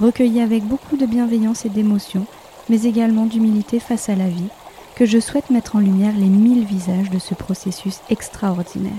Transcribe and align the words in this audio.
recueilli 0.00 0.40
avec 0.40 0.64
beaucoup 0.64 0.96
de 0.96 1.06
bienveillance 1.06 1.66
et 1.66 1.68
d'émotion, 1.68 2.26
mais 2.68 2.82
également 2.84 3.26
d'humilité 3.26 3.78
face 3.78 4.08
à 4.08 4.16
la 4.16 4.28
vie, 4.28 4.48
que 4.96 5.04
je 5.04 5.18
souhaite 5.20 5.50
mettre 5.50 5.76
en 5.76 5.80
lumière 5.80 6.16
les 6.16 6.26
mille 6.26 6.64
visages 6.64 7.10
de 7.10 7.18
ce 7.18 7.34
processus 7.34 8.00
extraordinaire. 8.08 8.92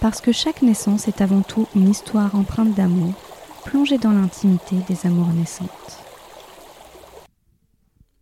Parce 0.00 0.20
que 0.20 0.32
chaque 0.32 0.62
naissance 0.62 1.08
est 1.08 1.20
avant 1.20 1.42
tout 1.42 1.66
une 1.74 1.88
histoire 1.88 2.34
empreinte 2.34 2.74
d'amour, 2.74 3.12
plongée 3.64 3.98
dans 3.98 4.12
l'intimité 4.12 4.76
des 4.88 5.06
amours 5.06 5.28
naissantes. 5.28 5.68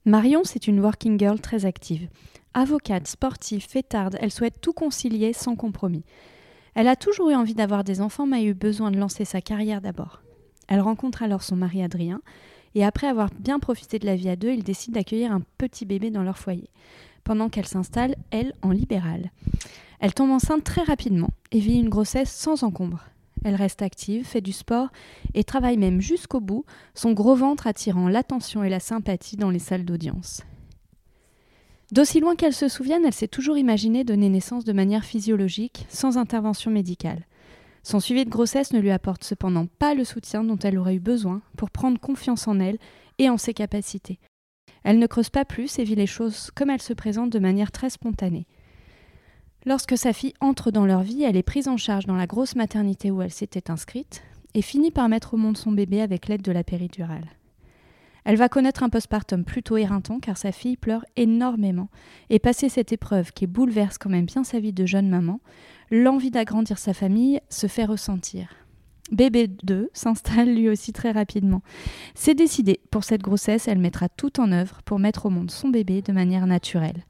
Marion, 0.04 0.42
c'est 0.44 0.66
une 0.66 0.80
working 0.80 1.18
girl 1.18 1.40
très 1.40 1.66
active. 1.66 2.08
Avocate, 2.54 3.06
sportive, 3.06 3.66
fêtarde, 3.68 4.16
elle 4.20 4.32
souhaite 4.32 4.60
tout 4.60 4.72
concilier 4.72 5.32
sans 5.32 5.56
compromis. 5.56 6.04
Elle 6.74 6.88
a 6.88 6.96
toujours 6.96 7.30
eu 7.30 7.34
envie 7.34 7.54
d'avoir 7.54 7.84
des 7.84 8.00
enfants, 8.00 8.26
mais 8.26 8.38
a 8.38 8.42
eu 8.42 8.54
besoin 8.54 8.90
de 8.90 8.98
lancer 8.98 9.24
sa 9.24 9.40
carrière 9.40 9.80
d'abord. 9.80 10.20
Elle 10.68 10.80
rencontre 10.80 11.22
alors 11.22 11.42
son 11.42 11.56
mari 11.56 11.82
Adrien, 11.82 12.20
et 12.74 12.84
après 12.84 13.06
avoir 13.06 13.30
bien 13.38 13.58
profité 13.58 13.98
de 13.98 14.06
la 14.06 14.16
vie 14.16 14.28
à 14.28 14.36
deux, 14.36 14.52
ils 14.52 14.62
décident 14.62 14.94
d'accueillir 14.94 15.32
un 15.32 15.42
petit 15.58 15.86
bébé 15.86 16.10
dans 16.10 16.22
leur 16.22 16.38
foyer, 16.38 16.68
pendant 17.24 17.48
qu'elle 17.48 17.66
s'installe, 17.66 18.16
elle, 18.30 18.52
en 18.62 18.70
libérale. 18.70 19.30
Elle 20.00 20.14
tombe 20.14 20.30
enceinte 20.30 20.64
très 20.64 20.82
rapidement 20.82 21.30
et 21.52 21.58
vit 21.58 21.78
une 21.78 21.88
grossesse 21.88 22.30
sans 22.30 22.64
encombre. 22.64 23.04
Elle 23.44 23.54
reste 23.54 23.82
active, 23.82 24.26
fait 24.26 24.40
du 24.40 24.52
sport 24.52 24.88
et 25.34 25.44
travaille 25.44 25.78
même 25.78 26.00
jusqu'au 26.00 26.40
bout, 26.40 26.64
son 26.94 27.12
gros 27.12 27.34
ventre 27.34 27.66
attirant 27.66 28.08
l'attention 28.08 28.64
et 28.64 28.68
la 28.68 28.80
sympathie 28.80 29.36
dans 29.36 29.50
les 29.50 29.58
salles 29.58 29.84
d'audience. 29.84 30.42
D'aussi 31.92 32.18
loin 32.18 32.34
qu'elle 32.34 32.52
se 32.52 32.68
souvienne, 32.68 33.04
elle 33.04 33.14
s'est 33.14 33.28
toujours 33.28 33.56
imaginé 33.56 34.02
donner 34.02 34.28
naissance 34.28 34.64
de 34.64 34.72
manière 34.72 35.04
physiologique, 35.04 35.86
sans 35.88 36.18
intervention 36.18 36.70
médicale. 36.70 37.24
Son 37.86 38.00
suivi 38.00 38.24
de 38.24 38.30
grossesse 38.30 38.72
ne 38.72 38.80
lui 38.80 38.90
apporte 38.90 39.22
cependant 39.22 39.66
pas 39.78 39.94
le 39.94 40.02
soutien 40.02 40.42
dont 40.42 40.58
elle 40.58 40.76
aurait 40.76 40.96
eu 40.96 41.00
besoin 41.00 41.40
pour 41.56 41.70
prendre 41.70 42.00
confiance 42.00 42.48
en 42.48 42.58
elle 42.58 42.78
et 43.18 43.30
en 43.30 43.38
ses 43.38 43.54
capacités. 43.54 44.18
Elle 44.82 44.98
ne 44.98 45.06
creuse 45.06 45.30
pas 45.30 45.44
plus 45.44 45.78
et 45.78 45.84
vit 45.84 45.94
les 45.94 46.08
choses 46.08 46.50
comme 46.56 46.68
elles 46.68 46.82
se 46.82 46.94
présentent 46.94 47.30
de 47.30 47.38
manière 47.38 47.70
très 47.70 47.88
spontanée. 47.88 48.48
Lorsque 49.66 49.96
sa 49.96 50.12
fille 50.12 50.34
entre 50.40 50.72
dans 50.72 50.84
leur 50.84 51.02
vie, 51.02 51.22
elle 51.22 51.36
est 51.36 51.44
prise 51.44 51.68
en 51.68 51.76
charge 51.76 52.06
dans 52.06 52.16
la 52.16 52.26
grosse 52.26 52.56
maternité 52.56 53.12
où 53.12 53.22
elle 53.22 53.30
s'était 53.30 53.70
inscrite 53.70 54.24
et 54.54 54.62
finit 54.62 54.90
par 54.90 55.08
mettre 55.08 55.34
au 55.34 55.36
monde 55.36 55.56
son 55.56 55.70
bébé 55.70 56.00
avec 56.00 56.26
l'aide 56.26 56.42
de 56.42 56.50
la 56.50 56.64
péridurale. 56.64 57.36
Elle 58.24 58.36
va 58.36 58.48
connaître 58.48 58.82
un 58.82 58.88
postpartum 58.88 59.44
plutôt 59.44 59.76
éreintant 59.76 60.18
car 60.18 60.36
sa 60.36 60.50
fille 60.50 60.76
pleure 60.76 61.04
énormément. 61.14 61.88
Et 62.30 62.40
passer 62.40 62.68
cette 62.68 62.90
épreuve 62.90 63.30
qui 63.30 63.46
bouleverse 63.46 63.98
quand 63.98 64.10
même 64.10 64.26
bien 64.26 64.42
sa 64.42 64.58
vie 64.58 64.72
de 64.72 64.84
jeune 64.84 65.08
maman, 65.08 65.38
l'envie 65.90 66.30
d'agrandir 66.30 66.78
sa 66.78 66.92
famille 66.92 67.40
se 67.48 67.66
fait 67.66 67.84
ressentir. 67.84 68.48
Bébé 69.12 69.46
2 69.46 69.90
s'installe 69.92 70.52
lui 70.52 70.68
aussi 70.68 70.92
très 70.92 71.12
rapidement. 71.12 71.62
C'est 72.14 72.34
décidé, 72.34 72.80
pour 72.90 73.04
cette 73.04 73.22
grossesse, 73.22 73.68
elle 73.68 73.78
mettra 73.78 74.08
tout 74.08 74.40
en 74.40 74.50
œuvre 74.50 74.82
pour 74.84 74.98
mettre 74.98 75.26
au 75.26 75.30
monde 75.30 75.50
son 75.50 75.68
bébé 75.68 76.02
de 76.02 76.12
manière 76.12 76.46
naturelle. 76.46 77.04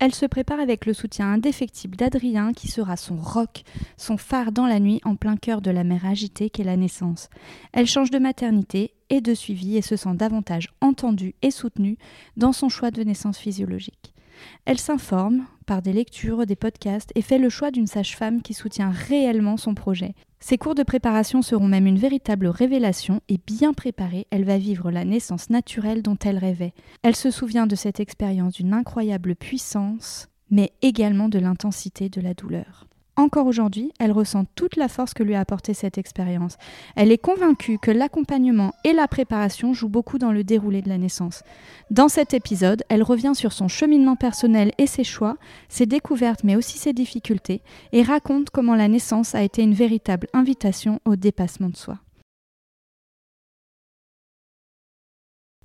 Elle 0.00 0.14
se 0.14 0.26
prépare 0.26 0.58
avec 0.58 0.86
le 0.86 0.92
soutien 0.92 1.32
indéfectible 1.32 1.96
d'Adrien 1.96 2.52
qui 2.52 2.66
sera 2.66 2.96
son 2.96 3.16
roc, 3.16 3.62
son 3.96 4.16
phare 4.16 4.50
dans 4.50 4.66
la 4.66 4.80
nuit 4.80 5.00
en 5.04 5.14
plein 5.14 5.36
cœur 5.36 5.60
de 5.60 5.70
la 5.70 5.84
mère 5.84 6.04
agitée 6.04 6.50
qu'est 6.50 6.64
la 6.64 6.76
naissance. 6.76 7.28
Elle 7.72 7.86
change 7.86 8.10
de 8.10 8.18
maternité 8.18 8.92
et 9.08 9.20
de 9.20 9.34
suivi 9.34 9.76
et 9.76 9.82
se 9.82 9.94
sent 9.94 10.14
davantage 10.14 10.74
entendue 10.80 11.36
et 11.42 11.52
soutenue 11.52 11.96
dans 12.36 12.52
son 12.52 12.68
choix 12.68 12.90
de 12.90 13.04
naissance 13.04 13.38
physiologique. 13.38 14.13
Elle 14.64 14.78
s'informe 14.78 15.46
par 15.66 15.82
des 15.82 15.92
lectures, 15.92 16.46
des 16.46 16.56
podcasts 16.56 17.10
et 17.14 17.22
fait 17.22 17.38
le 17.38 17.48
choix 17.48 17.70
d'une 17.70 17.86
sage-femme 17.86 18.42
qui 18.42 18.54
soutient 18.54 18.90
réellement 18.90 19.56
son 19.56 19.74
projet. 19.74 20.14
Ses 20.40 20.58
cours 20.58 20.74
de 20.74 20.82
préparation 20.82 21.40
seront 21.40 21.68
même 21.68 21.86
une 21.86 21.98
véritable 21.98 22.48
révélation 22.48 23.20
et 23.28 23.38
bien 23.46 23.72
préparée, 23.72 24.26
elle 24.30 24.44
va 24.44 24.58
vivre 24.58 24.90
la 24.90 25.04
naissance 25.04 25.48
naturelle 25.48 26.02
dont 26.02 26.18
elle 26.22 26.38
rêvait. 26.38 26.74
Elle 27.02 27.16
se 27.16 27.30
souvient 27.30 27.66
de 27.66 27.76
cette 27.76 28.00
expérience 28.00 28.54
d'une 28.54 28.74
incroyable 28.74 29.36
puissance, 29.36 30.28
mais 30.50 30.72
également 30.82 31.30
de 31.30 31.38
l'intensité 31.38 32.10
de 32.10 32.20
la 32.20 32.34
douleur. 32.34 32.86
Encore 33.16 33.46
aujourd'hui, 33.46 33.92
elle 34.00 34.10
ressent 34.10 34.44
toute 34.56 34.76
la 34.76 34.88
force 34.88 35.14
que 35.14 35.22
lui 35.22 35.34
a 35.34 35.40
apporté 35.40 35.72
cette 35.72 35.98
expérience. 35.98 36.56
Elle 36.96 37.12
est 37.12 37.18
convaincue 37.18 37.78
que 37.78 37.92
l'accompagnement 37.92 38.74
et 38.82 38.92
la 38.92 39.06
préparation 39.06 39.72
jouent 39.72 39.88
beaucoup 39.88 40.18
dans 40.18 40.32
le 40.32 40.42
déroulé 40.42 40.82
de 40.82 40.88
la 40.88 40.98
naissance. 40.98 41.44
Dans 41.90 42.08
cet 42.08 42.34
épisode, 42.34 42.82
elle 42.88 43.04
revient 43.04 43.34
sur 43.34 43.52
son 43.52 43.68
cheminement 43.68 44.16
personnel 44.16 44.72
et 44.78 44.88
ses 44.88 45.04
choix, 45.04 45.36
ses 45.68 45.86
découvertes 45.86 46.42
mais 46.42 46.56
aussi 46.56 46.78
ses 46.78 46.92
difficultés, 46.92 47.62
et 47.92 48.02
raconte 48.02 48.50
comment 48.50 48.74
la 48.74 48.88
naissance 48.88 49.34
a 49.34 49.42
été 49.42 49.62
une 49.62 49.74
véritable 49.74 50.26
invitation 50.32 51.00
au 51.04 51.14
dépassement 51.14 51.68
de 51.68 51.76
soi. 51.76 51.98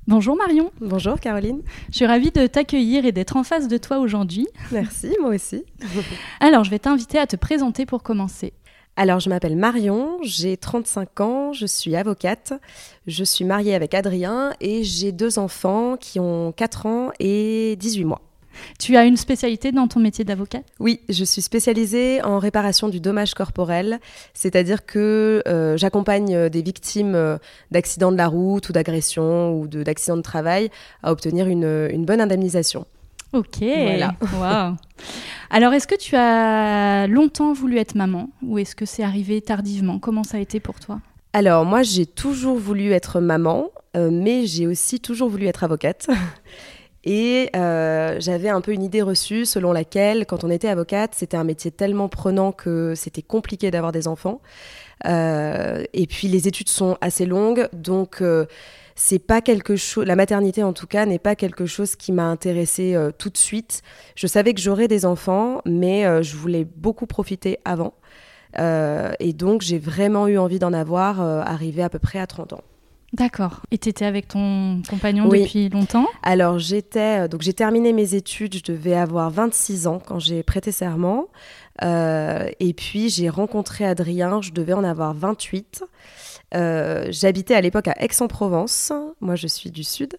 Bonjour 0.09 0.35
Marion. 0.35 0.71
Bonjour 0.81 1.19
Caroline. 1.19 1.61
Je 1.91 1.97
suis 1.97 2.05
ravie 2.07 2.31
de 2.31 2.47
t'accueillir 2.47 3.05
et 3.05 3.11
d'être 3.11 3.37
en 3.37 3.43
face 3.43 3.67
de 3.67 3.77
toi 3.77 3.99
aujourd'hui. 3.99 4.47
Merci, 4.71 5.15
moi 5.21 5.35
aussi. 5.35 5.63
Alors, 6.39 6.63
je 6.63 6.71
vais 6.71 6.79
t'inviter 6.79 7.19
à 7.19 7.27
te 7.27 7.35
présenter 7.35 7.85
pour 7.85 8.01
commencer. 8.01 8.53
Alors, 8.95 9.19
je 9.19 9.29
m'appelle 9.29 9.55
Marion, 9.55 10.17
j'ai 10.23 10.57
35 10.57 11.21
ans, 11.21 11.53
je 11.53 11.67
suis 11.67 11.95
avocate, 11.95 12.53
je 13.05 13.23
suis 13.23 13.45
mariée 13.45 13.75
avec 13.75 13.93
Adrien 13.93 14.51
et 14.59 14.83
j'ai 14.83 15.11
deux 15.11 15.37
enfants 15.37 15.95
qui 15.95 16.19
ont 16.19 16.53
4 16.53 16.87
ans 16.87 17.11
et 17.19 17.75
18 17.79 18.05
mois. 18.05 18.28
Tu 18.77 18.95
as 18.95 19.05
une 19.05 19.17
spécialité 19.17 19.71
dans 19.71 19.87
ton 19.87 19.99
métier 19.99 20.23
d'avocat? 20.23 20.59
Oui, 20.79 21.01
je 21.09 21.23
suis 21.23 21.41
spécialisée 21.41 22.21
en 22.23 22.39
réparation 22.39 22.89
du 22.89 22.99
dommage 22.99 23.33
corporel, 23.33 23.99
c'est-à-dire 24.33 24.85
que 24.85 25.43
euh, 25.47 25.77
j'accompagne 25.77 26.35
euh, 26.35 26.49
des 26.49 26.61
victimes 26.61 27.15
euh, 27.15 27.37
d'accidents 27.71 28.11
de 28.11 28.17
la 28.17 28.27
route 28.27 28.69
ou 28.69 28.73
d'agressions 28.73 29.53
ou 29.53 29.67
d'accidents 29.67 30.17
de, 30.17 30.21
travail 30.21 30.69
à 31.03 31.11
obtenir 31.11 31.47
une, 31.47 32.05
bonne 32.05 32.21
indemnisation. 32.21 32.85
Ok, 33.33 33.59
voilà. 33.59 34.15
wow. 34.33 34.75
Alors, 35.51 35.73
est-ce 35.73 35.87
que 35.87 35.95
tu 35.95 36.15
as 36.15 37.07
longtemps 37.07 37.53
voulu 37.53 37.77
être 37.77 37.95
maman 37.95 38.29
ou 38.41 38.57
est-ce 38.57 38.75
que 38.75 38.85
c'est 38.85 39.03
arrivé 39.03 39.41
tardivement? 39.41 39.99
Comment 39.99 40.23
ça 40.23 40.37
a 40.37 40.39
été 40.39 40.59
pour 40.59 40.79
toi? 40.79 40.99
Alors 41.31 41.63
moi 41.63 41.83
j'ai 41.83 42.07
toujours 42.07 42.57
voulu 42.57 42.91
être 42.91 43.19
maman, 43.19 43.69
mais 43.95 44.47
j'ai 44.47 44.65
aussi 44.65 44.99
toujours 44.99 45.29
voulu 45.29 45.45
être 45.45 45.63
avocate. 45.63 46.07
Et 47.11 47.49
euh, 47.55 48.17
j'avais 48.19 48.49
un 48.49 48.61
peu 48.61 48.71
une 48.71 48.83
idée 48.83 49.01
reçue 49.01 49.43
selon 49.43 49.71
laquelle, 49.71 50.27
quand 50.27 50.43
on 50.43 50.51
était 50.51 50.67
avocate, 50.67 51.15
c'était 51.15 51.37
un 51.37 51.43
métier 51.43 51.71
tellement 51.71 52.07
prenant 52.07 52.51
que 52.51 52.93
c'était 52.95 53.23
compliqué 53.23 53.71
d'avoir 53.71 53.91
des 53.91 54.07
enfants. 54.07 54.41
Euh, 55.07 55.83
et 55.93 56.05
puis 56.05 56.27
les 56.27 56.47
études 56.47 56.69
sont 56.69 56.99
assez 57.01 57.25
longues, 57.25 57.67
donc 57.73 58.21
euh, 58.21 58.45
c'est 58.93 59.17
pas 59.17 59.41
quelque 59.41 59.75
chose. 59.75 60.05
La 60.05 60.15
maternité, 60.15 60.61
en 60.61 60.71
tout 60.71 60.85
cas, 60.85 61.07
n'est 61.07 61.17
pas 61.17 61.35
quelque 61.35 61.65
chose 61.65 61.95
qui 61.95 62.11
m'a 62.11 62.25
intéressée 62.25 62.95
tout 63.17 63.31
de 63.31 63.37
suite. 63.37 63.81
Je 64.13 64.27
savais 64.27 64.53
que 64.53 64.61
j'aurais 64.61 64.87
des 64.87 65.07
enfants, 65.07 65.63
mais 65.65 66.21
je 66.21 66.35
voulais 66.35 66.63
beaucoup 66.63 67.07
profiter 67.07 67.57
avant. 67.65 67.95
et 68.55 69.33
donc 69.33 69.63
j'ai 69.63 69.79
vraiment 69.79 70.27
eu 70.27 70.37
envie 70.37 70.59
d'en 70.59 70.73
avoir 70.73 71.21
arrivé 71.21 71.81
à 71.81 71.89
peu 71.89 71.97
près 71.97 72.19
à 72.19 72.27
30 72.27 72.53
ans. 72.53 72.63
D'accord. 73.13 73.61
Et 73.71 73.77
tu 73.77 73.89
étais 73.89 74.05
avec 74.05 74.27
ton 74.27 74.81
compagnon 74.87 75.27
depuis 75.27 75.69
longtemps? 75.69 76.05
Alors 76.21 76.59
j'étais 76.59 77.23
euh, 77.23 77.27
donc 77.27 77.41
j'ai 77.41 77.53
terminé 77.53 77.91
mes 77.91 78.13
études, 78.13 78.55
je 78.55 78.71
devais 78.71 78.93
avoir 78.93 79.31
26 79.31 79.87
ans 79.87 79.99
quand 80.03 80.19
j'ai 80.19 80.43
prêté 80.43 80.71
serment. 80.71 81.27
Euh, 81.83 82.49
et 82.59 82.73
puis 82.73 83.09
j'ai 83.09 83.29
rencontré 83.29 83.85
Adrien, 83.85 84.41
je 84.41 84.51
devais 84.51 84.73
en 84.73 84.83
avoir 84.83 85.13
28. 85.13 85.83
Euh, 86.53 87.07
j'habitais 87.09 87.55
à 87.55 87.61
l'époque 87.61 87.87
à 87.87 87.95
Aix-en-Provence, 87.99 88.91
moi 89.21 89.35
je 89.35 89.47
suis 89.47 89.71
du 89.71 89.83
sud. 89.83 90.17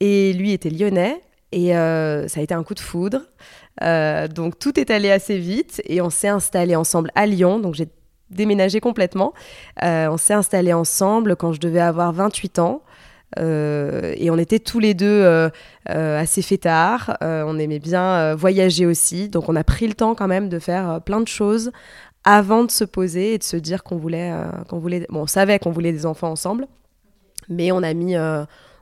Et 0.00 0.32
lui 0.32 0.52
était 0.52 0.70
lyonnais. 0.70 1.22
Et 1.52 1.68
ça 1.68 2.40
a 2.40 2.42
été 2.42 2.52
un 2.52 2.64
coup 2.64 2.74
de 2.74 2.80
foudre. 2.80 3.20
donc 3.80 4.58
tout 4.58 4.80
est 4.80 4.90
allé 4.90 5.12
assez 5.12 5.38
vite 5.38 5.80
et 5.84 6.00
on 6.00 6.10
s'est 6.10 6.26
installé 6.26 6.74
ensemble 6.74 7.12
à 7.14 7.26
Lyon. 7.26 7.60
Donc 7.60 7.74
j'ai 7.74 7.86
déménagé 8.34 8.80
complètement. 8.80 9.32
on 9.82 10.16
s'est 10.16 10.34
installé 10.34 10.72
ensemble 10.72 11.36
quand 11.36 11.52
je 11.52 11.60
devais 11.60 11.80
avoir 11.80 12.12
28 12.12 12.58
ans. 12.58 12.82
Euh, 13.38 14.14
et 14.16 14.30
on 14.30 14.38
était 14.38 14.58
tous 14.58 14.78
les 14.78 14.94
deux 14.94 15.06
euh, 15.06 15.48
euh, 15.90 16.20
assez 16.20 16.42
fêtards. 16.42 17.16
on 17.20 17.58
aimait 17.58 17.78
bien 17.78 18.34
voyager 18.34 18.86
aussi. 18.86 19.28
Donc 19.28 19.48
on 19.48 19.56
a 19.56 19.64
pris 19.64 19.86
le 19.86 19.94
temps 19.94 20.14
quand 20.14 20.28
même 20.28 20.48
de 20.48 20.58
faire 20.58 21.00
plein 21.02 21.20
de 21.20 21.28
choses 21.28 21.72
avant 22.24 22.64
de 22.64 22.70
se 22.70 22.84
poser 22.84 23.34
et 23.34 23.38
de 23.38 23.42
se 23.42 23.56
dire 23.56 23.82
qu'on 23.82 23.96
voulait, 23.96 24.32
qu'on 24.68 24.78
voulait. 24.78 25.06
Bon, 25.10 25.22
on 25.22 25.26
savait 25.26 25.58
qu'on 25.58 25.72
voulait 25.72 25.92
des 25.92 26.06
enfants 26.06 26.30
ensemble, 26.30 26.66
mais 27.48 27.72
on 27.72 27.82
a 27.82 27.92
mis 27.92 28.16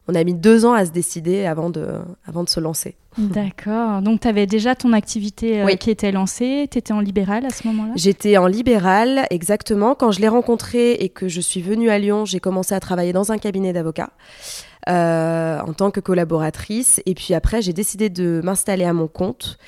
on 0.09 0.15
a 0.15 0.25
mis 0.25 0.35
deux 0.35 0.65
ans 0.65 0.73
à 0.73 0.85
se 0.85 0.91
décider 0.91 1.47
avant 1.47 1.71
de, 1.71 1.87
avant 2.27 2.43
de 2.43 2.49
se 2.49 2.61
lancer. 2.61 2.97
D'accord. 3.19 4.01
Donc, 4.03 4.21
tu 4.21 4.29
avais 4.29 4.47
déjà 4.47 4.75
ton 4.75 4.93
activité 4.93 5.63
euh, 5.63 5.67
qui 5.77 5.91
était 5.91 6.13
lancée. 6.13 6.67
Tu 6.71 6.79
étais 6.79 6.93
en 6.93 7.01
libéral 7.01 7.45
à 7.45 7.51
ce 7.51 7.67
moment-là? 7.69 7.93
J'étais 7.95 8.37
en 8.39 8.47
libéral, 8.47 9.27
exactement. 9.31 9.95
Quand 9.95 10.11
je 10.11 10.21
l'ai 10.21 10.29
rencontré 10.29 10.93
et 10.93 11.09
que 11.09 11.29
je 11.29 11.41
suis 11.41 11.63
venue 11.63 11.91
à 11.91 11.99
Lyon, 11.99 12.25
j'ai 12.25 12.41
commencé 12.41 12.75
à 12.75 12.81
travailler 12.81 13.13
dans 13.13 13.31
un 13.31 13.39
cabinet 13.39 13.73
d'avocats. 13.73 14.11
Euh, 14.89 15.61
en 15.61 15.75
tant 15.75 15.93
que 15.93 16.01
collaboratrice. 16.01 17.01
Et 17.07 17.15
puis 17.15 17.35
après, 17.35 17.63
j'ai 17.63 17.73
décidé 17.73 18.11
de 18.11 18.41
m'installer 18.43 18.85
à 18.85 18.93
mon 18.93 19.07
compte. 19.07 19.59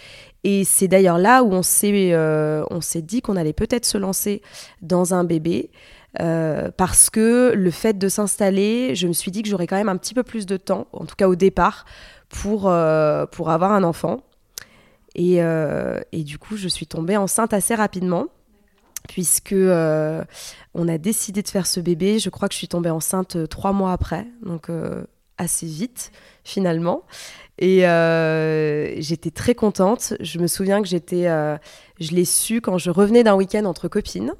Et 0.43 0.65
c'est 0.65 0.89
d'ailleurs 0.89 1.19
là 1.19 1.45
où 1.45 1.53
on 1.53 1.63
s'est 1.63 2.11
euh, 2.13 2.65
on 2.71 2.81
s'est 2.81 3.01
dit 3.01 3.23
qu'on 3.23 3.37
allait 3.37 3.53
peut-être 3.53 3.87
se 3.87 3.97
lancer 3.97 4.43
dans 4.83 5.15
un 5.15 5.23
bébé. 5.23 5.71
Euh, 6.21 6.71
parce 6.77 7.11
que 7.11 7.53
le 7.55 7.71
fait 7.71 7.99
de 7.99 8.09
s'installer, 8.09 8.95
je 8.95 9.09
me 9.09 9.13
suis 9.13 9.31
dit 9.31 9.43
que 9.43 9.49
j'aurais 9.49 9.67
quand 9.67 9.77
même 9.77 9.89
un 9.89 9.97
petit 9.97 10.15
peu 10.15 10.23
plus 10.23 10.47
de 10.47 10.57
temps, 10.57 10.87
en 10.93 11.05
tout 11.07 11.17
cas 11.17 11.29
au 11.29 11.35
départ, 11.35 11.85
pour, 12.29 12.69
euh, 12.69 13.27
pour 13.27 13.51
avoir 13.51 13.73
un 13.73 13.83
enfant. 13.83 14.23
Et, 15.17 15.43
euh, 15.43 16.01
et, 16.13 16.25
du 16.25 16.39
coup, 16.39 16.57
je 16.57 16.69
suis 16.69 16.87
tombée 16.87 17.17
enceinte 17.17 17.53
assez 17.53 17.75
rapidement, 17.75 18.27
puisque 19.09 19.55
on 19.55 20.89
a 20.89 20.99
décidé 20.99 21.43
de 21.43 21.49
faire 21.49 21.67
ce 21.67 21.81
bébé. 21.81 22.19
Je 22.19 22.31
crois 22.31 22.49
que 22.49 22.55
je 22.55 22.59
suis 22.59 22.69
tombée 22.69 22.91
enceinte 22.91 23.49
trois 23.49 23.73
mois 23.73 23.93
après, 23.93 24.27
donc 24.43 24.71
assez 25.37 25.67
vite 25.67 26.11
finalement. 26.43 27.03
Et 27.59 27.81
j'étais 29.01 29.31
très 29.31 29.55
contente. 29.55 30.15
Je 30.19 30.41
me 30.41 30.49
souviens 30.49 30.83
que 30.83 30.89
j'étais, 30.89 31.27
je 32.01 32.11
l'ai 32.13 32.25
su 32.25 32.61
quand 32.61 32.79
je 32.79 32.91
revenais 32.91 33.23
d'un 33.23 33.35
week-end 33.35 33.67
entre 33.67 33.87
copines. 33.87 34.33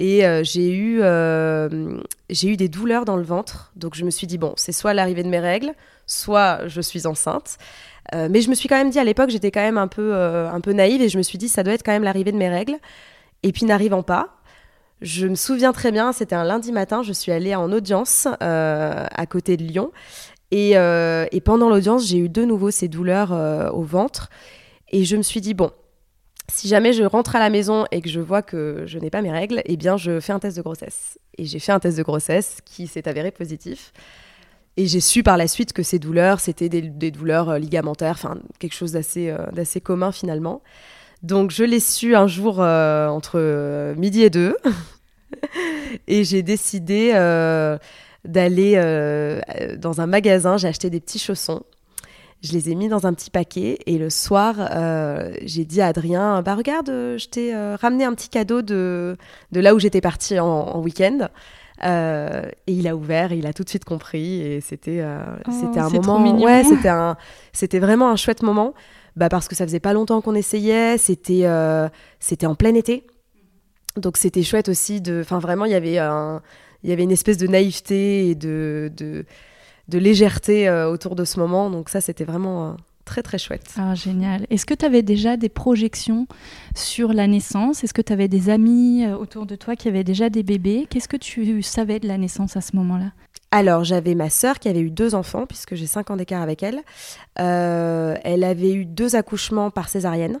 Et 0.00 0.24
euh, 0.24 0.42
j'ai 0.42 0.70
eu, 0.70 1.00
euh, 1.02 1.68
eu 2.42 2.56
des 2.56 2.68
douleurs 2.70 3.04
dans 3.04 3.18
le 3.18 3.22
ventre. 3.22 3.70
Donc 3.76 3.94
je 3.94 4.04
me 4.06 4.10
suis 4.10 4.26
dit, 4.26 4.38
bon, 4.38 4.54
c'est 4.56 4.72
soit 4.72 4.94
l'arrivée 4.94 5.22
de 5.22 5.28
mes 5.28 5.38
règles, 5.38 5.74
soit 6.06 6.66
je 6.68 6.80
suis 6.80 7.06
enceinte. 7.06 7.58
Euh, 8.14 8.28
mais 8.30 8.40
je 8.40 8.48
me 8.48 8.54
suis 8.54 8.66
quand 8.66 8.76
même 8.76 8.88
dit, 8.88 8.98
à 8.98 9.04
l'époque, 9.04 9.28
j'étais 9.28 9.50
quand 9.50 9.60
même 9.60 9.76
un 9.76 9.88
peu, 9.88 10.14
un 10.14 10.60
peu 10.62 10.72
naïve 10.72 11.02
et 11.02 11.10
je 11.10 11.18
me 11.18 11.22
suis 11.22 11.36
dit, 11.36 11.50
ça 11.50 11.62
doit 11.62 11.74
être 11.74 11.84
quand 11.84 11.92
même 11.92 12.02
l'arrivée 12.02 12.32
de 12.32 12.38
mes 12.38 12.48
règles. 12.48 12.76
Et 13.42 13.52
puis 13.52 13.66
n'arrivant 13.66 14.02
pas, 14.02 14.38
je 15.02 15.26
me 15.26 15.34
souviens 15.34 15.72
très 15.72 15.92
bien, 15.92 16.12
c'était 16.12 16.34
un 16.34 16.44
lundi 16.44 16.72
matin, 16.72 17.02
je 17.02 17.12
suis 17.12 17.30
allée 17.30 17.54
en 17.54 17.70
audience 17.70 18.26
à 18.40 19.26
côté 19.28 19.58
de 19.58 19.64
Lyon. 19.64 19.92
Et 20.50 20.76
pendant 21.44 21.68
l'audience, 21.68 22.06
j'ai 22.06 22.18
eu 22.18 22.30
de 22.30 22.46
nouveau 22.46 22.70
ces 22.70 22.88
douleurs 22.88 23.32
au 23.74 23.82
ventre. 23.82 24.30
Et 24.92 25.04
je 25.04 25.16
me 25.16 25.22
suis 25.22 25.42
dit, 25.42 25.52
bon, 25.52 25.70
si 26.50 26.68
jamais 26.68 26.92
je 26.92 27.04
rentre 27.04 27.36
à 27.36 27.38
la 27.38 27.50
maison 27.50 27.86
et 27.90 28.00
que 28.00 28.08
je 28.08 28.20
vois 28.20 28.42
que 28.42 28.84
je 28.86 28.98
n'ai 28.98 29.10
pas 29.10 29.22
mes 29.22 29.30
règles, 29.30 29.62
eh 29.64 29.76
bien, 29.76 29.96
je 29.96 30.20
fais 30.20 30.32
un 30.32 30.38
test 30.38 30.56
de 30.56 30.62
grossesse. 30.62 31.18
Et 31.38 31.44
j'ai 31.44 31.58
fait 31.58 31.72
un 31.72 31.80
test 31.80 31.96
de 31.96 32.02
grossesse 32.02 32.58
qui 32.64 32.86
s'est 32.86 33.08
avéré 33.08 33.30
positif. 33.30 33.92
Et 34.76 34.86
j'ai 34.86 35.00
su 35.00 35.22
par 35.22 35.36
la 35.36 35.48
suite 35.48 35.72
que 35.72 35.82
ces 35.82 35.98
douleurs, 35.98 36.40
c'était 36.40 36.68
des, 36.68 37.10
douleurs 37.10 37.50
euh, 37.50 37.58
ligamentaires, 37.58 38.12
enfin, 38.12 38.38
quelque 38.58 38.74
chose 38.74 38.92
d'assez 38.92 39.30
euh, 39.30 39.80
commun 39.82 40.12
finalement. 40.12 40.62
Donc, 41.22 41.50
je 41.50 41.64
l'ai 41.64 41.80
su 41.80 42.14
un 42.14 42.26
jour 42.26 42.60
euh, 42.60 43.08
entre 43.08 43.94
midi 43.96 44.22
et 44.22 44.30
deux. 44.30 44.56
et 46.06 46.24
j'ai 46.24 46.42
décidé 46.42 47.12
d'aller 48.24 48.74
dans 49.78 50.00
un 50.00 50.06
magasin. 50.06 50.56
J'ai 50.56 50.68
acheté 50.68 50.90
des 50.90 51.00
petits 51.00 51.18
chaussons 51.18 51.62
je 52.42 52.52
les 52.52 52.70
ai 52.70 52.74
mis 52.74 52.88
dans 52.88 53.06
un 53.06 53.12
petit 53.12 53.30
paquet 53.30 53.78
et 53.86 53.98
le 53.98 54.08
soir, 54.08 54.54
euh, 54.58 55.32
j'ai 55.42 55.64
dit 55.64 55.80
à 55.80 55.88
Adrien, 55.88 56.40
bah 56.42 56.54
regarde, 56.54 56.88
je 56.88 57.28
t'ai 57.28 57.54
euh, 57.54 57.76
ramené 57.76 58.04
un 58.04 58.14
petit 58.14 58.30
cadeau 58.30 58.62
de, 58.62 59.16
de 59.52 59.60
là 59.60 59.74
où 59.74 59.78
j'étais 59.78 60.00
partie 60.00 60.38
en, 60.38 60.80
week-end. 60.80 61.28
Euh, 61.82 62.42
et 62.66 62.72
il 62.72 62.88
a 62.88 62.96
ouvert, 62.96 63.32
et 63.32 63.38
il 63.38 63.46
a 63.46 63.54
tout 63.54 63.64
de 63.64 63.68
suite 63.70 63.86
compris 63.86 64.42
et 64.42 64.60
c'était 64.60 65.02
oh, 65.02 65.50
c'était 65.50 65.80
un 65.80 65.88
moment, 65.88 66.38
ouais, 66.38 66.62
c'était 66.62 66.90
un 66.90 67.16
c'était 67.54 67.78
vraiment 67.78 68.10
un 68.10 68.16
chouette 68.16 68.42
moment, 68.42 68.74
bah 69.16 69.30
parce 69.30 69.48
que 69.48 69.54
ça 69.54 69.64
faisait 69.64 69.80
pas 69.80 69.94
longtemps 69.94 70.20
qu'on 70.20 70.34
essayait, 70.34 70.98
c'était 70.98 71.46
c'était 72.18 72.44
en 72.44 72.54
plein 72.54 72.74
été, 72.74 73.06
donc 73.96 74.18
c'était 74.18 74.42
chouette 74.42 74.68
aussi 74.68 75.00
de, 75.00 75.20
enfin 75.22 75.38
vraiment 75.38 75.64
il 75.64 75.72
y 75.72 75.74
avait 75.74 75.96
un 75.96 76.42
il 76.82 76.90
y 76.90 76.92
avait 76.92 77.02
une 77.02 77.12
espèce 77.12 77.38
de 77.38 77.46
naïveté 77.46 78.28
et 78.28 78.34
de, 78.34 78.92
de 78.94 79.24
de 79.90 79.98
légèreté 79.98 80.68
euh, 80.68 80.90
autour 80.90 81.16
de 81.16 81.24
ce 81.24 81.38
moment. 81.38 81.68
Donc 81.68 81.90
ça, 81.90 82.00
c'était 82.00 82.24
vraiment 82.24 82.68
euh, 82.68 82.72
très 83.04 83.22
très 83.22 83.36
chouette. 83.36 83.74
Ah, 83.76 83.94
génial. 83.94 84.46
Est-ce 84.48 84.64
que 84.64 84.72
tu 84.72 84.86
avais 84.86 85.02
déjà 85.02 85.36
des 85.36 85.50
projections 85.50 86.26
sur 86.74 87.12
la 87.12 87.26
naissance? 87.26 87.84
Est-ce 87.84 87.92
que 87.92 88.00
tu 88.00 88.12
avais 88.12 88.28
des 88.28 88.48
amis 88.48 89.04
euh, 89.04 89.16
autour 89.16 89.44
de 89.44 89.56
toi 89.56 89.76
qui 89.76 89.88
avaient 89.88 90.04
déjà 90.04 90.30
des 90.30 90.42
bébés? 90.42 90.86
Qu'est-ce 90.88 91.08
que 91.08 91.16
tu 91.16 91.62
savais 91.62 91.98
de 91.98 92.08
la 92.08 92.16
naissance 92.16 92.56
à 92.56 92.60
ce 92.60 92.76
moment-là? 92.76 93.12
Alors, 93.50 93.82
j'avais 93.82 94.14
ma 94.14 94.30
sœur 94.30 94.60
qui 94.60 94.68
avait 94.68 94.80
eu 94.80 94.90
deux 94.90 95.16
enfants, 95.16 95.44
puisque 95.44 95.74
j'ai 95.74 95.86
cinq 95.86 96.10
ans 96.10 96.16
d'écart 96.16 96.40
avec 96.40 96.62
elle. 96.62 96.80
elle 97.34 98.44
avait 98.44 98.72
eu 98.72 98.86
deux 98.86 99.16
accouchements 99.16 99.70
par 99.70 99.88
césarienne. 99.88 100.38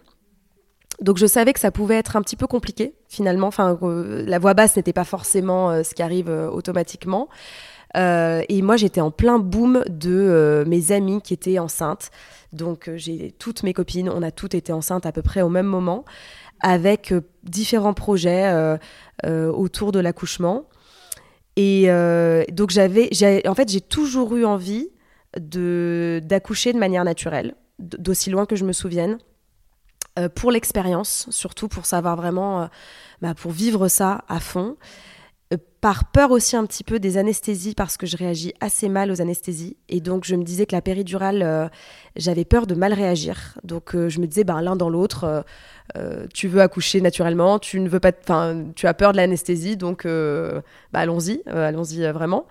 Donc 1.00 1.16
je 1.16 1.26
savais 1.26 1.54
que 1.54 1.60
ça 1.60 1.70
pouvait 1.70 1.94
être 1.94 2.14
un 2.14 2.22
petit 2.22 2.36
peu 2.36 2.46
compliqué 2.46 2.94
finalement. 3.08 3.46
Enfin, 3.46 3.78
la 3.80 4.38
voix 4.38 4.52
basse 4.54 4.76
n'était 4.76 4.92
pas 4.92 5.04
forcément 5.04 5.82
ce 5.82 5.94
qui 5.94 6.02
arrive 6.02 6.28
automatiquement. 6.52 7.28
Euh, 7.96 8.42
et 8.48 8.62
moi, 8.62 8.76
j'étais 8.76 9.00
en 9.00 9.10
plein 9.10 9.38
boom 9.38 9.82
de 9.88 10.10
euh, 10.10 10.64
mes 10.64 10.92
amies 10.92 11.20
qui 11.22 11.34
étaient 11.34 11.58
enceintes. 11.58 12.10
Donc, 12.52 12.88
euh, 12.88 12.96
j'ai 12.96 13.32
toutes 13.32 13.62
mes 13.62 13.72
copines, 13.72 14.08
on 14.08 14.22
a 14.22 14.30
toutes 14.30 14.54
été 14.54 14.72
enceintes 14.72 15.06
à 15.06 15.12
peu 15.12 15.22
près 15.22 15.42
au 15.42 15.48
même 15.48 15.66
moment, 15.66 16.04
avec 16.60 17.14
différents 17.42 17.94
projets 17.94 18.76
autour 19.24 19.92
de 19.92 19.98
l'accouchement. 19.98 20.64
Et 21.56 21.88
donc, 22.52 22.70
j'avais, 22.70 23.08
en 23.48 23.54
fait, 23.54 23.70
j'ai 23.70 23.80
toujours 23.80 24.36
eu 24.36 24.44
envie 24.44 24.90
de 25.38 26.20
d'accoucher 26.22 26.74
de 26.74 26.78
manière 26.78 27.04
naturelle, 27.04 27.54
d'aussi 27.78 28.28
loin 28.28 28.44
que 28.44 28.56
je 28.56 28.66
me 28.66 28.72
souvienne. 28.72 29.16
pour 30.34 30.50
l'expérience, 30.50 31.26
surtout 31.30 31.68
pour 31.68 31.86
savoir 31.86 32.16
vraiment, 32.16 32.68
bah, 33.22 33.32
pour 33.32 33.52
vivre 33.52 33.88
ça 33.88 34.24
à 34.28 34.38
fond. 34.38 34.76
Euh, 35.52 35.56
par 35.80 36.10
peur 36.10 36.30
aussi 36.30 36.56
un 36.56 36.66
petit 36.66 36.84
peu 36.84 37.00
des 37.00 37.16
anesthésies 37.16 37.74
parce 37.74 37.96
que 37.96 38.06
je 38.06 38.16
réagis 38.16 38.52
assez 38.60 38.88
mal 38.88 39.10
aux 39.10 39.20
anesthésies. 39.20 39.76
Et 39.88 40.00
donc 40.00 40.24
je 40.24 40.36
me 40.36 40.44
disais 40.44 40.66
que 40.66 40.74
la 40.74 40.82
péridurale 40.82 41.42
euh, 41.42 41.68
j'avais 42.16 42.44
peur 42.44 42.66
de 42.66 42.74
mal 42.74 42.92
réagir. 42.92 43.58
Donc 43.64 43.94
euh, 43.94 44.08
je 44.08 44.20
me 44.20 44.26
disais 44.26 44.44
ben 44.44 44.60
l'un 44.60 44.76
dans 44.76 44.90
l'autre 44.90 45.44
tu 46.32 46.46
veux 46.46 46.60
accoucher 46.60 47.00
naturellement 47.00 47.58
tu 47.58 47.80
ne 47.80 47.88
veux 47.88 47.98
pas 47.98 48.12
enfin 48.22 48.64
tu 48.76 48.86
as 48.86 48.94
peur 48.94 49.10
de 49.10 49.16
l'anesthésie 49.16 49.76
donc 49.76 50.06
bah, 50.06 50.62
allons-y 50.92 51.42
allons-y 51.46 52.02
vraiment. 52.12 52.46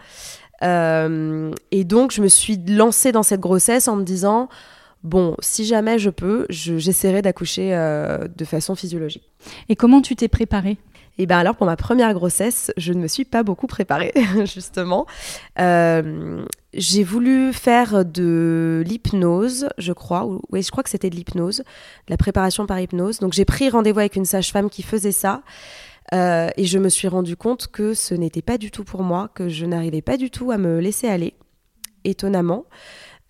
Et 0.62 1.84
donc 1.86 2.12
je 2.12 2.22
me 2.22 2.28
suis 2.28 2.58
lancée 2.68 3.14
dans 3.14 3.24
cette 3.24 3.40
grossesse 3.40 3.88
en 3.88 3.96
me 3.96 4.04
disant 4.04 4.50
bon, 5.04 5.38
si 5.40 5.64
jamais 5.64 6.00
je 6.00 6.10
peux, 6.10 6.48
j'essaierai 6.50 7.22
d'accoucher 7.22 7.70
de 7.70 8.46
façon 8.46 8.76
physiologique. 8.76 9.32
Et 9.70 9.78
comment 9.78 10.02
tu 10.02 10.18
t'es 10.18 10.28
préparée? 10.28 10.78
Et 11.20 11.26
bien 11.26 11.38
alors 11.38 11.56
pour 11.56 11.68
ma 11.68 11.76
première 11.76 12.14
grossesse, 12.14 12.72
je 12.78 12.94
ne 12.94 13.00
me 13.00 13.08
suis 13.08 13.26
pas 13.26 13.44
beaucoup 13.44 13.68
préparée 13.68 14.14
justement. 14.46 15.06
Euh, 15.60 16.44
j'ai 16.74 17.04
voulu 17.04 17.52
faire 17.52 18.06
de 18.06 18.84
l'hypnose, 18.88 19.68
je 19.78 19.92
crois. 19.92 20.28
oui, 20.50 20.64
je 20.64 20.72
crois 20.72 20.82
que 20.82 20.90
c'était 20.90 21.10
de 21.10 21.16
l'hypnose, 21.16 21.58
de 21.58 21.64
la 22.10 22.18
préparation 22.18 22.66
par 22.66 22.80
hypnose. 22.80 23.20
Donc 23.20 23.34
j'ai 23.34 23.46
pris 23.46 23.70
rendez-vous 23.70 24.00
avec 24.00 24.16
une 24.16 24.26
sage-femme 24.26 24.70
qui 24.70 24.82
faisait 24.82 25.12
ça. 25.12 25.44
Euh, 26.14 26.50
et 26.56 26.66
je 26.66 26.80
me 26.80 26.90
suis 26.90 27.10
rendu 27.10 27.36
compte 27.36 27.68
que 27.68 27.94
ce 27.94 28.16
n'était 28.16 28.42
pas 28.42 28.58
du 28.58 28.72
tout 28.72 28.86
pour 28.86 29.04
moi, 29.04 29.30
que 29.36 29.50
je 29.50 29.66
n'arrivais 29.66 30.02
pas 30.02 30.16
du 30.16 30.32
tout 30.32 30.52
à 30.52 30.58
me 30.58 30.80
laisser 30.80 31.08
aller, 31.08 31.36
étonnamment. 32.06 32.66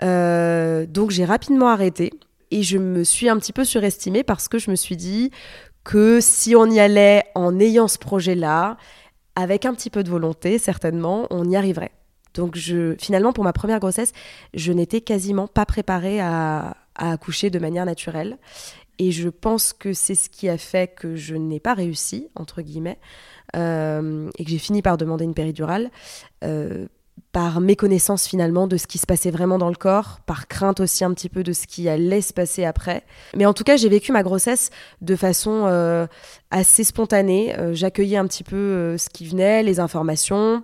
Euh, 0.03 0.85
donc 0.85 1.09
j'ai 1.09 1.25
rapidement 1.25 1.67
arrêté 1.67 2.13
et 2.51 2.63
je 2.63 2.77
me 2.77 3.03
suis 3.03 3.29
un 3.29 3.37
petit 3.37 3.51
peu 3.51 3.65
surestimée 3.65 4.23
parce 4.23 4.47
que 4.47 4.59
je 4.59 4.71
me 4.71 4.75
suis 4.75 4.95
dit 4.95 5.31
que 5.83 6.19
si 6.21 6.55
on 6.55 6.65
y 6.65 6.79
allait 6.79 7.23
en 7.35 7.59
ayant 7.59 7.87
ce 7.87 7.97
projet-là, 7.97 8.77
avec 9.35 9.65
un 9.65 9.73
petit 9.73 9.89
peu 9.89 10.03
de 10.03 10.09
volonté, 10.09 10.57
certainement, 10.57 11.27
on 11.29 11.49
y 11.49 11.55
arriverait. 11.55 11.91
Donc 12.33 12.55
je, 12.55 12.95
finalement, 12.99 13.33
pour 13.33 13.43
ma 13.43 13.53
première 13.53 13.79
grossesse, 13.79 14.11
je 14.53 14.71
n'étais 14.71 15.01
quasiment 15.01 15.47
pas 15.47 15.65
préparée 15.65 16.19
à, 16.19 16.75
accoucher 16.95 17.49
de 17.49 17.59
manière 17.59 17.85
naturelle. 17.85 18.37
Et 18.97 19.11
je 19.11 19.29
pense 19.29 19.71
que 19.71 19.93
c'est 19.93 20.15
ce 20.15 20.29
qui 20.29 20.49
a 20.49 20.57
fait 20.57 20.93
que 20.93 21.15
je 21.15 21.35
n'ai 21.35 21.61
pas 21.61 21.73
réussi, 21.73 22.27
entre 22.35 22.61
guillemets, 22.61 22.99
euh, 23.55 24.29
et 24.37 24.43
que 24.43 24.51
j'ai 24.51 24.57
fini 24.57 24.81
par 24.81 24.97
demander 24.97 25.23
une 25.23 25.33
péridurale. 25.33 25.89
Euh, 26.43 26.87
par 27.31 27.61
méconnaissance 27.61 28.27
finalement 28.27 28.67
de 28.67 28.77
ce 28.77 28.87
qui 28.87 28.97
se 28.97 29.05
passait 29.05 29.31
vraiment 29.31 29.57
dans 29.57 29.69
le 29.69 29.75
corps, 29.75 30.19
par 30.25 30.47
crainte 30.47 30.79
aussi 30.79 31.03
un 31.03 31.13
petit 31.13 31.29
peu 31.29 31.43
de 31.43 31.53
ce 31.53 31.67
qui 31.67 31.89
allait 31.89 32.21
se 32.21 32.33
passer 32.33 32.65
après. 32.65 33.03
Mais 33.35 33.45
en 33.45 33.53
tout 33.53 33.63
cas, 33.63 33.77
j'ai 33.77 33.89
vécu 33.89 34.11
ma 34.11 34.23
grossesse 34.23 34.69
de 35.01 35.15
façon 35.15 35.65
euh, 35.67 36.07
assez 36.51 36.83
spontanée. 36.83 37.57
Euh, 37.57 37.73
j'accueillais 37.73 38.17
un 38.17 38.27
petit 38.27 38.43
peu 38.43 38.55
euh, 38.55 38.97
ce 38.97 39.09
qui 39.09 39.27
venait, 39.27 39.63
les 39.63 39.79
informations. 39.79 40.63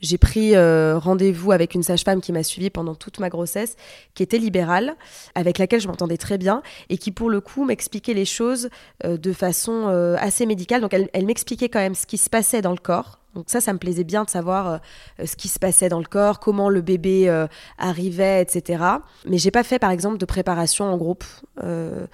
J'ai 0.00 0.18
pris 0.18 0.56
rendez-vous 0.56 1.52
avec 1.52 1.74
une 1.74 1.82
sage-femme 1.82 2.20
qui 2.20 2.32
m'a 2.32 2.42
suivie 2.42 2.70
pendant 2.70 2.94
toute 2.94 3.18
ma 3.20 3.28
grossesse, 3.28 3.76
qui 4.14 4.22
était 4.22 4.38
libérale, 4.38 4.94
avec 5.34 5.58
laquelle 5.58 5.80
je 5.80 5.88
m'entendais 5.88 6.16
très 6.16 6.38
bien 6.38 6.62
et 6.88 6.98
qui 6.98 7.12
pour 7.12 7.30
le 7.30 7.40
coup 7.40 7.64
m'expliquait 7.64 8.14
les 8.14 8.24
choses 8.24 8.70
de 9.04 9.32
façon 9.32 9.88
assez 10.18 10.46
médicale. 10.46 10.80
Donc 10.80 10.94
elle 10.94 11.26
m'expliquait 11.26 11.68
quand 11.68 11.80
même 11.80 11.94
ce 11.94 12.06
qui 12.06 12.18
se 12.18 12.30
passait 12.30 12.62
dans 12.62 12.72
le 12.72 12.78
corps, 12.78 13.20
donc 13.34 13.44
ça, 13.46 13.60
ça 13.60 13.72
me 13.72 13.78
plaisait 13.78 14.04
bien 14.04 14.24
de 14.24 14.30
savoir 14.30 14.66
euh, 14.66 14.78
ce 15.24 15.36
qui 15.36 15.48
se 15.48 15.58
passait 15.58 15.88
dans 15.88 16.00
le 16.00 16.04
corps, 16.04 16.40
comment 16.40 16.68
le 16.68 16.80
bébé 16.80 17.28
euh, 17.28 17.46
arrivait, 17.78 18.42
etc. 18.42 18.82
Mais 19.24 19.38
j'ai 19.38 19.52
pas 19.52 19.62
fait, 19.62 19.78
par 19.78 19.90
exemple, 19.90 20.18
de 20.18 20.24
préparation 20.24 20.86
en 20.86 20.96
groupe. 20.96 21.24
Euh, 21.62 22.06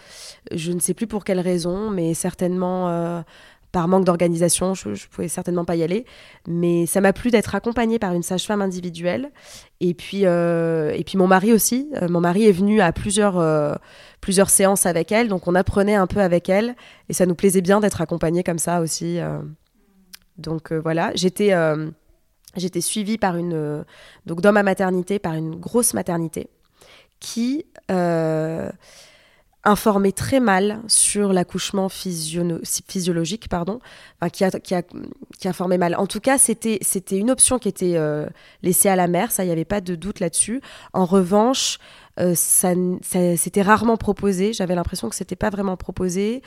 je 0.53 0.73
ne 0.73 0.81
sais 0.81 0.95
plus 0.95 1.07
pour 1.07 1.25
quelle 1.25 1.41
raison, 1.41 1.91
mais 1.91 2.13
certainement 2.15 3.25
par 3.77 3.89
manque 3.89 4.07
d'organisation, 4.07 4.73
je, 4.75 4.89
ne 4.89 4.97
pouvais 5.11 5.29
certainement 5.29 5.67
pas 5.67 5.77
y 5.77 5.83
aller. 5.83 6.07
Mais 6.49 6.87
ça 6.87 7.03
m'a 7.03 7.13
plu 7.13 7.31
d'être 7.31 7.55
accompagnée 7.55 7.99
par 7.99 8.15
une 8.15 8.23
sage-femme 8.23 8.63
individuelle. 8.63 9.31
Et 9.81 9.93
puis, 9.93 10.23
et 10.23 11.03
puis 11.05 11.19
mon 11.19 11.27
mari 11.27 11.53
aussi. 11.53 11.91
mon 12.09 12.21
mari 12.21 12.47
est 12.47 12.53
venu 12.53 12.81
à 12.81 12.93
plusieurs, 12.93 13.79
plusieurs 14.23 14.49
séances 14.49 14.87
avec 14.87 15.13
elle, 15.13 15.29
donc 15.29 15.47
on 15.47 15.55
apprenait 15.55 15.95
un 15.95 16.07
peu 16.07 16.21
avec 16.21 16.49
elle. 16.49 16.75
Et 17.11 17.13
ça 17.13 17.27
nous 17.27 17.35
plaisait 17.35 17.61
bien 17.61 17.81
d'être 17.81 18.01
accompagnée 18.01 18.43
comme 18.43 18.59
ça 18.59 18.81
aussi. 18.81 19.21
Donc 20.39 20.73
euh, 20.73 20.81
voilà, 20.81 21.13
j'étais 21.15 21.53
euh, 21.53 21.91
j'étais 22.57 22.81
suivie 22.81 23.19
par 23.19 23.37
une 23.37 23.55
euh, 23.55 23.85
donc 24.27 24.41
dans 24.41 24.53
ma 24.53 24.63
maternité 24.63 25.19
par 25.19 25.35
une 25.35 25.57
grosse 25.57 25.95
maternité 25.95 26.49
qui 27.21 27.65
informait 29.67 30.13
très 30.13 30.41
mal 30.41 30.81
sur 30.87 31.33
l'accouchement 31.33 31.89
physiologique, 31.89 33.49
pardon, 33.49 33.81
qui, 34.33 34.45
a, 34.45 34.51
qui, 34.51 34.75
a, 34.75 34.83
qui, 35.39 35.49
informait 35.49 35.79
mal. 35.79 35.95
En 35.97 36.07
tout 36.07 36.21
cas, 36.21 36.39
c'était, 36.39 36.79
une 37.11 37.31
option 37.31 37.59
qui 37.59 37.69
était 37.69 37.99
laissée 38.63 38.89
à 38.89 38.97
la 38.97 39.09
mère, 39.09 39.33
ça, 39.33 39.45
il 39.45 39.47
n'y 39.49 39.53
avait 39.53 39.65
pas 39.65 39.81
de 39.81 39.95
doute 39.95 40.21
là-dessus. 40.21 40.61
En 40.93 41.05
revanche, 41.05 41.79
ça, 42.35 42.73
c'était 43.03 43.63
rarement 43.63 43.97
proposé, 43.97 44.53
j'avais 44.53 44.75
l'impression 44.75 45.09
que 45.09 45.17
c'était 45.17 45.37
pas 45.37 45.51
vraiment 45.51 45.77
proposé. 45.77 46.43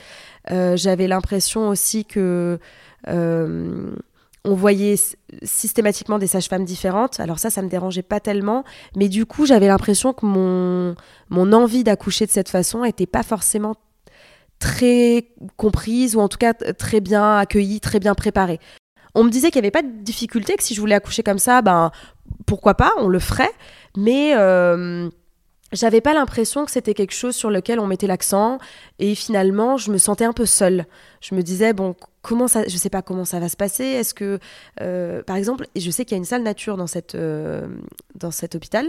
j'avais 0.48 1.06
l'impression 1.06 1.68
aussi 1.68 2.04
que 2.04 2.58
euh, 3.08 3.94
on 4.44 4.54
voyait 4.54 4.96
systématiquement 5.42 6.18
des 6.18 6.26
sages-femmes 6.26 6.64
différentes. 6.64 7.20
Alors 7.20 7.38
ça, 7.38 7.50
ça 7.50 7.62
me 7.62 7.68
dérangeait 7.68 8.02
pas 8.02 8.20
tellement, 8.20 8.64
mais 8.96 9.08
du 9.08 9.26
coup, 9.26 9.46
j'avais 9.46 9.66
l'impression 9.66 10.12
que 10.12 10.24
mon, 10.24 10.94
mon 11.28 11.52
envie 11.52 11.84
d'accoucher 11.84 12.26
de 12.26 12.30
cette 12.30 12.48
façon 12.48 12.82
n'était 12.82 13.06
pas 13.06 13.22
forcément 13.22 13.74
très 14.58 15.28
comprise 15.56 16.16
ou 16.16 16.20
en 16.20 16.28
tout 16.28 16.38
cas 16.38 16.54
très 16.54 17.00
bien 17.00 17.38
accueillie, 17.38 17.80
très 17.80 17.98
bien 17.98 18.14
préparée. 18.14 18.60
On 19.14 19.24
me 19.24 19.30
disait 19.30 19.50
qu'il 19.50 19.60
n'y 19.60 19.66
avait 19.66 19.72
pas 19.72 19.82
de 19.82 20.02
difficulté, 20.02 20.56
que 20.56 20.62
si 20.62 20.74
je 20.74 20.80
voulais 20.80 20.94
accoucher 20.94 21.22
comme 21.22 21.38
ça, 21.38 21.62
ben 21.62 21.90
pourquoi 22.46 22.74
pas, 22.74 22.92
on 22.98 23.08
le 23.08 23.18
ferait, 23.18 23.50
mais 23.96 24.34
euh, 24.36 25.10
j'avais 25.72 26.00
pas 26.00 26.14
l'impression 26.14 26.64
que 26.64 26.70
c'était 26.70 26.94
quelque 26.94 27.14
chose 27.14 27.36
sur 27.36 27.50
lequel 27.50 27.78
on 27.78 27.86
mettait 27.86 28.06
l'accent 28.06 28.58
et 28.98 29.14
finalement 29.14 29.76
je 29.76 29.90
me 29.90 29.98
sentais 29.98 30.24
un 30.24 30.32
peu 30.32 30.46
seule. 30.46 30.86
Je 31.20 31.34
me 31.34 31.42
disais 31.42 31.72
bon 31.72 31.94
comment 32.22 32.48
ça, 32.48 32.66
je 32.66 32.76
sais 32.76 32.90
pas 32.90 33.02
comment 33.02 33.24
ça 33.24 33.40
va 33.40 33.48
se 33.48 33.56
passer. 33.56 33.84
Est-ce 33.84 34.14
que, 34.14 34.38
euh, 34.80 35.22
par 35.22 35.36
exemple, 35.36 35.66
je 35.76 35.90
sais 35.90 36.04
qu'il 36.04 36.12
y 36.12 36.16
a 36.16 36.18
une 36.18 36.24
salle 36.24 36.42
nature 36.42 36.76
dans 36.76 36.86
cette 36.86 37.14
euh, 37.14 37.66
dans 38.14 38.30
cet 38.30 38.54
hôpital, 38.54 38.86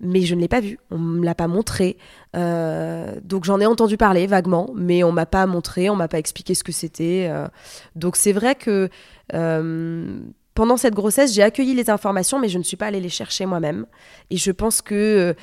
mais 0.00 0.22
je 0.22 0.34
ne 0.34 0.40
l'ai 0.40 0.48
pas 0.48 0.60
vue. 0.60 0.78
On 0.90 0.98
me 0.98 1.24
l'a 1.24 1.34
pas 1.34 1.48
montré. 1.48 1.98
Euh, 2.36 3.14
donc 3.22 3.44
j'en 3.44 3.60
ai 3.60 3.66
entendu 3.66 3.96
parler 3.96 4.26
vaguement, 4.26 4.70
mais 4.74 5.02
on 5.02 5.12
m'a 5.12 5.26
pas 5.26 5.46
montré, 5.46 5.90
on 5.90 5.96
m'a 5.96 6.08
pas 6.08 6.18
expliqué 6.18 6.54
ce 6.54 6.64
que 6.64 6.72
c'était. 6.72 7.30
donc 7.96 8.16
c'est 8.16 8.32
vrai 8.32 8.54
que 8.54 8.88
pendant 10.60 10.76
cette 10.76 10.92
grossesse, 10.92 11.32
j'ai 11.32 11.42
accueilli 11.42 11.74
les 11.74 11.88
informations, 11.88 12.38
mais 12.38 12.50
je 12.50 12.58
ne 12.58 12.62
suis 12.62 12.76
pas 12.76 12.88
allée 12.88 13.00
les 13.00 13.08
chercher 13.08 13.46
moi-même. 13.46 13.86
Et 14.28 14.36
je 14.36 14.52
pense 14.52 14.82
que 14.82 15.34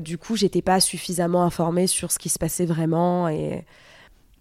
du 0.00 0.18
coup, 0.18 0.36
j'étais 0.36 0.60
pas 0.60 0.80
suffisamment 0.80 1.44
informée 1.44 1.86
sur 1.86 2.12
ce 2.12 2.18
qui 2.18 2.28
se 2.28 2.38
passait 2.38 2.66
vraiment. 2.66 3.26
Et... 3.28 3.64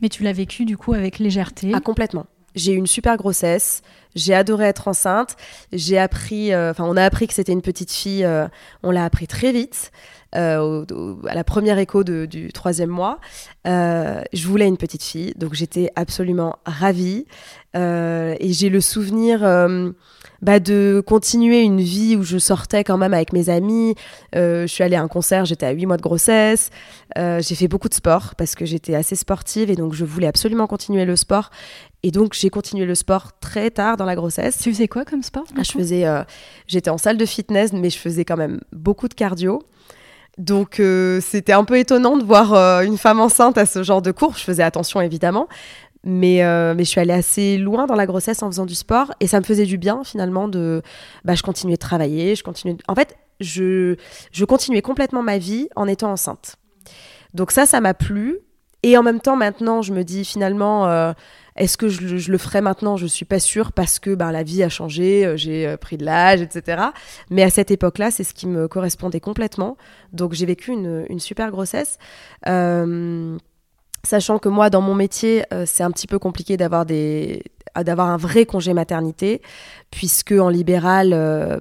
Mais 0.01 0.10
tu 0.10 0.24
l'as 0.24 0.34
vécu 0.34 0.65
du 0.65 0.75
coup 0.75 0.94
avec 0.94 1.20
légèreté. 1.20 1.72
Ah 1.74 1.80
complètement. 1.80 2.25
J'ai 2.56 2.72
eu 2.72 2.77
une 2.77 2.88
super 2.88 3.18
grossesse. 3.18 3.82
J'ai 4.15 4.34
adoré 4.34 4.65
être 4.65 4.88
enceinte. 4.88 5.36
J'ai 5.74 5.98
appris, 5.98 6.54
euh, 6.54 6.72
enfin, 6.72 6.86
on 6.86 6.96
a 6.96 7.04
appris 7.04 7.27
que 7.27 7.34
c'était 7.34 7.51
une 7.51 7.62
petite 7.62 7.92
fille. 7.92 8.24
Euh, 8.24 8.48
on 8.82 8.92
l'a 8.92 9.04
appris 9.04 9.27
très 9.27 9.51
vite. 9.51 9.92
Euh, 10.36 10.86
à 11.27 11.34
la 11.34 11.44
première 11.44 11.80
écho 11.80 12.04
du 12.04 12.51
troisième 12.51 12.89
mois, 12.89 13.20
je 13.65 14.48
voulais 14.48 14.68
une 14.68 14.77
petite 14.77 15.04
fille, 15.04 15.34
donc 15.38 15.54
j'étais 15.54 15.92
absolument 15.96 16.58
ravie. 16.65 17.25
et 17.74 18.51
j'ai 18.51 18.70
le 18.70 18.82
souvenir 18.82 19.39
bah, 20.42 20.60
de 20.60 21.04
continuer 21.06 21.62
une 21.62 21.82
vie 21.82 22.15
où 22.15 22.24
je 22.24 22.38
sortais 22.38 22.84
quand 22.84 22.98
même 22.98 23.13
avec 23.13 23.34
mes 23.34 23.50
amis. 23.50 23.96
je 24.34 24.65
suis 24.68 24.84
allée 24.84 24.96
à 24.96 25.01
un 25.01 25.08
concert, 25.08 25.46
j'étais 25.46 25.65
à 25.65 25.72
8 25.72 25.86
mois 25.86 25.98
de 25.98 26.01
grossesse. 26.01 26.70
j'ai 27.15 27.56
fait 27.56 27.68
beaucoup 27.68 27.89
de 27.89 27.94
sport 27.94 28.36
parce 28.36 28.56
que 28.56 28.65
j'étais 28.65 28.96
assez 28.96 29.15
sportive 29.15 29.70
et 29.70 29.75
donc 29.75 29.94
je 29.94 30.06
voulais 30.06 30.27
absolument 30.27 30.68
continuer 30.68 31.06
le 31.06 31.15
sport. 31.15 31.50
Et 32.06 32.12
donc 32.12 32.34
j'ai 32.34 32.51
continué 32.51 32.86
le 32.86 32.94
sport 32.94 33.32
très 33.39 33.72
tard 33.72 33.98
dans 33.98 34.06
la 34.06 34.13
grossesse. 34.13 34.60
Tu 34.60 34.72
faisais 34.72 34.88
quoi 34.88 35.06
comme 35.06 35.24
sport 35.24 35.46
ah, 35.58 35.63
Je 35.63 35.72
faisais, 35.72 36.06
euh, 36.06 36.22
j'étais 36.68 36.92
en 36.92 37.00
salle 37.00 37.18
de 37.18 37.25
fitness, 37.25 37.74
mais 37.74 37.89
je 37.89 37.98
faisais 37.98 38.24
quand 38.24 38.38
même 38.38 38.62
beaucoup 38.72 39.08
de 39.08 39.15
cardio. 39.15 39.63
Donc 40.38 40.80
euh, 40.80 41.20
c'était 41.20 41.54
un 41.54 41.63
peu 41.63 41.80
étonnant 41.80 42.15
de 42.15 42.24
voir 42.24 42.54
euh, 42.54 42.82
une 42.82 43.00
femme 43.00 43.20
enceinte 43.20 43.58
à 43.58 43.65
ce 43.65 43.82
genre 43.82 44.04
de 44.04 44.12
cours. 44.12 44.36
Je 44.38 44.44
faisais 44.44 44.62
attention 44.62 45.01
évidemment, 45.01 45.48
mais, 46.05 46.41
mais 46.75 46.83
je 46.83 46.89
suis 46.89 47.01
allée 47.01 47.13
assez 47.13 47.57
loin 47.57 47.88
dans 47.88 47.95
la 47.95 48.05
grossesse 48.05 48.43
en 48.43 48.47
faisant 48.47 48.65
du 48.65 48.75
sport 48.75 49.13
et 49.19 49.27
ça 49.27 49.39
me 49.39 49.45
faisait 49.45 49.65
du 49.65 49.77
bien 49.77 50.03
finalement 50.03 50.47
de. 50.47 50.81
Bah, 51.24 51.35
je 51.35 51.43
continuais 51.43 51.75
de 51.75 51.79
travailler, 51.79 52.35
je 52.35 52.43
continuais. 52.43 52.77
En 52.88 52.95
fait, 52.95 53.17
je, 53.39 53.95
je 54.31 54.45
continuais 54.45 54.81
complètement 54.81 55.24
ma 55.24 55.38
vie 55.38 55.67
en 55.75 55.88
étant 55.88 56.12
enceinte. 56.12 56.55
Donc 57.33 57.51
ça, 57.51 57.65
ça 57.65 57.81
m'a 57.81 57.93
plu. 57.93 58.39
Et 58.83 58.97
en 58.97 59.03
même 59.03 59.19
temps, 59.19 59.35
maintenant, 59.35 59.81
je 59.81 59.93
me 59.93 60.03
dis 60.03 60.24
finalement 60.24 61.13
est-ce 61.55 61.77
que 61.77 61.88
je, 61.88 62.31
le 62.31 62.38
ferai 62.38 62.59
maintenant? 62.59 62.97
Je 62.97 63.05
suis 63.05 63.24
pas 63.24 63.39
sûre 63.39 63.71
parce 63.71 64.00
que 64.00 64.13
ben, 64.13 64.31
la 64.31 64.43
vie 64.43 64.62
a 64.62 64.69
changé, 64.69 65.25
euh, 65.25 65.38
j'ai 65.38 65.65
euh, 65.65 65.77
pris 65.77 65.97
de 65.97 66.03
l'âge, 66.03 66.41
etc. 66.41 66.83
Mais 67.29 67.43
à 67.43 67.50
cette 67.50 67.71
époque-là, 67.71 68.12
c'est 68.12 68.25
ce 68.25 68.33
qui 68.33 68.45
me 68.45 68.67
correspondait 68.67 69.21
complètement. 69.21 69.77
Donc 70.12 70.33
j'ai 70.33 70.45
vécu 70.45 70.71
une, 70.71 71.19
super 71.19 71.51
grossesse. 71.51 71.97
Euh, 72.47 73.38
sachant 74.05 74.39
que 74.39 74.50
moi, 74.50 74.69
dans 74.69 74.81
mon 74.81 74.95
métier, 74.95 75.43
c'est 75.65 75.83
un 75.83 75.91
petit 75.91 76.07
peu 76.07 76.19
compliqué 76.19 76.57
d'avoir 76.57 76.85
des 76.85 77.43
d'avoir 77.83 78.07
un 78.07 78.15
vrai 78.15 78.45
congé 78.45 78.74
maternité, 78.74 79.41
puisque 79.91 80.31
en 80.31 80.47
libéral, 80.47 81.09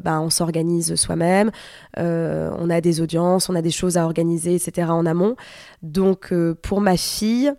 ben, 0.05 0.21
on 0.21 0.31
s'organise 0.31 0.95
soi-même, 0.95 1.51
on 1.97 2.71
a 2.71 2.81
des 2.81 3.01
audiences, 3.01 3.49
on 3.49 3.57
a 3.57 3.63
des 3.63 3.73
choses 3.73 3.97
à 3.97 4.05
organiser, 4.05 4.55
etc. 4.55 4.89
en 4.91 5.07
amont. 5.07 5.35
Donc 5.83 6.33
pour 6.63 6.81
ma 6.81 6.97
fille, 6.97 7.53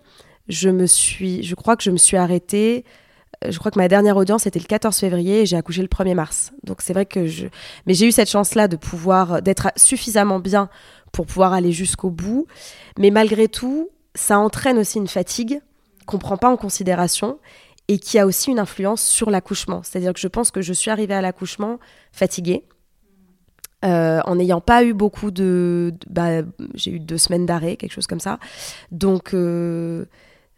je 0.47 0.69
me 0.69 0.85
suis, 0.85 1.43
je 1.43 1.55
crois 1.55 1.75
que 1.75 1.83
je 1.83 1.91
me 1.91 1.97
suis 1.97 2.17
arrêtée. 2.17 2.85
Euh, 3.43 3.51
je 3.51 3.59
crois 3.59 3.71
que 3.71 3.79
ma 3.79 3.87
dernière 3.87 4.17
audience 4.17 4.45
était 4.45 4.59
le 4.59 4.65
14 4.65 4.97
février 4.97 5.41
et 5.41 5.45
j'ai 5.45 5.57
accouché 5.57 5.81
le 5.81 5.87
1er 5.87 6.13
mars. 6.13 6.51
Donc 6.63 6.81
c'est 6.81 6.93
vrai 6.93 7.05
que 7.05 7.27
je, 7.27 7.47
mais 7.85 7.93
j'ai 7.93 8.07
eu 8.07 8.11
cette 8.11 8.29
chance-là 8.29 8.67
de 8.67 8.75
pouvoir, 8.75 9.41
d'être 9.41 9.69
suffisamment 9.75 10.39
bien 10.39 10.69
pour 11.11 11.25
pouvoir 11.25 11.53
aller 11.53 11.71
jusqu'au 11.71 12.09
bout. 12.09 12.47
Mais 12.99 13.09
malgré 13.09 13.47
tout, 13.47 13.89
ça 14.15 14.39
entraîne 14.39 14.79
aussi 14.79 14.97
une 14.97 15.07
fatigue 15.07 15.61
qu'on 16.05 16.17
prend 16.17 16.37
pas 16.37 16.49
en 16.49 16.57
considération 16.57 17.37
et 17.87 17.99
qui 17.99 18.17
a 18.17 18.25
aussi 18.25 18.49
une 18.49 18.59
influence 18.59 19.01
sur 19.01 19.29
l'accouchement. 19.29 19.81
C'est-à-dire 19.83 20.13
que 20.13 20.19
je 20.19 20.27
pense 20.27 20.51
que 20.51 20.61
je 20.61 20.73
suis 20.73 20.89
arrivée 20.89 21.13
à 21.13 21.21
l'accouchement 21.21 21.79
fatiguée. 22.11 22.63
Euh, 23.83 24.19
en 24.25 24.35
n'ayant 24.35 24.61
pas 24.61 24.83
eu 24.83 24.93
beaucoup 24.93 25.29
de, 25.29 25.93
bah, 26.09 26.41
j'ai 26.73 26.91
eu 26.91 26.99
deux 26.99 27.19
semaines 27.19 27.45
d'arrêt, 27.45 27.75
quelque 27.75 27.91
chose 27.91 28.07
comme 28.07 28.19
ça. 28.19 28.39
Donc 28.89 29.33
euh, 29.35 30.05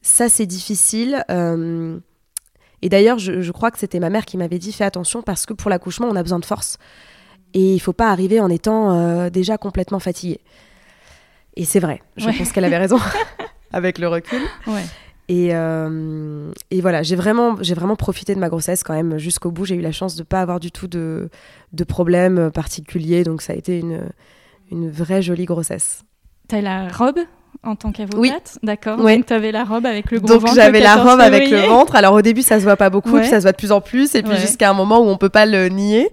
ça, 0.01 0.29
c'est 0.29 0.45
difficile. 0.45 1.25
Euh, 1.29 1.99
et 2.81 2.87
d'ailleurs, 2.87 3.19
je, 3.19 3.51
crois 3.51 3.71
que 3.71 3.79
c'était 3.79 3.99
ma 3.99 4.09
mère 4.09 4.25
qui 4.25 4.37
m'avait 4.37 4.59
dit 4.59 4.71
fais 4.71 4.85
attention 4.85 5.21
parce 5.23 5.45
que 5.45 5.53
pour 5.53 5.69
l'accouchement, 5.69 6.07
on 6.07 6.15
a 6.15 6.23
besoin 6.23 6.39
de 6.39 6.45
force. 6.45 6.77
Et 7.53 7.73
il 7.73 7.79
faut 7.79 7.91
pas 7.91 8.11
arriver 8.11 8.39
en 8.39 8.49
étant 8.49 9.29
déjà 9.29 9.57
complètement 9.57 9.99
fatigué. 9.99 10.39
Et 11.55 11.65
c'est 11.65 11.79
vrai, 11.79 12.03
je 12.17 12.29
pense 12.29 12.51
qu'elle 12.51 12.65
avait 12.65 12.77
raison 12.77 12.99
avec 13.71 13.99
le 13.99 14.07
recul. 14.07 14.41
Et, 15.29 15.49
euh, 15.51 16.53
et, 16.71 16.79
voilà, 16.79 17.03
j'ai 17.03 17.17
vraiment, 17.17 17.57
j'ai 17.59 17.73
vraiment 17.73 17.97
profité 17.97 18.33
de 18.33 18.39
ma 18.39 18.47
grossesse 18.47 18.81
quand 18.81 18.93
même 18.93 19.17
jusqu'au 19.17 19.51
bout. 19.51 19.65
J'ai 19.65 19.75
eu 19.75 19.81
la 19.81 19.91
chance 19.91 20.15
de 20.15 20.21
ne 20.21 20.25
pas 20.25 20.39
avoir 20.39 20.61
du 20.61 20.71
tout 20.71 20.87
de, 20.87 21.29
de 21.73 21.83
problèmes 21.83 22.49
particuliers. 22.49 23.25
Donc 23.25 23.41
ça 23.41 23.51
a 23.51 23.57
été 23.57 23.77
une, 23.77 24.03
une 24.71 24.89
vraie 24.89 25.21
jolie 25.21 25.43
grossesse. 25.43 26.03
T'as 26.47 26.61
la 26.61 26.87
robe 26.87 27.19
en 27.63 27.75
tant 27.75 27.91
qu'avocate? 27.91 28.17
Oui. 28.21 28.59
D'accord. 28.63 28.97
Donc, 28.97 29.25
tu 29.25 29.33
avais 29.33 29.51
la 29.51 29.63
robe 29.63 29.85
avec 29.85 30.11
le 30.11 30.19
gros 30.19 30.33
ventre. 30.33 30.45
Donc, 30.45 30.55
j'avais 30.55 30.79
la 30.79 30.95
robe 30.95 31.19
avec 31.19 31.49
le 31.49 31.59
ventre. 31.59 31.95
Alors, 31.95 32.13
au 32.13 32.21
début, 32.21 32.41
ça 32.41 32.59
se 32.59 32.63
voit 32.63 32.77
pas 32.77 32.89
beaucoup, 32.89 33.17
puis 33.17 33.27
ça 33.27 33.37
se 33.37 33.41
voit 33.43 33.51
de 33.51 33.57
plus 33.57 33.71
en 33.71 33.81
plus, 33.81 34.15
et 34.15 34.23
puis 34.23 34.37
jusqu'à 34.37 34.69
un 34.69 34.73
moment 34.73 34.99
où 34.99 35.07
on 35.07 35.17
peut 35.17 35.29
pas 35.29 35.45
le 35.45 35.67
nier. 35.69 36.09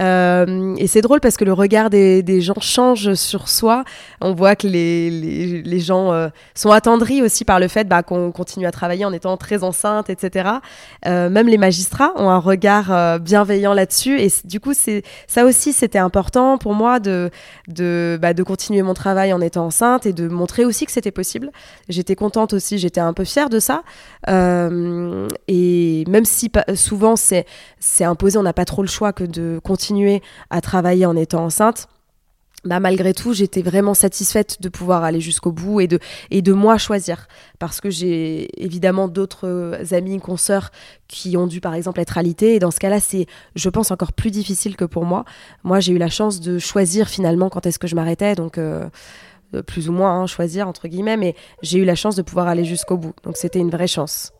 Euh, 0.00 0.74
et 0.76 0.86
c'est 0.86 1.00
drôle 1.00 1.20
parce 1.20 1.36
que 1.36 1.44
le 1.44 1.52
regard 1.52 1.90
des, 1.90 2.40
gens 2.40 2.60
change 2.60 3.14
sur 3.14 3.48
soi. 3.48 3.84
On 4.20 4.32
voit 4.32 4.56
que 4.56 4.66
les, 4.66 5.80
gens 5.80 6.12
euh, 6.12 6.28
sont 6.54 6.70
attendris 6.70 7.22
aussi 7.22 7.44
par 7.44 7.60
le 7.60 7.68
fait 7.68 7.84
bah, 7.84 8.02
qu'on 8.02 8.32
continue 8.32 8.66
à 8.66 8.72
travailler 8.72 9.04
en 9.04 9.12
étant 9.12 9.36
très 9.36 9.62
enceinte, 9.62 10.10
etc. 10.10 10.50
Euh, 11.06 11.28
même 11.30 11.48
les 11.48 11.58
magistrats 11.58 12.12
ont 12.16 12.30
un 12.30 12.38
regard 12.38 13.20
bienveillant 13.20 13.74
là-dessus. 13.74 14.20
Et 14.20 14.28
du 14.44 14.60
coup, 14.60 14.72
ça 15.26 15.44
aussi, 15.44 15.72
c'était 15.72 15.98
important 15.98 16.58
pour 16.58 16.74
moi 16.74 16.98
bah, 16.98 17.30
de 17.68 18.42
continuer 18.42 18.82
mon 18.82 18.94
travail 18.94 19.32
en 19.32 19.40
étant 19.40 19.66
enceinte 19.66 20.06
et 20.06 20.12
de 20.12 20.28
montrer 20.28 20.64
aussi 20.64 20.86
que 20.86 20.92
c'était 20.92 21.10
possible. 21.10 21.50
J'étais 21.88 22.16
contente 22.16 22.52
aussi, 22.52 22.78
j'étais 22.78 23.00
un 23.00 23.12
peu 23.12 23.24
fière 23.24 23.48
de 23.48 23.58
ça. 23.58 23.82
et 24.28 26.04
même 26.08 26.24
si 26.24 26.50
souvent 26.74 27.14
c'est 27.16 27.44
imposé, 28.00 28.38
on 28.38 28.42
n'a 28.42 28.52
pas 28.52 28.64
trop 28.64 28.82
le 28.82 28.88
choix 28.88 29.12
que 29.12 29.24
de 29.24 29.60
continuer 29.62 29.83
à 30.50 30.60
travailler 30.60 31.06
en 31.06 31.16
étant 31.16 31.44
enceinte. 31.44 31.88
Bah, 32.64 32.80
malgré 32.80 33.12
tout, 33.12 33.34
j'étais 33.34 33.60
vraiment 33.60 33.92
satisfaite 33.92 34.62
de 34.62 34.70
pouvoir 34.70 35.04
aller 35.04 35.20
jusqu'au 35.20 35.52
bout 35.52 35.80
et 35.80 35.86
de, 35.86 35.98
et 36.30 36.40
de 36.40 36.52
moi 36.54 36.78
choisir. 36.78 37.28
Parce 37.58 37.80
que 37.80 37.90
j'ai 37.90 38.48
évidemment 38.62 39.06
d'autres 39.06 39.76
amis, 39.92 40.18
consoeurs 40.18 40.70
qui 41.06 41.36
ont 41.36 41.46
dû 41.46 41.60
par 41.60 41.74
exemple 41.74 42.00
être 42.00 42.16
alités. 42.16 42.54
Et 42.54 42.58
dans 42.58 42.70
ce 42.70 42.80
cas-là, 42.80 43.00
c'est, 43.00 43.26
je 43.54 43.68
pense, 43.68 43.90
encore 43.90 44.14
plus 44.14 44.30
difficile 44.30 44.76
que 44.76 44.86
pour 44.86 45.04
moi. 45.04 45.26
Moi, 45.62 45.80
j'ai 45.80 45.92
eu 45.92 45.98
la 45.98 46.08
chance 46.08 46.40
de 46.40 46.58
choisir 46.58 47.08
finalement 47.08 47.50
quand 47.50 47.66
est-ce 47.66 47.78
que 47.78 47.86
je 47.86 47.96
m'arrêtais. 47.96 48.34
Donc, 48.34 48.56
euh, 48.56 48.88
plus 49.66 49.90
ou 49.90 49.92
moins, 49.92 50.18
hein, 50.18 50.26
choisir 50.26 50.66
entre 50.66 50.88
guillemets. 50.88 51.18
Mais 51.18 51.34
j'ai 51.62 51.78
eu 51.78 51.84
la 51.84 51.94
chance 51.94 52.16
de 52.16 52.22
pouvoir 52.22 52.48
aller 52.48 52.64
jusqu'au 52.64 52.96
bout. 52.96 53.12
Donc, 53.24 53.36
c'était 53.36 53.58
une 53.58 53.70
vraie 53.70 53.88
chance. 53.88 54.32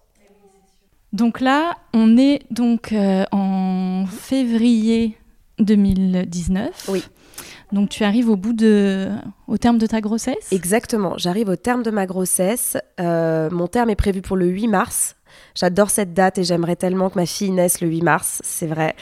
Donc 1.12 1.40
là, 1.40 1.76
on 1.92 2.16
est 2.16 2.40
donc 2.50 2.92
euh, 2.92 3.24
en 3.30 4.04
février 4.10 5.16
2019. 5.58 6.88
Oui. 6.88 7.04
Donc 7.72 7.88
tu 7.88 8.04
arrives 8.04 8.28
au 8.28 8.36
bout 8.36 8.52
de, 8.52 9.10
au 9.48 9.58
terme 9.58 9.78
de 9.78 9.86
ta 9.86 10.00
grossesse? 10.00 10.52
Exactement, 10.52 11.14
j'arrive 11.16 11.48
au 11.48 11.56
terme 11.56 11.82
de 11.82 11.90
ma 11.90 12.06
grossesse. 12.06 12.76
Euh, 13.00 13.50
mon 13.50 13.66
terme 13.66 13.90
est 13.90 13.96
prévu 13.96 14.22
pour 14.22 14.36
le 14.36 14.46
8 14.46 14.68
mars. 14.68 15.16
J'adore 15.54 15.90
cette 15.90 16.14
date 16.14 16.38
et 16.38 16.44
j'aimerais 16.44 16.76
tellement 16.76 17.10
que 17.10 17.18
ma 17.18 17.26
fille 17.26 17.50
naisse 17.50 17.80
le 17.80 17.88
8 17.88 18.02
mars, 18.02 18.40
c'est 18.44 18.66
vrai. 18.66 18.94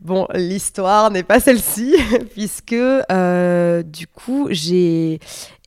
Bon, 0.00 0.26
l'histoire 0.34 1.12
n'est 1.12 1.22
pas 1.22 1.38
celle-ci, 1.38 1.94
puisque 2.32 2.72
euh, 2.72 3.82
du 3.84 4.08
coup, 4.08 4.48
j'ai... 4.50 5.20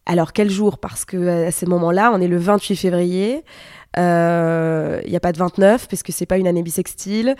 Alors, 0.05 0.33
quel 0.33 0.51
jour? 0.51 0.77
Parce 0.77 1.05
que 1.05 1.47
à 1.47 1.51
ce 1.51 1.65
moment-là, 1.65 2.11
on 2.13 2.19
est 2.19 2.27
le 2.27 2.37
28 2.37 2.75
février. 2.75 3.43
Il 3.97 4.01
euh, 4.01 5.01
n'y 5.07 5.15
a 5.15 5.21
pas 5.21 5.31
de 5.31 5.37
29 5.37 5.87
parce 5.87 6.03
que 6.03 6.11
c'est 6.11 6.25
pas 6.25 6.37
une 6.37 6.47
année 6.47 6.63
bisextile. 6.63 7.35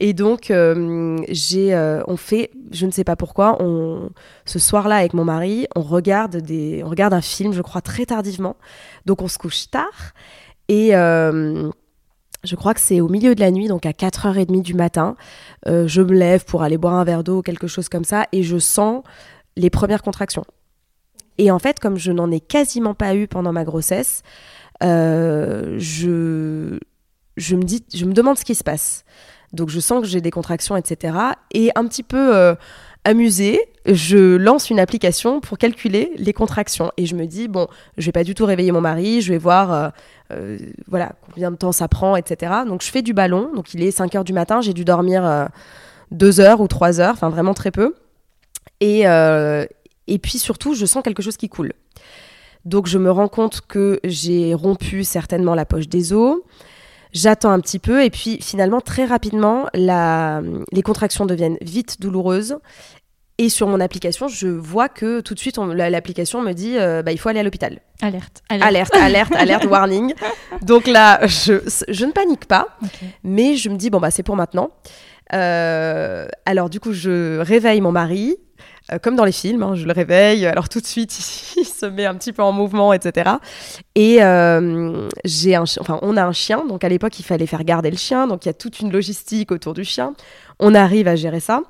Et 0.00 0.12
donc, 0.12 0.50
euh, 0.50 1.18
j'ai, 1.28 1.72
euh, 1.72 2.02
on 2.08 2.16
fait, 2.16 2.50
je 2.72 2.84
ne 2.84 2.90
sais 2.90 3.04
pas 3.04 3.14
pourquoi, 3.14 3.62
on, 3.62 4.10
ce 4.44 4.58
soir-là 4.58 4.96
avec 4.96 5.14
mon 5.14 5.24
mari, 5.24 5.68
on 5.76 5.82
regarde, 5.82 6.38
des, 6.38 6.82
on 6.84 6.88
regarde 6.88 7.14
un 7.14 7.20
film, 7.20 7.52
je 7.52 7.62
crois, 7.62 7.80
très 7.80 8.06
tardivement. 8.06 8.56
Donc, 9.06 9.22
on 9.22 9.28
se 9.28 9.38
couche 9.38 9.70
tard. 9.70 10.12
Et 10.68 10.90
je 10.92 12.56
crois 12.56 12.74
que 12.74 12.80
c'est 12.80 13.00
au 13.00 13.08
milieu 13.08 13.34
de 13.34 13.40
la 13.40 13.50
nuit, 13.50 13.68
donc 13.68 13.86
à 13.86 13.90
4h30 13.90 14.62
du 14.62 14.74
matin. 14.74 15.16
je 15.66 16.00
me 16.00 16.12
lève 16.12 16.44
pour 16.44 16.62
aller 16.62 16.78
boire 16.78 16.94
un 16.94 17.04
verre 17.04 17.24
d'eau 17.24 17.38
ou 17.38 17.42
quelque 17.42 17.66
chose 17.66 17.88
comme 17.88 18.04
ça. 18.04 18.26
Et 18.32 18.42
je 18.42 18.58
sens 18.58 19.02
les 19.56 19.70
premières 19.70 20.02
contractions. 20.02 20.44
Et 21.38 21.50
en 21.50 21.58
fait, 21.58 21.80
comme 21.80 21.96
je 21.96 22.12
n'en 22.12 22.30
ai 22.30 22.40
quasiment 22.40 22.94
pas 22.94 23.14
eu 23.14 23.26
pendant 23.26 23.52
ma 23.52 23.64
grossesse, 23.64 24.22
euh, 24.82 25.76
je, 25.78 26.78
me 27.54 28.12
demande 28.12 28.38
ce 28.38 28.44
qui 28.44 28.54
se 28.54 28.64
passe. 28.64 29.04
Donc 29.52 29.68
je 29.68 29.80
sens 29.80 30.00
que 30.00 30.06
j'ai 30.06 30.20
des 30.20 30.30
contractions, 30.30 30.76
etc. 30.76 31.16
Et 31.52 31.70
un 31.74 31.86
petit 31.86 32.02
peu 32.02 32.36
euh, 32.36 32.54
amusée, 33.04 33.60
je 33.86 34.36
lance 34.36 34.70
une 34.70 34.78
application 34.78 35.40
pour 35.40 35.58
calculer 35.58 36.12
les 36.16 36.32
contractions. 36.32 36.92
Et 36.96 37.06
je 37.06 37.16
me 37.16 37.26
dis, 37.26 37.48
bon, 37.48 37.66
je 37.98 38.06
vais 38.06 38.12
pas 38.12 38.24
du 38.24 38.34
tout 38.34 38.46
réveiller 38.46 38.72
mon 38.72 38.80
mari, 38.80 39.20
je 39.20 39.32
vais 39.32 39.38
voir 39.38 39.92
euh, 40.32 40.58
voilà, 40.86 41.12
combien 41.26 41.50
de 41.50 41.56
temps 41.56 41.72
ça 41.72 41.88
prend, 41.88 42.16
etc. 42.16 42.52
Donc 42.66 42.82
je 42.82 42.90
fais 42.90 43.02
du 43.02 43.12
ballon, 43.12 43.50
donc 43.54 43.74
il 43.74 43.82
est 43.82 43.90
5 43.90 44.14
heures 44.14 44.24
du 44.24 44.32
matin, 44.32 44.60
j'ai 44.60 44.74
dû 44.74 44.84
dormir 44.84 45.48
2 46.12 46.40
heures 46.40 46.60
ou 46.60 46.68
3 46.68 47.00
heures, 47.00 47.14
enfin 47.14 47.28
vraiment 47.28 47.54
très 47.54 47.72
peu. 47.72 47.94
Et 48.80 50.18
puis 50.18 50.38
surtout, 50.38 50.74
je 50.74 50.86
sens 50.86 51.02
quelque 51.02 51.22
chose 51.22 51.36
qui 51.36 51.48
coule. 51.48 51.72
Donc 52.64 52.86
je 52.86 52.98
me 52.98 53.10
rends 53.10 53.28
compte 53.28 53.60
que 53.66 54.00
j'ai 54.04 54.54
rompu 54.54 55.04
certainement 55.04 55.54
la 55.54 55.64
poche 55.64 55.88
des 55.88 56.12
os. 56.12 56.38
J'attends 57.12 57.50
un 57.50 57.60
petit 57.60 57.80
peu 57.80 58.04
et 58.04 58.10
puis 58.10 58.38
finalement 58.40 58.80
très 58.80 59.04
rapidement 59.04 59.66
les 59.74 60.82
contractions 60.82 61.26
deviennent 61.26 61.58
vite 61.60 62.00
douloureuses 62.00 62.58
et 63.40 63.48
sur 63.48 63.66
mon 63.68 63.80
application, 63.80 64.28
je 64.28 64.48
vois 64.48 64.90
que 64.90 65.22
tout 65.22 65.32
de 65.32 65.38
suite, 65.38 65.56
l'application 65.56 66.42
me 66.42 66.52
dit 66.52 66.76
euh, 66.76 67.02
bah, 67.02 67.10
il 67.10 67.18
faut 67.18 67.30
aller 67.30 67.40
à 67.40 67.42
l'hôpital. 67.42 67.80
Alerte, 68.02 68.42
alerte. 68.50 68.94
Alerte, 68.94 69.34
alerte, 69.34 69.64
warning. 69.70 70.12
Donc 70.60 70.86
là, 70.86 71.26
je, 71.26 71.54
je 71.88 72.04
ne 72.04 72.12
panique 72.12 72.44
pas, 72.44 72.76
mais 73.24 73.56
je 73.56 73.70
me 73.70 73.76
dis 73.76 73.88
bon, 73.88 73.98
bah, 73.98 74.10
c'est 74.10 74.22
pour 74.22 74.36
maintenant. 74.36 74.72
Euh, 75.32 76.28
alors, 76.44 76.68
du 76.68 76.80
coup, 76.80 76.92
je 76.92 77.38
réveille 77.38 77.80
mon 77.80 77.92
mari. 77.92 78.36
Euh, 78.92 78.98
comme 78.98 79.16
dans 79.16 79.24
les 79.24 79.32
films, 79.32 79.62
hein, 79.62 79.74
je 79.74 79.86
le 79.86 79.92
réveille, 79.92 80.46
alors 80.46 80.68
tout 80.68 80.80
de 80.80 80.86
suite 80.86 81.16
il, 81.56 81.64
se 81.64 81.86
met 81.86 82.06
un 82.06 82.14
petit 82.14 82.32
peu 82.32 82.42
en 82.42 82.52
mouvement, 82.52 82.92
etc. 82.92 83.30
Et 83.94 84.22
euh, 84.22 85.08
j'ai 85.24 85.54
un, 85.54 85.64
enfin, 85.80 85.98
on 86.02 86.16
a 86.16 86.24
un 86.24 86.32
chien, 86.32 86.64
donc 86.66 86.84
à 86.84 86.88
l'époque 86.88 87.18
il 87.18 87.24
fallait 87.24 87.46
faire 87.46 87.64
garder 87.64 87.90
le 87.90 87.96
chien, 87.96 88.26
donc 88.26 88.44
il 88.44 88.48
y 88.48 88.50
a 88.50 88.54
toute 88.54 88.80
une 88.80 88.92
logistique 88.92 89.52
autour 89.52 89.74
du 89.74 89.84
chien. 89.84 90.14
On 90.58 90.74
arrive 90.74 91.08
à 91.08 91.16
gérer 91.16 91.40
ça. 91.40 91.62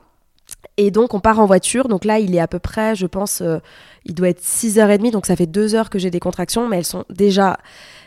Et 0.76 0.90
donc 0.90 1.14
on 1.14 1.20
part 1.20 1.38
en 1.38 1.46
voiture, 1.46 1.88
donc 1.88 2.04
là 2.04 2.18
il 2.18 2.35
est 2.35 2.40
à 2.40 2.48
peu 2.48 2.59
près, 2.59 2.96
je 2.96 3.06
pense, 3.06 3.40
euh, 3.40 3.59
il 4.04 4.14
doit 4.14 4.30
être 4.30 4.42
6h30, 4.42 5.12
donc 5.12 5.26
ça 5.26 5.37
fait 5.37 5.46
2 5.46 5.74
heures 5.74 5.90
que 5.90 5.98
j'ai 5.98 6.11
des 6.11 6.20
contractions, 6.20 6.68
mais 6.68 6.78
elles 6.78 6.85
sont 6.85 7.04
déjà 7.11 7.59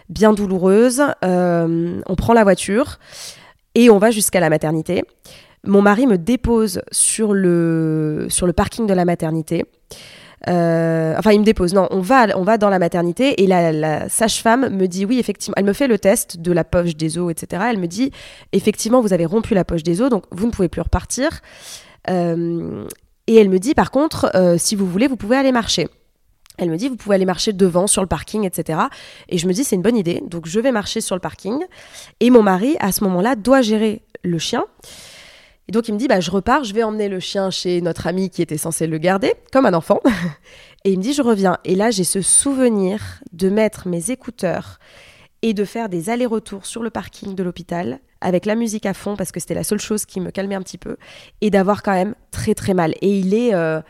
bien 0.10 0.34
douloureuses. 0.34 1.02
on 1.22 2.16
prend 2.18 2.34
la 2.34 2.44
voiture 2.44 3.00
et 3.76 3.90
on 3.90 3.98
va 3.98 4.12
jusqu'à 4.12 4.40
la 4.40 4.50
maternité. 4.50 5.04
Mon 5.66 5.82
mari 5.82 6.08
me 6.08 6.18
dépose 6.18 6.82
sur 6.92 7.34
le, 7.34 8.28
sur 8.30 8.48
le 8.48 8.54
parking 8.54 8.86
de 8.86 8.94
la 8.94 9.06
maternité. 9.06 9.66
Euh, 10.50 11.16
enfin, 11.18 11.32
il 11.32 11.40
me 11.40 11.46
dépose. 11.46 11.74
Non, 11.74 11.88
on 11.92 12.02
va, 12.02 12.38
on 12.38 12.44
va 12.44 12.58
dans 12.58 12.70
la 12.70 12.80
maternité 12.80 13.42
et 13.42 13.48
la, 13.48 14.10
sage-femme 14.10 14.76
me 14.76 14.88
dit 14.88 15.06
oui, 15.06 15.20
effectivement. 15.20 15.56
Elle 15.58 15.66
me 15.66 15.74
fait 15.74 15.88
le 15.88 15.98
test 15.98 16.38
de 16.38 16.52
la 16.52 16.64
poche 16.64 16.96
des 16.96 17.18
os, 17.18 17.32
etc. 17.32 17.64
Elle 17.70 17.80
me 17.80 17.88
dit 17.88 18.12
effectivement, 18.52 19.02
vous 19.02 19.14
avez 19.14 19.26
rompu 19.26 19.54
la 19.54 19.64
poche 19.64 19.84
des 19.84 20.02
os, 20.02 20.10
donc 20.10 20.26
vous 20.32 20.46
ne 20.46 20.52
pouvez 20.52 20.68
plus 20.68 20.82
repartir. 20.82 21.40
Euh, 22.10 22.86
et 23.28 23.36
elle 23.38 23.50
me 23.50 23.60
dit 23.60 23.74
par 23.74 23.92
contre, 23.92 24.32
euh, 24.36 24.58
si 24.58 24.76
vous 24.76 24.86
voulez, 24.86 25.08
vous 25.08 25.16
pouvez 25.16 25.38
aller 25.38 25.52
marcher. 25.52 25.88
Elle 26.60 26.70
me 26.70 26.78
dit, 26.78 26.88
vous 26.88 26.96
pouvez 26.96 27.16
aller 27.16 27.26
marcher 27.26 27.52
devant, 27.52 27.88
sur 27.88 28.04
le 28.04 28.08
parking, 28.08 28.46
etc. 28.46 28.80
Et 29.28 29.40
je 29.40 29.48
me 29.48 29.54
dis, 29.54 29.64
c'est 29.64 29.76
une 29.76 29.82
bonne 29.82 29.98
idée. 29.98 30.22
Donc, 30.28 30.46
je 30.46 30.60
vais 30.60 30.72
marcher 30.72 31.02
sur 31.02 31.16
le 31.16 31.20
parking. 31.20 31.60
Et 32.20 32.30
mon 32.30 32.44
mari, 32.44 32.76
à 32.80 32.92
ce 32.92 33.04
moment-là, 33.06 33.36
doit 33.36 33.64
gérer 33.64 34.04
le 34.24 34.38
chien. 34.38 34.64
Et 35.68 35.72
donc 35.72 35.88
il 35.88 35.94
me 35.94 36.00
dit, 36.00 36.08
bah, 36.08 36.20
je 36.20 36.32
repars, 36.32 36.64
je 36.64 36.74
vais 36.74 36.84
emmener 36.84 37.10
le 37.10 37.20
chien 37.20 37.50
chez 37.50 37.82
notre 37.82 38.08
ami 38.08 38.30
qui 38.30 38.42
était 38.42 38.58
censé 38.58 38.88
le 38.88 38.98
garder, 38.98 39.34
comme 39.52 39.66
un 39.66 39.74
enfant. 39.74 40.02
Et 40.86 40.92
il 40.92 40.98
me 40.98 41.04
dit, 41.04 41.14
je 41.14 41.22
reviens. 41.22 41.58
Et 41.64 41.76
là, 41.76 41.92
j'ai 41.92 42.04
ce 42.04 42.22
souvenir 42.22 43.22
de 43.32 43.50
mettre 43.50 43.88
mes 43.88 44.12
écouteurs 44.12 44.80
et 45.42 45.54
de 45.54 45.64
faire 45.66 45.88
des 45.88 46.10
allers-retours 46.10 46.66
sur 46.66 46.84
le 46.84 46.90
parking 46.90 47.36
de 47.36 47.44
l'hôpital 47.44 48.00
avec 48.20 48.46
la 48.46 48.56
musique 48.56 48.86
à 48.86 48.94
fond, 48.94 49.16
parce 49.16 49.32
que 49.32 49.40
c'était 49.40 49.54
la 49.54 49.64
seule 49.64 49.80
chose 49.80 50.06
qui 50.06 50.22
me 50.22 50.32
calmait 50.32 50.56
un 50.56 50.62
petit 50.62 50.78
peu, 50.78 50.96
et 51.42 51.50
d'avoir 51.50 51.84
quand 51.84 51.92
même 51.92 52.16
très 52.32 52.56
très 52.56 52.74
mal. 52.74 52.94
Et 53.02 53.20
il 53.20 53.34
est... 53.34 53.54
Euh, 53.54 53.82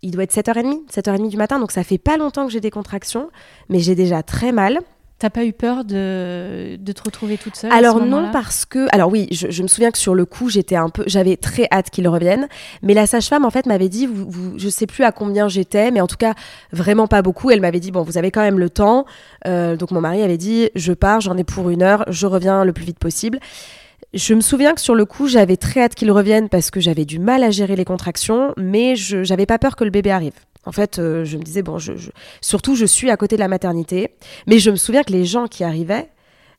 il 0.00 0.12
doit 0.12 0.22
être 0.22 0.32
7h30, 0.32 0.88
7h30 0.88 1.28
du 1.28 1.36
matin, 1.36 1.58
donc 1.58 1.72
ça 1.72 1.82
fait 1.82 1.98
pas 1.98 2.16
longtemps 2.16 2.46
que 2.46 2.52
j'ai 2.52 2.60
des 2.60 2.70
contractions, 2.70 3.30
mais 3.68 3.80
j'ai 3.80 3.96
déjà 3.96 4.22
très 4.22 4.52
mal. 4.52 4.78
T'as 5.18 5.30
pas 5.30 5.44
eu 5.44 5.52
peur 5.52 5.84
de, 5.84 6.76
de, 6.76 6.92
te 6.92 7.02
retrouver 7.02 7.38
toute 7.38 7.56
seule 7.56 7.72
Alors 7.72 8.00
non 8.04 8.30
parce 8.30 8.64
que 8.64 8.86
alors 8.92 9.10
oui 9.10 9.26
je, 9.32 9.62
me 9.64 9.66
souviens 9.66 9.90
que 9.90 9.98
sur 9.98 10.14
le 10.14 10.24
coup 10.24 10.48
j'étais 10.48 10.76
un 10.76 10.90
peu 10.90 11.02
j'avais 11.08 11.36
très 11.36 11.66
hâte 11.72 11.90
qu'il 11.90 12.06
revienne. 12.06 12.46
Mais 12.82 12.94
la 12.94 13.04
sage-femme 13.08 13.44
en 13.44 13.50
fait 13.50 13.66
m'avait 13.66 13.88
dit 13.88 14.06
vous, 14.06 14.30
vous, 14.30 14.58
je 14.58 14.68
sais 14.68 14.86
plus 14.86 15.02
à 15.02 15.10
combien 15.10 15.48
j'étais 15.48 15.90
mais 15.90 16.00
en 16.00 16.06
tout 16.06 16.16
cas 16.16 16.34
vraiment 16.72 17.08
pas 17.08 17.20
beaucoup. 17.20 17.50
Elle 17.50 17.60
m'avait 17.60 17.80
dit 17.80 17.90
bon 17.90 18.02
vous 18.02 18.16
avez 18.16 18.30
quand 18.30 18.42
même 18.42 18.60
le 18.60 18.70
temps. 18.70 19.06
Euh, 19.48 19.74
donc 19.74 19.90
mon 19.90 20.00
mari 20.00 20.22
avait 20.22 20.38
dit 20.38 20.70
je 20.76 20.92
pars 20.92 21.20
j'en 21.20 21.36
ai 21.36 21.42
pour 21.42 21.68
une 21.68 21.82
heure 21.82 22.04
je 22.06 22.28
reviens 22.28 22.64
le 22.64 22.72
plus 22.72 22.84
vite 22.84 23.00
possible. 23.00 23.40
Je 24.14 24.32
me 24.34 24.40
souviens 24.40 24.72
que 24.72 24.80
sur 24.80 24.94
le 24.94 25.04
coup, 25.04 25.26
j'avais 25.28 25.58
très 25.58 25.82
hâte 25.82 25.94
qu'il 25.94 26.10
revienne 26.10 26.48
parce 26.48 26.70
que 26.70 26.80
j'avais 26.80 27.04
du 27.04 27.18
mal 27.18 27.42
à 27.42 27.50
gérer 27.50 27.76
les 27.76 27.84
contractions, 27.84 28.54
mais 28.56 28.96
je 28.96 29.28
n'avais 29.28 29.44
pas 29.44 29.58
peur 29.58 29.76
que 29.76 29.84
le 29.84 29.90
bébé 29.90 30.10
arrive. 30.10 30.32
En 30.66 30.72
fait, 30.72 30.98
euh, 30.98 31.24
je 31.24 31.38
me 31.38 31.42
disais, 31.42 31.62
bon, 31.62 31.78
surtout, 32.40 32.74
je 32.74 32.84
suis 32.84 33.10
à 33.10 33.16
côté 33.16 33.36
de 33.36 33.40
la 33.40 33.48
maternité. 33.48 34.14
Mais 34.46 34.58
je 34.58 34.70
me 34.70 34.76
souviens 34.76 35.02
que 35.02 35.12
les 35.12 35.24
gens 35.24 35.46
qui 35.46 35.64
arrivaient 35.64 36.10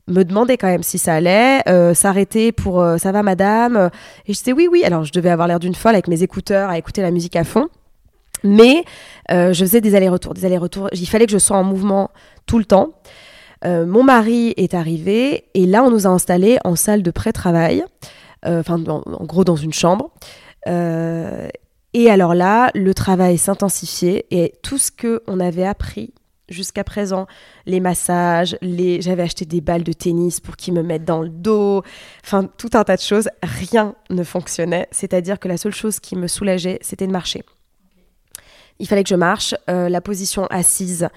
me 0.08 0.24
demandaient 0.24 0.56
quand 0.56 0.66
même 0.66 0.82
si 0.82 0.98
ça 0.98 1.14
allait, 1.14 1.60
euh, 1.68 1.94
s'arrêter 1.94 2.50
pour 2.50 2.80
euh, 2.80 2.96
ça 2.96 3.12
va 3.12 3.22
madame. 3.22 3.90
Et 4.26 4.32
je 4.32 4.38
disais 4.38 4.52
oui, 4.52 4.68
oui. 4.70 4.82
Alors, 4.84 5.04
je 5.04 5.12
devais 5.12 5.30
avoir 5.30 5.46
l'air 5.46 5.60
d'une 5.60 5.74
folle 5.74 5.94
avec 5.94 6.08
mes 6.08 6.22
écouteurs 6.22 6.70
à 6.70 6.78
écouter 6.78 7.02
la 7.02 7.10
musique 7.10 7.36
à 7.36 7.44
fond. 7.44 7.68
Mais 8.42 8.84
je 9.28 9.52
faisais 9.54 9.82
des 9.82 9.94
allers-retours, 9.94 10.32
des 10.32 10.46
allers-retours. 10.46 10.88
Il 10.92 11.06
fallait 11.06 11.26
que 11.26 11.32
je 11.32 11.38
sois 11.38 11.58
en 11.58 11.62
mouvement 11.62 12.10
tout 12.46 12.58
le 12.58 12.64
temps. 12.64 12.94
mon 13.64 14.02
mari 14.02 14.54
est 14.56 14.72
arrivé 14.72 15.44
et 15.52 15.66
là, 15.66 15.84
on 15.84 15.90
nous 15.90 16.06
a 16.06 16.10
installés 16.10 16.58
en 16.64 16.74
salle 16.74 17.02
de 17.02 17.10
pré-travail, 17.10 17.84
enfin, 18.46 18.82
en, 18.86 19.24
gros, 19.26 19.44
dans 19.44 19.56
une 19.56 19.74
chambre. 19.74 20.10
Et 21.92 22.10
alors 22.10 22.34
là, 22.34 22.70
le 22.74 22.94
travail 22.94 23.38
s'intensifiait 23.38 24.26
et 24.30 24.54
tout 24.62 24.78
ce 24.78 24.90
que 24.90 25.22
on 25.26 25.40
avait 25.40 25.66
appris 25.66 26.12
jusqu'à 26.50 26.84
présent, 26.84 27.26
les 27.66 27.80
massages, 27.80 28.56
les... 28.60 29.00
j'avais 29.00 29.22
acheté 29.22 29.44
des 29.44 29.60
balles 29.60 29.84
de 29.84 29.92
tennis 29.92 30.40
pour 30.40 30.56
qu'ils 30.56 30.74
me 30.74 30.82
mettent 30.82 31.04
dans 31.04 31.22
le 31.22 31.28
dos, 31.28 31.82
enfin 32.24 32.48
tout 32.58 32.70
un 32.74 32.84
tas 32.84 32.96
de 32.96 33.00
choses, 33.00 33.28
rien 33.42 33.94
ne 34.10 34.24
fonctionnait. 34.24 34.88
C'est-à-dire 34.90 35.38
que 35.38 35.48
la 35.48 35.56
seule 35.56 35.74
chose 35.74 36.00
qui 36.00 36.16
me 36.16 36.26
soulageait, 36.26 36.78
c'était 36.82 37.06
de 37.06 37.12
marcher. 37.12 37.44
Il 38.80 38.88
fallait 38.88 39.04
que 39.04 39.08
je 39.08 39.14
marche. 39.14 39.54
Euh, 39.68 39.88
la 39.88 40.00
position 40.00 40.46
assise 40.46 41.08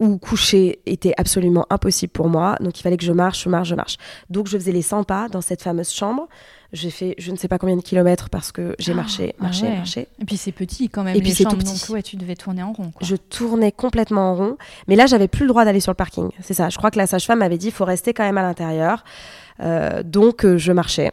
ou 0.00 0.16
couchée 0.16 0.80
était 0.86 1.12
absolument 1.18 1.66
impossible 1.70 2.10
pour 2.10 2.28
moi. 2.28 2.56
Donc 2.60 2.80
il 2.80 2.82
fallait 2.82 2.96
que 2.96 3.04
je 3.04 3.12
marche, 3.12 3.44
je 3.44 3.48
marche, 3.48 3.68
je 3.68 3.74
marche. 3.74 3.96
Donc 4.30 4.48
je 4.48 4.56
faisais 4.56 4.72
les 4.72 4.82
100 4.82 5.04
pas 5.04 5.28
dans 5.28 5.42
cette 5.42 5.62
fameuse 5.62 5.92
chambre. 5.92 6.26
J'ai 6.72 6.90
fait 6.90 7.14
je 7.18 7.30
ne 7.32 7.36
sais 7.36 7.48
pas 7.48 7.58
combien 7.58 7.76
de 7.76 7.82
kilomètres 7.82 8.30
parce 8.30 8.50
que 8.50 8.74
j'ai 8.78 8.94
marché, 8.94 9.34
ah, 9.38 9.42
marché, 9.44 9.68
marché. 9.68 10.08
Et 10.20 10.24
puis 10.24 10.36
c'est 10.36 10.52
petit 10.52 10.88
quand 10.88 11.02
même. 11.02 11.16
Et 11.16 11.20
puis 11.20 11.32
c'est 11.32 11.44
tout 11.44 11.56
petit. 11.56 11.80
Donc 11.80 11.90
ouais, 11.90 12.02
tu 12.02 12.16
devais 12.16 12.36
tourner 12.36 12.62
en 12.62 12.72
rond. 12.72 12.92
Je 13.02 13.16
tournais 13.16 13.72
complètement 13.72 14.30
en 14.30 14.34
rond. 14.34 14.56
Mais 14.88 14.96
là, 14.96 15.06
j'avais 15.06 15.28
plus 15.28 15.42
le 15.42 15.48
droit 15.48 15.64
d'aller 15.64 15.80
sur 15.80 15.92
le 15.92 15.96
parking. 15.96 16.30
C'est 16.40 16.54
ça. 16.54 16.70
Je 16.70 16.78
crois 16.78 16.90
que 16.90 16.98
la 16.98 17.06
sage-femme 17.06 17.40
m'avait 17.40 17.58
dit 17.58 17.66
il 17.66 17.72
faut 17.72 17.84
rester 17.84 18.14
quand 18.14 18.24
même 18.24 18.38
à 18.38 18.42
l'intérieur. 18.42 19.04
Euh, 19.60 20.02
donc 20.02 20.44
euh, 20.44 20.56
je 20.56 20.72
marchais. 20.72 21.12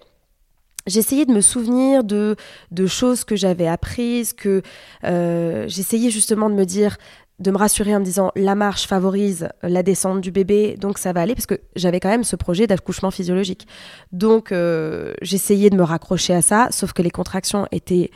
J'essayais 0.88 1.26
de 1.26 1.34
me 1.34 1.41
souvenir 1.41 2.04
de, 2.04 2.36
de 2.71 2.88
choses 2.88 3.23
que 3.23 3.36
j'avais 3.36 3.67
apprises, 3.67 4.34
que 4.34 4.62
euh, 5.04 5.65
j'essayais 5.67 6.10
justement 6.10 6.50
de 6.50 6.56
me 6.56 6.65
dire, 6.65 6.97
de 7.39 7.52
me 7.52 7.58
rassurer 7.58 7.95
en 7.95 8.00
me 8.00 8.06
disant 8.06 8.32
la 8.36 8.56
marche 8.56 8.88
favorise 8.88 9.50
la 9.62 9.84
descente 9.84 10.21
du 10.21 10.32
bébé, 10.32 10.78
donc 10.80 10.97
ça 10.97 11.13
va 11.13 11.21
aller, 11.21 11.36
parce 11.36 11.45
que 11.45 11.60
j'avais 11.76 12.00
quand 12.00 12.10
même 12.10 12.23
ce 12.23 12.36
projet 12.36 12.67
d'accouchement 12.67 13.12
physiologique. 13.12 13.67
Donc 14.12 14.52
euh, 14.52 15.13
j'essayais 15.21 15.69
de 15.69 15.76
me 15.76 15.84
raccrocher 15.84 16.34
à 16.34 16.41
ça, 16.41 16.69
sauf 16.71 16.93
que 16.93 17.02
les 17.02 17.12
contractions 17.12 17.67
étaient 17.71 18.10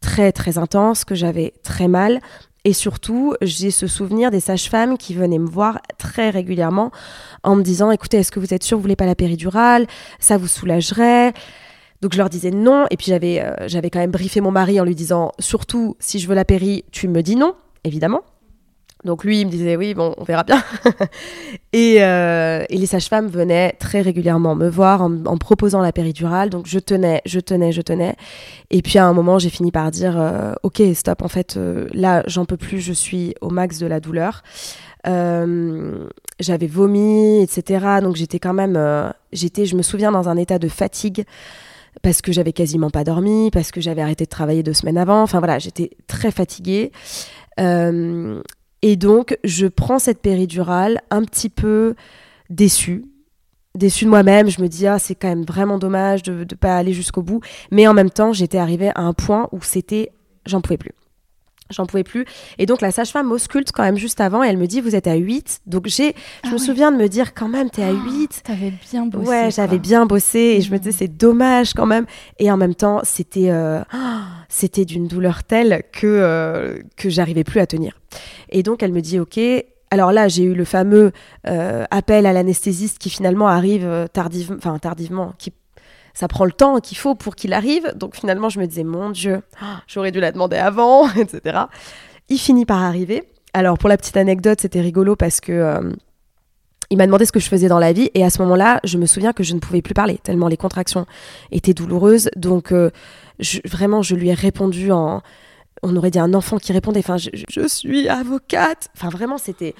très 0.00 0.32
très 0.32 0.58
intenses, 0.58 1.04
que 1.04 1.14
j'avais 1.14 1.54
très 1.62 1.88
mal. 1.88 2.20
Et 2.64 2.74
surtout, 2.74 3.34
j'ai 3.40 3.70
ce 3.70 3.86
souvenir 3.86 4.30
des 4.30 4.40
sages-femmes 4.40 4.98
qui 4.98 5.14
venaient 5.14 5.38
me 5.38 5.48
voir 5.48 5.80
très 5.96 6.28
régulièrement 6.28 6.90
en 7.42 7.56
me 7.56 7.62
disant 7.62 7.90
écoutez, 7.90 8.18
est-ce 8.18 8.30
que 8.30 8.40
vous 8.40 8.52
êtes 8.52 8.64
sûr, 8.64 8.76
vous 8.76 8.82
voulez 8.82 8.96
pas 8.96 9.06
la 9.06 9.14
péridurale? 9.14 9.86
Ça 10.18 10.36
vous 10.36 10.48
soulagerait? 10.48 11.32
Donc 12.02 12.12
je 12.12 12.18
leur 12.18 12.30
disais 12.30 12.50
non, 12.50 12.86
et 12.90 12.96
puis 12.96 13.06
j'avais 13.08 13.42
euh, 13.42 13.54
j'avais 13.66 13.90
quand 13.90 13.98
même 13.98 14.10
briefé 14.10 14.40
mon 14.40 14.50
mari 14.50 14.80
en 14.80 14.84
lui 14.84 14.94
disant 14.94 15.32
surtout 15.38 15.96
si 15.98 16.18
je 16.18 16.28
veux 16.28 16.34
la 16.34 16.44
péri, 16.44 16.84
tu 16.92 17.08
me 17.08 17.22
dis 17.22 17.36
non, 17.36 17.54
évidemment. 17.84 18.22
Donc 19.02 19.24
lui, 19.24 19.40
il 19.40 19.46
me 19.46 19.50
disait 19.50 19.76
oui, 19.76 19.94
bon, 19.94 20.14
on 20.18 20.24
verra 20.24 20.42
bien. 20.42 20.62
et, 21.72 22.02
euh, 22.02 22.64
et, 22.68 22.76
les 22.76 22.84
sages-femmes 22.84 23.28
venaient 23.28 23.72
très 23.78 24.02
régulièrement 24.02 24.54
me 24.54 24.68
voir 24.68 25.00
en, 25.00 25.24
en, 25.24 25.38
proposant 25.38 25.80
la 25.80 25.90
péridurale. 25.90 26.50
Donc 26.50 26.66
je 26.66 26.78
tenais, 26.78 27.22
je 27.24 27.40
tenais, 27.40 27.72
je 27.72 27.80
tenais. 27.80 28.14
Et 28.70 28.82
puis 28.82 28.98
à 28.98 29.06
un 29.06 29.14
moment, 29.14 29.38
j'ai 29.38 29.48
fini 29.48 29.72
par 29.72 29.90
dire 29.90 30.20
euh, 30.20 30.52
ok, 30.64 30.82
stop. 30.94 31.22
En 31.22 31.28
fait, 31.28 31.58
là, 31.92 32.22
j'en 32.26 32.44
peux 32.44 32.58
plus. 32.58 32.80
Je 32.80 32.92
suis 32.92 33.34
au 33.40 33.48
max 33.48 33.78
de 33.78 33.86
la 33.86 34.00
douleur. 34.00 34.42
j'avais 35.06 36.66
vomi, 36.66 37.42
etc. 37.42 38.00
Donc 38.02 38.16
j'étais 38.16 38.38
quand 38.38 38.54
même, 38.54 38.78
j'étais, 39.32 39.64
je 39.64 39.76
me 39.76 39.82
souviens, 39.82 40.12
dans 40.12 40.28
un 40.28 40.36
état 40.36 40.58
de 40.58 40.68
fatigue 40.68 41.24
parce 42.02 42.22
que 42.22 42.32
j'avais 42.32 42.52
quasiment 42.52 42.90
pas 42.90 43.04
dormi, 43.04 43.50
parce 43.50 43.70
que 43.70 43.80
j'avais 43.80 44.02
arrêté 44.02 44.24
de 44.24 44.30
travailler 44.30 44.62
deux 44.62 44.72
semaines 44.72 44.98
avant. 44.98 45.22
Enfin 45.22 45.38
voilà, 45.38 45.58
j'étais 45.58 45.90
très 46.06 46.30
fatiguée. 46.30 46.92
Euh, 47.58 48.42
et 48.82 48.96
donc, 48.96 49.36
je 49.44 49.66
prends 49.66 49.98
cette 49.98 50.20
péridurale 50.20 51.00
un 51.10 51.22
petit 51.22 51.50
peu 51.50 51.94
déçue. 52.48 53.04
Déçue 53.74 54.04
de 54.04 54.10
moi-même, 54.10 54.48
je 54.48 54.60
me 54.60 54.68
dis, 54.68 54.86
ah, 54.86 54.98
c'est 54.98 55.14
quand 55.14 55.28
même 55.28 55.44
vraiment 55.44 55.78
dommage 55.78 56.22
de 56.22 56.32
ne 56.32 56.44
pas 56.56 56.76
aller 56.76 56.92
jusqu'au 56.92 57.22
bout. 57.22 57.40
Mais 57.70 57.86
en 57.86 57.94
même 57.94 58.10
temps, 58.10 58.32
j'étais 58.32 58.58
arrivée 58.58 58.90
à 58.94 59.02
un 59.02 59.12
point 59.12 59.48
où 59.52 59.60
c'était, 59.62 60.10
j'en 60.46 60.60
pouvais 60.60 60.78
plus. 60.78 60.94
J'en 61.70 61.86
pouvais 61.86 62.04
plus. 62.04 62.24
Et 62.58 62.66
donc, 62.66 62.80
la 62.80 62.90
sage-femme 62.90 63.26
m'ausculte 63.26 63.72
quand 63.72 63.82
même 63.82 63.96
juste 63.96 64.20
avant 64.20 64.42
et 64.42 64.48
elle 64.48 64.56
me 64.56 64.66
dit, 64.66 64.80
vous 64.80 64.94
êtes 64.94 65.06
à 65.06 65.14
8. 65.14 65.60
Donc, 65.66 65.86
j'ai, 65.86 66.14
je 66.44 66.48
ah 66.48 66.52
me 66.52 66.58
souviens 66.58 66.92
de 66.92 66.96
me 66.96 67.08
dire, 67.08 67.34
quand 67.34 67.48
même, 67.48 67.70
t'es 67.70 67.82
à 67.82 67.92
8. 67.92 68.42
T'avais 68.44 68.72
bien 68.90 69.06
bossé. 69.06 69.28
Ouais, 69.28 69.50
j'avais 69.50 69.78
bien 69.78 70.06
bossé 70.06 70.38
et 70.38 70.60
je 70.60 70.72
me 70.72 70.78
disais, 70.78 70.90
mmh. 70.90 70.98
c'est 70.98 71.16
dommage 71.16 71.74
quand 71.74 71.86
même. 71.86 72.06
Et 72.38 72.50
en 72.50 72.56
même 72.56 72.74
temps, 72.74 73.00
c'était, 73.04 73.50
euh, 73.50 73.80
c'était 74.48 74.84
d'une 74.84 75.06
douleur 75.06 75.44
telle 75.44 75.82
que, 75.92 76.06
euh, 76.06 76.78
que 76.96 77.08
j'arrivais 77.08 77.44
plus 77.44 77.60
à 77.60 77.66
tenir. 77.66 77.98
Et 78.48 78.62
donc, 78.62 78.82
elle 78.82 78.92
me 78.92 79.00
dit, 79.00 79.20
OK. 79.20 79.38
Alors 79.92 80.12
là, 80.12 80.28
j'ai 80.28 80.44
eu 80.44 80.54
le 80.54 80.64
fameux 80.64 81.10
euh, 81.48 81.84
appel 81.90 82.24
à 82.24 82.32
l'anesthésiste 82.32 82.98
qui 82.98 83.10
finalement 83.10 83.48
arrive 83.48 84.08
tardivement, 84.12 84.56
enfin 84.56 84.78
tardivement, 84.78 85.34
qui 85.36 85.52
ça 86.14 86.28
prend 86.28 86.44
le 86.44 86.52
temps 86.52 86.80
qu'il 86.80 86.96
faut 86.96 87.14
pour 87.14 87.36
qu'il 87.36 87.52
arrive. 87.52 87.92
Donc 87.96 88.16
finalement, 88.16 88.48
je 88.48 88.60
me 88.60 88.66
disais, 88.66 88.84
mon 88.84 89.10
Dieu, 89.10 89.42
j'aurais 89.86 90.12
dû 90.12 90.20
la 90.20 90.32
demander 90.32 90.56
avant, 90.56 91.10
etc. 91.14 91.60
Il 92.28 92.38
finit 92.38 92.66
par 92.66 92.82
arriver. 92.82 93.24
Alors 93.52 93.78
pour 93.78 93.88
la 93.88 93.96
petite 93.96 94.16
anecdote, 94.16 94.60
c'était 94.60 94.80
rigolo 94.80 95.16
parce 95.16 95.40
que 95.40 95.52
euh, 95.52 95.90
il 96.90 96.96
m'a 96.96 97.06
demandé 97.06 97.24
ce 97.24 97.32
que 97.32 97.40
je 97.40 97.48
faisais 97.48 97.68
dans 97.68 97.78
la 97.78 97.92
vie 97.92 98.10
et 98.14 98.24
à 98.24 98.30
ce 98.30 98.40
moment-là, 98.42 98.80
je 98.84 98.98
me 98.98 99.06
souviens 99.06 99.32
que 99.32 99.42
je 99.42 99.54
ne 99.54 99.60
pouvais 99.60 99.82
plus 99.82 99.94
parler 99.94 100.18
tellement 100.18 100.48
les 100.48 100.56
contractions 100.56 101.06
étaient 101.50 101.74
douloureuses. 101.74 102.30
Donc 102.36 102.72
euh, 102.72 102.90
vraiment, 103.64 104.02
je 104.02 104.14
lui 104.14 104.28
ai 104.28 104.34
répondu 104.34 104.92
en, 104.92 105.22
on 105.82 105.96
aurait 105.96 106.10
dit 106.10 106.18
un 106.18 106.34
enfant 106.34 106.58
qui 106.58 106.72
répondait. 106.72 107.00
Enfin, 107.00 107.16
je, 107.16 107.30
je 107.48 107.66
suis 107.66 108.08
avocate. 108.08 108.88
Enfin 108.96 109.08
vraiment, 109.08 109.38
c'était 109.38 109.74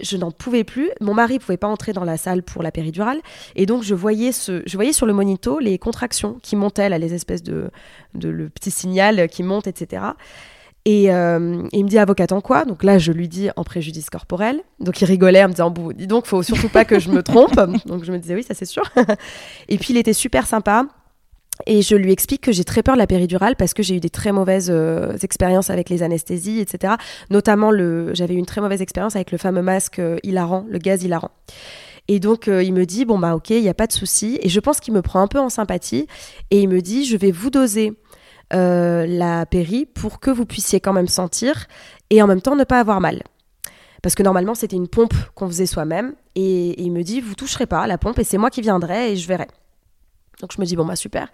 je 0.00 0.16
n'en 0.16 0.30
pouvais 0.30 0.64
plus. 0.64 0.90
Mon 1.00 1.14
mari 1.14 1.38
pouvait 1.38 1.56
pas 1.56 1.68
entrer 1.68 1.92
dans 1.92 2.04
la 2.04 2.16
salle 2.16 2.42
pour 2.42 2.62
la 2.62 2.70
péridurale, 2.70 3.20
et 3.54 3.66
donc 3.66 3.82
je 3.82 3.94
voyais 3.94 4.32
ce, 4.32 4.62
je 4.66 4.76
voyais 4.76 4.92
sur 4.92 5.06
le 5.06 5.12
monito 5.12 5.58
les 5.58 5.78
contractions 5.78 6.38
qui 6.42 6.56
montaient, 6.56 6.88
là, 6.88 6.98
les 6.98 7.14
espèces 7.14 7.42
de, 7.42 7.70
de 8.14 8.28
le 8.28 8.48
petit 8.48 8.70
signal 8.70 9.28
qui 9.28 9.42
monte, 9.42 9.66
etc. 9.66 10.02
Et, 10.86 11.12
euh, 11.12 11.64
il 11.72 11.84
me 11.84 11.88
dit 11.88 11.98
avocate 11.98 12.30
en 12.30 12.40
quoi? 12.40 12.64
Donc 12.64 12.84
là, 12.84 12.96
je 12.98 13.10
lui 13.10 13.28
dis 13.28 13.48
en 13.56 13.64
préjudice 13.64 14.08
corporel. 14.08 14.62
Donc 14.78 15.00
il 15.00 15.04
rigolait 15.04 15.42
en 15.42 15.48
me 15.48 15.52
disant 15.52 15.68
bon, 15.68 15.90
dis 15.92 16.06
donc, 16.06 16.26
faut 16.26 16.44
surtout 16.44 16.68
pas 16.68 16.84
que 16.84 17.00
je 17.00 17.10
me 17.10 17.24
trompe. 17.24 17.56
donc 17.86 18.04
je 18.04 18.12
me 18.12 18.18
disais 18.18 18.36
oui, 18.36 18.44
ça 18.44 18.54
c'est 18.54 18.66
sûr. 18.66 18.84
et 19.68 19.78
puis 19.78 19.88
il 19.90 19.96
était 19.96 20.12
super 20.12 20.46
sympa. 20.46 20.86
Et 21.64 21.80
je 21.80 21.96
lui 21.96 22.12
explique 22.12 22.42
que 22.42 22.52
j'ai 22.52 22.64
très 22.64 22.82
peur 22.82 22.94
de 22.94 22.98
la 22.98 23.06
péridurale 23.06 23.56
parce 23.56 23.72
que 23.72 23.82
j'ai 23.82 23.96
eu 23.96 24.00
des 24.00 24.10
très 24.10 24.32
mauvaises 24.32 24.70
euh, 24.70 25.16
expériences 25.22 25.70
avec 25.70 25.88
les 25.88 26.02
anesthésies, 26.02 26.60
etc. 26.60 26.94
Notamment, 27.30 27.70
j'avais 28.12 28.34
eu 28.34 28.38
une 28.38 28.46
très 28.46 28.60
mauvaise 28.60 28.82
expérience 28.82 29.16
avec 29.16 29.32
le 29.32 29.38
fameux 29.38 29.62
masque 29.62 29.98
euh, 29.98 30.18
hilarant, 30.22 30.66
le 30.68 30.78
gaz 30.78 31.02
hilarant. 31.02 31.30
Et 32.08 32.20
donc, 32.20 32.46
euh, 32.48 32.62
il 32.62 32.74
me 32.74 32.84
dit, 32.84 33.04
bon, 33.04 33.18
bah 33.18 33.34
ok, 33.34 33.50
il 33.50 33.62
n'y 33.62 33.68
a 33.68 33.74
pas 33.74 33.86
de 33.86 33.92
souci. 33.92 34.38
Et 34.42 34.48
je 34.48 34.60
pense 34.60 34.80
qu'il 34.80 34.92
me 34.92 35.02
prend 35.02 35.20
un 35.22 35.28
peu 35.28 35.40
en 35.40 35.48
sympathie. 35.48 36.06
Et 36.50 36.60
il 36.60 36.68
me 36.68 36.80
dit, 36.80 37.04
je 37.04 37.16
vais 37.16 37.32
vous 37.32 37.50
doser 37.50 37.92
la 38.52 39.44
péri 39.44 39.86
pour 39.86 40.20
que 40.20 40.30
vous 40.30 40.46
puissiez 40.46 40.78
quand 40.78 40.92
même 40.92 41.08
sentir 41.08 41.66
et 42.10 42.22
en 42.22 42.28
même 42.28 42.40
temps 42.40 42.54
ne 42.54 42.62
pas 42.62 42.78
avoir 42.78 43.00
mal. 43.00 43.24
Parce 44.02 44.14
que 44.14 44.22
normalement, 44.22 44.54
c'était 44.54 44.76
une 44.76 44.86
pompe 44.86 45.14
qu'on 45.34 45.48
faisait 45.48 45.66
soi-même. 45.66 46.14
Et, 46.36 46.80
il 46.80 46.92
me 46.92 47.02
dit, 47.02 47.20
vous 47.20 47.34
toucherez 47.34 47.66
pas 47.66 47.88
la 47.88 47.98
pompe 47.98 48.20
et 48.20 48.24
c'est 48.24 48.38
moi 48.38 48.50
qui 48.50 48.60
viendrai 48.60 49.10
et 49.10 49.16
je 49.16 49.26
verrai. 49.26 49.48
Donc 50.40 50.52
je 50.54 50.60
me 50.60 50.66
dis 50.66 50.76
bon 50.76 50.84
bah 50.84 50.96
super. 50.96 51.28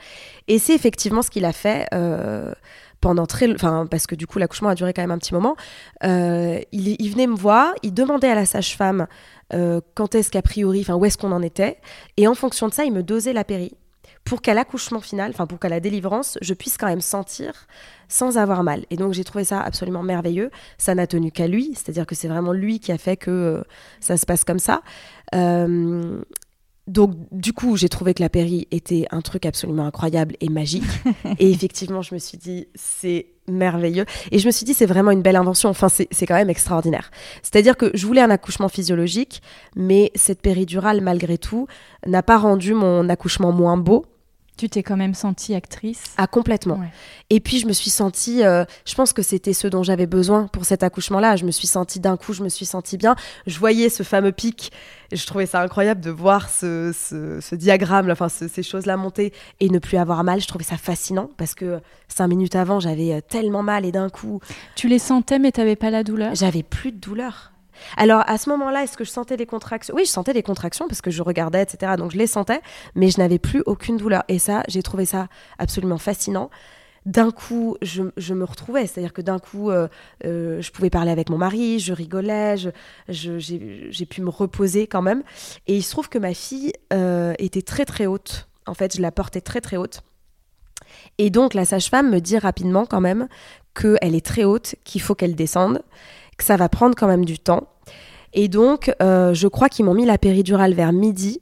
Et 0.49 0.59
c'est 0.59 0.75
effectivement 0.75 1.23
ce 1.23 1.31
qu'il 1.31 1.45
a 1.45 1.53
fait 1.53 1.87
euh, 1.93 2.53
pendant 3.01 3.27
très, 3.27 3.53
enfin 3.53 3.87
parce 3.91 4.07
que 4.07 4.15
du 4.15 4.27
coup 4.27 4.39
l'accouchement 4.39 4.69
a 4.69 4.75
duré 4.75 4.93
quand 4.93 5.03
même 5.03 5.11
un 5.11 5.19
petit 5.19 5.35
moment. 5.35 5.57
Euh, 6.05 6.61
il, 6.73 7.11
venait 7.11 7.27
me 7.27 7.37
voir, 7.37 7.75
il 7.83 7.93
demandait 7.93 8.31
à 8.31 8.35
la 8.35 8.47
sage-femme 8.47 9.07
euh, 9.55 9.81
quand 9.95 10.15
est-ce 10.15 10.31
qu'a 10.31 10.43
priori, 10.43 10.81
enfin 10.81 10.95
où 10.95 11.05
est-ce 11.05 11.19
qu'on 11.19 11.33
en 11.33 11.43
était, 11.43 11.79
et 12.17 12.29
en 12.29 12.35
fonction 12.35 12.69
de 12.69 12.73
ça 12.73 12.85
il 12.85 12.93
me 12.93 13.03
dosait 13.03 13.33
la 13.33 13.45
péri 13.45 13.77
pour 14.25 14.41
qu'à 14.41 14.55
l'accouchement 14.55 15.01
final, 15.01 15.33
enfin 15.33 15.47
pour 15.47 15.59
qu'à 15.59 15.69
la 15.69 15.81
délivrance, 15.81 16.39
je 16.43 16.55
puisse 16.55 16.79
quand 16.79 16.87
même 16.87 17.01
sentir 17.01 17.67
sans 18.09 18.39
avoir 18.39 18.63
mal. 18.63 18.85
Et 18.91 18.97
donc 18.97 19.15
j'ai 19.15 19.25
trouvé 19.25 19.43
ça 19.43 19.61
absolument 19.61 20.03
merveilleux. 20.03 20.51
Ça 20.79 20.95
n'a 20.95 21.09
tenu 21.09 21.33
qu'à 21.33 21.49
lui, 21.49 21.73
c'est-à-dire 21.75 22.07
que 22.07 22.15
c'est 22.15 22.29
vraiment 22.29 22.53
lui 22.53 22.79
qui 22.79 22.93
a 22.93 22.99
fait 22.99 23.17
que 23.17 23.65
ça 24.01 24.17
se 24.17 24.27
passe 24.27 24.45
comme 24.45 24.61
ça. 24.61 24.83
Euh, 25.35 26.23
donc, 26.89 27.15
du 27.31 27.53
coup, 27.53 27.77
j'ai 27.77 27.89
trouvé 27.89 28.13
que 28.13 28.23
la 28.23 28.29
péri 28.29 28.67
était 28.73 29.07
un 29.13 29.21
truc 29.21 29.47
absolument 29.47 29.87
incroyable 29.87 30.35
et 30.41 30.49
magique. 30.49 30.83
et 31.39 31.51
effectivement, 31.51 32.03
je 32.03 32.13
me 32.13 32.19
suis 32.19 32.39
dit, 32.39 32.67
c'est 32.75 33.27
merveilleux. 33.47 34.05
Et 34.33 34.41
je 34.41 34.47
me 34.47 34.51
suis 34.51 34.65
dit, 34.65 34.75
c'est 34.75 34.87
vraiment 34.87 35.13
une 35.13 35.23
belle 35.23 35.37
invention. 35.37 35.69
Enfin, 35.69 35.89
c'est 35.89 36.27
quand 36.27 36.35
même 36.35 36.51
extraordinaire. 36.51 37.13
C'est-à-dire 37.43 37.77
que 37.77 37.93
je 37.95 38.05
voulais 38.05 38.21
un 38.21 38.31
accouchement 38.31 38.69
physiologique, 38.69 39.43
mais 39.77 40.11
cette 40.17 40.43
péridurale, 40.43 41.01
malgré 41.03 41.39
tout, 41.39 41.69
n'a 42.05 42.23
pas 42.23 42.39
rendu 42.39 42.75
mon 42.75 43.09
accouchement 43.09 43.53
moins 43.53 43.77
beau. 43.77 44.05
Tu 44.57 44.69
t'es 44.69 44.83
quand 44.83 44.97
même 44.97 45.15
sentie 45.15 45.55
actrice 45.55 46.03
Ah, 46.19 46.27
complètement. 46.27 46.79
Et 47.31 47.41
puis, 47.41 47.59
je 47.59 47.67
me 47.67 47.73
suis 47.73 47.91
sentie, 47.91 48.45
euh, 48.45 48.65
je 48.85 48.95
pense 48.95 49.13
que 49.13 49.23
c'était 49.23 49.55
ce 49.55 49.67
dont 49.67 49.83
j'avais 49.83 50.07
besoin 50.07 50.47
pour 50.47 50.65
cet 50.65 50.83
accouchement-là. 50.83 51.37
Je 51.37 51.45
me 51.45 51.51
suis 51.51 51.67
sentie 51.67 52.01
d'un 52.01 52.17
coup, 52.17 52.33
je 52.33 52.43
me 52.43 52.49
suis 52.49 52.67
sentie 52.67 52.97
bien. 52.97 53.17
Je 53.47 53.59
voyais 53.59 53.89
ce 53.89 54.03
fameux 54.03 54.33
pic. 54.33 54.71
Je 55.11 55.27
trouvais 55.27 55.47
ça 55.47 55.61
incroyable 55.61 56.01
de 56.01 56.11
voir 56.11 56.49
ce, 56.51 56.93
ce, 56.93 57.55
diagramme, 57.55 58.11
enfin, 58.11 58.29
ces 58.29 58.63
choses-là 58.63 58.97
monter 58.97 59.33
et 59.61 59.69
ne 59.69 59.79
plus 59.79 59.97
avoir 59.97 60.23
mal. 60.23 60.41
Je 60.41 60.47
trouvais 60.47 60.65
ça 60.65 60.77
fascinant 60.77 61.31
parce 61.37 61.55
que 61.55 61.81
cinq 62.09 62.29
minutes 62.29 62.55
avant, 62.55 62.79
j'avais 62.79 63.15
euh, 63.15 63.21
tellement 63.21 63.63
mal 63.63 63.85
et 63.85 63.93
d'un 63.93 64.11
coup. 64.11 64.41
Tu 64.75 64.89
les 64.89 64.99
sentais, 64.99 65.39
mais 65.39 65.53
tu 65.53 65.61
n'avais 65.61 65.77
pas 65.77 65.91
la 65.91 66.05
douleur? 66.05 66.35
J'avais 66.35 66.63
plus 66.63 66.93
de 66.93 66.99
douleur. 66.99 67.53
Alors 67.97 68.23
à 68.27 68.39
ce 68.39 68.51
moment-là, 68.51 68.83
est-ce 68.83 68.97
que 68.97 69.05
je 69.05 69.11
sentais 69.11 69.37
des 69.37 69.47
contractions? 69.47 69.95
Oui, 69.95 70.05
je 70.05 70.11
sentais 70.11 70.33
des 70.33 70.43
contractions 70.43 70.89
parce 70.89 71.01
que 71.01 71.11
je 71.11 71.23
regardais, 71.23 71.63
etc. 71.63 71.93
Donc 71.97 72.13
je 72.13 72.19
les 72.19 72.27
sentais, 72.27 72.61
mais 72.95 73.11
je 73.11 73.19
n'avais 73.19 73.39
plus 73.39 73.63
aucune 73.67 73.97
douleur. 73.97 74.23
Et 74.29 74.39
ça, 74.39 74.63
j'ai 74.69 74.83
trouvé 74.83 75.05
ça 75.05 75.29
absolument 75.59 75.99
fascinant. 75.99 76.51
d'un 77.05 77.33
coup, 77.33 77.77
je, 77.83 78.03
me 78.33 78.45
retrouvais. 78.45 78.87
C'est-à-dire 78.87 79.13
que 79.13 79.23
d'un 79.23 79.39
coup, 79.39 79.71
euh, 79.71 79.89
euh, 80.25 80.61
je 80.61 80.71
pouvais 80.71 80.91
parler 80.91 81.11
avec 81.11 81.31
mon 81.31 81.39
mari, 81.39 81.81
je 81.81 81.93
rigolais, 81.93 82.57
j'ai 83.09 84.07
pu 84.07 84.23
me 84.23 84.31
reposer 84.31 84.87
quand 84.87 85.03
même. 85.03 85.23
Et 85.67 85.77
il 85.77 85.83
se 85.83 85.91
trouve 85.91 86.09
que 86.09 86.19
ma 86.19 86.35
fille 86.35 86.73
euh, 86.93 87.35
était 87.39 87.63
très 87.63 87.85
très 87.85 88.07
haute. 88.07 88.49
En 88.67 88.75
fait, 88.75 88.97
je 88.97 89.03
la 89.03 89.11
portais 89.11 89.41
très 89.41 89.61
très 89.61 89.77
haute. 89.77 90.03
Et 91.19 91.31
donc, 91.31 91.55
la 91.55 91.65
sage-femme 91.65 92.11
me 92.11 92.21
dit 92.21 92.39
rapidement 92.39 92.87
quand 92.87 93.01
même 93.01 93.29
qu'elle 93.75 94.15
est 94.15 94.25
très 94.25 94.45
haute, 94.45 94.75
qu'il 94.85 95.01
faut 95.01 95.15
qu'elle 95.15 95.35
descende, 95.35 95.83
ça 96.43 96.57
va 96.57 96.69
prendre 96.69 96.95
quand 96.95 97.07
même 97.07 97.25
du 97.25 97.39
temps. 97.39 97.69
Et 98.35 98.49
donc, 98.49 98.93
je 99.01 99.47
crois 99.47 99.69
qu'ils 99.69 99.85
m'ont 99.85 99.95
mis 99.95 100.07
la 100.07 100.19
péridurale 100.19 100.75
vers 100.75 100.93
midi. 100.93 101.41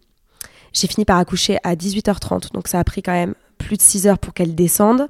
J'ai 0.72 0.86
fini 0.86 1.04
par 1.04 1.18
accoucher 1.18 1.58
à 1.62 1.74
18h30, 1.74 2.52
donc 2.52 2.68
ça 2.68 2.78
a 2.78 2.84
pris 2.84 3.02
quand 3.02 3.12
même 3.12 3.34
plus 3.58 3.76
de 3.76 3.82
6 3.82 4.06
heures 4.06 4.18
pour 4.18 4.34
qu'elle 4.34 4.54
descende. 4.54 5.08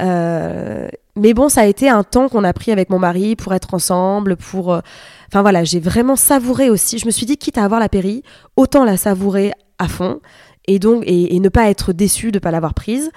Euh, 0.00 0.88
mais 1.16 1.32
bon, 1.32 1.48
ça 1.48 1.62
a 1.62 1.66
été 1.66 1.88
un 1.88 2.02
temps 2.02 2.28
qu'on 2.28 2.44
a 2.44 2.52
pris 2.52 2.72
avec 2.72 2.90
mon 2.90 2.98
mari 2.98 3.36
pour 3.36 3.54
être 3.54 3.74
ensemble, 3.74 4.36
pour... 4.36 4.72
Euh, 4.72 4.80
enfin 5.28 5.42
voilà, 5.42 5.64
j'ai 5.64 5.80
vraiment 5.80 6.16
savouré 6.16 6.70
aussi. 6.70 6.98
Je 6.98 7.06
me 7.06 7.10
suis 7.10 7.26
dit, 7.26 7.36
quitte 7.36 7.58
à 7.58 7.64
avoir 7.64 7.80
la 7.80 7.88
péri, 7.88 8.22
autant 8.56 8.84
la 8.84 8.96
savourer 8.96 9.52
à 9.78 9.88
fond 9.88 10.20
et 10.66 10.78
donc 10.78 11.04
et, 11.06 11.38
ne 11.38 11.48
pas 11.48 11.68
être 11.68 11.92
déçue 11.92 12.32
de 12.32 12.36
ne 12.36 12.40
pas 12.40 12.50
l'avoir 12.50 12.74
prise. 12.74 13.10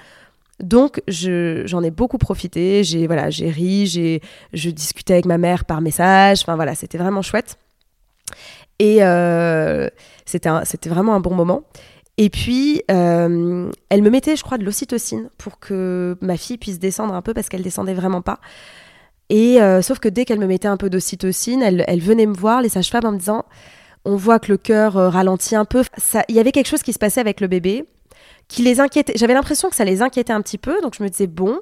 Donc 0.60 1.02
j'en 1.06 1.82
ai 1.82 1.90
beaucoup 1.90 2.18
profité. 2.18 2.82
J'ai 2.82 3.06
voilà, 3.06 3.30
j'ai 3.30 3.50
ri, 3.50 3.86
j'ai 3.86 4.20
je 4.52 4.70
discutais 4.70 5.14
avec 5.14 5.26
ma 5.26 5.38
mère 5.38 5.64
par 5.64 5.80
message. 5.80 6.40
Enfin 6.42 6.56
voilà, 6.56 6.74
c'était 6.74 6.98
vraiment 6.98 7.22
chouette. 7.22 7.58
Et 8.78 9.02
euh, 9.02 9.88
c'était 10.24 10.50
c'était 10.64 10.88
vraiment 10.88 11.14
un 11.14 11.20
bon 11.20 11.34
moment. 11.34 11.62
Et 12.20 12.30
puis, 12.30 12.82
euh, 12.90 13.70
elle 13.90 14.02
me 14.02 14.10
mettait, 14.10 14.34
je 14.34 14.42
crois, 14.42 14.58
de 14.58 14.64
l'ocytocine 14.64 15.30
pour 15.38 15.60
que 15.60 16.16
ma 16.20 16.36
fille 16.36 16.58
puisse 16.58 16.80
descendre 16.80 17.14
un 17.14 17.22
peu 17.22 17.32
parce 17.32 17.48
qu'elle 17.48 17.62
descendait 17.62 17.94
vraiment 17.94 18.22
pas. 18.22 18.40
Et 19.28 19.62
euh, 19.62 19.82
sauf 19.82 20.00
que 20.00 20.08
dès 20.08 20.24
qu'elle 20.24 20.40
me 20.40 20.46
mettait 20.46 20.66
un 20.66 20.76
peu 20.76 20.90
d'ocytocine, 20.90 21.62
elle, 21.62 21.84
elle, 21.86 22.00
venait 22.00 22.26
me 22.26 22.34
voir, 22.34 22.60
les 22.60 22.70
sages-femmes, 22.70 23.04
en 23.04 23.12
me 23.12 23.18
disant 23.18 23.44
on 24.04 24.16
voit 24.16 24.40
que 24.40 24.50
le 24.50 24.58
cœur 24.58 24.94
ralentit 24.94 25.54
un 25.54 25.64
peu. 25.64 25.84
Il 26.28 26.34
y 26.34 26.40
avait 26.40 26.50
quelque 26.50 26.68
chose 26.68 26.82
qui 26.82 26.92
se 26.92 26.98
passait 26.98 27.20
avec 27.20 27.40
le 27.40 27.46
bébé 27.46 27.84
qui 28.48 28.62
les 28.62 28.80
inquiétait. 28.80 29.12
J'avais 29.16 29.34
l'impression 29.34 29.68
que 29.68 29.76
ça 29.76 29.84
les 29.84 30.02
inquiétait 30.02 30.32
un 30.32 30.40
petit 30.40 30.58
peu, 30.58 30.80
donc 30.80 30.94
je 30.96 31.02
me 31.02 31.08
disais 31.08 31.26
bon. 31.26 31.60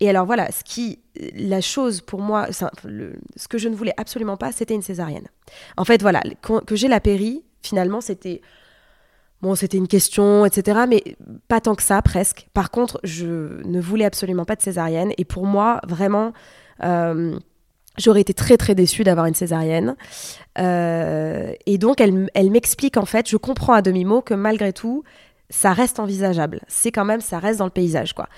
Et 0.00 0.10
alors 0.10 0.26
voilà, 0.26 0.50
ce 0.50 0.64
qui, 0.64 0.98
la 1.34 1.60
chose 1.60 2.00
pour 2.00 2.20
moi, 2.20 2.48
ce 2.52 3.48
que 3.48 3.58
je 3.58 3.68
ne 3.68 3.76
voulais 3.76 3.94
absolument 3.96 4.36
pas, 4.36 4.52
c'était 4.52 4.74
une 4.74 4.82
césarienne. 4.82 5.28
En 5.76 5.84
fait, 5.84 6.02
voilà, 6.02 6.22
que 6.42 6.76
j'ai 6.76 6.88
la 6.88 7.00
péri, 7.00 7.44
finalement, 7.62 8.00
c'était 8.00 8.42
Bon, 9.44 9.54
c'était 9.54 9.76
une 9.76 9.88
question, 9.88 10.46
etc. 10.46 10.84
Mais 10.88 11.02
pas 11.48 11.60
tant 11.60 11.74
que 11.74 11.82
ça, 11.82 12.00
presque. 12.00 12.46
Par 12.54 12.70
contre, 12.70 12.98
je 13.04 13.62
ne 13.66 13.78
voulais 13.78 14.06
absolument 14.06 14.46
pas 14.46 14.56
de 14.56 14.62
césarienne. 14.62 15.12
Et 15.18 15.26
pour 15.26 15.44
moi, 15.44 15.82
vraiment, 15.86 16.32
euh, 16.82 17.38
j'aurais 17.98 18.22
été 18.22 18.32
très, 18.32 18.56
très 18.56 18.74
déçue 18.74 19.04
d'avoir 19.04 19.26
une 19.26 19.34
césarienne. 19.34 19.96
Euh, 20.58 21.52
et 21.66 21.76
donc, 21.76 22.00
elle, 22.00 22.30
elle 22.32 22.50
m'explique, 22.50 22.96
en 22.96 23.04
fait, 23.04 23.28
je 23.28 23.36
comprends 23.36 23.74
à 23.74 23.82
demi-mot 23.82 24.22
que 24.22 24.32
malgré 24.32 24.72
tout, 24.72 25.04
ça 25.54 25.72
reste 25.72 26.00
envisageable. 26.00 26.60
C'est 26.66 26.90
quand 26.90 27.04
même, 27.04 27.20
ça 27.20 27.38
reste 27.38 27.60
dans 27.60 27.64
le 27.64 27.70
paysage, 27.70 28.12
quoi. 28.12 28.28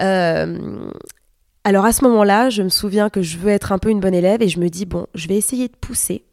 Euh, 0.00 0.90
alors 1.64 1.84
à 1.84 1.92
ce 1.92 2.04
moment-là, 2.04 2.50
je 2.50 2.62
me 2.62 2.68
souviens 2.68 3.10
que 3.10 3.20
je 3.20 3.36
veux 3.38 3.50
être 3.50 3.72
un 3.72 3.78
peu 3.78 3.90
une 3.90 3.98
bonne 3.98 4.14
élève 4.14 4.42
et 4.42 4.48
je 4.48 4.60
me 4.60 4.68
dis, 4.68 4.86
bon, 4.86 5.06
je 5.14 5.26
vais 5.26 5.34
essayer 5.34 5.66
de 5.66 5.76
pousser, 5.76 6.24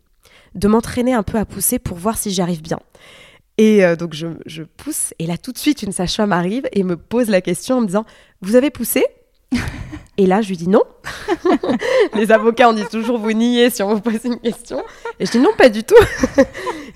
de 0.53 0.67
m'entraîner 0.67 1.13
un 1.13 1.23
peu 1.23 1.39
à 1.39 1.45
pousser 1.45 1.79
pour 1.79 1.97
voir 1.97 2.17
si 2.17 2.29
j'arrive 2.29 2.61
bien. 2.61 2.79
Et 3.57 3.83
euh, 3.83 3.95
donc 3.95 4.13
je, 4.13 4.63
pousse, 4.77 5.13
et 5.17 5.25
là 5.25 5.37
tout 5.37 5.51
de 5.51 5.57
suite 5.57 5.81
une 5.81 5.91
sage-femme 5.91 6.31
arrive 6.31 6.67
et 6.71 6.83
me 6.83 6.95
pose 6.95 7.29
la 7.29 7.41
question 7.41 7.77
en 7.77 7.81
me 7.81 7.87
disant 7.87 8.05
Vous 8.41 8.55
avez 8.55 8.69
poussé 8.69 9.03
Et 10.17 10.27
là 10.27 10.41
je 10.41 10.49
lui 10.49 10.57
dis 10.57 10.69
non. 10.69 10.83
Les 12.13 12.31
avocats 12.31 12.69
on 12.69 12.73
dit 12.73 12.85
toujours 12.85 13.17
vous 13.17 13.33
niez 13.33 13.71
si 13.71 13.81
on 13.81 13.95
vous 13.95 14.01
pose 14.01 14.19
une 14.23 14.39
question. 14.39 14.83
Et 15.19 15.25
je 15.25 15.31
dis 15.31 15.39
non, 15.39 15.49
pas 15.57 15.69
du 15.69 15.83
tout. 15.83 15.95
et 16.37 16.43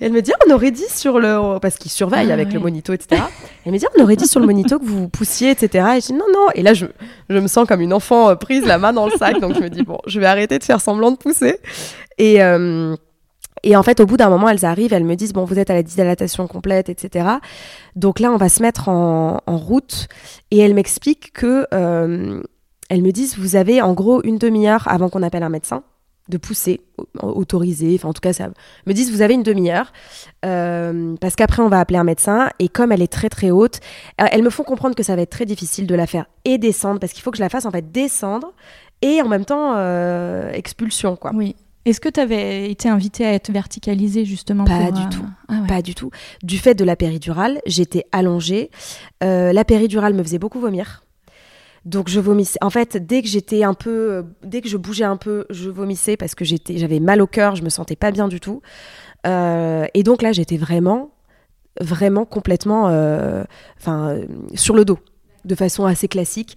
elle 0.00 0.12
me 0.12 0.22
dit 0.22 0.32
On 0.46 0.52
aurait 0.52 0.70
dit 0.70 0.88
sur 0.88 1.18
le. 1.18 1.58
Parce 1.58 1.78
qu'ils 1.78 1.90
surveillent 1.90 2.30
ah 2.30 2.34
avec 2.34 2.52
le 2.52 2.60
monito, 2.60 2.92
etc. 2.92 3.22
Elle 3.66 3.72
me 3.72 3.78
dit 3.78 3.86
On 3.98 4.02
aurait 4.02 4.16
dit 4.16 4.28
sur 4.28 4.38
le 4.38 4.46
monito 4.46 4.78
que 4.78 4.84
vous 4.84 5.08
poussiez, 5.08 5.50
etc. 5.50 5.88
Et 5.96 6.00
je 6.00 6.06
dis 6.06 6.12
non, 6.12 6.26
non. 6.32 6.46
Et 6.54 6.62
là 6.62 6.74
je, 6.74 6.86
je 7.28 7.38
me 7.38 7.48
sens 7.48 7.66
comme 7.66 7.80
une 7.80 7.92
enfant 7.92 8.30
euh, 8.30 8.34
prise 8.36 8.64
la 8.64 8.78
main 8.78 8.92
dans 8.92 9.06
le 9.06 9.12
sac. 9.12 9.40
Donc 9.40 9.54
je 9.54 9.60
me 9.60 9.68
dis 9.68 9.82
Bon, 9.82 9.98
je 10.06 10.20
vais 10.20 10.26
arrêter 10.26 10.58
de 10.58 10.64
faire 10.64 10.80
semblant 10.80 11.10
de 11.10 11.16
pousser. 11.16 11.58
Et. 12.18 12.42
Euh, 12.42 12.94
et 13.62 13.76
en 13.76 13.82
fait, 13.82 13.98
au 14.00 14.06
bout 14.06 14.16
d'un 14.16 14.30
moment, 14.30 14.48
elles 14.48 14.64
arrivent, 14.64 14.92
elles 14.92 15.04
me 15.04 15.16
disent 15.16 15.32
bon, 15.32 15.44
vous 15.44 15.58
êtes 15.58 15.68
à 15.68 15.74
la 15.74 15.82
dilatation 15.82 16.46
complète, 16.46 16.88
etc. 16.88 17.28
Donc 17.96 18.20
là, 18.20 18.30
on 18.30 18.36
va 18.36 18.48
se 18.48 18.62
mettre 18.62 18.88
en, 18.88 19.40
route. 19.46 20.06
Et 20.50 20.58
elles 20.58 20.74
m'expliquent 20.74 21.32
que 21.32 21.66
euh, 21.74 22.40
elles 22.88 23.02
me 23.02 23.12
disent 23.12 23.38
vous 23.38 23.56
avez 23.56 23.82
en 23.82 23.94
gros 23.94 24.22
une 24.22 24.38
demi-heure 24.38 24.88
avant 24.88 25.08
qu'on 25.08 25.22
appelle 25.22 25.42
un 25.42 25.48
médecin 25.48 25.82
de 26.28 26.36
pousser, 26.36 26.82
autorisé. 27.22 27.94
Enfin, 27.94 28.10
en 28.10 28.12
tout 28.12 28.20
cas, 28.20 28.34
ça 28.34 28.50
me 28.86 28.92
disent 28.92 29.10
vous 29.10 29.22
avez 29.22 29.32
une 29.32 29.42
demi-heure 29.42 29.94
euh, 30.44 31.16
parce 31.22 31.36
qu'après 31.36 31.62
on 31.62 31.68
va 31.68 31.80
appeler 31.80 31.98
un 31.98 32.04
médecin. 32.04 32.50
Et 32.58 32.68
comme 32.68 32.92
elle 32.92 33.00
est 33.00 33.12
très 33.12 33.30
très 33.30 33.50
haute, 33.50 33.80
euh, 34.20 34.26
elles 34.30 34.42
me 34.42 34.50
font 34.50 34.62
comprendre 34.62 34.94
que 34.94 35.02
ça 35.02 35.16
va 35.16 35.22
être 35.22 35.30
très 35.30 35.46
difficile 35.46 35.86
de 35.86 35.94
la 35.94 36.06
faire 36.06 36.26
et 36.44 36.58
descendre 36.58 37.00
parce 37.00 37.14
qu'il 37.14 37.22
faut 37.22 37.30
que 37.30 37.38
je 37.38 37.42
la 37.42 37.48
fasse 37.48 37.64
en 37.64 37.70
fait 37.70 37.90
descendre 37.92 38.52
et 39.00 39.22
en 39.22 39.28
même 39.28 39.44
temps 39.46 39.76
expulsion 40.52 41.16
quoi. 41.16 41.30
Oui. 41.34 41.56
Est-ce 41.88 42.00
que 42.00 42.10
tu 42.10 42.20
avais 42.20 42.70
été 42.70 42.90
invitée 42.90 43.24
à 43.24 43.32
être 43.32 43.50
verticalisée 43.50 44.26
justement 44.26 44.64
Pas 44.64 44.90
du 44.90 45.00
euh, 45.00 45.08
tout. 45.10 45.24
Ah 45.48 45.62
Pas 45.66 45.80
du 45.80 45.94
tout. 45.94 46.10
Du 46.42 46.58
fait 46.58 46.74
de 46.74 46.84
la 46.84 46.96
péridurale, 46.96 47.60
j'étais 47.64 48.04
allongée. 48.12 48.70
Euh, 49.24 49.54
la 49.54 49.64
péridurale 49.64 50.12
me 50.12 50.22
faisait 50.22 50.38
beaucoup 50.38 50.60
vomir. 50.60 51.02
Donc 51.84 52.08
je 52.08 52.20
vomissais. 52.20 52.58
En 52.62 52.70
fait, 52.70 52.96
dès 52.96 53.22
que 53.22 53.28
j'étais 53.28 53.62
un 53.62 53.74
peu, 53.74 54.12
euh, 54.12 54.22
dès 54.42 54.60
que 54.60 54.68
je 54.68 54.76
bougeais 54.76 55.04
un 55.04 55.16
peu, 55.16 55.46
je 55.50 55.70
vomissais 55.70 56.16
parce 56.16 56.34
que 56.34 56.44
j'étais, 56.44 56.78
j'avais 56.78 57.00
mal 57.00 57.22
au 57.22 57.26
cœur, 57.26 57.56
je 57.56 57.62
me 57.62 57.70
sentais 57.70 57.96
pas 57.96 58.10
bien 58.10 58.28
du 58.28 58.40
tout. 58.40 58.62
et 59.24 60.02
donc 60.04 60.22
là, 60.22 60.32
j'étais 60.32 60.56
vraiment, 60.56 61.10
vraiment 61.80 62.24
complètement, 62.24 62.84
enfin, 63.78 64.20
sur 64.54 64.74
le 64.74 64.84
dos, 64.84 64.98
de 65.44 65.54
façon 65.54 65.84
assez 65.84 66.08
classique. 66.08 66.56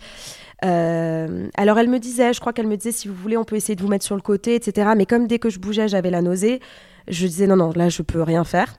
Euh, 0.63 1.47
alors 1.55 1.79
elle 1.79 1.89
me 1.89 1.99
disait, 1.99 2.33
je 2.33 2.39
crois 2.39 2.53
qu'elle 2.53 2.67
me 2.67 2.77
disait, 2.77 2.91
si 2.91 3.07
vous 3.07 3.15
voulez, 3.15 3.37
on 3.37 3.43
peut 3.43 3.55
essayer 3.55 3.75
de 3.75 3.81
vous 3.81 3.87
mettre 3.87 4.05
sur 4.05 4.15
le 4.15 4.21
côté, 4.21 4.55
etc. 4.55 4.91
Mais 4.95 5.05
comme 5.05 5.27
dès 5.27 5.39
que 5.39 5.49
je 5.49 5.59
bougeais, 5.59 5.87
j'avais 5.87 6.11
la 6.11 6.21
nausée, 6.21 6.59
je 7.07 7.25
disais 7.25 7.47
non, 7.47 7.55
non, 7.55 7.71
là, 7.75 7.89
je 7.89 8.01
peux 8.01 8.21
rien 8.21 8.43
faire. 8.43 8.75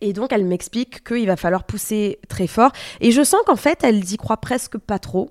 Et 0.00 0.12
donc 0.12 0.32
elle 0.32 0.44
m'explique 0.44 1.02
qu'il 1.04 1.26
va 1.26 1.36
falloir 1.36 1.64
pousser 1.64 2.18
très 2.28 2.46
fort. 2.46 2.72
Et 3.00 3.10
je 3.10 3.22
sens 3.22 3.40
qu'en 3.46 3.56
fait, 3.56 3.80
elle 3.82 4.04
y 4.10 4.16
croit 4.16 4.36
presque 4.38 4.78
pas 4.78 4.98
trop. 4.98 5.30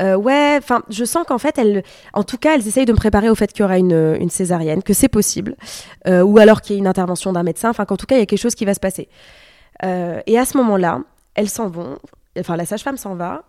Euh, 0.00 0.16
ouais, 0.16 0.56
enfin, 0.58 0.82
je 0.88 1.04
sens 1.04 1.24
qu'en 1.26 1.38
fait, 1.38 1.58
elle, 1.58 1.82
en 2.14 2.24
tout 2.24 2.38
cas, 2.38 2.54
elles 2.54 2.66
essayent 2.66 2.86
de 2.86 2.92
me 2.92 2.96
préparer 2.96 3.28
au 3.28 3.34
fait 3.34 3.52
qu'il 3.52 3.60
y 3.60 3.64
aura 3.64 3.78
une, 3.78 4.16
une 4.18 4.30
césarienne, 4.30 4.82
que 4.82 4.94
c'est 4.94 5.08
possible, 5.08 5.56
euh, 6.06 6.22
ou 6.22 6.38
alors 6.38 6.62
qu'il 6.62 6.74
y 6.74 6.76
ait 6.78 6.80
une 6.80 6.86
intervention 6.86 7.32
d'un 7.32 7.42
médecin, 7.42 7.70
enfin, 7.70 7.84
qu'en 7.84 7.96
tout 7.96 8.06
cas, 8.06 8.16
il 8.16 8.20
y 8.20 8.22
a 8.22 8.26
quelque 8.26 8.40
chose 8.40 8.54
qui 8.54 8.64
va 8.64 8.74
se 8.74 8.80
passer. 8.80 9.08
et 9.82 10.38
à 10.38 10.44
ce 10.44 10.56
moment-là, 10.58 11.00
elles 11.34 11.48
s'en 11.48 11.68
vont, 11.68 11.98
enfin, 12.38 12.56
la 12.56 12.66
sage-femme 12.66 12.96
s'en 12.96 13.14
va, 13.14 13.44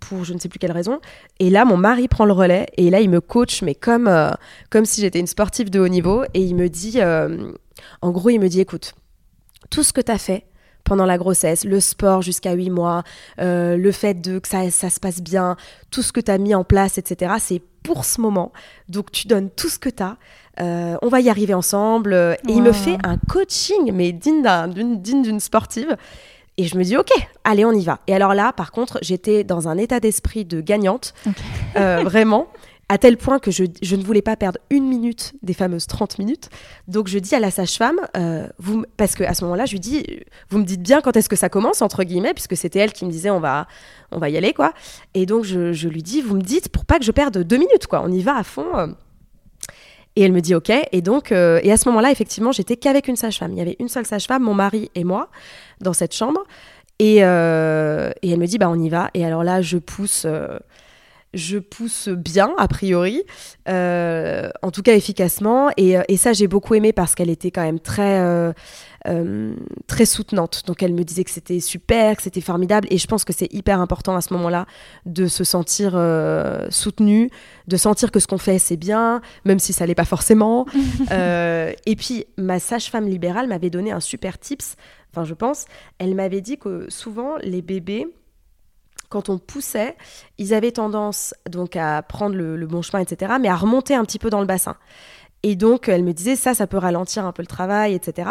pour 0.00 0.24
je 0.24 0.32
ne 0.34 0.38
sais 0.38 0.48
plus 0.48 0.58
quelle 0.58 0.72
raison. 0.72 1.00
Et 1.38 1.50
là, 1.50 1.64
mon 1.64 1.76
mari 1.76 2.08
prend 2.08 2.24
le 2.24 2.32
relais 2.32 2.66
et 2.76 2.90
là, 2.90 3.00
il 3.00 3.10
me 3.10 3.20
coach, 3.20 3.62
mais 3.62 3.74
comme, 3.74 4.08
euh, 4.08 4.30
comme 4.70 4.84
si 4.84 5.00
j'étais 5.00 5.20
une 5.20 5.26
sportive 5.26 5.70
de 5.70 5.80
haut 5.80 5.88
niveau. 5.88 6.24
Et 6.34 6.40
il 6.40 6.54
me 6.54 6.68
dit, 6.68 7.00
euh, 7.00 7.52
en 8.00 8.10
gros, 8.10 8.30
il 8.30 8.38
me 8.38 8.48
dit, 8.48 8.60
écoute, 8.60 8.94
tout 9.70 9.82
ce 9.82 9.92
que 9.92 10.00
tu 10.00 10.12
as 10.12 10.18
fait 10.18 10.44
pendant 10.84 11.06
la 11.06 11.18
grossesse, 11.18 11.64
le 11.64 11.80
sport 11.80 12.22
jusqu'à 12.22 12.52
8 12.52 12.70
mois, 12.70 13.02
euh, 13.40 13.76
le 13.76 13.92
fait 13.92 14.20
de, 14.20 14.38
que 14.38 14.48
ça, 14.48 14.70
ça 14.70 14.90
se 14.90 15.00
passe 15.00 15.20
bien, 15.20 15.56
tout 15.90 16.02
ce 16.02 16.12
que 16.12 16.20
tu 16.20 16.30
as 16.30 16.38
mis 16.38 16.54
en 16.54 16.64
place, 16.64 16.98
etc., 16.98 17.34
c'est 17.38 17.62
pour 17.82 18.04
ce 18.04 18.20
moment. 18.20 18.52
Donc, 18.88 19.10
tu 19.10 19.26
donnes 19.26 19.50
tout 19.50 19.68
ce 19.68 19.78
que 19.78 19.88
tu 19.88 20.02
as. 20.02 20.16
on 21.02 21.08
va 21.08 21.20
y 21.20 21.28
arriver 21.28 21.54
ensemble. 21.54 22.14
Et 22.48 22.52
il 22.52 22.62
me 22.62 22.72
fait 22.72 22.96
un 23.02 23.16
coaching, 23.16 23.90
mais 23.92 24.12
digne 24.12 24.42
d'une 25.22 25.40
sportive. 25.40 25.96
Et 26.58 26.64
je 26.64 26.76
me 26.76 26.84
dis, 26.84 26.96
ok, 26.96 27.10
allez, 27.44 27.64
on 27.64 27.72
y 27.72 27.84
va. 27.84 28.00
Et 28.06 28.14
alors 28.14 28.34
là, 28.34 28.52
par 28.52 28.72
contre, 28.72 28.98
j'étais 29.00 29.42
dans 29.42 29.68
un 29.68 29.78
état 29.78 30.00
d'esprit 30.00 30.44
de 30.44 30.60
gagnante, 30.60 31.14
euh, 31.76 32.02
vraiment, 32.04 32.48
à 32.92 32.98
tel 32.98 33.16
point 33.16 33.38
que 33.38 33.50
je, 33.50 33.64
je, 33.80 33.96
ne 33.96 34.02
voulais 34.02 34.20
pas 34.20 34.36
perdre 34.36 34.58
une 34.68 34.86
minute 34.86 35.32
des 35.42 35.54
fameuses 35.54 35.86
30 35.86 36.18
minutes. 36.18 36.50
Donc 36.88 37.08
je 37.08 37.18
dis 37.18 37.34
à 37.34 37.40
la 37.40 37.50
sage-femme, 37.50 37.98
euh, 38.18 38.46
parce 38.98 39.14
qu'à 39.14 39.32
ce 39.32 39.44
moment-là, 39.44 39.64
je 39.64 39.72
lui 39.72 39.80
dis, 39.80 40.04
vous 40.50 40.58
me 40.58 40.64
dites 40.64 40.82
bien 40.82 41.00
quand 41.00 41.16
est-ce 41.16 41.30
que 41.30 41.34
ça 41.34 41.48
commence, 41.48 41.80
entre 41.80 42.04
guillemets, 42.04 42.34
puisque 42.34 42.54
c'était 42.54 42.80
elle 42.80 42.92
qui 42.92 43.06
me 43.06 43.10
disait, 43.10 43.30
on 43.30 43.40
va, 43.40 43.66
on 44.10 44.18
va 44.18 44.28
y 44.28 44.36
aller, 44.36 44.52
quoi. 44.52 44.74
Et 45.14 45.24
donc 45.24 45.44
je, 45.44 45.72
je, 45.72 45.88
lui 45.88 46.02
dis, 46.02 46.20
vous 46.20 46.36
me 46.36 46.42
dites 46.42 46.68
pour 46.68 46.84
pas 46.84 46.98
que 46.98 47.06
je 47.06 47.12
perde 47.12 47.38
deux 47.38 47.56
minutes, 47.56 47.86
quoi. 47.86 48.02
On 48.04 48.12
y 48.12 48.20
va 48.20 48.36
à 48.36 48.42
fond. 48.42 48.76
Euh. 48.76 48.88
Et 50.14 50.24
elle 50.24 50.32
me 50.32 50.42
dit 50.42 50.54
OK. 50.54 50.70
Et 50.70 51.00
donc, 51.00 51.32
euh, 51.32 51.60
et 51.62 51.72
à 51.72 51.78
ce 51.78 51.88
moment-là, 51.88 52.10
effectivement, 52.10 52.52
j'étais 52.52 52.76
qu'avec 52.76 53.08
une 53.08 53.16
sage-femme. 53.16 53.52
Il 53.52 53.58
y 53.58 53.62
avait 53.62 53.76
une 53.78 53.88
seule 53.88 54.04
sage-femme, 54.04 54.42
mon 54.42 54.52
mari 54.52 54.90
et 54.94 55.04
moi, 55.04 55.30
dans 55.80 55.94
cette 55.94 56.14
chambre. 56.14 56.44
Et, 56.98 57.24
euh, 57.24 58.12
et, 58.20 58.32
elle 58.32 58.38
me 58.38 58.46
dit 58.46 58.58
bah 58.58 58.68
on 58.68 58.78
y 58.78 58.90
va. 58.90 59.08
Et 59.14 59.24
alors 59.24 59.44
là, 59.44 59.62
je 59.62 59.78
pousse. 59.78 60.24
Euh, 60.26 60.58
je 61.34 61.58
pousse 61.58 62.08
bien, 62.08 62.52
a 62.58 62.68
priori, 62.68 63.22
euh, 63.68 64.50
en 64.62 64.70
tout 64.70 64.82
cas 64.82 64.94
efficacement. 64.94 65.70
Et, 65.76 65.96
et 66.08 66.16
ça, 66.16 66.32
j'ai 66.32 66.46
beaucoup 66.46 66.74
aimé 66.74 66.92
parce 66.92 67.14
qu'elle 67.14 67.30
était 67.30 67.50
quand 67.50 67.62
même 67.62 67.80
très, 67.80 68.20
euh, 68.20 68.52
euh, 69.08 69.54
très 69.88 70.04
soutenante. 70.04 70.62
Donc, 70.66 70.82
elle 70.82 70.94
me 70.94 71.02
disait 71.02 71.24
que 71.24 71.30
c'était 71.30 71.58
super, 71.58 72.16
que 72.16 72.22
c'était 72.22 72.40
formidable. 72.40 72.86
Et 72.90 72.98
je 72.98 73.06
pense 73.06 73.24
que 73.24 73.32
c'est 73.32 73.52
hyper 73.52 73.80
important 73.80 74.14
à 74.14 74.20
ce 74.20 74.32
moment-là 74.34 74.66
de 75.06 75.26
se 75.26 75.42
sentir 75.42 75.92
euh, 75.94 76.68
soutenu, 76.70 77.30
de 77.66 77.76
sentir 77.76 78.12
que 78.12 78.20
ce 78.20 78.26
qu'on 78.28 78.38
fait, 78.38 78.58
c'est 78.58 78.76
bien, 78.76 79.20
même 79.44 79.58
si 79.58 79.72
ça 79.72 79.86
l'est 79.86 79.94
pas 79.94 80.04
forcément. 80.04 80.66
Euh, 81.10 81.72
et 81.84 81.96
puis, 81.96 82.26
ma 82.38 82.58
sage-femme 82.58 83.06
libérale 83.06 83.46
m'avait 83.46 83.70
donné 83.70 83.92
un 83.92 84.00
super 84.00 84.38
tips, 84.38 84.76
enfin, 85.10 85.24
je 85.24 85.34
pense. 85.34 85.66
Elle 85.98 86.14
m'avait 86.14 86.40
dit 86.40 86.58
que 86.58 86.86
souvent, 86.88 87.36
les 87.42 87.60
bébés, 87.60 88.06
quand 89.12 89.28
on 89.28 89.38
poussait, 89.38 89.94
ils 90.38 90.54
avaient 90.54 90.72
tendance 90.72 91.34
donc 91.48 91.76
à 91.76 92.02
prendre 92.02 92.34
le, 92.34 92.66
bon 92.66 92.80
chemin, 92.80 93.02
etc., 93.02 93.34
mais 93.38 93.48
à 93.48 93.56
remonter 93.56 93.94
un 93.94 94.04
petit 94.04 94.18
peu 94.18 94.30
dans 94.30 94.40
le 94.40 94.46
bassin. 94.46 94.76
Et 95.42 95.54
donc, 95.54 95.88
elle 95.88 96.02
me 96.02 96.12
disait, 96.12 96.34
ça, 96.34 96.54
ça 96.54 96.66
peut 96.66 96.78
ralentir 96.78 97.26
un 97.26 97.32
peu 97.32 97.42
le 97.42 97.48
travail, 97.48 97.94
etc. 97.94 98.30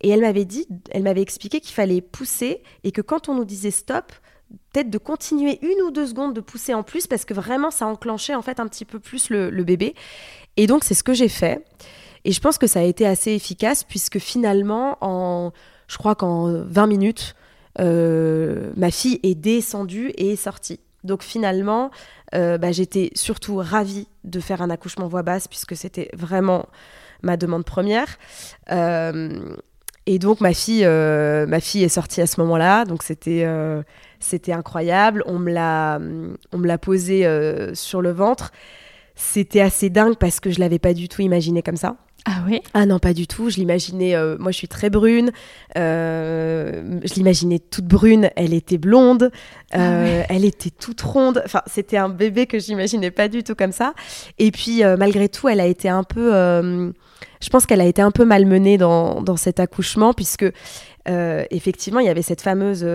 Et 0.00 0.08
elle 0.08 0.20
m'avait 0.20 0.44
dit, 0.44 0.66
elle 0.90 1.02
m'avait 1.02 1.20
expliqué 1.20 1.60
qu'il 1.60 1.74
fallait 1.74 2.00
pousser 2.00 2.62
et 2.84 2.92
que 2.92 3.02
quand 3.02 3.28
on 3.28 3.34
nous 3.34 3.44
disait 3.44 3.70
stop, 3.70 4.12
peut-être 4.72 4.88
de 4.88 4.98
continuer 4.98 5.58
une 5.62 5.82
ou 5.82 5.90
deux 5.90 6.06
secondes 6.06 6.32
de 6.32 6.40
pousser 6.40 6.72
en 6.72 6.82
plus 6.82 7.06
parce 7.06 7.24
que 7.24 7.34
vraiment, 7.34 7.70
ça 7.70 7.86
enclenchait 7.86 8.34
en 8.34 8.42
fait 8.42 8.60
un 8.60 8.66
petit 8.66 8.84
peu 8.84 9.00
plus 9.00 9.28
le, 9.30 9.50
le 9.50 9.64
bébé. 9.64 9.94
Et 10.56 10.66
donc, 10.66 10.84
c'est 10.84 10.94
ce 10.94 11.04
que 11.04 11.12
j'ai 11.12 11.28
fait. 11.28 11.64
Et 12.24 12.32
je 12.32 12.40
pense 12.40 12.56
que 12.56 12.66
ça 12.66 12.80
a 12.80 12.84
été 12.84 13.06
assez 13.06 13.32
efficace 13.32 13.84
puisque 13.84 14.18
finalement, 14.18 14.96
en, 15.02 15.52
je 15.88 15.98
crois 15.98 16.14
qu'en 16.14 16.64
20 16.64 16.86
minutes, 16.86 17.34
ma 17.78 18.90
fille 18.90 19.20
est 19.22 19.34
descendue 19.34 20.08
et 20.16 20.32
est 20.32 20.36
sortie. 20.36 20.80
Donc 21.04 21.22
finalement, 21.22 21.90
euh, 22.34 22.58
bah, 22.58 22.72
j'étais 22.72 23.10
surtout 23.14 23.56
ravie 23.56 24.08
de 24.24 24.40
faire 24.40 24.62
un 24.62 24.70
accouchement 24.70 25.06
voix 25.06 25.22
basse 25.22 25.46
puisque 25.46 25.76
c'était 25.76 26.08
vraiment 26.14 26.66
ma 27.22 27.36
demande 27.36 27.64
première. 27.64 28.16
Euh, 28.72 29.56
et 30.06 30.18
donc 30.18 30.40
ma 30.40 30.52
fille, 30.52 30.84
euh, 30.84 31.46
ma 31.46 31.60
fille 31.60 31.84
est 31.84 31.88
sortie 31.88 32.20
à 32.20 32.26
ce 32.26 32.40
moment-là, 32.40 32.84
donc 32.84 33.02
c'était 33.02 33.44
euh, 33.44 33.82
c'était 34.18 34.52
incroyable. 34.52 35.22
On 35.26 35.38
me 35.38 35.52
l'a 35.52 35.98
on 36.52 36.58
me 36.58 36.66
l'a 36.66 36.78
posée 36.78 37.26
euh, 37.26 37.74
sur 37.74 38.02
le 38.02 38.10
ventre. 38.10 38.50
C'était 39.14 39.60
assez 39.60 39.90
dingue 39.90 40.16
parce 40.16 40.40
que 40.40 40.50
je 40.50 40.58
l'avais 40.58 40.78
pas 40.78 40.92
du 40.92 41.08
tout 41.08 41.22
imaginé 41.22 41.62
comme 41.62 41.76
ça. 41.76 41.96
Ah 42.26 42.42
oui 42.46 42.62
Ah 42.72 42.86
non, 42.86 42.98
pas 42.98 43.12
du 43.12 43.26
tout. 43.26 43.50
Je 43.50 43.56
l'imaginais. 43.56 44.14
euh, 44.16 44.36
moi, 44.38 44.50
je 44.50 44.56
suis 44.56 44.68
très 44.68 44.88
brune. 44.88 45.30
euh, 45.76 47.00
je 47.04 47.14
l'imaginais 47.14 47.58
toute 47.58 47.84
brune. 47.84 48.30
Elle 48.36 48.54
était 48.54 48.78
blonde. 48.78 49.30
Ah 49.72 49.78
euh, 50.00 50.22
Elle 50.30 50.46
était 50.46 50.70
toute 50.70 51.02
ronde. 51.02 51.42
Enfin, 51.44 51.60
c'était 51.66 51.98
un 51.98 52.08
bébé 52.08 52.46
que 52.46 52.58
j'imaginais 52.58 53.10
pas 53.10 53.28
du 53.28 53.42
tout 53.42 53.54
comme 53.54 53.72
ça. 53.72 53.92
Et 54.38 54.50
puis, 54.52 54.82
malgré 54.98 55.28
tout, 55.28 55.48
elle 55.48 55.60
a 55.60 55.66
été 55.66 55.88
un 55.90 56.02
peu. 56.02 56.30
je 56.32 57.50
pense 57.50 57.66
qu'elle 57.66 57.82
a 57.82 57.86
été 57.86 58.00
un 58.00 58.10
peu 58.10 58.24
malmenée 58.24 58.78
dans, 58.78 59.20
dans 59.20 59.36
cet 59.36 59.60
accouchement, 59.60 60.14
puisque 60.14 60.46
effectivement, 61.06 62.00
il 62.00 62.06
y 62.06 62.10
avait 62.10 62.22
cette 62.22 62.40
fameuse 62.40 62.86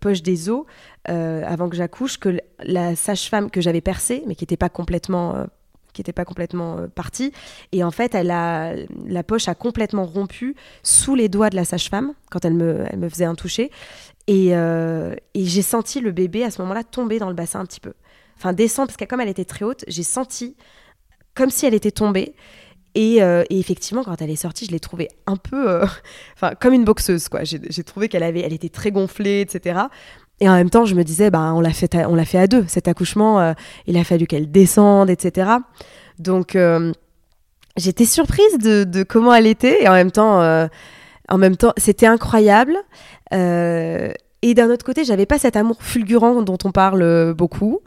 poche 0.00 0.22
des 0.22 0.48
os 0.48 0.64
avant 1.06 1.68
que 1.68 1.76
j'accouche, 1.76 2.16
que 2.18 2.38
la 2.62 2.96
sage-femme 2.96 3.50
que 3.50 3.60
j'avais 3.60 3.82
percée, 3.82 4.22
mais 4.26 4.34
qui 4.34 4.44
n'était 4.44 4.56
pas 4.56 4.70
complètement. 4.70 5.46
Qui 5.92 6.00
n'était 6.00 6.12
pas 6.12 6.24
complètement 6.24 6.78
euh, 6.78 6.86
partie. 6.86 7.32
Et 7.72 7.84
en 7.84 7.90
fait, 7.90 8.14
elle 8.14 8.30
a, 8.30 8.74
la 9.06 9.22
poche 9.22 9.48
a 9.48 9.54
complètement 9.54 10.04
rompu 10.04 10.54
sous 10.82 11.14
les 11.14 11.28
doigts 11.28 11.50
de 11.50 11.56
la 11.56 11.64
sage-femme 11.64 12.12
quand 12.30 12.44
elle 12.44 12.54
me, 12.54 12.84
elle 12.90 12.98
me 12.98 13.08
faisait 13.08 13.24
un 13.24 13.34
toucher. 13.34 13.70
Et, 14.26 14.54
euh, 14.54 15.14
et 15.34 15.44
j'ai 15.44 15.62
senti 15.62 16.00
le 16.00 16.12
bébé 16.12 16.44
à 16.44 16.50
ce 16.50 16.60
moment-là 16.62 16.84
tomber 16.84 17.18
dans 17.18 17.28
le 17.28 17.34
bassin 17.34 17.60
un 17.60 17.66
petit 17.66 17.80
peu. 17.80 17.94
Enfin, 18.36 18.52
descendre, 18.52 18.88
parce 18.88 18.96
que 18.96 19.04
comme 19.04 19.20
elle 19.20 19.28
était 19.28 19.44
très 19.44 19.64
haute, 19.64 19.84
j'ai 19.88 20.02
senti 20.02 20.56
comme 21.34 21.50
si 21.50 21.66
elle 21.66 21.74
était 21.74 21.90
tombée. 21.90 22.34
Et, 22.94 23.22
euh, 23.22 23.44
effectivement, 23.50 24.02
quand 24.02 24.20
elle 24.20 24.30
est 24.30 24.36
sortie, 24.36 24.66
je 24.66 24.72
l'ai 24.72 24.80
trouvée 24.80 25.08
un 25.26 25.36
peu, 25.36 25.82
enfin, 26.34 26.54
comme 26.60 26.72
une 26.72 26.84
boxeuse, 26.84 27.28
quoi. 27.28 27.44
J'ai 27.44 27.84
trouvé 27.84 28.08
qu'elle 28.08 28.22
avait, 28.22 28.40
elle 28.40 28.52
était 28.52 28.68
très 28.68 28.90
gonflée, 28.90 29.40
etc. 29.40 29.80
Et 30.40 30.48
en 30.48 30.54
même 30.54 30.70
temps, 30.70 30.86
je 30.86 30.94
me 30.94 31.04
disais, 31.04 31.30
bah, 31.30 31.52
on 31.54 31.60
l'a 31.60 31.72
fait, 31.72 31.94
à, 31.94 32.24
fait 32.24 32.38
à 32.38 32.46
deux. 32.46 32.64
Cet 32.66 32.88
accouchement, 32.88 33.40
euh, 33.40 33.52
il 33.86 33.96
a 33.98 34.04
fallu 34.04 34.26
qu'elle 34.26 34.50
descende, 34.50 35.10
etc. 35.10 35.50
Donc, 36.18 36.56
euh, 36.56 36.92
j'étais 37.76 38.06
surprise 38.06 38.58
de, 38.58 39.02
comment 39.02 39.34
elle 39.34 39.46
était, 39.46 39.82
et 39.82 39.88
en 39.88 39.92
même 39.92 40.10
temps, 40.10 40.40
euh, 40.40 40.66
temps, 41.58 41.72
c'était 41.76 42.06
incroyable. 42.06 42.74
Et 43.32 44.54
d'un 44.54 44.70
autre 44.70 44.86
côté, 44.86 45.04
j'avais 45.04 45.26
pas 45.26 45.38
cet 45.38 45.56
amour 45.56 45.82
fulgurant 45.82 46.42
dont 46.42 46.58
on 46.64 46.72
parle 46.72 47.34
beaucoup. 47.34 47.80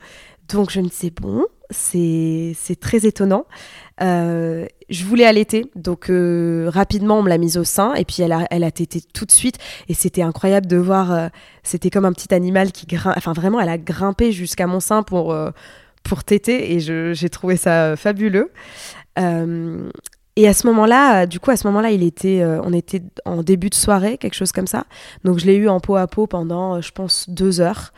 Donc 0.49 0.69
je 0.69 0.81
me 0.81 0.87
disais, 0.87 1.09
bon, 1.09 1.45
c'est 1.71 2.53
c'est 2.55 2.79
très 2.79 3.07
étonnant. 3.07 3.45
Je 4.93 5.05
voulais 5.05 5.25
allaiter, 5.25 5.65
donc 5.75 6.11
euh, 6.11 6.69
rapidement 6.71 7.17
on 7.17 7.23
me 7.23 7.29
l'a 7.29 7.39
mise 7.39 7.57
au 7.57 7.63
sein 7.63 7.95
et 7.95 8.05
puis 8.05 8.21
elle 8.21 8.31
a, 8.31 8.45
elle 8.51 8.63
a 8.63 8.69
tété 8.69 9.01
tout 9.01 9.25
de 9.25 9.31
suite 9.31 9.57
et 9.89 9.95
c'était 9.95 10.21
incroyable 10.21 10.67
de 10.67 10.77
voir, 10.77 11.11
euh, 11.11 11.29
c'était 11.63 11.89
comme 11.89 12.05
un 12.05 12.13
petit 12.13 12.31
animal 12.31 12.71
qui 12.71 12.85
grimpe, 12.85 13.15
enfin 13.17 13.33
vraiment 13.33 13.59
elle 13.59 13.69
a 13.69 13.79
grimpé 13.79 14.31
jusqu'à 14.31 14.67
mon 14.67 14.79
sein 14.79 15.01
pour, 15.01 15.33
euh, 15.33 15.49
pour 16.03 16.23
téter 16.23 16.75
et 16.75 16.79
j'ai 16.79 17.29
trouvé 17.29 17.57
ça 17.57 17.85
euh, 17.85 17.95
fabuleux. 17.95 18.51
Et 19.17 20.47
à 20.47 20.53
ce 20.53 20.67
moment-là, 20.67 21.25
du 21.25 21.39
coup 21.39 21.49
à 21.49 21.57
ce 21.57 21.65
moment-là 21.69 21.89
il 21.89 22.03
était, 22.03 22.45
on 22.63 22.71
était 22.71 23.01
en 23.25 23.41
début 23.41 23.69
de 23.69 23.75
soirée, 23.75 24.19
quelque 24.19 24.35
chose 24.35 24.51
comme 24.51 24.67
ça, 24.67 24.85
donc 25.23 25.39
je 25.39 25.47
l'ai 25.47 25.55
eu 25.55 25.69
en 25.69 25.79
peau 25.79 25.95
à 25.95 26.05
peau 26.05 26.27
pendant, 26.27 26.81
je 26.81 26.91
pense, 26.91 27.27
deux 27.29 27.61
heures. 27.61 27.93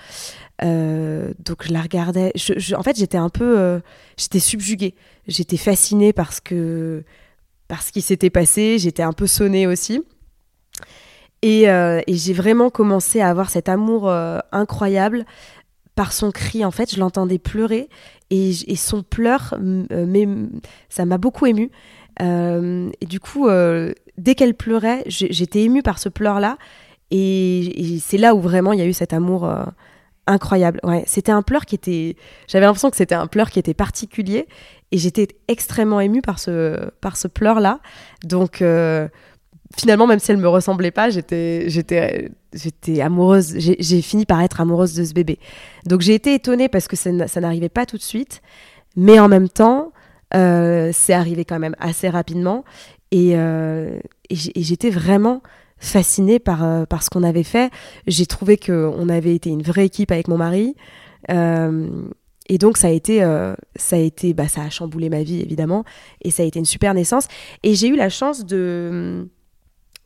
Donc 0.62 1.64
je 1.64 1.74
la 1.74 1.82
regardais. 1.82 2.32
En 2.78 2.84
fait, 2.84 2.98
j'étais 2.98 3.18
un 3.18 3.30
peu, 3.30 3.82
j'étais 4.18 4.40
subjuguée. 4.40 4.96
J'étais 5.28 5.58
fascinée 5.58 6.14
parce 6.14 6.40
que 6.40 7.04
parce 7.68 7.92
qu'il 7.92 8.04
s'était 8.04 8.30
passé. 8.30 8.78
J'étais 8.78 9.04
un 9.04 9.14
peu 9.14 9.28
sonnée 9.28 9.68
aussi. 9.68 10.04
Et, 11.42 11.70
euh, 11.70 12.02
j'ai 12.08 12.34
vraiment 12.34 12.70
commencé 12.70 13.22
à 13.22 13.30
avoir 13.30 13.50
cet 13.50 13.70
amour 13.70 14.10
euh, 14.10 14.40
incroyable 14.52 15.26
par 15.96 16.12
son 16.12 16.32
cri. 16.32 16.66
En 16.66 16.72
fait, 16.72 16.94
je 16.94 17.00
l'entendais 17.00 17.40
pleurer 17.40 17.90
et, 18.30 18.54
son 18.76 19.04
pleur, 19.04 19.54
euh, 19.62 20.48
ça 20.90 21.06
m'a 21.06 21.18
beaucoup 21.18 21.46
émue. 21.46 21.70
Et 22.20 23.06
du 23.06 23.20
coup, 23.20 23.48
dès 24.18 24.36
qu'elle 24.36 24.56
pleurait, 24.56 25.04
j'étais 25.08 25.62
émue 25.64 25.84
par 25.84 26.00
ce 26.00 26.10
pleur-là. 26.10 26.58
Et, 27.12 27.94
et 27.96 28.00
c'est 28.00 28.18
là 28.18 28.34
où 28.34 28.42
vraiment 28.42 28.74
il 28.74 28.80
y 28.80 28.82
a 28.82 28.86
eu 28.86 28.94
cet 28.94 29.14
amour 29.14 29.48
incroyable. 30.28 30.80
Ouais, 30.84 31.04
c'était 31.06 31.32
un 31.32 31.42
pleur 31.42 31.66
qui 31.66 31.76
était. 31.76 32.16
J'avais 32.48 32.66
l'impression 32.66 32.90
que 32.90 32.98
c'était 32.98 33.16
un 33.16 33.28
pleur 33.28 33.50
qui 33.50 33.60
était 33.60 33.74
particulier, 33.74 34.48
et 34.92 34.98
j'étais 34.98 35.28
extrêmement 35.48 36.00
émue 36.00 36.22
par 36.22 36.40
ce 36.40 36.90
par 37.02 37.18
ce 37.18 37.28
pleur-là. 37.28 37.80
Donc 38.24 38.62
euh, 38.62 39.08
finalement, 39.78 40.08
même 40.08 40.20
si 40.20 40.32
elle 40.32 40.38
me 40.38 40.48
ressemblait 40.48 40.92
pas, 40.92 41.10
j'étais 41.10 41.68
amoureuse. 43.02 43.56
J'ai 43.58 44.02
fini 44.02 44.26
par 44.26 44.42
être 44.42 44.62
amoureuse 44.62 44.94
de 44.94 45.04
ce 45.04 45.14
bébé. 45.14 45.40
Donc 45.86 46.02
j'ai 46.02 46.14
été 46.14 46.34
étonnée 46.34 46.70
parce 46.70 46.88
que 46.88 46.96
ça, 46.96 47.12
n'arrivait 47.12 47.70
pas 47.70 47.86
tout 47.86 47.98
de 47.98 48.04
suite, 48.04 48.42
mais 48.96 49.20
en 49.20 49.28
même 49.28 49.50
temps, 49.50 49.92
euh, 50.34 50.92
c'est 50.94 51.14
arrivé 51.14 51.46
quand 51.46 51.60
même 51.60 51.76
assez 51.80 52.10
rapidement, 52.10 52.64
et, 53.12 53.34
euh, 53.36 54.00
et 54.30 54.36
j'étais 54.36 54.90
vraiment 54.90 55.42
fascinée 55.78 56.40
par, 56.40 56.88
par 56.88 57.04
ce 57.04 57.10
qu'on 57.10 57.24
avait 57.24 57.44
fait. 57.44 57.72
J'ai 58.08 58.26
trouvé 58.26 58.58
qu'on 58.58 59.10
avait 59.10 59.36
été 59.36 59.50
une 59.50 59.62
vraie 59.62 59.86
équipe 59.86 60.12
avec 60.12 60.28
mon 60.28 60.38
mari. 60.38 60.76
Et 62.48 62.58
donc 62.58 62.78
ça 62.78 62.88
a 62.88 62.92
été, 62.92 63.24
euh, 63.24 63.56
ça 63.76 63.96
a 63.96 64.00
été, 64.00 64.34
bah, 64.34 64.48
ça 64.48 64.62
a 64.62 64.70
chamboulé 64.70 65.10
ma 65.10 65.24
vie 65.24 65.42
évidemment, 65.42 65.84
et 66.22 66.32
ça 66.32 66.44
a 66.44 66.46
été 66.46 66.60
une 66.60 66.66
super 66.66 66.94
naissance. 66.94 67.28
Et 67.64 67.76
j'ai 67.76 67.88
eu 67.88 67.96
la 67.96 68.10
chance 68.10 68.46
de 68.46 69.28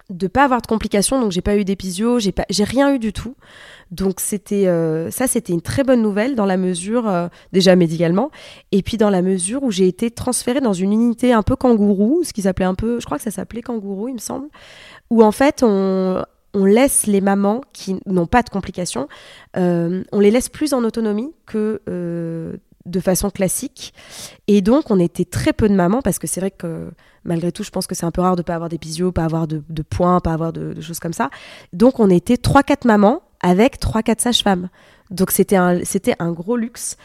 de 0.09 0.27
pas 0.27 0.43
avoir 0.43 0.59
de 0.61 0.65
complications, 0.67 1.21
donc 1.21 1.31
j'ai 1.31 1.41
pas 1.41 1.55
eu 1.55 1.63
d'épisio, 1.63 2.17
j'ai 2.17 2.31
pas, 2.31 2.45
j'ai 2.49 2.63
rien 2.63 2.93
eu 2.93 2.97
du 2.97 3.13
tout. 3.13 3.35
Donc 3.91 4.19
c'était, 4.19 4.67
euh, 4.67 5.11
ça 5.11 5.27
c'était 5.27 5.53
une 5.53 5.61
très 5.61 5.83
bonne 5.83 6.01
nouvelle 6.01 6.35
dans 6.35 6.45
la 6.45 6.57
mesure, 6.57 7.07
euh, 7.07 7.27
déjà 7.53 7.75
médicalement, 7.75 8.31
et 8.71 8.81
puis 8.81 8.97
dans 8.97 9.11
la 9.11 9.21
mesure 9.21 9.61
où 9.63 9.71
j'ai 9.71 9.87
été 9.87 10.09
transférée 10.09 10.61
dans 10.61 10.73
une 10.73 10.93
unité 10.93 11.31
un 11.31 11.43
peu 11.43 11.55
kangourou, 11.55 12.23
ce 12.23 12.33
qui 12.33 12.41
s'appelait 12.41 12.65
un 12.65 12.75
peu, 12.75 12.99
je 12.99 13.05
crois 13.05 13.17
que 13.17 13.23
ça 13.23 13.31
s'appelait 13.31 13.61
kangourou, 13.61 14.07
il 14.07 14.15
me 14.15 14.19
semble, 14.19 14.47
où 15.11 15.23
en 15.23 15.31
fait 15.31 15.61
on 15.63 16.23
on 16.53 16.65
laisse 16.65 17.05
les 17.05 17.21
mamans 17.21 17.61
qui 17.73 17.97
n'ont 18.05 18.25
pas 18.25 18.41
de 18.41 18.49
complications, 18.49 19.07
euh, 19.57 20.03
on 20.11 20.19
les 20.19 20.31
laisse 20.31 20.49
plus 20.49 20.73
en 20.73 20.83
autonomie 20.83 21.31
que 21.45 21.81
euh, 21.89 22.57
de 22.85 22.99
façon 22.99 23.29
classique. 23.29 23.93
Et 24.47 24.61
donc, 24.61 24.89
on 24.89 24.99
était 24.99 25.25
très 25.25 25.53
peu 25.53 25.69
de 25.69 25.75
mamans, 25.75 26.01
parce 26.01 26.19
que 26.19 26.27
c'est 26.27 26.39
vrai 26.39 26.51
que 26.51 26.89
malgré 27.23 27.51
tout, 27.51 27.63
je 27.63 27.69
pense 27.69 27.87
que 27.87 27.95
c'est 27.95 28.05
un 28.05 28.11
peu 28.11 28.21
rare 28.21 28.35
de 28.35 28.41
pas 28.41 28.55
avoir 28.55 28.69
d'épisio, 28.69 29.11
pas 29.11 29.25
avoir 29.25 29.47
de, 29.47 29.61
de 29.69 29.81
points, 29.81 30.19
pas 30.19 30.33
avoir 30.33 30.53
de, 30.53 30.79
choses 30.81 30.99
comme 30.99 31.13
ça. 31.13 31.29
Donc, 31.73 31.99
on 31.99 32.09
était 32.09 32.35
3-4 32.35 32.87
mamans 32.87 33.21
avec 33.41 33.79
3-4 33.79 34.21
sages-femmes. 34.21 34.69
Donc, 35.11 35.31
c'était 35.31 35.55
un, 35.55 35.79
un 36.19 36.31
gros 36.31 36.55
luxe. 36.55 36.97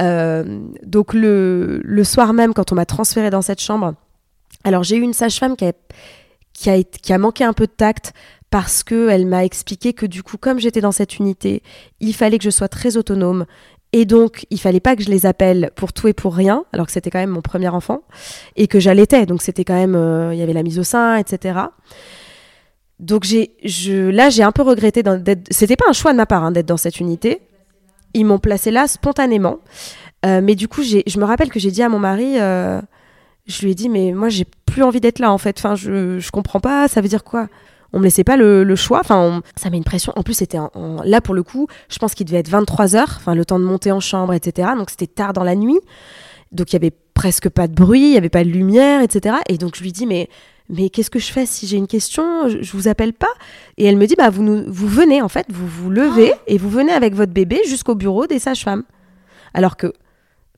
Euh, 0.00 0.60
donc, 0.84 1.12
le, 1.14 2.02
soir 2.04 2.32
même, 2.32 2.54
quand 2.54 2.72
on 2.72 2.74
m'a 2.74 2.86
transférée 2.86 3.30
dans 3.30 3.42
cette 3.42 3.60
chambre, 3.60 3.94
alors 4.64 4.82
j'ai 4.82 4.96
eu 4.96 5.02
une 5.02 5.12
sage-femme 5.12 5.56
qui 5.56 7.12
a 7.12 7.18
manqué 7.18 7.44
un 7.44 7.52
peu 7.52 7.66
de 7.66 7.72
tact 7.72 8.12
parce 8.56 8.82
qu'elle 8.84 9.26
m'a 9.26 9.44
expliqué 9.44 9.92
que 9.92 10.06
du 10.06 10.22
coup, 10.22 10.38
comme 10.38 10.58
j'étais 10.58 10.80
dans 10.80 10.90
cette 10.90 11.18
unité, 11.18 11.62
il 12.00 12.14
fallait 12.14 12.38
que 12.38 12.44
je 12.44 12.48
sois 12.48 12.68
très 12.68 12.96
autonome 12.96 13.44
Et 13.92 14.06
donc, 14.06 14.46
il 14.48 14.58
fallait 14.58 14.80
pas 14.80 14.96
que 14.96 15.02
je 15.02 15.10
les 15.10 15.26
appelle 15.26 15.72
pour 15.76 15.92
tout 15.92 16.08
et 16.08 16.14
pour 16.14 16.34
rien, 16.34 16.64
alors 16.72 16.86
que 16.86 16.92
c'était 16.92 17.10
quand 17.10 17.18
même 17.18 17.28
mon 17.28 17.42
premier 17.42 17.68
enfant, 17.68 18.00
et 18.56 18.66
que 18.66 18.80
j'allaitais. 18.80 19.26
Donc, 19.26 19.42
c'était 19.42 19.62
quand 19.62 19.74
même, 19.74 19.94
euh, 19.94 20.32
il 20.32 20.38
y 20.38 20.42
avait 20.42 20.54
la 20.54 20.62
mise 20.62 20.78
au 20.78 20.84
sein, 20.84 21.16
etc. 21.16 21.58
Donc, 22.98 23.26
je, 23.26 24.08
là, 24.08 24.30
j'ai 24.30 24.42
un 24.42 24.52
peu 24.52 24.62
regretté 24.62 25.02
d'être. 25.02 25.48
C'était 25.50 25.76
pas 25.76 25.84
un 25.90 25.92
choix 25.92 26.12
de 26.12 26.16
ma 26.16 26.24
part 26.24 26.42
hein, 26.42 26.50
d'être 26.50 26.64
dans 26.64 26.78
cette 26.78 26.98
unité. 26.98 27.42
Ils 28.14 28.24
m'ont 28.24 28.38
placé 28.38 28.70
là 28.70 28.86
spontanément. 28.88 29.58
Euh, 30.24 30.40
mais 30.42 30.54
du 30.54 30.66
coup, 30.66 30.82
je 30.82 31.18
me 31.18 31.24
rappelle 31.26 31.50
que 31.50 31.60
j'ai 31.60 31.70
dit 31.70 31.82
à 31.82 31.90
mon 31.90 31.98
mari, 31.98 32.40
euh, 32.40 32.80
je 33.44 33.66
lui 33.66 33.72
ai 33.72 33.74
dit, 33.74 33.90
mais 33.90 34.12
moi, 34.12 34.30
j'ai 34.30 34.46
plus 34.64 34.82
envie 34.82 35.02
d'être 35.02 35.18
là, 35.18 35.30
en 35.30 35.36
fait. 35.36 35.58
Enfin, 35.58 35.74
je, 35.74 36.18
je 36.18 36.30
comprends 36.30 36.60
pas, 36.60 36.88
ça 36.88 37.02
veut 37.02 37.08
dire 37.08 37.22
quoi? 37.22 37.50
On 37.96 37.98
me 37.98 38.04
laissait 38.04 38.24
pas 38.24 38.36
le, 38.36 38.76
choix. 38.76 39.00
Enfin, 39.00 39.42
ça 39.56 39.70
met 39.70 39.78
une 39.78 39.84
pression. 39.84 40.12
En 40.16 40.22
plus, 40.22 40.34
c'était 40.34 40.58
là 41.04 41.20
pour 41.22 41.34
le 41.34 41.42
coup, 41.42 41.66
je 41.88 41.98
pense 41.98 42.14
qu'il 42.14 42.26
devait 42.26 42.38
être 42.38 42.50
23 42.50 42.94
heures, 42.94 43.14
enfin 43.16 43.34
le 43.34 43.44
temps 43.46 43.58
de 43.58 43.64
monter 43.64 43.90
en 43.90 44.00
chambre, 44.00 44.34
etc. 44.34 44.68
Donc 44.76 44.90
c'était 44.90 45.06
tard 45.06 45.32
dans 45.32 45.44
la 45.44 45.56
nuit, 45.56 45.80
donc 46.52 46.70
il 46.70 46.74
y 46.74 46.76
avait 46.76 46.92
presque 47.14 47.48
pas 47.48 47.66
de 47.68 47.74
bruit, 47.74 48.08
il 48.08 48.12
y 48.12 48.18
avait 48.18 48.28
pas 48.28 48.44
de 48.44 48.50
lumière, 48.50 49.00
etc. 49.00 49.36
Et 49.48 49.56
donc 49.56 49.76
je 49.76 49.82
lui 49.82 49.92
dis 49.92 50.06
mais 50.06 50.28
mais 50.68 50.90
qu'est-ce 50.90 51.10
que 51.10 51.18
je 51.18 51.32
fais 51.32 51.46
si 51.46 51.66
j'ai 51.66 51.78
une 51.78 51.86
question? 51.86 52.48
Je, 52.48 52.70
vous 52.72 52.88
appelle 52.88 53.14
pas? 53.14 53.32
Et 53.78 53.86
elle 53.86 53.96
me 53.96 54.06
dit 54.06 54.14
bah 54.16 54.28
vous 54.28 54.64
vous 54.66 54.88
venez 54.88 55.22
en 55.22 55.28
fait, 55.28 55.46
vous 55.48 55.66
vous 55.66 55.88
levez 55.88 56.32
oh. 56.34 56.40
et 56.46 56.58
vous 56.58 56.68
venez 56.68 56.92
avec 56.92 57.14
votre 57.14 57.32
bébé 57.32 57.62
jusqu'au 57.66 57.94
bureau 57.94 58.26
des 58.26 58.38
sages-femmes. 58.38 58.82
Alors 59.54 59.78
que 59.78 59.94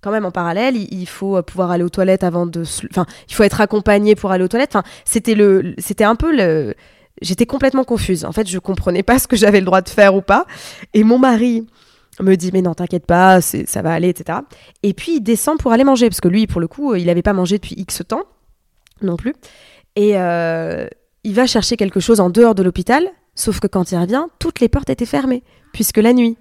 quand 0.00 0.10
même 0.10 0.24
en 0.24 0.32
parallèle, 0.32 0.76
il, 0.76 1.06
faut 1.06 1.40
pouvoir 1.42 1.70
aller 1.70 1.84
aux 1.84 1.88
toilettes 1.88 2.24
avant 2.24 2.46
de 2.46 2.62
enfin, 2.90 3.06
il 3.28 3.34
faut 3.34 3.42
être 3.42 3.60
accompagné 3.60 4.16
pour 4.16 4.32
aller 4.32 4.42
aux 4.42 4.48
toilettes. 4.48 4.74
Enfin, 4.74 4.88
c'était 5.04 5.34
le 5.34 5.74
c'était 5.78 6.04
un 6.04 6.16
peu 6.16 6.34
le 6.34 6.74
j'étais 7.22 7.46
complètement 7.46 7.84
confuse. 7.84 8.24
En 8.24 8.32
fait, 8.32 8.48
je 8.48 8.58
comprenais 8.58 9.02
pas 9.02 9.18
ce 9.18 9.28
que 9.28 9.36
j'avais 9.36 9.60
le 9.60 9.66
droit 9.66 9.80
de 9.80 9.88
faire 9.88 10.14
ou 10.14 10.22
pas. 10.22 10.46
Et 10.94 11.04
mon 11.04 11.18
mari 11.18 11.66
me 12.20 12.34
dit 12.34 12.50
mais 12.52 12.62
non 12.62 12.74
t'inquiète 12.74 13.06
pas 13.06 13.40
ça 13.40 13.82
va 13.82 13.92
aller 13.92 14.08
etc 14.08 14.40
et 14.82 14.92
puis 14.92 15.16
il 15.16 15.20
descend 15.20 15.56
pour 15.56 15.72
aller 15.72 15.84
manger 15.84 16.08
parce 16.08 16.20
que 16.20 16.26
lui 16.26 16.48
pour 16.48 16.60
le 16.60 16.66
coup 16.66 16.96
il 16.96 17.06
n'avait 17.06 17.22
pas 17.22 17.32
mangé 17.32 17.58
depuis 17.58 17.76
x 17.78 18.02
temps 18.08 18.24
non 19.02 19.16
plus 19.16 19.34
et 19.94 20.18
euh, 20.18 20.88
il 21.22 21.34
va 21.34 21.46
chercher 21.46 21.76
quelque 21.76 22.00
chose 22.00 22.18
en 22.18 22.28
dehors 22.28 22.56
de 22.56 22.64
l'hôpital 22.64 23.08
sauf 23.36 23.60
que 23.60 23.68
quand 23.68 23.92
il 23.92 23.98
revient 23.98 24.24
toutes 24.40 24.58
les 24.58 24.68
portes 24.68 24.90
étaient 24.90 25.06
fermées 25.06 25.44
puisque 25.72 25.98
la 25.98 26.12
nuit 26.12 26.36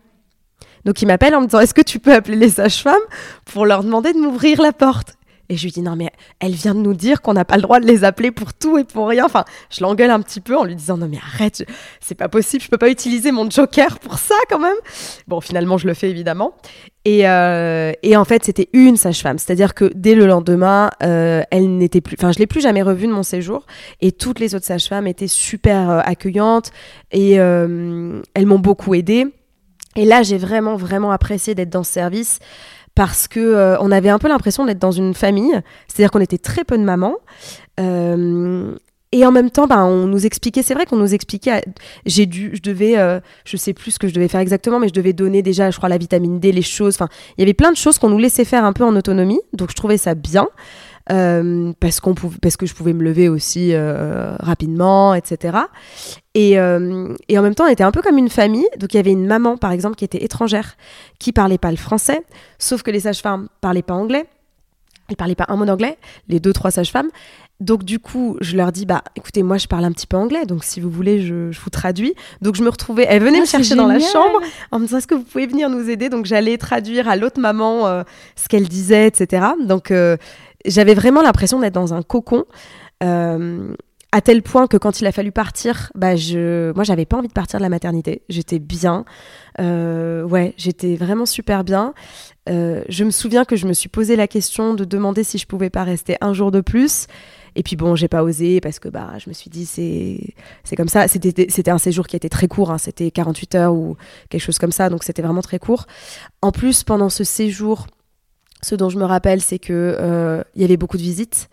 donc 0.85 1.01
il 1.01 1.05
m'appelle 1.05 1.35
en 1.35 1.41
me 1.41 1.45
disant 1.45 1.59
est-ce 1.59 1.73
que 1.73 1.81
tu 1.81 1.99
peux 1.99 2.13
appeler 2.13 2.37
les 2.37 2.49
sages-femmes 2.49 2.95
pour 3.45 3.65
leur 3.65 3.83
demander 3.83 4.13
de 4.13 4.19
m'ouvrir 4.19 4.61
la 4.61 4.71
porte? 4.71 5.16
Et 5.49 5.55
je 5.55 5.63
lui 5.63 5.71
dis 5.71 5.81
non 5.81 5.95
mais 5.95 6.09
elle 6.39 6.53
vient 6.53 6.75
de 6.75 6.79
nous 6.79 6.93
dire 6.93 7.21
qu'on 7.21 7.33
n'a 7.33 7.45
pas 7.45 7.55
le 7.55 7.61
droit 7.61 7.79
de 7.79 7.85
les 7.85 8.03
appeler 8.03 8.31
pour 8.31 8.53
tout 8.53 8.77
et 8.77 8.83
pour 8.83 9.07
rien. 9.07 9.25
Enfin, 9.25 9.45
je 9.69 9.81
l'engueule 9.81 10.11
un 10.11 10.21
petit 10.21 10.41
peu 10.41 10.57
en 10.57 10.63
lui 10.63 10.75
disant 10.75 10.97
non 10.97 11.07
mais 11.09 11.17
arrête, 11.17 11.65
c'est 11.99 12.15
pas 12.15 12.29
possible, 12.29 12.63
je 12.63 12.69
peux 12.69 12.77
pas 12.77 12.89
utiliser 12.89 13.31
mon 13.31 13.49
joker 13.49 13.99
pour 13.99 14.17
ça 14.19 14.35
quand 14.49 14.59
même. 14.59 14.75
Bon, 15.27 15.41
finalement 15.41 15.77
je 15.77 15.87
le 15.87 15.93
fais 15.93 16.09
évidemment. 16.09 16.53
Et, 17.05 17.27
euh, 17.27 17.93
et 18.03 18.17
en 18.17 18.25
fait 18.25 18.43
c'était 18.43 18.69
une 18.73 18.97
sage-femme, 18.97 19.37
c'est-à-dire 19.37 19.73
que 19.73 19.89
dès 19.95 20.13
le 20.13 20.25
lendemain, 20.25 20.89
euh, 21.03 21.41
elle 21.51 21.77
n'était 21.77 22.01
plus, 22.01 22.17
enfin 22.19 22.33
je 22.33 22.39
l'ai 22.39 22.47
plus 22.47 22.59
jamais 22.59 22.81
revue 22.81 23.07
de 23.07 23.13
mon 23.13 23.23
séjour. 23.23 23.65
Et 24.01 24.11
toutes 24.11 24.41
les 24.41 24.55
autres 24.55 24.65
sages-femmes 24.65 25.07
étaient 25.07 25.29
super 25.29 25.89
euh, 25.89 25.99
accueillantes 26.03 26.71
et 27.11 27.35
elles 27.35 28.45
m'ont 28.45 28.59
beaucoup 28.59 28.93
aidée. 28.93 29.27
Et 29.95 30.03
là 30.03 30.21
j'ai 30.21 30.37
vraiment 30.37 30.75
vraiment 30.75 31.11
apprécié 31.11 31.55
d'être 31.55 31.69
dans 31.69 31.83
ce 31.83 31.93
service 31.93 32.39
parce 32.97 33.27
que 33.27 33.39
euh, 33.39 33.77
on 33.79 33.91
avait 33.91 34.09
un 34.09 34.17
peu 34.17 34.27
l'impression 34.27 34.65
d'être 34.65 34.79
dans 34.79 34.91
une 34.91 35.13
famille, 35.13 35.53
c'est-à-dire 35.87 36.09
qu'on 36.09 36.19
était 36.19 36.39
très 36.39 36.63
peu 36.63 36.79
de 36.79 36.83
mamans. 36.83 37.17
Euh, 37.79 38.75
et 39.11 39.25
en 39.25 39.31
même 39.31 39.49
temps, 39.49 39.67
ben, 39.67 39.85
on 39.85 40.05
nous 40.05 40.25
expliquait, 40.25 40.63
c'est 40.63 40.73
vrai 40.73 40.85
qu'on 40.85 40.97
nous 40.97 41.13
expliquait, 41.13 41.63
j'ai 42.05 42.25
dû, 42.25 42.51
je 42.53 42.61
devais, 42.61 42.97
euh, 42.97 43.19
je 43.45 43.55
sais 43.55 43.73
plus 43.73 43.91
ce 43.91 43.99
que 43.99 44.07
je 44.07 44.13
devais 44.13 44.27
faire 44.27 44.41
exactement, 44.41 44.79
mais 44.79 44.89
je 44.89 44.93
devais 44.93 45.13
donner 45.13 45.41
déjà, 45.41 45.71
je 45.71 45.77
crois, 45.77 45.89
la 45.89 45.97
vitamine 45.97 46.39
D, 46.39 46.51
les 46.51 46.61
choses. 46.61 46.95
Enfin, 46.95 47.07
il 47.37 47.41
y 47.41 47.43
avait 47.43 47.53
plein 47.53 47.71
de 47.71 47.77
choses 47.77 47.99
qu'on 47.99 48.09
nous 48.09 48.17
laissait 48.17 48.45
faire 48.45 48.65
un 48.65 48.73
peu 48.73 48.83
en 48.83 48.95
autonomie, 48.95 49.39
donc 49.53 49.71
je 49.71 49.75
trouvais 49.75 49.97
ça 49.97 50.13
bien. 50.15 50.47
Euh, 51.09 51.71
parce, 51.79 52.01
qu'on 52.01 52.13
pouvait, 52.13 52.37
parce 52.41 52.57
que 52.57 52.65
je 52.65 52.73
pouvais 52.73 52.91
me 52.91 53.03
lever 53.03 53.29
aussi 53.29 53.73
euh, 53.73 54.35
rapidement, 54.39 55.13
etc. 55.13 55.57
Et, 56.33 56.59
euh, 56.59 57.13
et, 57.29 57.39
en 57.39 57.41
même 57.41 57.55
temps, 57.55 57.63
on 57.65 57.69
était 57.69 57.83
un 57.83 57.91
peu 57.91 58.01
comme 58.01 58.17
une 58.17 58.29
famille. 58.29 58.67
Donc 58.77 58.93
il 58.93 58.97
y 58.97 58.99
avait 58.99 59.11
une 59.11 59.25
maman, 59.25 59.57
par 59.57 59.71
exemple, 59.71 59.95
qui 59.95 60.03
était 60.03 60.23
étrangère, 60.23 60.75
qui 61.19 61.31
parlait 61.31 61.57
pas 61.57 61.71
le 61.71 61.77
français, 61.77 62.23
sauf 62.59 62.83
que 62.83 62.91
les 62.91 63.01
sages-femmes 63.01 63.47
parlaient 63.61 63.83
pas 63.83 63.93
anglais. 63.93 64.27
Elles 65.09 65.15
parlaient 65.15 65.35
pas 65.35 65.45
un 65.47 65.55
mot 65.55 65.65
d'anglais, 65.65 65.97
les 66.27 66.39
deux, 66.39 66.53
trois 66.53 66.71
sages-femmes. 66.71 67.09
Donc 67.59 67.83
du 67.83 67.97
coup, 67.99 68.37
je 68.41 68.55
leur 68.55 68.71
dis, 68.71 68.85
bah 68.85 69.03
écoutez, 69.15 69.41
moi 69.41 69.57
je 69.57 69.67
parle 69.67 69.85
un 69.85 69.91
petit 69.91 70.05
peu 70.05 70.17
anglais, 70.17 70.45
donc 70.45 70.63
si 70.63 70.79
vous 70.79 70.91
voulez, 70.91 71.21
je, 71.21 71.51
je 71.51 71.59
vous 71.59 71.69
traduis. 71.69 72.13
Donc 72.41 72.55
je 72.55 72.63
me 72.63 72.69
retrouvais, 72.69 73.05
elle 73.09 73.23
venait 73.23 73.39
me 73.39 73.43
ah, 73.43 73.47
chercher 73.47 73.75
dans 73.75 73.87
la 73.87 73.99
chambre 73.99 74.41
en 74.71 74.79
me 74.79 74.85
disant, 74.85 74.97
est-ce 74.97 75.07
que 75.07 75.15
vous 75.15 75.23
pouvez 75.23 75.47
venir 75.47 75.69
nous 75.69 75.89
aider? 75.89 76.09
Donc 76.09 76.25
j'allais 76.25 76.57
traduire 76.57 77.07
à 77.09 77.15
l'autre 77.15 77.39
maman 77.39 78.03
ce 78.35 78.47
qu'elle 78.47 78.67
disait, 78.67 79.07
etc. 79.07 79.47
Donc 79.65 79.91
j'avais 80.65 80.93
vraiment 80.93 81.21
l'impression 81.21 81.59
d'être 81.59 81.73
dans 81.73 81.93
un 81.93 82.03
cocon. 82.03 82.45
Euh, 83.03 83.73
à 84.11 84.21
tel 84.21 84.41
point 84.41 84.67
que 84.67 84.77
quand 84.77 85.01
il 85.01 85.07
a 85.07 85.11
fallu 85.11 85.31
partir, 85.31 85.91
bah 85.93 86.15
je, 86.15 86.71
moi 86.73 86.83
j'avais 86.83 87.05
pas 87.05 87.17
envie 87.17 87.27
de 87.27 87.33
partir 87.33 87.59
de 87.59 87.63
la 87.63 87.69
maternité. 87.69 88.23
J'étais 88.29 88.59
bien, 88.59 89.03
euh, 89.59 90.23
ouais, 90.23 90.53
j'étais 90.57 90.95
vraiment 90.95 91.25
super 91.25 91.63
bien. 91.63 91.93
Euh, 92.49 92.83
je 92.87 93.03
me 93.03 93.11
souviens 93.11 93.43
que 93.43 93.57
je 93.57 93.67
me 93.67 93.73
suis 93.73 93.89
posé 93.89 94.15
la 94.15 94.27
question 94.27 94.73
de 94.73 94.85
demander 94.85 95.23
si 95.23 95.37
je 95.37 95.45
pouvais 95.45 95.69
pas 95.69 95.83
rester 95.83 96.15
un 96.21 96.33
jour 96.33 96.51
de 96.51 96.61
plus. 96.61 97.07
Et 97.55 97.63
puis 97.63 97.75
bon, 97.75 97.95
j'ai 97.95 98.07
pas 98.07 98.23
osé 98.23 98.61
parce 98.61 98.79
que 98.79 98.87
bah 98.87 99.13
je 99.17 99.29
me 99.29 99.33
suis 99.33 99.49
dit 99.49 99.65
c'est 99.65 100.35
c'est 100.63 100.75
comme 100.77 100.87
ça. 100.87 101.07
C'était 101.09 101.47
c'était 101.49 101.71
un 101.71 101.79
séjour 101.79 102.07
qui 102.07 102.15
était 102.15 102.29
très 102.29 102.47
court, 102.47 102.71
hein. 102.71 102.77
c'était 102.77 103.11
48 103.11 103.55
heures 103.55 103.73
ou 103.73 103.97
quelque 104.29 104.41
chose 104.41 104.59
comme 104.59 104.71
ça, 104.71 104.89
donc 104.89 105.03
c'était 105.03 105.21
vraiment 105.21 105.41
très 105.41 105.59
court. 105.59 105.85
En 106.41 106.51
plus, 106.51 106.83
pendant 106.83 107.09
ce 107.09 107.25
séjour, 107.25 107.87
ce 108.61 108.75
dont 108.75 108.89
je 108.89 108.97
me 108.97 109.05
rappelle, 109.05 109.41
c'est 109.41 109.59
que 109.59 109.97
euh, 109.99 110.43
il 110.55 110.61
y 110.61 110.65
avait 110.65 110.77
beaucoup 110.77 110.97
de 110.97 111.01
visites 111.01 111.49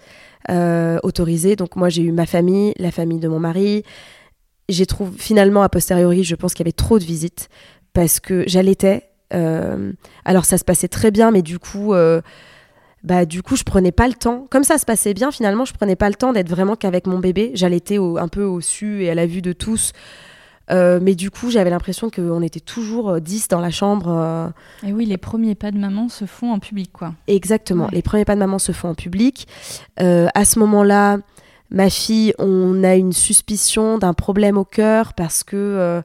euh, 0.51 0.99
autorisées. 1.03 1.57
Donc 1.57 1.77
moi, 1.77 1.89
j'ai 1.89 2.03
eu 2.03 2.13
ma 2.13 2.27
famille, 2.27 2.73
la 2.79 2.91
famille 2.91 3.19
de 3.19 3.29
mon 3.29 3.41
mari. 3.41 3.83
J'ai 4.69 4.87
trouvé 4.87 5.13
finalement 5.19 5.63
a 5.63 5.69
posteriori, 5.69 6.25
je 6.25 6.35
pense 6.35 6.55
qu'il 6.55 6.65
y 6.65 6.69
avait 6.69 6.73
trop 6.73 6.99
de 6.99 7.05
visites 7.05 7.49
parce 7.93 8.21
que 8.21 8.45
j'allaitais. 8.47 9.03
Euh, 9.33 9.93
alors 10.25 10.45
ça 10.45 10.59
se 10.59 10.65
passait 10.65 10.89
très 10.89 11.11
bien, 11.11 11.31
mais 11.31 11.43
du 11.43 11.59
coup, 11.59 11.93
bah 13.03 13.27
du 13.27 13.43
coup, 13.43 13.57
je 13.57 13.65
prenais 13.65 13.93
pas 13.93 14.09
le 14.09 14.15
temps. 14.15 14.47
Comme 14.51 14.65
ça 14.65 14.79
se 14.79 14.87
passait 14.87 15.13
bien, 15.13 15.31
finalement, 15.31 15.67
je 15.67 15.75
prenais 15.75 15.97
pas 15.97 16.09
le 16.09 16.15
temps 16.15 16.33
d'être 16.33 16.49
vraiment 16.49 16.77
qu'avec 16.77 17.07
mon 17.07 17.19
bébé. 17.19 17.51
J'allaitais 17.55 17.99
un 17.99 18.29
peu 18.29 18.45
au 18.45 18.61
su 18.63 19.05
et 19.05 19.11
à 19.11 19.15
la 19.15 19.27
vue 19.27 19.43
de 19.43 19.53
tous. 19.53 19.93
Euh, 20.71 20.99
mais 21.03 21.15
du 21.15 21.31
coup, 21.31 21.51
j'avais 21.51 21.71
l'impression 21.71 22.11
qu'on 22.11 22.43
était 22.43 22.61
toujours 22.61 23.21
10 23.21 23.43
euh, 23.43 23.47
dans 23.51 23.61
la 23.61 23.71
chambre. 23.71 24.09
Euh. 24.09 24.49
Et 24.87 24.93
oui, 24.93 25.07
les 25.07 25.19
premiers 25.19 25.55
pas 25.55 25.71
de 25.71 25.79
maman 25.79 26.09
se 26.09 26.25
font 26.25 26.53
en 26.53 26.59
public, 26.59 26.91
quoi. 26.93 27.15
Exactement, 27.27 27.89
les 27.93 28.03
premiers 28.03 28.25
pas 28.25 28.35
de 28.35 28.41
maman 28.41 28.59
se 28.59 28.73
font 28.73 28.89
en 28.89 28.95
public. 28.95 29.47
à 29.99 30.45
ce 30.45 30.59
moment-là, 30.59 31.19
ma 31.71 31.91
fille, 31.91 32.35
on 32.39 32.83
a 32.85 32.95
une 32.95 33.13
suspicion 33.13 33.99
d'un 33.99 34.15
problème 34.15 34.57
au 34.57 34.65
cœur 34.65 35.15
parce 35.15 35.45
que, 35.45 36.03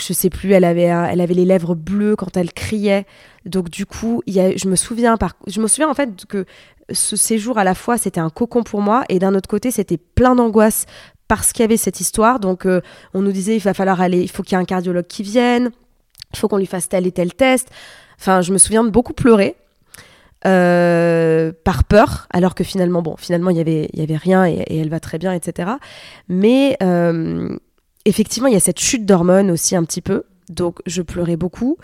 je 0.00 0.12
sais 0.12 0.30
plus, 0.30 0.52
elle 0.52 0.64
avait, 0.64 0.82
elle 0.82 1.20
avait 1.20 1.34
les 1.34 1.44
lèvres 1.44 1.74
bleues 1.74 2.16
quand 2.16 2.36
elle 2.36 2.52
criait. 2.52 3.06
Donc 3.44 3.70
du 3.70 3.86
coup, 3.86 4.22
y 4.26 4.40
a, 4.40 4.56
je 4.56 4.68
me 4.68 4.74
souviens, 4.76 5.16
par, 5.16 5.36
je 5.46 5.60
me 5.60 5.68
souviens 5.68 5.88
en 5.88 5.94
fait 5.94 6.26
que 6.26 6.46
ce 6.92 7.16
séjour 7.16 7.58
à 7.58 7.64
la 7.64 7.74
fois 7.74 7.98
c'était 7.98 8.20
un 8.20 8.30
cocon 8.30 8.62
pour 8.62 8.80
moi 8.80 9.04
et 9.08 9.18
d'un 9.18 9.34
autre 9.34 9.48
côté 9.48 9.70
c'était 9.70 9.96
plein 9.96 10.34
d'angoisse 10.36 10.86
parce 11.28 11.52
qu'il 11.52 11.62
y 11.62 11.64
avait 11.64 11.76
cette 11.76 12.00
histoire. 12.00 12.40
Donc, 12.40 12.66
euh, 12.66 12.80
on 13.14 13.22
nous 13.22 13.32
disait 13.32 13.56
il 13.56 13.62
va 13.62 13.74
falloir 13.74 14.00
aller, 14.00 14.20
il 14.20 14.30
faut 14.30 14.42
qu'il 14.42 14.56
y 14.56 14.58
ait 14.58 14.62
un 14.62 14.66
cardiologue 14.66 15.06
qui 15.06 15.22
vienne, 15.22 15.70
il 16.32 16.38
faut 16.38 16.48
qu'on 16.48 16.58
lui 16.58 16.66
fasse 16.66 16.88
tel 16.88 17.06
et 17.06 17.12
tel 17.12 17.34
test. 17.34 17.68
Enfin, 18.18 18.40
je 18.42 18.52
me 18.52 18.58
souviens 18.58 18.84
de 18.84 18.90
beaucoup 18.90 19.12
pleurer. 19.12 19.56
Euh, 20.44 21.50
par 21.64 21.82
peur, 21.84 22.28
alors 22.30 22.54
que 22.54 22.62
finalement, 22.62 23.02
bon, 23.02 23.16
finalement, 23.16 23.50
il 23.50 23.56
y 23.56 23.60
avait, 23.60 24.16
rien 24.16 24.46
et, 24.46 24.78
elle 24.78 24.90
va 24.90 25.00
très 25.00 25.18
bien, 25.18 25.32
etc. 25.32 25.70
Mais 26.28 26.76
euh, 26.82 27.56
effectivement, 28.04 28.46
il 28.46 28.52
y 28.52 28.56
a 28.56 28.60
cette 28.60 28.78
chute 28.78 29.06
d'hormones 29.06 29.50
aussi 29.50 29.74
un 29.74 29.82
petit 29.82 30.02
peu. 30.02 30.24
Donc, 30.48 30.78
je 30.86 31.02
pleurais 31.02 31.36
beaucoup 31.36 31.78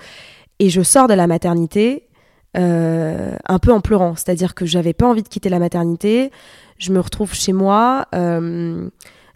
et 0.60 0.68
je 0.68 0.82
sors 0.82 1.08
de 1.08 1.14
la 1.14 1.26
maternité 1.26 2.06
un 2.54 3.58
peu 3.60 3.72
en 3.72 3.80
pleurant. 3.80 4.14
C'est-à-dire 4.14 4.54
que 4.54 4.66
j'avais 4.66 4.92
pas 4.92 5.06
envie 5.06 5.22
de 5.22 5.28
quitter 5.28 5.48
la 5.48 5.58
maternité. 5.58 6.30
Je 6.78 6.92
me 6.92 7.00
retrouve 7.00 7.34
chez 7.34 7.54
moi 7.54 8.06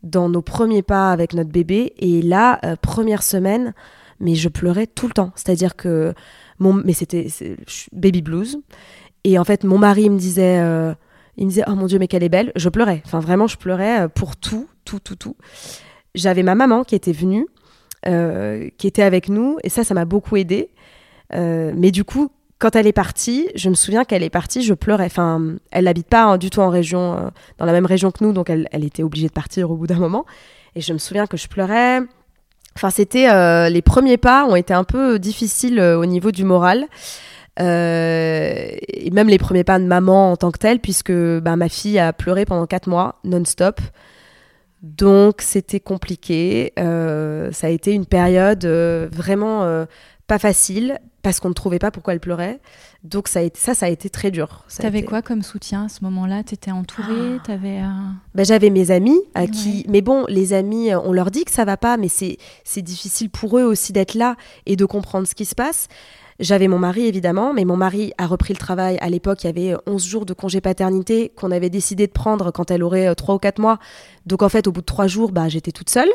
dans 0.07 0.29
nos 0.29 0.43
premiers 0.43 0.83
pas 0.83 1.13
avec 1.13 1.35
notre 1.35 1.51
bébé. 1.51 1.93
Et 1.99 2.23
là, 2.23 2.59
euh, 2.65 2.77
première 2.81 3.23
semaine, 3.23 3.75
mais 4.21 4.35
je 4.35 4.49
pleurais 4.49 4.87
tout 4.87 5.07
le 5.07 5.13
temps. 5.13 5.33
C'est-à-dire 5.35 5.77
que 5.77 6.15
mon, 6.59 6.73
mais 6.73 6.93
c'était 6.93 7.29
baby 7.93 8.23
blues. 8.23 8.59
Et 9.25 9.39
en 9.39 9.45
fait, 9.45 9.65
mon 9.65 9.79
mari 9.79 10.09
me 10.09 10.19
disait, 10.19 10.59
euh, 10.61 10.95
il 11.37 11.45
me 11.47 11.51
disait, 11.51 11.65
oh 11.67 11.75
mon 11.75 11.87
dieu, 11.87 11.99
mais 11.99 12.09
qu'elle 12.09 12.23
est 12.23 12.29
belle. 12.29 12.53
Je 12.57 12.69
pleurais. 12.69 13.03
Enfin, 13.05 13.21
vraiment, 13.21 13.47
je 13.47 13.57
pleurais 13.57 14.03
euh, 14.03 14.09
pour 14.09 14.37
tout, 14.37 14.69
tout, 14.85 15.01
tout, 15.01 15.17
tout. 15.17 15.37
J'avais 16.15 16.43
ma 16.43 16.55
maman 16.55 16.85
qui 16.85 16.95
était 16.95 17.13
venue, 17.13 17.47
qui 18.05 18.87
était 18.87 19.03
avec 19.03 19.29
nous, 19.29 19.59
et 19.65 19.69
ça, 19.69 19.85
ça 19.85 19.93
m'a 19.93 20.05
beaucoup 20.07 20.37
aidé. 20.37 20.71
mais 21.33 21.91
du 21.91 22.05
coup, 22.05 22.31
quand 22.59 22.75
elle 22.75 22.87
est 22.87 22.93
partie, 22.93 23.49
je 23.55 23.69
me 23.69 23.75
souviens 23.75 24.05
qu'elle 24.05 24.23
est 24.23 24.31
partie, 24.31 24.63
je 24.63 24.73
pleurais. 24.73 25.07
Enfin, 25.07 25.57
elle 25.71 25.85
n'habite 25.85 26.09
pas 26.09 26.25
hein, 26.25 26.39
du 26.39 26.49
tout 26.49 26.61
en 26.61 26.71
région, 26.71 27.15
euh, 27.15 27.29
dans 27.59 27.67
la 27.67 27.73
même 27.73 27.87
région 27.87 28.11
que 28.11 28.25
nous, 28.25 28.33
donc 28.33 28.49
elle, 28.49 28.67
était 28.73 29.03
obligée 29.03 29.29
de 29.29 29.33
partir 29.33 29.71
au 29.71 29.77
bout 29.77 29.87
d'un 29.87 29.99
moment. 29.99 30.25
Et 30.75 30.81
je 30.81 30.93
me 30.93 30.99
souviens 30.99 31.27
que 31.27 31.37
je 31.37 31.49
pleurais. 31.49 32.01
Enfin, 32.75 32.91
c'était 32.91 33.71
les 33.71 33.81
premiers 33.81 34.19
pas 34.19 34.45
ont 34.45 34.57
été 34.57 34.75
un 34.75 34.85
peu 34.85 35.19
difficiles 35.19 35.81
au 35.81 36.05
niveau 36.05 36.31
du 36.31 36.45
moral. 36.45 36.87
et 37.59 39.11
même 39.13 39.29
les 39.29 39.39
premiers 39.39 39.65
pas 39.65 39.79
de 39.79 39.87
maman 39.87 40.33
en 40.33 40.37
tant 40.37 40.51
que 40.51 40.59
telle, 40.59 40.81
puisque 40.81 41.13
bah, 41.13 41.57
ma 41.57 41.71
fille 41.71 41.99
a 41.99 42.13
pleuré 42.13 42.45
pendant 42.45 42.67
quatre 42.67 42.87
mois 42.87 43.19
non-stop. 43.25 43.81
Donc 44.83 45.41
c'était 45.41 45.81
compliqué. 45.81 46.75
ça 46.77 47.67
a 47.67 47.71
été 47.71 47.93
une 47.93 48.05
période 48.05 48.67
vraiment 48.67 49.87
pas 50.27 50.39
facile 50.39 50.99
parce 51.23 51.41
qu'on 51.41 51.49
ne 51.49 51.55
trouvait 51.55 51.79
pas 51.79 51.91
pourquoi 51.91 52.15
elle 52.15 52.21
pleurait. 52.21 52.61
Donc 53.05 53.29
ça, 53.29 53.41
a 53.41 53.43
été, 53.43 53.59
ça, 53.59 53.75
ça 53.75 53.87
a 53.87 53.89
été 53.89 54.11
très 54.11 54.31
dur. 54.31 54.65
T'avais 54.79 55.03
quoi 55.03 55.23
comme 55.23 55.43
soutien 55.43 55.87
à 55.87 55.89
ce 55.89 56.05
moment-là? 56.05 56.43
T'étais 56.45 56.71
entourée? 56.71 57.39
Ah. 57.49 57.53
avais, 57.53 57.83
ben, 58.35 58.45
J'avais 58.45 58.71
mes 58.71 58.91
amis 58.91 59.19
à 59.35 59.47
qui... 59.47 59.85
Mais 59.89 60.03
bon, 60.03 60.25
les 60.29 60.53
amis, 60.53 60.95
on 60.95 61.13
leur 61.13 61.31
dit 61.31 61.45
que 61.45 61.51
ça 61.51 61.65
va 61.65 61.77
pas, 61.77 61.97
mais 61.97 62.09
c'est 62.09 62.83
difficile 62.83 63.31
pour 63.31 63.59
eux 63.59 63.65
aussi 63.65 63.93
d'être 63.93 64.15
là 64.15 64.37
et 64.67 64.77
de 64.77 64.85
comprendre 64.85 65.27
ce 65.27 65.35
qui 65.35 65.45
se 65.45 65.55
passe. 65.55 65.89
J'avais 66.39 66.69
mon 66.69 66.79
mari, 66.79 67.07
évidemment, 67.07 67.55
mais 67.55 67.65
mon 67.65 67.77
mari 67.77 68.13
a 68.19 68.27
repris 68.27 68.53
le 68.53 68.59
travail. 68.59 68.99
À 69.01 69.09
l'époque, 69.09 69.45
il 69.45 69.47
y 69.47 69.51
avait 69.51 69.77
11 69.87 70.05
jours 70.05 70.27
de 70.27 70.35
congé 70.35 70.61
paternité 70.61 71.33
qu'on 71.35 71.51
avait 71.51 71.71
décidé 71.71 72.07
de 72.07 72.13
prendre 72.13 72.51
quand 72.51 72.71
elle 72.71 72.83
aurait 72.83 73.15
3 73.15 73.33
euh, 73.33 73.37
ou 73.37 73.39
4 73.39 73.59
mois. 73.59 73.79
Donc 74.27 74.43
en 74.43 74.49
fait, 74.49 74.67
au 74.67 74.73
bout 74.73 74.83
de 74.83 74.87
3 74.87 75.07
jours, 75.07 75.33
bah, 75.33 75.49
j'étais 75.49 75.73
toute 75.73 75.89
seule. 75.89 76.11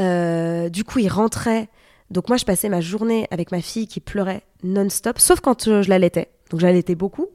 Euh, 0.00 0.70
du 0.70 0.84
coup, 0.84 1.00
il 1.00 1.08
rentrait 1.08 1.68
donc 2.12 2.28
moi, 2.28 2.36
je 2.36 2.44
passais 2.44 2.68
ma 2.68 2.80
journée 2.80 3.26
avec 3.30 3.50
ma 3.50 3.60
fille 3.60 3.88
qui 3.88 4.00
pleurait 4.00 4.42
non-stop, 4.62 5.18
sauf 5.18 5.40
quand 5.40 5.66
euh, 5.66 5.82
je 5.82 5.88
la 5.88 5.98
laitais. 5.98 6.28
Donc 6.50 6.60
je 6.60 6.66
l'allaitais 6.66 6.94
beaucoup. 6.94 7.28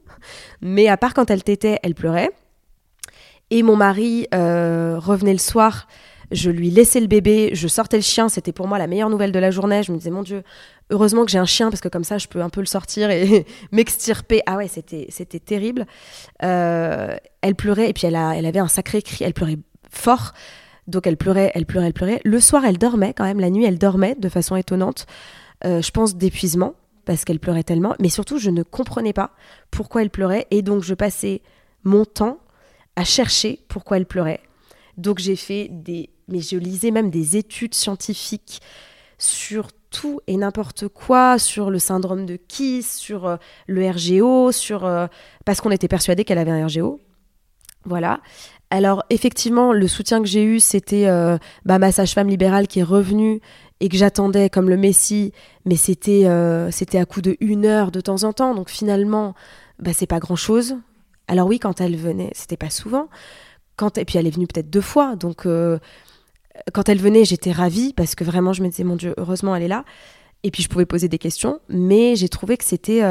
Mais 0.60 0.88
à 0.88 0.96
part 0.96 1.14
quand 1.14 1.30
elle 1.30 1.42
tétait, 1.42 1.78
elle 1.82 1.94
pleurait. 1.94 2.30
Et 3.50 3.62
mon 3.62 3.76
mari 3.76 4.28
euh, 4.34 4.98
revenait 4.98 5.32
le 5.32 5.38
soir, 5.38 5.88
je 6.30 6.50
lui 6.50 6.70
laissais 6.70 7.00
le 7.00 7.06
bébé, 7.06 7.50
je 7.54 7.66
sortais 7.66 7.96
le 7.96 8.02
chien, 8.02 8.28
c'était 8.28 8.52
pour 8.52 8.68
moi 8.68 8.78
la 8.78 8.86
meilleure 8.86 9.08
nouvelle 9.10 9.32
de 9.32 9.38
la 9.38 9.50
journée. 9.50 9.82
Je 9.82 9.90
me 9.90 9.96
disais, 9.96 10.10
mon 10.10 10.22
Dieu, 10.22 10.42
heureusement 10.90 11.24
que 11.24 11.30
j'ai 11.30 11.38
un 11.38 11.46
chien, 11.46 11.70
parce 11.70 11.80
que 11.80 11.88
comme 11.88 12.04
ça, 12.04 12.18
je 12.18 12.28
peux 12.28 12.42
un 12.42 12.50
peu 12.50 12.60
le 12.60 12.66
sortir 12.66 13.10
et 13.10 13.46
m'extirper. 13.72 14.42
Ah 14.46 14.56
ouais, 14.56 14.68
c'était, 14.68 15.06
c'était 15.08 15.40
terrible. 15.40 15.86
Euh, 16.42 17.16
elle 17.40 17.54
pleurait, 17.54 17.88
et 17.88 17.92
puis 17.92 18.06
elle, 18.06 18.16
a, 18.16 18.36
elle 18.36 18.46
avait 18.46 18.58
un 18.58 18.68
sacré 18.68 19.02
cri, 19.02 19.24
elle 19.24 19.34
pleurait 19.34 19.58
fort. 19.90 20.34
Donc 20.88 21.06
elle 21.06 21.18
pleurait, 21.18 21.52
elle 21.54 21.66
pleurait, 21.66 21.86
elle 21.86 21.92
pleurait. 21.92 22.20
Le 22.24 22.40
soir, 22.40 22.64
elle 22.64 22.78
dormait 22.78 23.14
quand 23.14 23.24
même. 23.24 23.40
La 23.40 23.50
nuit, 23.50 23.64
elle 23.64 23.78
dormait 23.78 24.16
de 24.16 24.28
façon 24.28 24.56
étonnante. 24.56 25.06
Euh, 25.64 25.82
je 25.82 25.90
pense 25.90 26.16
d'épuisement 26.16 26.74
parce 27.04 27.24
qu'elle 27.24 27.38
pleurait 27.38 27.62
tellement. 27.62 27.94
Mais 28.00 28.08
surtout, 28.08 28.38
je 28.38 28.50
ne 28.50 28.62
comprenais 28.62 29.12
pas 29.12 29.30
pourquoi 29.70 30.02
elle 30.02 30.10
pleurait. 30.10 30.46
Et 30.50 30.62
donc, 30.62 30.82
je 30.82 30.94
passais 30.94 31.42
mon 31.84 32.04
temps 32.04 32.38
à 32.96 33.04
chercher 33.04 33.60
pourquoi 33.68 33.98
elle 33.98 34.06
pleurait. 34.06 34.40
Donc, 34.96 35.18
j'ai 35.18 35.36
fait 35.36 35.68
des... 35.70 36.10
Mais 36.26 36.40
je 36.40 36.56
lisais 36.56 36.90
même 36.90 37.10
des 37.10 37.36
études 37.36 37.74
scientifiques 37.74 38.60
sur 39.18 39.68
tout 39.90 40.20
et 40.26 40.36
n'importe 40.36 40.88
quoi, 40.88 41.38
sur 41.38 41.70
le 41.70 41.78
syndrome 41.78 42.26
de 42.26 42.36
Kiss, 42.36 42.96
sur 42.96 43.26
euh, 43.26 43.36
le 43.66 43.88
RGO, 43.88 44.52
sur... 44.52 44.84
Euh, 44.84 45.06
parce 45.44 45.60
qu'on 45.60 45.70
était 45.70 45.88
persuadé 45.88 46.24
qu'elle 46.24 46.38
avait 46.38 46.50
un 46.50 46.66
RGO. 46.66 47.00
Voilà. 47.84 48.20
Alors 48.70 49.04
effectivement, 49.08 49.72
le 49.72 49.88
soutien 49.88 50.20
que 50.20 50.28
j'ai 50.28 50.44
eu, 50.44 50.60
c'était 50.60 51.06
euh, 51.06 51.38
bah, 51.64 51.78
ma 51.78 51.90
sage-femme 51.90 52.28
libérale 52.28 52.68
qui 52.68 52.80
est 52.80 52.84
revenue 52.84 53.40
et 53.80 53.88
que 53.88 53.96
j'attendais 53.96 54.50
comme 54.50 54.68
le 54.68 54.76
Messie, 54.76 55.32
mais 55.64 55.76
c'était 55.76 56.26
euh, 56.26 56.70
c'était 56.70 56.98
à 56.98 57.06
coup 57.06 57.22
de 57.22 57.36
une 57.40 57.64
heure 57.64 57.90
de 57.90 58.00
temps 58.00 58.24
en 58.24 58.32
temps, 58.32 58.54
donc 58.54 58.68
finalement, 58.68 59.34
bah, 59.78 59.92
c'est 59.94 60.06
pas 60.06 60.18
grand-chose. 60.18 60.76
Alors 61.28 61.46
oui, 61.46 61.58
quand 61.58 61.80
elle 61.80 61.96
venait, 61.96 62.30
c'était 62.34 62.56
pas 62.56 62.70
souvent. 62.70 63.08
Quand, 63.76 63.96
et 63.96 64.04
puis 64.04 64.18
elle 64.18 64.26
est 64.26 64.34
venue 64.34 64.46
peut-être 64.46 64.70
deux 64.70 64.80
fois, 64.82 65.16
donc 65.16 65.46
euh, 65.46 65.78
quand 66.74 66.88
elle 66.88 66.98
venait, 66.98 67.24
j'étais 67.24 67.52
ravie 67.52 67.94
parce 67.94 68.14
que 68.14 68.24
vraiment, 68.24 68.52
je 68.52 68.62
me 68.62 68.68
disais, 68.68 68.84
mon 68.84 68.96
Dieu, 68.96 69.14
heureusement, 69.16 69.54
elle 69.56 69.62
est 69.62 69.68
là. 69.68 69.84
Et 70.42 70.50
puis 70.50 70.62
je 70.62 70.68
pouvais 70.68 70.86
poser 70.86 71.08
des 71.08 71.18
questions, 71.18 71.60
mais 71.68 72.16
j'ai 72.16 72.28
trouvé 72.28 72.56
que 72.56 72.64
c'était 72.64 73.02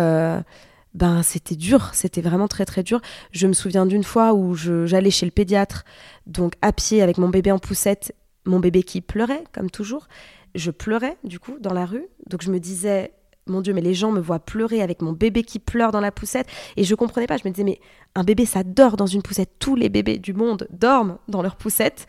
ben 0.97 1.23
c'était 1.23 1.55
dur, 1.55 1.91
c'était 1.93 2.21
vraiment 2.21 2.47
très 2.47 2.65
très 2.65 2.83
dur. 2.83 2.99
Je 3.31 3.47
me 3.47 3.53
souviens 3.53 3.85
d'une 3.85 4.03
fois 4.03 4.33
où 4.33 4.55
j'allais 4.55 5.11
chez 5.11 5.25
le 5.25 5.31
pédiatre, 5.31 5.85
donc 6.25 6.53
à 6.61 6.73
pied 6.73 7.01
avec 7.01 7.17
mon 7.17 7.29
bébé 7.29 7.51
en 7.51 7.59
poussette, 7.59 8.13
mon 8.45 8.59
bébé 8.59 8.83
qui 8.83 9.01
pleurait 9.01 9.43
comme 9.53 9.69
toujours. 9.69 10.07
Je 10.55 10.71
pleurais 10.71 11.17
du 11.23 11.39
coup 11.39 11.57
dans 11.59 11.73
la 11.73 11.85
rue, 11.85 12.07
donc 12.29 12.41
je 12.41 12.51
me 12.51 12.59
disais 12.59 13.11
mon 13.49 13.61
Dieu, 13.61 13.73
mais 13.73 13.81
les 13.81 13.93
gens 13.93 14.11
me 14.11 14.19
voient 14.19 14.39
pleurer 14.39 14.81
avec 14.81 15.01
mon 15.01 15.11
bébé 15.11 15.43
qui 15.43 15.59
pleure 15.59 15.91
dans 15.91 15.99
la 15.99 16.11
poussette. 16.11 16.47
Et 16.75 16.83
je 16.83 16.95
comprenais 16.95 17.27
pas. 17.27 17.37
Je 17.37 17.47
me 17.47 17.53
disais, 17.53 17.63
mais 17.63 17.79
un 18.15 18.23
bébé, 18.23 18.45
ça 18.45 18.63
dort 18.63 18.97
dans 18.97 19.05
une 19.05 19.21
poussette. 19.21 19.51
Tous 19.59 19.75
les 19.75 19.89
bébés 19.89 20.17
du 20.17 20.33
monde 20.33 20.67
dorment 20.71 21.17
dans 21.27 21.41
leur 21.41 21.55
poussette. 21.55 22.07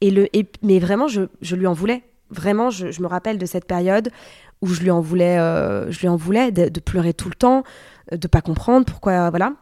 Et 0.00 0.10
le, 0.10 0.28
mais 0.62 0.78
vraiment, 0.78 1.08
je, 1.08 1.54
lui 1.54 1.66
en 1.66 1.72
voulais. 1.72 2.02
Vraiment, 2.30 2.70
je, 2.70 3.00
me 3.00 3.06
rappelle 3.06 3.38
de 3.38 3.46
cette 3.46 3.66
période 3.66 4.10
où 4.62 4.66
je 4.68 4.80
lui 4.80 4.90
en 4.90 5.00
voulais, 5.00 5.38
euh, 5.38 5.90
je 5.90 6.00
lui 6.00 6.08
en 6.08 6.16
voulais 6.16 6.52
de, 6.52 6.80
pleurer 6.80 7.14
tout 7.14 7.28
le 7.28 7.34
temps 7.34 7.64
de 8.12 8.28
pas 8.28 8.40
comprendre 8.40 8.86
pourquoi, 8.86 9.30
voilà. 9.30 9.52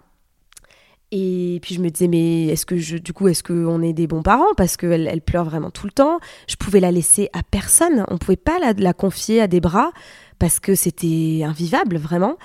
Et 1.11 1.59
puis 1.63 1.75
je 1.75 1.81
me 1.81 1.89
disais, 1.89 2.09
mais 2.09 2.47
est-ce 2.47 2.67
que 2.67 2.77
je, 2.77 2.99
du 2.99 3.13
coup, 3.13 3.29
est-ce 3.29 3.43
qu'on 3.43 3.83
est 3.83 3.95
des 3.95 4.07
bons 4.07 4.23
parents? 4.23 4.53
Parce 4.57 4.77
qu'elle 4.77 5.07
elle 5.07 5.23
pleure 5.23 5.45
vraiment 5.45 5.71
tout 5.71 5.87
le 5.87 5.93
temps. 5.93 6.21
Je 6.49 6.57
pouvais 6.57 6.81
la 6.81 6.91
laisser 6.91 7.31
à 7.33 7.43
personne. 7.43 8.05
On 8.09 8.19
pouvait 8.19 8.37
pas 8.37 8.59
la, 8.59 8.75
la 8.75 8.93
confier 8.93 9.41
à 9.41 9.47
des 9.47 9.61
bras 9.61 9.91
parce 10.39 10.61
que 10.61 10.75
c'était 10.75 11.43
invivable, 11.45 11.97
vraiment. 11.97 12.37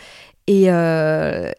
Et, 0.47 0.71
euh, 0.71 1.51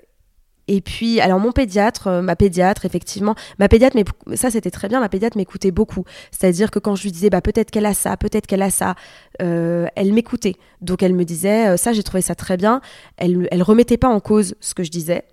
et 0.67 0.81
puis, 0.81 1.21
alors 1.21 1.41
mon 1.41 1.53
pédiatre, 1.53 2.07
euh, 2.07 2.23
ma 2.23 2.37
pédiatre, 2.37 2.87
effectivement, 2.87 3.35
ma 3.59 3.69
pédiatre, 3.69 3.97
mais 3.97 4.37
ça 4.37 4.51
c'était 4.51 4.71
très 4.71 4.89
bien, 4.89 5.01
ma 5.01 5.09
pédiatre 5.09 5.37
m'écoutait 5.37 5.71
beaucoup. 5.71 6.05
C'est-à-dire 6.31 6.71
que 6.71 6.79
quand 6.79 6.97
je 6.97 7.03
lui 7.03 7.13
disais, 7.13 7.29
bah 7.29 7.43
peut-être 7.43 7.71
qu'elle 7.71 7.87
a 7.87 7.95
ça, 7.95 8.17
peut-être 8.17 8.47
qu'elle 8.47 8.63
a 8.63 8.71
ça, 8.71 8.95
euh, 9.43 9.87
elle 9.95 10.13
m'écoutait. 10.13 10.57
Donc 10.81 11.03
elle 11.03 11.15
me 11.15 11.25
disait, 11.25 11.69
euh, 11.69 11.77
ça 11.77 11.93
j'ai 11.93 12.03
trouvé 12.03 12.23
ça 12.23 12.35
très 12.35 12.57
bien. 12.57 12.81
Elle, 13.17 13.47
elle 13.51 13.63
remettait 13.63 13.99
pas 13.99 14.09
en 14.09 14.21
cause 14.21 14.55
ce 14.61 14.75
que 14.75 14.83
je 14.83 14.91
disais. 14.91 15.25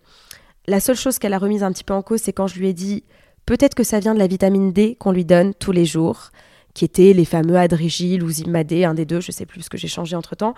La 0.67 0.79
seule 0.79 0.97
chose 0.97 1.17
qu'elle 1.17 1.33
a 1.33 1.39
remise 1.39 1.63
un 1.63 1.71
petit 1.71 1.83
peu 1.83 1.93
en 1.93 2.01
cause, 2.01 2.21
c'est 2.21 2.33
quand 2.33 2.47
je 2.47 2.59
lui 2.59 2.67
ai 2.67 2.73
dit, 2.73 3.03
peut-être 3.45 3.73
que 3.73 3.83
ça 3.83 3.99
vient 3.99 4.13
de 4.13 4.19
la 4.19 4.27
vitamine 4.27 4.73
D 4.73 4.95
qu'on 4.99 5.11
lui 5.11 5.25
donne 5.25 5.53
tous 5.53 5.71
les 5.71 5.85
jours 5.85 6.31
qui 6.73 6.85
étaient 6.85 7.13
les 7.13 7.25
fameux 7.25 7.57
Adrigil 7.57 8.23
ou 8.23 8.29
Zimadé, 8.29 8.85
un 8.85 8.93
des 8.93 9.05
deux, 9.05 9.21
je 9.21 9.31
sais 9.31 9.45
plus 9.45 9.61
ce 9.61 9.69
que 9.69 9.77
j'ai 9.77 9.87
changé 9.87 10.15
entre 10.15 10.35
temps. 10.35 10.53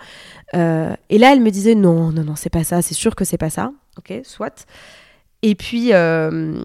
et 0.52 1.18
là, 1.18 1.32
elle 1.32 1.40
me 1.40 1.50
disait 1.50 1.74
non, 1.74 2.10
non, 2.12 2.24
non, 2.24 2.36
c'est 2.36 2.50
pas 2.50 2.64
ça, 2.64 2.82
c'est 2.82 2.94
sûr 2.94 3.14
que 3.14 3.24
c'est 3.24 3.38
pas 3.38 3.50
ça 3.50 3.72
ok, 3.98 4.20
soit. 4.24 4.66
Et 5.42 5.54
puis, 5.54 5.92
euh, 5.92 6.62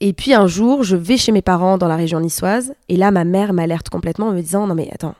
et 0.00 0.12
puis 0.12 0.34
un 0.34 0.46
jour, 0.46 0.82
je 0.82 0.96
vais 0.96 1.16
chez 1.16 1.32
mes 1.32 1.42
parents 1.42 1.78
dans 1.78 1.88
la 1.88 1.96
région 1.96 2.20
niçoise, 2.20 2.74
et 2.88 2.96
là, 2.96 3.10
ma 3.10 3.24
mère 3.24 3.52
m'alerte 3.52 3.88
complètement 3.90 4.28
en 4.28 4.32
me 4.32 4.40
disant 4.40 4.66
Non, 4.66 4.74
mais 4.74 4.90
attends, 4.92 5.14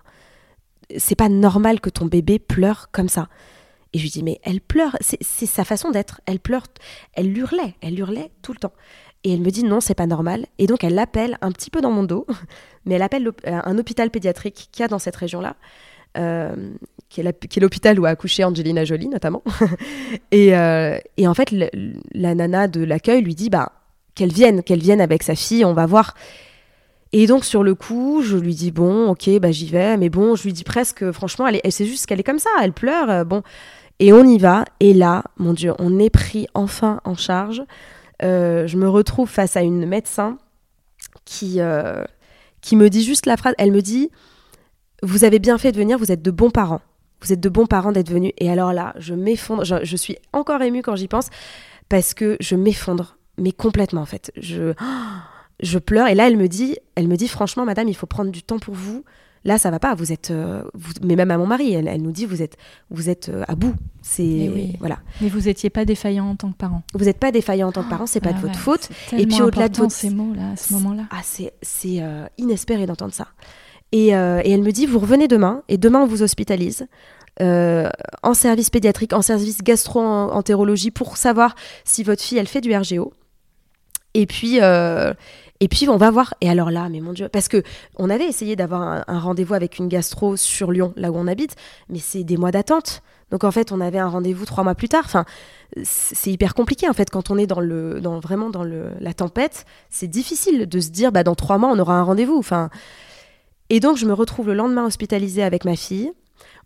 c'est 0.97 1.15
pas 1.15 1.29
normal 1.29 1.81
que 1.81 1.91
ton 1.91 2.07
bébé 2.07 2.39
pleure 2.39 2.91
comme 2.93 3.09
ça. 3.09 3.29
Et 3.93 3.99
je 3.99 4.05
lui 4.05 4.11
dis 4.11 4.23
Mais 4.23 4.41
elle 4.43 4.61
pleure, 4.61 4.97
c'est 5.01 5.47
sa 5.47 5.65
façon 5.65 5.91
d'être. 5.91 6.21
Elle 6.27 6.41
pleure, 6.41 6.67
elle 7.15 7.37
hurlait, 7.37 7.75
elle 7.81 7.99
hurlait 7.99 8.31
tout 8.43 8.53
le 8.53 8.59
temps. 8.59 8.73
Et 9.25 9.33
elle 9.33 9.41
me 9.41 9.51
dit 9.51 9.65
non, 9.65 9.81
c'est 9.81 9.95
pas 9.95 10.07
normal. 10.07 10.47
Et 10.59 10.67
donc 10.67 10.85
elle 10.85 10.95
l'appelle 10.95 11.39
un 11.41 11.53
petit 11.53 11.71
peu 11.71 11.81
dans 11.81 11.91
mon 11.91 12.03
dos, 12.03 12.27
mais 12.85 12.97
elle 12.97 13.03
appelle 13.03 13.31
un 13.45 13.79
hôpital 13.79 14.11
pédiatrique 14.11 14.69
qu'il 14.73 14.83
y 14.83 14.85
a 14.85 14.89
dans 14.89 14.99
cette 14.99 15.17
région-là. 15.17 15.57
Euh, 16.19 16.75
qui 17.09 17.21
est 17.21 17.61
l'hôpital 17.61 17.99
où 17.99 18.05
a 18.07 18.11
accouché 18.11 18.45
Angelina 18.45 18.85
Jolie 18.85 19.09
notamment. 19.09 19.43
Euh, 20.35 20.99
et, 21.17 21.29
en 21.29 21.35
fait, 21.35 21.55
la 22.13 22.35
nana 22.35 22.69
de 22.69 22.83
l'accueil 22.83 23.23
lui 23.23 23.35
dit 23.35 23.49
bah, 23.49 23.73
qu'elle 24.15 24.33
vienne, 24.33 24.63
qu'elle 24.63 24.81
vienne 24.81 25.01
avec 25.01 25.23
sa 25.23 25.35
fille, 25.35 25.65
on 25.65 25.73
va 25.73 25.87
voir. 25.87 26.15
Et 27.13 27.27
donc 27.27 27.45
sur 27.45 27.63
le 27.63 27.75
coup, 27.75 28.23
je 28.23 28.37
lui 28.37 28.55
dis 28.55 28.71
bon, 28.71 29.09
ok, 29.11 29.31
bah 29.41 29.53
j'y 29.53 29.69
vais, 29.69 29.97
mais 29.97 30.09
bon, 30.09 30.35
je 30.35 30.45
lui 30.45 30.53
dis 30.53 30.65
presque, 30.65 31.11
franchement, 31.13 31.47
elle, 31.47 31.61
elle 31.63 31.73
c'est 31.73 31.87
juste 31.87 32.07
qu'elle 32.07 32.21
est 32.21 32.25
comme 32.25 32.39
ça, 32.39 32.51
elle 32.63 32.73
pleure, 32.73 33.11
euh, 33.11 33.25
bon, 33.25 33.43
et 33.99 34.13
on 34.13 34.25
y 34.25 34.39
va. 34.39 34.65
Et 34.81 34.95
là, 34.95 35.23
mon 35.37 35.53
Dieu, 35.53 35.75
on 35.79 35.99
est 35.99 36.11
pris 36.11 36.47
enfin 36.55 37.01
en 37.05 37.15
charge. 37.15 37.63
Je 38.23 38.77
me 38.77 38.89
retrouve 38.89 39.29
face 39.29 39.57
à 39.57 39.63
une 39.63 39.87
médecin 39.87 40.39
qui 41.25 41.61
qui 42.61 42.77
me 42.77 42.89
dit 42.89 43.03
juste 43.03 43.27
la 43.27 43.37
phrase, 43.37 43.55
elle 43.59 43.73
me 43.73 43.83
dit 43.83 44.11
vous 45.03 45.25
avez 45.25 45.41
bien 45.41 45.59
fait 45.59 45.73
de 45.73 45.77
venir, 45.77 45.99
vous 45.99 46.13
êtes 46.13 46.23
de 46.23 46.31
bons 46.31 46.51
parents. 46.51 46.81
Vous 47.21 47.33
êtes 47.33 47.41
de 47.41 47.49
bons 47.49 47.67
parents 47.67 47.93
d'être 47.93 48.11
venus. 48.11 48.33
Et 48.39 48.51
alors 48.51 48.73
là, 48.73 48.95
je 48.99 49.15
m'effondre, 49.15 49.65
je, 49.65 49.97
suis 49.97 50.17
encore 50.33 50.63
émue 50.63 50.83
quand 50.83 50.97
j'y 50.97 51.09
pense, 51.09 51.29
parce 51.89 52.15
que 52.15 52.37
je 52.41 52.57
m'effondre, 52.57 53.17
mais 53.39 53.53
complètement 53.53 54.01
en 54.01 54.07
fait. 54.07 54.33
Je, 54.37 54.75
je 55.63 55.79
pleure. 55.79 56.09
Et 56.09 56.15
là, 56.15 56.29
elle 56.29 56.37
me 56.37 56.49
dit, 56.49 56.77
elle 56.95 57.09
me 57.09 57.17
dit 57.17 57.29
franchement, 57.29 57.65
madame, 57.65 57.89
il 57.89 57.95
faut 57.95 58.07
prendre 58.07 58.31
du 58.31 58.43
temps 58.43 58.59
pour 58.59 58.75
vous. 58.75 59.05
Là, 59.45 59.59
ça 59.59 59.71
va 59.71 59.79
pas. 59.79 59.95
Vous 59.95 60.13
êtes, 60.13 60.31
euh, 60.31 60.63
mais 61.03 61.17
même 61.17 61.31
à 61.31 61.39
mon 61.39 61.47
mari, 61.47 61.73
elle, 61.73 62.01
nous 62.01 62.13
dit, 62.13 62.27
vous 62.27 62.43
êtes, 62.43 62.57
vous 62.91 63.11
êtes 63.11 63.29
euh, 63.29 63.45
à 63.49 63.55
bout. 63.55 63.75
C'est 64.01 64.23
oui. 64.23 64.77
voilà. 64.79 64.99
Mais 65.21 65.29
vous 65.29 65.49
étiez 65.49 65.71
pas 65.71 65.85
défaillant 65.85 66.27
en 66.27 66.37
tant 66.37 66.51
que 66.53 66.57
parent. 66.57 66.83
Vous 66.95 67.05
n'êtes 67.05 67.19
pas 67.19 67.33
défaillant 67.33 67.69
en 67.69 67.73
tant 67.73 67.83
que 67.83 67.91
parent, 67.91 68.07
c'est 68.07 68.21
pas 68.21 68.31
ah 68.31 68.35
de 68.35 68.41
votre 68.41 68.59
faute. 68.59 68.89
Et 69.17 69.27
puis 69.27 69.43
au-delà 69.43 69.69
de 69.69 69.89
ces 69.89 70.11
mots 70.11 70.35
là, 70.35 70.53
à 70.53 70.57
ce 70.57 70.73
moment-là. 70.75 71.05
Ah, 71.11 71.21
c'est 71.25 71.53
c'est 71.63 72.03
euh, 72.03 72.27
inespéré 72.39 72.87
d'entendre 72.87 73.13
ça. 73.13 73.29
Euh, 73.95 74.41
et, 74.45 74.51
elle 74.51 74.63
me 74.63 74.71
dit, 74.71 74.87
vous 74.87 74.99
revenez 74.99 75.29
demain, 75.29 75.63
et 75.69 75.77
demain 75.77 76.01
on 76.01 76.07
vous 76.07 76.23
hospitalise. 76.23 76.87
En 77.41 78.35
service 78.35 78.71
pédiatrique, 78.71 79.13
en 79.13 79.23
service 79.23 79.63
gastro-entérologie 79.63 80.93
pour 80.93 81.17
savoir 81.17 81.57
si 81.85 82.05
votre 82.05 82.23
fille 82.23 82.39
elle 82.39 82.47
fait 82.47 82.61
du 82.61 82.73
RGO. 82.75 83.13
Et 84.15 84.27
puis, 84.27 84.59
euh, 84.61 85.15
Et 85.63 85.69
puis 85.69 85.89
on 85.89 85.97
va 85.97 86.11
voir. 86.11 86.35
Et 86.41 86.51
alors 86.51 86.73
là, 86.73 86.89
mais 86.89 86.99
mon 86.99 87.13
Dieu, 87.13 87.29
parce 87.29 87.47
que 87.47 87.63
on 87.97 88.11
avait 88.11 88.27
essayé 88.27 88.57
d'avoir 88.57 89.05
un, 89.07 89.19
rendez-vous 89.21 89.55
avec 89.55 89.79
une 89.79 89.87
gastro 89.87 90.37
sur 90.37 90.73
Lyon, 90.73 90.93
là 90.97 91.13
où 91.13 91.17
on 91.17 91.29
habite, 91.29 91.55
mais 91.89 92.01
c'est 92.01 92.25
des 92.25 92.37
mois 92.37 92.51
d'attente. 92.51 93.01
Donc 93.31 93.45
en 93.45 93.53
fait, 93.53 93.71
on 93.71 93.81
avait 93.81 94.01
un 94.01 94.09
rendez-vous 94.09 94.45
trois 94.45 94.65
mois 94.65 94.75
plus 94.75 94.89
tard. 94.89 95.05
Enfin, 95.05 95.25
c'est 95.85 96.33
hyper 96.33 96.55
compliqué 96.55 96.89
en 96.89 96.93
fait 96.95 97.11
quand 97.11 97.31
on 97.31 97.39
est 97.39 97.47
dans 97.47 97.61
le, 97.61 98.01
dans 98.01 98.19
vraiment 98.19 98.51
dans 98.51 98.65
le, 98.65 98.91
la 98.99 99.15
tempête. 99.15 99.65
C'est 99.89 100.09
difficile 100.09 100.69
de 100.69 100.81
se 100.81 100.91
dire, 100.91 101.13
bah 101.13 101.23
dans 101.23 101.37
trois 101.37 101.59
mois, 101.59 101.71
on 101.71 101.79
aura 101.79 101.95
un 101.95 102.03
rendez-vous. 102.03 102.37
Enfin, 102.37 102.69
et 103.71 103.79
donc 103.79 103.99
je 103.99 104.05
me 104.05 104.15
retrouve 104.15 104.49
le 104.49 104.55
lendemain 104.55 104.85
hospitalisée 104.85 105.45
avec 105.45 105.65
ma 105.65 105.77
fille. 105.77 106.11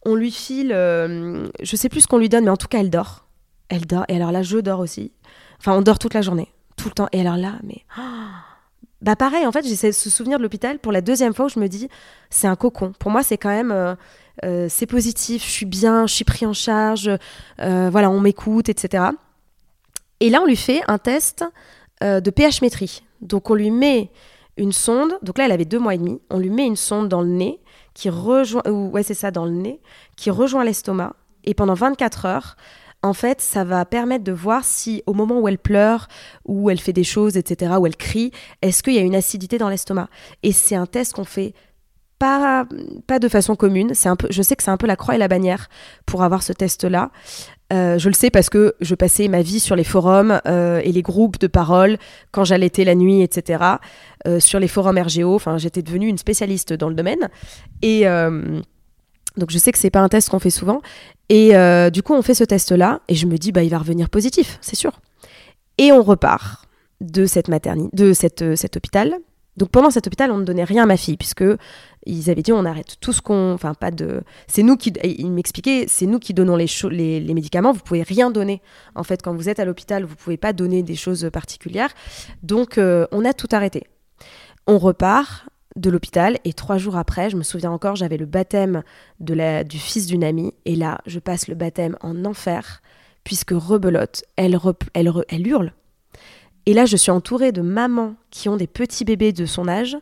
On 0.06 0.14
lui 0.14 0.30
file, 0.30 0.72
euh, 0.72 1.46
je 1.62 1.76
sais 1.76 1.90
plus 1.90 2.00
ce 2.00 2.06
qu'on 2.06 2.16
lui 2.16 2.30
donne, 2.30 2.44
mais 2.44 2.50
en 2.50 2.56
tout 2.56 2.68
cas, 2.68 2.78
elle 2.80 2.88
dort. 2.88 3.26
Elle 3.68 3.84
dort. 3.84 4.06
Et 4.08 4.16
alors 4.16 4.32
là, 4.32 4.42
je 4.42 4.56
dors 4.56 4.80
aussi. 4.80 5.12
Enfin, 5.58 5.76
on 5.76 5.82
dort 5.82 5.98
toute 5.98 6.14
la 6.14 6.22
journée, 6.22 6.48
tout 6.78 6.88
le 6.88 6.94
temps. 6.94 7.08
Et 7.12 7.20
alors 7.20 7.36
là, 7.36 7.56
mais 7.62 7.84
bah 9.02 9.16
pareil, 9.16 9.46
en 9.46 9.52
fait, 9.52 9.66
j'essaie 9.66 9.88
de 9.88 9.94
se 9.94 10.08
souvenir 10.08 10.38
de 10.38 10.42
l'hôpital 10.42 10.78
pour 10.78 10.92
la 10.92 11.00
deuxième 11.00 11.34
fois 11.34 11.46
où 11.46 11.48
je 11.48 11.60
me 11.60 11.68
dis, 11.68 11.88
c'est 12.30 12.46
un 12.46 12.56
cocon. 12.56 12.92
Pour 12.98 13.10
moi, 13.10 13.22
c'est 13.22 13.36
quand 13.36 13.50
même, 13.50 13.70
euh, 13.70 13.94
euh, 14.44 14.66
c'est 14.70 14.86
positif, 14.86 15.44
je 15.44 15.50
suis 15.50 15.66
bien, 15.66 16.06
je 16.06 16.14
suis 16.14 16.24
pris 16.24 16.46
en 16.46 16.54
charge, 16.54 17.10
euh, 17.60 17.90
voilà, 17.90 18.10
on 18.10 18.20
m'écoute, 18.20 18.68
etc. 18.68 19.04
Et 20.20 20.30
là, 20.30 20.40
on 20.42 20.46
lui 20.46 20.56
fait 20.56 20.80
un 20.88 20.98
test 20.98 21.44
de 22.02 22.30
pH 22.30 22.60
métrie. 22.60 23.02
Donc, 23.22 23.48
on 23.50 23.54
lui 23.54 23.70
met 23.70 24.10
une 24.58 24.72
sonde. 24.72 25.18
Donc 25.22 25.38
là, 25.38 25.46
elle 25.46 25.52
avait 25.52 25.64
deux 25.64 25.78
mois 25.78 25.94
et 25.94 25.98
demi. 25.98 26.20
On 26.30 26.38
lui 26.38 26.50
met 26.50 26.66
une 26.66 26.76
sonde 26.76 27.08
dans 27.08 27.22
le 27.22 27.28
nez 27.28 27.60
qui 27.94 28.10
rejoint, 28.10 28.62
ou 28.66 28.90
ouais, 28.90 29.02
c'est 29.02 29.14
ça, 29.14 29.30
dans 29.30 29.44
le 29.44 29.52
nez, 29.52 29.80
qui 30.16 30.30
rejoint 30.30 30.64
l'estomac. 30.64 31.14
Et 31.44 31.54
pendant 31.54 31.74
24 31.74 32.26
heures, 32.26 32.56
en 33.02 33.12
fait, 33.12 33.40
ça 33.40 33.64
va 33.64 33.84
permettre 33.84 34.24
de 34.24 34.32
voir 34.32 34.64
si 34.64 35.02
au 35.06 35.12
moment 35.12 35.38
où 35.38 35.48
elle 35.48 35.58
pleure, 35.58 36.08
où 36.44 36.70
elle 36.70 36.80
fait 36.80 36.92
des 36.92 37.04
choses, 37.04 37.36
etc., 37.36 37.74
où 37.78 37.86
elle 37.86 37.96
crie, 37.96 38.32
est-ce 38.62 38.82
qu'il 38.82 38.94
y 38.94 38.98
a 38.98 39.02
une 39.02 39.14
acidité 39.14 39.58
dans 39.58 39.68
l'estomac? 39.68 40.08
Et 40.42 40.52
c'est 40.52 40.74
un 40.74 40.86
test 40.86 41.12
qu'on 41.12 41.24
fait 41.24 41.54
pas, 42.18 42.66
pas 43.06 43.18
de 43.18 43.28
façon 43.28 43.56
commune. 43.56 43.92
C'est 43.94 44.08
un 44.08 44.16
peu, 44.16 44.28
je 44.30 44.42
sais 44.42 44.56
que 44.56 44.62
c'est 44.62 44.70
un 44.70 44.76
peu 44.76 44.86
la 44.86 44.96
croix 44.96 45.14
et 45.14 45.18
la 45.18 45.28
bannière 45.28 45.68
pour 46.06 46.22
avoir 46.22 46.42
ce 46.42 46.52
test-là. 46.52 47.10
Euh, 47.72 47.98
je 47.98 48.08
le 48.08 48.14
sais 48.14 48.30
parce 48.30 48.48
que 48.48 48.74
je 48.80 48.94
passais 48.94 49.26
ma 49.28 49.42
vie 49.42 49.58
sur 49.58 49.74
les 49.74 49.84
forums 49.84 50.40
euh, 50.46 50.80
et 50.84 50.92
les 50.92 51.02
groupes 51.02 51.38
de 51.38 51.48
parole 51.48 51.98
quand 52.30 52.44
j'allaitais 52.44 52.84
la 52.84 52.94
nuit, 52.94 53.22
etc. 53.22 53.64
Euh, 54.26 54.40
sur 54.40 54.60
les 54.60 54.68
forums 54.68 54.98
RGO. 54.98 55.34
Enfin, 55.34 55.58
j'étais 55.58 55.82
devenue 55.82 56.06
une 56.06 56.18
spécialiste 56.18 56.72
dans 56.72 56.88
le 56.88 56.94
domaine. 56.94 57.28
Et 57.82 58.06
donc 59.36 59.50
je 59.50 59.58
sais 59.58 59.72
que 59.72 59.78
c'est 59.78 59.90
pas 59.90 60.00
un 60.00 60.08
test 60.08 60.28
qu'on 60.28 60.38
fait 60.38 60.50
souvent. 60.50 60.80
Et 61.28 61.56
euh, 61.56 61.90
du 61.90 62.02
coup, 62.02 62.14
on 62.14 62.22
fait 62.22 62.34
ce 62.34 62.44
test-là, 62.44 63.00
et 63.08 63.14
je 63.14 63.26
me 63.26 63.36
dis, 63.36 63.52
bah, 63.52 63.62
il 63.62 63.70
va 63.70 63.78
revenir 63.78 64.08
positif, 64.08 64.58
c'est 64.60 64.76
sûr. 64.76 65.00
Et 65.78 65.92
on 65.92 66.02
repart 66.02 66.66
de 67.00 67.26
cette 67.26 67.48
maternité, 67.48 67.94
de 67.96 68.12
cette, 68.12 68.42
euh, 68.42 68.56
cet 68.56 68.76
hôpital. 68.76 69.16
Donc 69.56 69.70
pendant 69.70 69.90
cet 69.90 70.06
hôpital, 70.06 70.30
on 70.30 70.38
ne 70.38 70.44
donnait 70.44 70.64
rien 70.64 70.84
à 70.84 70.86
ma 70.86 70.96
fille, 70.96 71.16
puisque 71.16 71.44
ils 72.04 72.30
avaient 72.30 72.42
dit, 72.42 72.52
on 72.52 72.64
arrête 72.64 72.96
tout 73.00 73.12
ce 73.12 73.22
qu'on, 73.22 73.52
enfin 73.52 73.74
pas 73.74 73.90
de, 73.90 74.22
c'est 74.46 74.62
nous 74.62 74.76
qui, 74.76 74.92
ils 75.02 75.30
m'expliquaient, 75.30 75.86
c'est 75.88 76.06
nous 76.06 76.18
qui 76.18 76.34
donnons 76.34 76.56
les, 76.56 76.68
les, 77.20 77.34
médicaments. 77.34 77.72
Vous 77.72 77.80
pouvez 77.80 78.02
rien 78.02 78.30
donner. 78.30 78.60
En 78.94 79.02
fait, 79.02 79.22
quand 79.22 79.34
vous 79.34 79.48
êtes 79.48 79.58
à 79.58 79.64
l'hôpital, 79.64 80.04
vous 80.04 80.14
pouvez 80.14 80.36
pas 80.36 80.52
donner 80.52 80.82
des 80.82 80.94
choses 80.94 81.28
particulières. 81.32 81.90
Donc 82.42 82.78
euh, 82.78 83.06
on 83.12 83.24
a 83.24 83.32
tout 83.32 83.48
arrêté. 83.50 83.84
On 84.66 84.78
repart 84.78 85.48
de 85.76 85.90
l'hôpital 85.90 86.38
et 86.44 86.52
trois 86.52 86.78
jours 86.78 86.96
après, 86.96 87.30
je 87.30 87.36
me 87.36 87.42
souviens 87.42 87.70
encore, 87.70 87.96
j'avais 87.96 88.16
le 88.16 88.26
baptême 88.26 88.82
de 89.20 89.34
la, 89.34 89.62
du 89.62 89.78
fils 89.78 90.06
d'une 90.06 90.24
amie 90.24 90.54
et 90.64 90.74
là, 90.74 91.00
je 91.06 91.18
passe 91.18 91.48
le 91.48 91.54
baptême 91.54 91.96
en 92.00 92.24
enfer 92.24 92.82
puisque 93.24 93.50
rebelote, 93.50 94.24
elle, 94.36 94.58
elle, 94.94 95.12
elle 95.28 95.46
hurle. 95.46 95.72
Et 96.64 96.74
là, 96.74 96.86
je 96.86 96.96
suis 96.96 97.10
entourée 97.10 97.52
de 97.52 97.62
mamans 97.62 98.14
qui 98.30 98.48
ont 98.48 98.56
des 98.56 98.66
petits 98.66 99.04
bébés 99.04 99.32
de 99.32 99.46
son 99.46 99.68
âge 99.68 99.96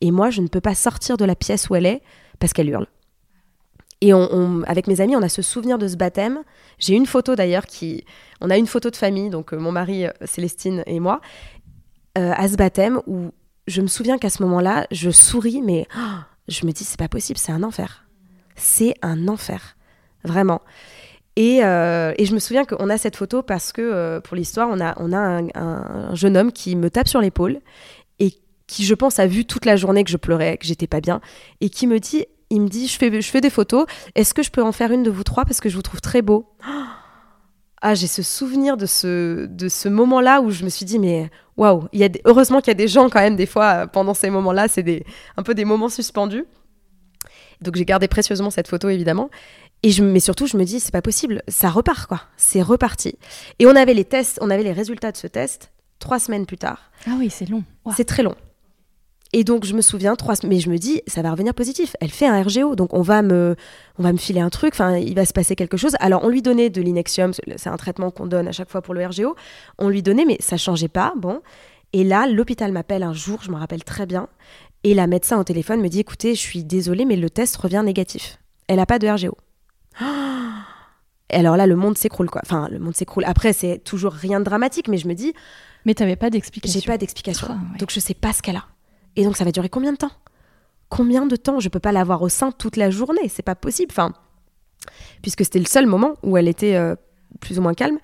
et 0.00 0.10
moi, 0.10 0.30
je 0.30 0.42
ne 0.42 0.48
peux 0.48 0.60
pas 0.60 0.74
sortir 0.74 1.16
de 1.16 1.24
la 1.24 1.34
pièce 1.34 1.68
où 1.70 1.74
elle 1.74 1.86
est 1.86 2.02
parce 2.38 2.52
qu'elle 2.52 2.68
hurle. 2.68 2.86
Et 4.00 4.12
on, 4.12 4.62
avec 4.64 4.86
mes 4.86 5.00
amis, 5.00 5.16
on 5.16 5.22
a 5.22 5.30
ce 5.30 5.40
souvenir 5.40 5.78
de 5.78 5.88
ce 5.88 5.96
baptême. 5.96 6.42
J'ai 6.78 6.94
une 6.94 7.06
photo 7.06 7.36
d'ailleurs 7.36 7.64
qui, 7.64 8.04
on 8.42 8.50
a 8.50 8.58
une 8.58 8.66
photo 8.66 8.90
de 8.90 8.96
famille, 8.96 9.30
donc 9.30 9.54
euh, 9.54 9.56
mon 9.56 9.72
mari 9.72 10.04
euh, 10.04 10.10
Célestine 10.24 10.82
et 10.86 11.00
moi, 11.00 11.22
euh, 12.18 12.32
à 12.36 12.46
ce 12.48 12.56
baptême 12.56 13.00
où 13.06 13.30
je 13.66 13.80
me 13.80 13.86
souviens 13.86 14.18
qu'à 14.18 14.30
ce 14.30 14.42
moment-là, 14.42 14.86
je 14.90 15.10
souris, 15.10 15.62
mais 15.62 15.86
oh, 15.96 16.18
je 16.48 16.66
me 16.66 16.72
dis, 16.72 16.84
c'est 16.84 16.98
pas 16.98 17.08
possible, 17.08 17.38
c'est 17.38 17.52
un 17.52 17.62
enfer. 17.62 18.04
C'est 18.56 18.94
un 19.02 19.28
enfer. 19.28 19.76
Vraiment. 20.24 20.62
Et, 21.36 21.64
euh, 21.64 22.12
et, 22.16 22.26
je 22.26 22.34
me 22.34 22.38
souviens 22.38 22.64
qu'on 22.64 22.88
a 22.88 22.96
cette 22.96 23.16
photo 23.16 23.42
parce 23.42 23.72
que, 23.72 23.82
euh, 23.82 24.20
pour 24.20 24.36
l'histoire, 24.36 24.68
on 24.70 24.80
a, 24.80 24.94
on 24.98 25.12
a 25.12 25.42
un, 25.54 26.14
jeune 26.14 26.36
homme 26.36 26.52
qui 26.52 26.76
me 26.76 26.90
tape 26.90 27.08
sur 27.08 27.20
l'épaule 27.20 27.58
et 28.20 28.34
qui, 28.68 28.84
je 28.84 28.94
pense, 28.94 29.18
a 29.18 29.26
vu 29.26 29.44
toute 29.44 29.64
la 29.64 29.76
journée 29.76 30.04
que 30.04 30.10
je 30.10 30.16
pleurais, 30.16 30.56
que 30.58 30.66
j'étais 30.66 30.86
pas 30.86 31.00
bien, 31.00 31.20
et 31.60 31.70
qui 31.70 31.88
me 31.88 31.98
dit, 31.98 32.24
il 32.50 32.60
me 32.60 32.68
dit, 32.68 32.86
je 32.86 32.96
fais, 32.96 33.40
des 33.40 33.50
photos, 33.50 33.86
est-ce 34.14 34.32
que 34.32 34.42
je 34.42 34.50
peux 34.50 34.62
en 34.62 34.70
faire 34.70 34.92
une 34.92 35.02
de 35.02 35.10
vous 35.10 35.24
trois 35.24 35.44
parce 35.44 35.60
que 35.60 35.68
je 35.68 35.74
vous 35.74 35.82
trouve 35.82 36.00
très 36.00 36.22
beau? 36.22 36.46
Ah, 37.82 37.94
j'ai 37.94 38.06
ce 38.06 38.22
souvenir 38.22 38.76
de 38.76 38.86
ce, 38.86 39.46
de 39.46 39.68
ce 39.68 39.88
moment-là 39.88 40.40
où 40.40 40.50
je 40.50 40.64
me 40.64 40.70
suis 40.70 40.86
dit, 40.86 40.98
mais 40.98 41.30
waouh, 41.56 41.88
heureusement 42.24 42.60
qu'il 42.60 42.68
y 42.68 42.70
a 42.72 42.74
des 42.74 42.88
gens 42.88 43.08
quand 43.08 43.20
même, 43.20 43.36
des 43.36 43.46
fois, 43.46 43.72
euh, 43.72 43.86
pendant 43.86 44.14
ces 44.14 44.30
moments-là, 44.30 44.68
c'est 44.68 44.82
des, 44.82 45.04
un 45.36 45.42
peu 45.42 45.54
des 45.54 45.64
moments 45.64 45.88
suspendus. 45.88 46.44
Donc 47.60 47.76
j'ai 47.76 47.84
gardé 47.84 48.08
précieusement 48.08 48.50
cette 48.50 48.68
photo, 48.68 48.88
évidemment. 48.88 49.30
Et 49.82 49.90
je, 49.90 50.02
mais 50.02 50.20
surtout, 50.20 50.46
je 50.46 50.56
me 50.56 50.64
dis, 50.64 50.80
c'est 50.80 50.92
pas 50.92 51.02
possible, 51.02 51.42
ça 51.46 51.68
repart, 51.70 52.06
quoi. 52.06 52.22
C'est 52.36 52.62
reparti. 52.62 53.18
Et 53.58 53.66
on 53.66 53.76
avait 53.76 53.94
les 53.94 54.04
tests, 54.04 54.38
on 54.40 54.50
avait 54.50 54.62
les 54.62 54.72
résultats 54.72 55.12
de 55.12 55.16
ce 55.16 55.26
test 55.26 55.70
trois 55.98 56.18
semaines 56.18 56.46
plus 56.46 56.58
tard. 56.58 56.90
Ah 57.06 57.12
oui, 57.18 57.30
c'est 57.30 57.48
long. 57.48 57.64
C'est 57.94 58.04
très 58.04 58.22
long. 58.22 58.34
Et 59.36 59.42
donc, 59.42 59.64
je 59.64 59.74
me 59.74 59.80
souviens, 59.80 60.14
trois, 60.14 60.36
mais 60.44 60.60
je 60.60 60.70
me 60.70 60.78
dis, 60.78 61.02
ça 61.08 61.20
va 61.20 61.32
revenir 61.32 61.54
positif. 61.54 61.96
Elle 62.00 62.12
fait 62.12 62.28
un 62.28 62.40
RGO, 62.40 62.76
donc 62.76 62.94
on 62.94 63.02
va 63.02 63.20
me, 63.20 63.56
on 63.98 64.04
va 64.04 64.12
me 64.12 64.16
filer 64.16 64.38
un 64.38 64.48
truc, 64.48 64.74
enfin, 64.74 64.96
il 64.96 65.16
va 65.16 65.26
se 65.26 65.32
passer 65.32 65.56
quelque 65.56 65.76
chose. 65.76 65.96
Alors, 65.98 66.22
on 66.22 66.28
lui 66.28 66.40
donnait 66.40 66.70
de 66.70 66.80
l'inexium, 66.80 67.32
c'est 67.56 67.68
un 67.68 67.76
traitement 67.76 68.12
qu'on 68.12 68.26
donne 68.26 68.46
à 68.46 68.52
chaque 68.52 68.70
fois 68.70 68.80
pour 68.80 68.94
le 68.94 69.04
RGO. 69.04 69.34
On 69.78 69.88
lui 69.88 70.04
donnait, 70.04 70.24
mais 70.24 70.36
ça 70.38 70.56
changeait 70.56 70.86
pas. 70.86 71.14
Bon. 71.16 71.40
Et 71.92 72.04
là, 72.04 72.28
l'hôpital 72.28 72.70
m'appelle 72.70 73.02
un 73.02 73.12
jour, 73.12 73.40
je 73.42 73.50
me 73.50 73.56
rappelle 73.56 73.82
très 73.82 74.06
bien, 74.06 74.28
et 74.84 74.94
la 74.94 75.08
médecin 75.08 75.36
au 75.40 75.42
téléphone 75.42 75.80
me 75.80 75.88
dit, 75.88 75.98
écoutez, 75.98 76.36
je 76.36 76.40
suis 76.40 76.62
désolée, 76.62 77.04
mais 77.04 77.16
le 77.16 77.28
test 77.28 77.56
revient 77.56 77.82
négatif. 77.84 78.38
Elle 78.68 78.76
n'a 78.76 78.86
pas 78.86 79.00
de 79.00 79.08
RGO. 79.08 79.36
Et 81.30 81.36
alors 81.38 81.56
là, 81.56 81.66
le 81.66 81.74
monde 81.74 81.98
s'écroule, 81.98 82.30
quoi. 82.30 82.42
Enfin, 82.44 82.68
le 82.70 82.78
monde 82.78 82.94
s'écroule. 82.94 83.24
Après, 83.26 83.52
c'est 83.52 83.78
toujours 83.78 84.12
rien 84.12 84.38
de 84.38 84.44
dramatique, 84.44 84.86
mais 84.86 84.98
je 84.98 85.08
me 85.08 85.14
dis. 85.14 85.32
Mais 85.86 85.94
tu 85.94 86.04
n'avais 86.04 86.14
pas 86.14 86.30
d'explication. 86.30 86.80
J'ai 86.80 86.86
pas 86.86 86.98
d'explication. 86.98 87.48
Donc, 87.80 87.90
je 87.90 87.98
sais 87.98 88.14
pas 88.14 88.32
ce 88.32 88.40
qu'elle 88.40 88.56
a. 88.56 88.66
Et 89.16 89.24
donc 89.24 89.36
ça 89.36 89.44
va 89.44 89.52
durer 89.52 89.68
combien 89.68 89.92
de 89.92 89.98
temps? 89.98 90.10
Combien 90.88 91.26
de 91.26 91.36
temps? 91.36 91.60
Je 91.60 91.68
peux 91.68 91.80
pas 91.80 91.92
l'avoir 91.92 92.22
au 92.22 92.28
sein 92.28 92.52
toute 92.52 92.76
la 92.76 92.90
journée, 92.90 93.28
c'est 93.28 93.42
pas 93.42 93.54
possible. 93.54 93.90
Enfin, 93.92 94.12
puisque 95.22 95.44
c'était 95.44 95.58
le 95.58 95.66
seul 95.66 95.86
moment 95.86 96.14
où 96.22 96.36
elle 96.36 96.48
était 96.48 96.76
euh, 96.76 96.94
plus 97.40 97.58
ou 97.58 97.62
moins 97.62 97.74
calme. 97.74 97.98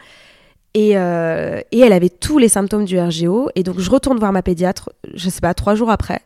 Et, 0.74 0.96
euh, 0.96 1.60
et, 1.72 1.80
elle 1.80 1.92
avait 1.92 2.08
tous 2.08 2.38
les 2.38 2.48
symptômes 2.48 2.84
du 2.84 2.98
RGO. 2.98 3.50
Et 3.54 3.62
donc 3.62 3.78
je 3.78 3.90
retourne 3.90 4.18
voir 4.18 4.32
ma 4.32 4.42
pédiatre, 4.42 4.90
je 5.14 5.28
sais 5.28 5.40
pas, 5.40 5.54
trois 5.54 5.74
jours 5.74 5.90
après. 5.90 6.20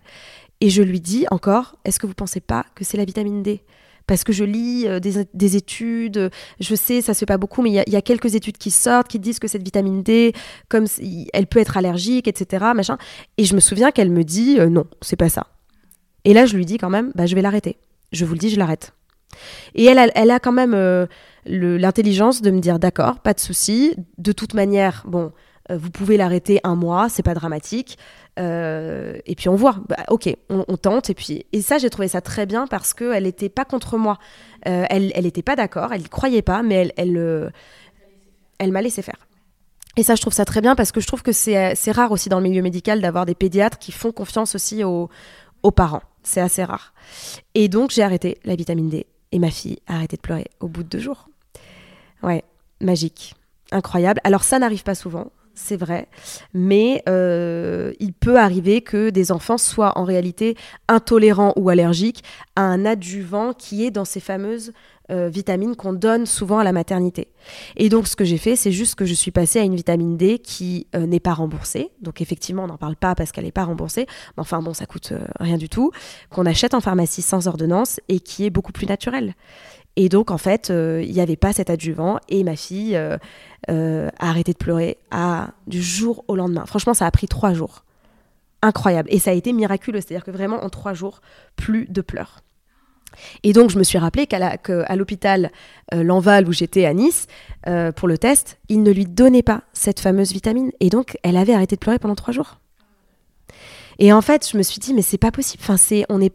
Et 0.60 0.70
je 0.70 0.82
lui 0.82 1.00
dis 1.00 1.26
encore, 1.30 1.76
est-ce 1.84 1.98
que 1.98 2.06
vous 2.06 2.14
pensez 2.14 2.40
pas 2.40 2.66
que 2.74 2.84
c'est 2.84 2.96
la 2.96 3.04
vitamine 3.04 3.42
D? 3.42 3.62
Parce 4.06 4.24
que 4.24 4.32
je 4.32 4.44
lis 4.44 4.86
euh, 4.86 5.00
des, 5.00 5.56
études, 5.56 6.30
je 6.60 6.74
sais, 6.74 7.00
ça 7.00 7.14
se 7.14 7.20
fait 7.20 7.26
pas 7.26 7.38
beaucoup, 7.38 7.62
mais 7.62 7.70
il 7.70 7.92
y, 7.92 7.96
a 7.96 8.02
quelques 8.02 8.34
études 8.34 8.58
qui 8.58 8.70
sortent 8.70 9.08
qui 9.08 9.18
disent 9.18 9.38
que 9.38 9.48
cette 9.48 9.62
vitamine 9.62 10.02
D, 10.02 10.32
comme 10.68 10.86
elle 11.32 11.46
peut 11.46 11.58
être 11.58 11.76
allergique, 11.76 12.28
etc. 12.28 12.66
Machin. 12.74 12.98
Et 13.38 13.44
je 13.44 13.54
me 13.54 13.60
souviens 13.60 13.90
qu'elle 13.90 14.10
me 14.10 14.24
dit 14.24 14.58
euh, 14.58 14.68
non, 14.68 14.84
c'est 15.00 15.16
pas 15.16 15.28
ça. 15.28 15.46
Et 16.24 16.34
là, 16.34 16.46
je 16.46 16.56
lui 16.56 16.66
dis 16.66 16.78
quand 16.78 16.90
même, 16.90 17.12
bah, 17.14 17.26
je 17.26 17.34
vais 17.34 17.42
l'arrêter. 17.42 17.76
Je 18.12 18.24
vous 18.24 18.34
le 18.34 18.38
dis, 18.38 18.50
je 18.50 18.58
l'arrête. 18.58 18.92
Et 19.74 19.84
elle 19.84 19.98
a, 19.98 20.06
elle 20.14 20.30
a 20.30 20.38
quand 20.38 20.52
même 20.52 20.74
euh, 20.74 21.06
l'intelligence 21.46 22.40
de 22.42 22.50
me 22.50 22.60
dire 22.60 22.78
d'accord, 22.78 23.18
pas 23.20 23.34
de 23.34 23.40
souci. 23.40 23.96
De 24.18 24.32
toute 24.32 24.54
manière, 24.54 25.02
bon, 25.06 25.32
vous 25.70 25.90
pouvez 25.90 26.16
l'arrêter 26.16 26.60
un 26.62 26.76
mois, 26.76 27.08
c'est 27.08 27.22
pas 27.22 27.34
dramatique. 27.34 27.98
Euh, 28.38 29.16
et 29.26 29.34
puis 29.34 29.48
on 29.48 29.54
voit, 29.54 29.76
bah, 29.88 29.96
ok, 30.08 30.34
on, 30.48 30.76
tente. 30.76 31.10
Et 31.10 31.14
puis 31.14 31.46
et 31.52 31.62
ça, 31.62 31.78
j'ai 31.78 31.90
trouvé 31.90 32.08
ça 32.08 32.20
très 32.20 32.46
bien 32.46 32.66
parce 32.66 32.94
que 32.94 33.12
elle 33.12 33.24
n'était 33.24 33.48
pas 33.48 33.64
contre 33.64 33.96
moi. 33.96 34.18
Euh, 34.66 34.84
elle, 34.90 35.12
elle 35.14 35.24
n'était 35.24 35.42
pas 35.42 35.56
d'accord, 35.56 35.92
elle 35.92 36.02
ne 36.02 36.08
croyait 36.08 36.42
pas, 36.42 36.62
mais 36.62 36.74
elle, 36.74 36.92
elle, 36.96 37.16
euh, 37.16 37.50
elle 38.58 38.72
m'a 38.72 38.82
laissé 38.82 39.02
faire. 39.02 39.26
Et 39.96 40.02
ça, 40.02 40.16
je 40.16 40.20
trouve 40.20 40.32
ça 40.32 40.44
très 40.44 40.60
bien 40.60 40.74
parce 40.74 40.90
que 40.90 41.00
je 41.00 41.06
trouve 41.06 41.22
que 41.22 41.32
c'est 41.32 41.74
rare 41.92 42.10
aussi 42.10 42.28
dans 42.28 42.40
le 42.40 42.48
milieu 42.48 42.62
médical 42.62 43.00
d'avoir 43.00 43.26
des 43.26 43.36
pédiatres 43.36 43.78
qui 43.78 43.92
font 43.92 44.10
confiance 44.10 44.56
aussi 44.56 44.82
aux, 44.82 45.08
aux 45.62 45.70
parents. 45.70 46.02
C'est 46.24 46.40
assez 46.40 46.64
rare. 46.64 46.94
Et 47.54 47.68
donc, 47.68 47.90
j'ai 47.90 48.02
arrêté 48.02 48.38
la 48.44 48.56
vitamine 48.56 48.88
D. 48.88 49.06
Et 49.30 49.38
ma 49.38 49.50
fille 49.50 49.78
a 49.86 49.96
arrêté 49.96 50.16
de 50.16 50.22
pleurer 50.22 50.46
au 50.58 50.66
bout 50.66 50.82
de 50.82 50.88
deux 50.88 50.98
jours. 50.98 51.28
Ouais, 52.24 52.42
magique. 52.80 53.34
Incroyable. 53.70 54.20
Alors, 54.24 54.42
ça 54.42 54.58
n'arrive 54.58 54.82
pas 54.82 54.96
souvent 54.96 55.30
c'est 55.54 55.76
vrai, 55.76 56.08
mais 56.52 57.02
euh, 57.08 57.92
il 58.00 58.12
peut 58.12 58.38
arriver 58.38 58.82
que 58.82 59.10
des 59.10 59.30
enfants 59.30 59.58
soient 59.58 59.96
en 59.96 60.04
réalité 60.04 60.56
intolérants 60.88 61.52
ou 61.56 61.68
allergiques 61.68 62.24
à 62.56 62.62
un 62.62 62.84
adjuvant 62.84 63.52
qui 63.52 63.84
est 63.84 63.90
dans 63.90 64.04
ces 64.04 64.20
fameuses 64.20 64.72
euh, 65.10 65.28
vitamine 65.28 65.76
qu'on 65.76 65.92
donne 65.92 66.26
souvent 66.26 66.58
à 66.58 66.64
la 66.64 66.72
maternité. 66.72 67.28
Et 67.76 67.88
donc, 67.88 68.08
ce 68.08 68.16
que 68.16 68.24
j'ai 68.24 68.38
fait, 68.38 68.56
c'est 68.56 68.72
juste 68.72 68.94
que 68.94 69.04
je 69.04 69.14
suis 69.14 69.30
passée 69.30 69.58
à 69.58 69.62
une 69.62 69.76
vitamine 69.76 70.16
D 70.16 70.38
qui 70.38 70.86
euh, 70.96 71.06
n'est 71.06 71.20
pas 71.20 71.34
remboursée. 71.34 71.90
Donc, 72.00 72.20
effectivement, 72.20 72.64
on 72.64 72.68
n'en 72.68 72.78
parle 72.78 72.96
pas 72.96 73.14
parce 73.14 73.30
qu'elle 73.30 73.44
n'est 73.44 73.52
pas 73.52 73.64
remboursée. 73.64 74.06
Mais 74.08 74.40
enfin, 74.40 74.60
bon, 74.60 74.72
ça 74.72 74.86
coûte 74.86 75.12
rien 75.38 75.58
du 75.58 75.68
tout. 75.68 75.90
Qu'on 76.30 76.46
achète 76.46 76.74
en 76.74 76.80
pharmacie 76.80 77.22
sans 77.22 77.48
ordonnance 77.48 78.00
et 78.08 78.18
qui 78.18 78.44
est 78.44 78.50
beaucoup 78.50 78.72
plus 78.72 78.86
naturelle. 78.86 79.34
Et 79.96 80.08
donc, 80.08 80.30
en 80.30 80.38
fait, 80.38 80.70
il 80.70 81.12
n'y 81.12 81.20
avait 81.20 81.36
pas 81.36 81.52
cet 81.52 81.70
adjuvant 81.70 82.18
et 82.28 82.42
ma 82.42 82.56
fille 82.56 82.96
a 82.96 83.18
arrêté 84.18 84.52
de 84.52 84.58
pleurer 84.58 84.98
à, 85.10 85.50
du 85.66 85.80
jour 85.80 86.24
au 86.26 86.34
lendemain. 86.34 86.66
Franchement, 86.66 86.94
ça 86.94 87.06
a 87.06 87.10
pris 87.10 87.28
trois 87.28 87.54
jours 87.54 87.84
incroyable. 88.64 89.08
Et 89.12 89.18
ça 89.18 89.30
a 89.30 89.34
été 89.34 89.52
miraculeux, 89.52 90.00
c'est-à-dire 90.00 90.24
que 90.24 90.30
vraiment 90.30 90.64
en 90.64 90.70
trois 90.70 90.94
jours, 90.94 91.20
plus 91.56 91.86
de 91.88 92.00
pleurs. 92.00 92.40
Et 93.44 93.52
donc, 93.52 93.70
je 93.70 93.78
me 93.78 93.84
suis 93.84 93.98
rappelé 93.98 94.26
qu'à 94.26 94.96
l'hôpital 94.96 95.52
euh, 95.92 96.02
Lanval, 96.02 96.48
où 96.48 96.52
j'étais 96.52 96.84
à 96.84 96.94
Nice, 96.94 97.28
euh, 97.68 97.92
pour 97.92 98.08
le 98.08 98.18
test, 98.18 98.58
ils 98.68 98.82
ne 98.82 98.90
lui 98.90 99.04
donnaient 99.04 99.42
pas 99.42 99.62
cette 99.72 100.00
fameuse 100.00 100.32
vitamine. 100.32 100.72
Et 100.80 100.90
donc, 100.90 101.16
elle 101.22 101.36
avait 101.36 101.54
arrêté 101.54 101.76
de 101.76 101.80
pleurer 101.80 102.00
pendant 102.00 102.16
trois 102.16 102.34
jours. 102.34 102.58
Et 104.00 104.12
en 104.12 104.20
fait, 104.20 104.48
je 104.50 104.56
me 104.56 104.64
suis 104.64 104.80
dit, 104.80 104.94
mais 104.94 105.02
c'est 105.02 105.18
pas 105.18 105.30
possible. 105.30 105.62
Enfin, 105.62 105.76
c'est, 105.76 106.04
on 106.08 106.20
est. 106.20 106.34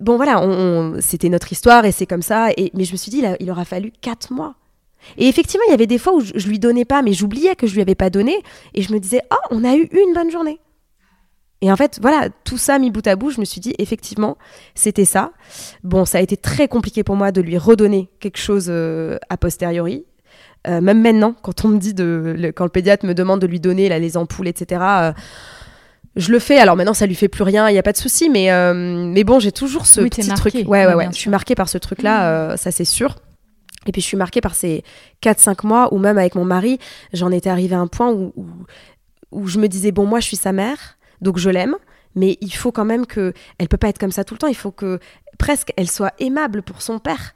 Bon, 0.00 0.16
voilà, 0.16 0.42
on, 0.42 0.96
c'était 1.00 1.28
notre 1.28 1.52
histoire 1.52 1.84
et 1.84 1.92
c'est 1.92 2.06
comme 2.06 2.22
ça. 2.22 2.50
Et, 2.56 2.70
mais 2.74 2.84
je 2.84 2.92
me 2.92 2.96
suis 2.96 3.10
dit, 3.10 3.22
il, 3.40 3.50
aura 3.50 3.64
fallu 3.64 3.92
quatre 4.00 4.32
mois. 4.32 4.54
Et 5.18 5.28
effectivement, 5.28 5.64
il 5.68 5.70
y 5.70 5.74
avait 5.74 5.86
des 5.86 5.98
fois 5.98 6.14
où 6.14 6.20
je, 6.20 6.32
je 6.34 6.48
lui 6.48 6.58
donnais 6.58 6.84
pas, 6.84 7.02
mais 7.02 7.12
j'oubliais 7.12 7.54
que 7.54 7.66
je 7.66 7.74
lui 7.74 7.82
avais 7.82 7.94
pas 7.94 8.10
donné. 8.10 8.36
Et 8.74 8.82
je 8.82 8.92
me 8.92 8.98
disais, 8.98 9.20
oh, 9.30 9.46
on 9.50 9.64
a 9.64 9.76
eu 9.76 9.88
une 9.92 10.12
bonne 10.14 10.30
journée. 10.30 10.58
Et 11.62 11.72
en 11.72 11.76
fait, 11.76 11.98
voilà, 12.02 12.28
tout 12.44 12.58
ça 12.58 12.78
mis 12.78 12.90
bout 12.90 13.06
à 13.06 13.16
bout, 13.16 13.30
je 13.30 13.40
me 13.40 13.44
suis 13.44 13.60
dit, 13.60 13.74
effectivement, 13.78 14.36
c'était 14.74 15.06
ça. 15.06 15.32
Bon, 15.84 16.04
ça 16.04 16.18
a 16.18 16.20
été 16.20 16.36
très 16.36 16.68
compliqué 16.68 17.02
pour 17.02 17.16
moi 17.16 17.32
de 17.32 17.40
lui 17.40 17.56
redonner 17.56 18.10
quelque 18.20 18.38
chose 18.38 18.66
euh, 18.68 19.16
a 19.30 19.36
posteriori. 19.36 20.04
Euh, 20.68 20.80
même 20.80 21.00
maintenant, 21.00 21.34
quand 21.42 21.64
on 21.64 21.68
me 21.68 21.78
dit 21.78 21.94
de, 21.94 22.52
quand 22.54 22.64
le 22.64 22.70
pédiatre 22.70 23.06
me 23.06 23.14
demande 23.14 23.40
de 23.40 23.46
lui 23.46 23.60
donner 23.60 23.88
les 23.98 24.16
ampoules, 24.16 24.48
etc., 24.48 25.12
je 26.16 26.32
le 26.32 26.38
fais. 26.38 26.58
Alors 26.58 26.76
maintenant, 26.76 26.94
ça 26.94 27.06
lui 27.06 27.14
fait 27.14 27.28
plus 27.28 27.42
rien, 27.42 27.68
il 27.68 27.72
n'y 27.72 27.78
a 27.78 27.82
pas 27.82 27.92
de 27.92 27.96
souci, 27.96 28.28
mais, 28.28 28.50
mais 28.74 29.24
bon, 29.24 29.38
j'ai 29.38 29.52
toujours 29.52 29.86
ce 29.86 30.00
petit 30.00 30.26
truc. 30.28 30.54
Ouais, 30.54 30.86
ouais, 30.86 30.94
ouais. 30.94 31.08
Je 31.10 31.16
suis 31.16 31.30
marquée 31.30 31.54
par 31.54 31.68
ce 31.68 31.78
truc-là, 31.78 32.54
mmh. 32.54 32.56
ça 32.56 32.70
c'est 32.70 32.84
sûr. 32.84 33.16
Et 33.86 33.92
puis 33.92 34.00
je 34.00 34.06
suis 34.06 34.16
marquée 34.16 34.40
par 34.40 34.54
ces 34.54 34.82
4-5 35.22 35.66
mois 35.66 35.94
où 35.94 35.98
même 35.98 36.18
avec 36.18 36.34
mon 36.34 36.44
mari, 36.44 36.78
j'en 37.12 37.30
étais 37.30 37.50
arrivée 37.50 37.76
à 37.76 37.78
un 37.78 37.86
point 37.86 38.10
où, 38.10 38.32
où, 38.34 38.46
où 39.30 39.46
je 39.46 39.58
me 39.58 39.68
disais, 39.68 39.92
bon, 39.92 40.06
moi 40.06 40.20
je 40.20 40.26
suis 40.26 40.36
sa 40.36 40.52
mère, 40.52 40.98
donc 41.20 41.38
je 41.38 41.50
l'aime, 41.50 41.76
mais 42.16 42.36
il 42.40 42.52
faut 42.52 42.72
quand 42.72 42.84
même 42.84 43.06
que 43.06 43.32
elle 43.58 43.68
peut 43.68 43.76
pas 43.76 43.88
être 43.88 43.98
comme 43.98 44.10
ça 44.10 44.24
tout 44.24 44.34
le 44.34 44.38
temps. 44.38 44.48
Il 44.48 44.56
faut 44.56 44.72
que 44.72 44.98
presque 45.38 45.72
elle 45.76 45.88
soit 45.88 46.14
aimable 46.18 46.62
pour 46.62 46.82
son 46.82 46.98
père. 46.98 47.34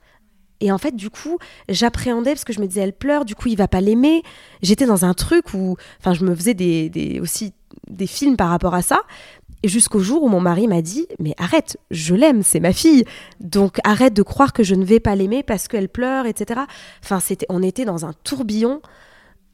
Et 0.62 0.70
en 0.72 0.78
fait, 0.78 0.94
du 0.94 1.08
coup, 1.08 1.38
j'appréhendais 1.68 2.32
parce 2.32 2.44
que 2.44 2.52
je 2.52 2.60
me 2.60 2.66
disais, 2.66 2.82
elle 2.82 2.92
pleure, 2.92 3.24
du 3.24 3.34
coup, 3.34 3.48
il 3.48 3.56
va 3.56 3.66
pas 3.66 3.80
l'aimer. 3.80 4.22
J'étais 4.62 4.84
dans 4.84 5.06
un 5.06 5.14
truc 5.14 5.54
où, 5.54 5.76
enfin, 6.00 6.12
je 6.12 6.24
me 6.24 6.34
faisais 6.34 6.52
des, 6.52 7.18
aussi 7.22 7.54
des 7.91 8.07
films 8.07 8.36
par 8.36 8.49
rapport 8.49 8.74
à 8.74 8.82
ça. 8.82 9.03
Jusqu'au 9.62 9.99
jour 9.99 10.22
où 10.22 10.28
mon 10.28 10.41
mari 10.41 10.68
m'a 10.68 10.80
dit, 10.80 11.07
mais 11.18 11.34
arrête, 11.36 11.76
je 11.91 12.14
l'aime, 12.14 12.43
c'est 12.43 12.61
ma 12.61 12.72
fille. 12.72 13.05
Donc 13.41 13.78
arrête 13.84 14.14
de 14.14 14.22
croire 14.22 14.55
que 14.55 14.62
je 14.62 14.74
ne 14.74 14.84
vais 14.84 15.01
pas 15.01 15.14
l'aimer 15.14 15.43
parce 15.43 15.68
qu'elle 15.68 15.91
pleure, 15.91 16.24
etc. 16.24 16.61
Enfin, 17.03 17.20
c'était, 17.20 17.47
on 17.51 17.62
était 17.62 17.84
dans 17.84 18.07
un 18.07 18.14
tourbillon 18.24 18.80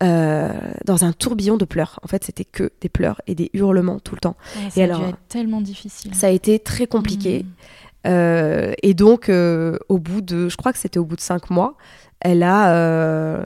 euh, 0.02 0.52
dans 0.84 1.06
un 1.06 1.12
tourbillon 1.12 1.56
de 1.56 1.64
pleurs. 1.64 1.98
En 2.02 2.06
fait, 2.06 2.22
c'était 2.22 2.44
que 2.44 2.70
des 2.82 2.90
pleurs 2.90 3.22
et 3.26 3.34
des 3.34 3.48
hurlements 3.54 3.98
tout 3.98 4.14
le 4.14 4.20
temps. 4.20 4.36
ça 4.68 4.80
et 4.82 4.84
a 4.84 4.94
dû 4.94 5.02
être 5.02 5.18
tellement 5.26 5.62
difficile. 5.62 6.14
Ça 6.14 6.26
a 6.26 6.30
été 6.30 6.58
très 6.58 6.86
compliqué. 6.86 7.44
Mmh. 7.44 8.08
Euh, 8.08 8.74
et 8.82 8.92
donc, 8.92 9.30
euh, 9.30 9.78
au 9.88 9.98
bout 9.98 10.20
de, 10.20 10.50
je 10.50 10.56
crois 10.58 10.74
que 10.74 10.78
c'était 10.78 10.98
au 10.98 11.06
bout 11.06 11.16
de 11.16 11.22
cinq 11.22 11.48
mois, 11.48 11.76
elle 12.20 12.42
a, 12.42 13.42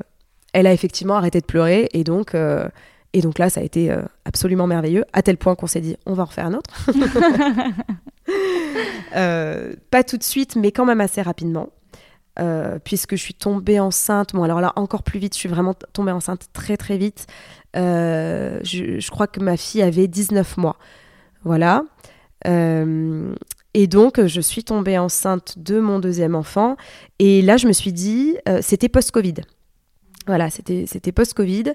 elle 0.53 0.67
a 0.67 0.73
effectivement 0.73 1.15
arrêté 1.15 1.41
de 1.41 1.47
pleurer. 1.47 1.89
Et 1.93 2.03
donc, 2.03 2.35
et 3.13 3.21
donc 3.21 3.39
là, 3.39 3.51
ça 3.51 3.61
a 3.61 3.65
été 3.65 3.95
absolument 4.25 4.67
merveilleux, 4.67 5.05
à 5.13 5.23
tel 5.23 5.37
point 5.37 5.55
qu'on 5.55 5.67
s'est 5.67 5.81
dit, 5.81 5.97
on 6.07 6.15
va 6.15 6.23
en 6.23 6.27
refaire 6.27 6.47
un 6.47 6.55
autre. 6.55 6.71
pas 9.91 10.05
tout 10.05 10.17
de 10.17 10.23
suite, 10.23 10.57
mais 10.57 10.71
quand 10.73 10.85
même 10.85 11.01
assez 11.01 11.23
rapidement. 11.23 11.71
Euh, 12.39 12.79
puisque 12.83 13.17
je 13.17 13.23
suis 13.23 13.35
tombée 13.35 13.81
enceinte. 13.81 14.33
Bon, 14.35 14.45
alors 14.45 14.61
là, 14.61 14.73
encore 14.77 15.03
plus 15.03 15.19
vite, 15.19 15.35
je 15.35 15.39
suis 15.39 15.49
vraiment 15.49 15.75
tombée 15.93 16.13
enceinte 16.13 16.47
très 16.53 16.77
très 16.77 16.97
vite. 16.97 17.27
Euh, 17.77 18.61
je, 18.63 19.11
crois 19.11 19.27
que 19.27 19.41
ma 19.41 19.57
fille 19.57 19.83
avait 19.83 20.07
19 20.07 20.57
mois. 20.57 20.77
Voilà. 21.45 21.83
Euh, 22.47 23.35
et 23.75 23.87
donc, 23.87 24.25
je 24.25 24.41
suis 24.41 24.65
tombée 24.65 24.97
enceinte 24.97 25.59
de 25.59 25.81
mon 25.81 25.99
deuxième 25.99 26.35
enfant. 26.35 26.77
Et 27.19 27.43
là, 27.43 27.57
je 27.57 27.67
me 27.67 27.73
suis 27.73 27.93
dit, 27.93 28.37
c'était 28.61 28.89
post-Covid. 28.89 29.35
Voilà, 30.27 30.51
c'était 30.51 31.13
post-Covid. 31.13 31.73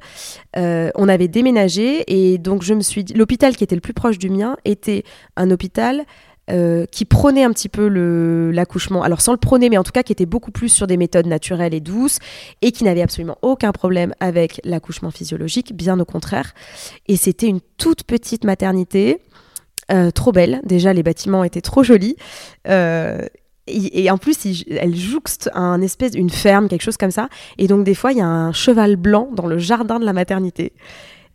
on 0.56 1.10
avait 1.10 1.28
déménagé 1.28 2.04
et 2.08 2.38
donc 2.38 2.64
je 2.64 2.74
me 2.74 2.82
suis 2.82 3.04
dit, 3.04 3.14
l'hôpital 3.14 3.56
qui 3.56 3.64
était 3.64 3.76
le 3.76 3.82
plus 3.82 3.94
proche 3.94 4.18
du 4.18 4.30
mien 4.30 4.56
était 4.66 5.04
un 5.36 5.52
hôpital 5.52 6.06
euh, 6.52 6.86
qui 6.92 7.06
prônait 7.06 7.44
un 7.44 7.52
petit 7.52 7.70
peu 7.70 7.88
l'accouchement, 8.52 9.02
alors 9.02 9.20
sans 9.20 9.32
le 9.32 9.40
prôner, 9.40 9.68
mais 9.72 9.80
en 9.80 9.84
tout 9.84 9.92
cas 9.92 10.04
qui 10.04 10.12
était 10.12 10.28
beaucoup 10.28 10.52
plus 10.52 10.70
sur 10.70 10.86
des 10.86 10.96
méthodes 10.96 11.26
naturelles 11.26 11.74
et 11.74 11.80
douces, 11.80 12.20
et 12.62 12.72
qui 12.72 12.84
n'avait 12.84 13.02
absolument 13.02 13.40
aucun 13.42 13.72
problème 13.72 14.14
avec 14.20 14.62
l'accouchement 14.64 15.10
physiologique, 15.10 15.76
bien 15.76 16.00
au 16.00 16.06
contraire. 16.06 16.54
Et 17.08 17.18
c'était 17.18 17.48
une 17.48 17.62
toute 17.78 18.04
petite 18.04 18.44
maternité, 18.44 19.22
euh, 19.92 20.12
trop 20.12 20.32
belle. 20.32 20.62
Déjà, 20.66 20.94
les 20.94 21.02
bâtiments 21.02 21.44
étaient 21.44 21.62
trop 21.62 21.82
jolis. 21.82 22.16
Et, 23.68 24.12
en 24.12 24.18
plus, 24.20 24.38
elle 24.70 24.96
jouxte 24.96 25.50
un 25.56 25.82
espèce, 25.82 26.14
une 26.14 26.30
ferme, 26.30 26.68
quelque 26.68 26.84
chose 26.84 26.98
comme 26.98 27.12
ça. 27.12 27.30
Et 27.58 27.68
donc, 27.68 27.84
des 27.84 27.96
fois, 27.96 28.12
il 28.12 28.20
y 28.20 28.22
a 28.22 28.28
un 28.28 28.52
cheval 28.52 28.96
blanc 28.96 29.30
dans 29.34 29.48
le 29.48 29.58
jardin 29.58 30.00
de 30.00 30.06
la 30.06 30.14
maternité. 30.14 30.74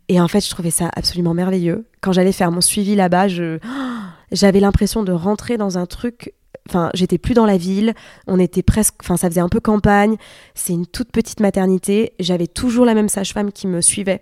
Et 0.07 0.19
en 0.19 0.27
fait, 0.27 0.39
je 0.41 0.49
trouvais 0.49 0.71
ça 0.71 0.89
absolument 0.95 1.33
merveilleux. 1.33 1.85
Quand 1.99 2.13
j'allais 2.13 2.31
faire 2.31 2.51
mon 2.51 2.61
suivi 2.61 2.95
là-bas, 2.95 3.27
je 3.27 3.59
j'avais 4.31 4.61
l'impression 4.61 5.03
de 5.03 5.11
rentrer 5.11 5.57
dans 5.57 5.77
un 5.77 5.85
truc 5.85 6.33
enfin 6.69 6.89
j'étais 6.93 7.17
plus 7.17 7.33
dans 7.33 7.47
la 7.47 7.57
ville 7.57 7.93
on 8.27 8.39
était 8.39 8.61
presque 8.61 8.95
enfin 9.01 9.17
ça 9.17 9.27
faisait 9.29 9.41
un 9.41 9.49
peu 9.49 9.59
campagne 9.59 10.15
c'est 10.53 10.73
une 10.73 10.85
toute 10.85 11.11
petite 11.11 11.39
maternité 11.39 12.13
j'avais 12.19 12.45
toujours 12.45 12.85
la 12.85 12.93
même 12.93 13.09
sage-femme 13.09 13.51
qui 13.51 13.65
me 13.65 13.81
suivait 13.81 14.21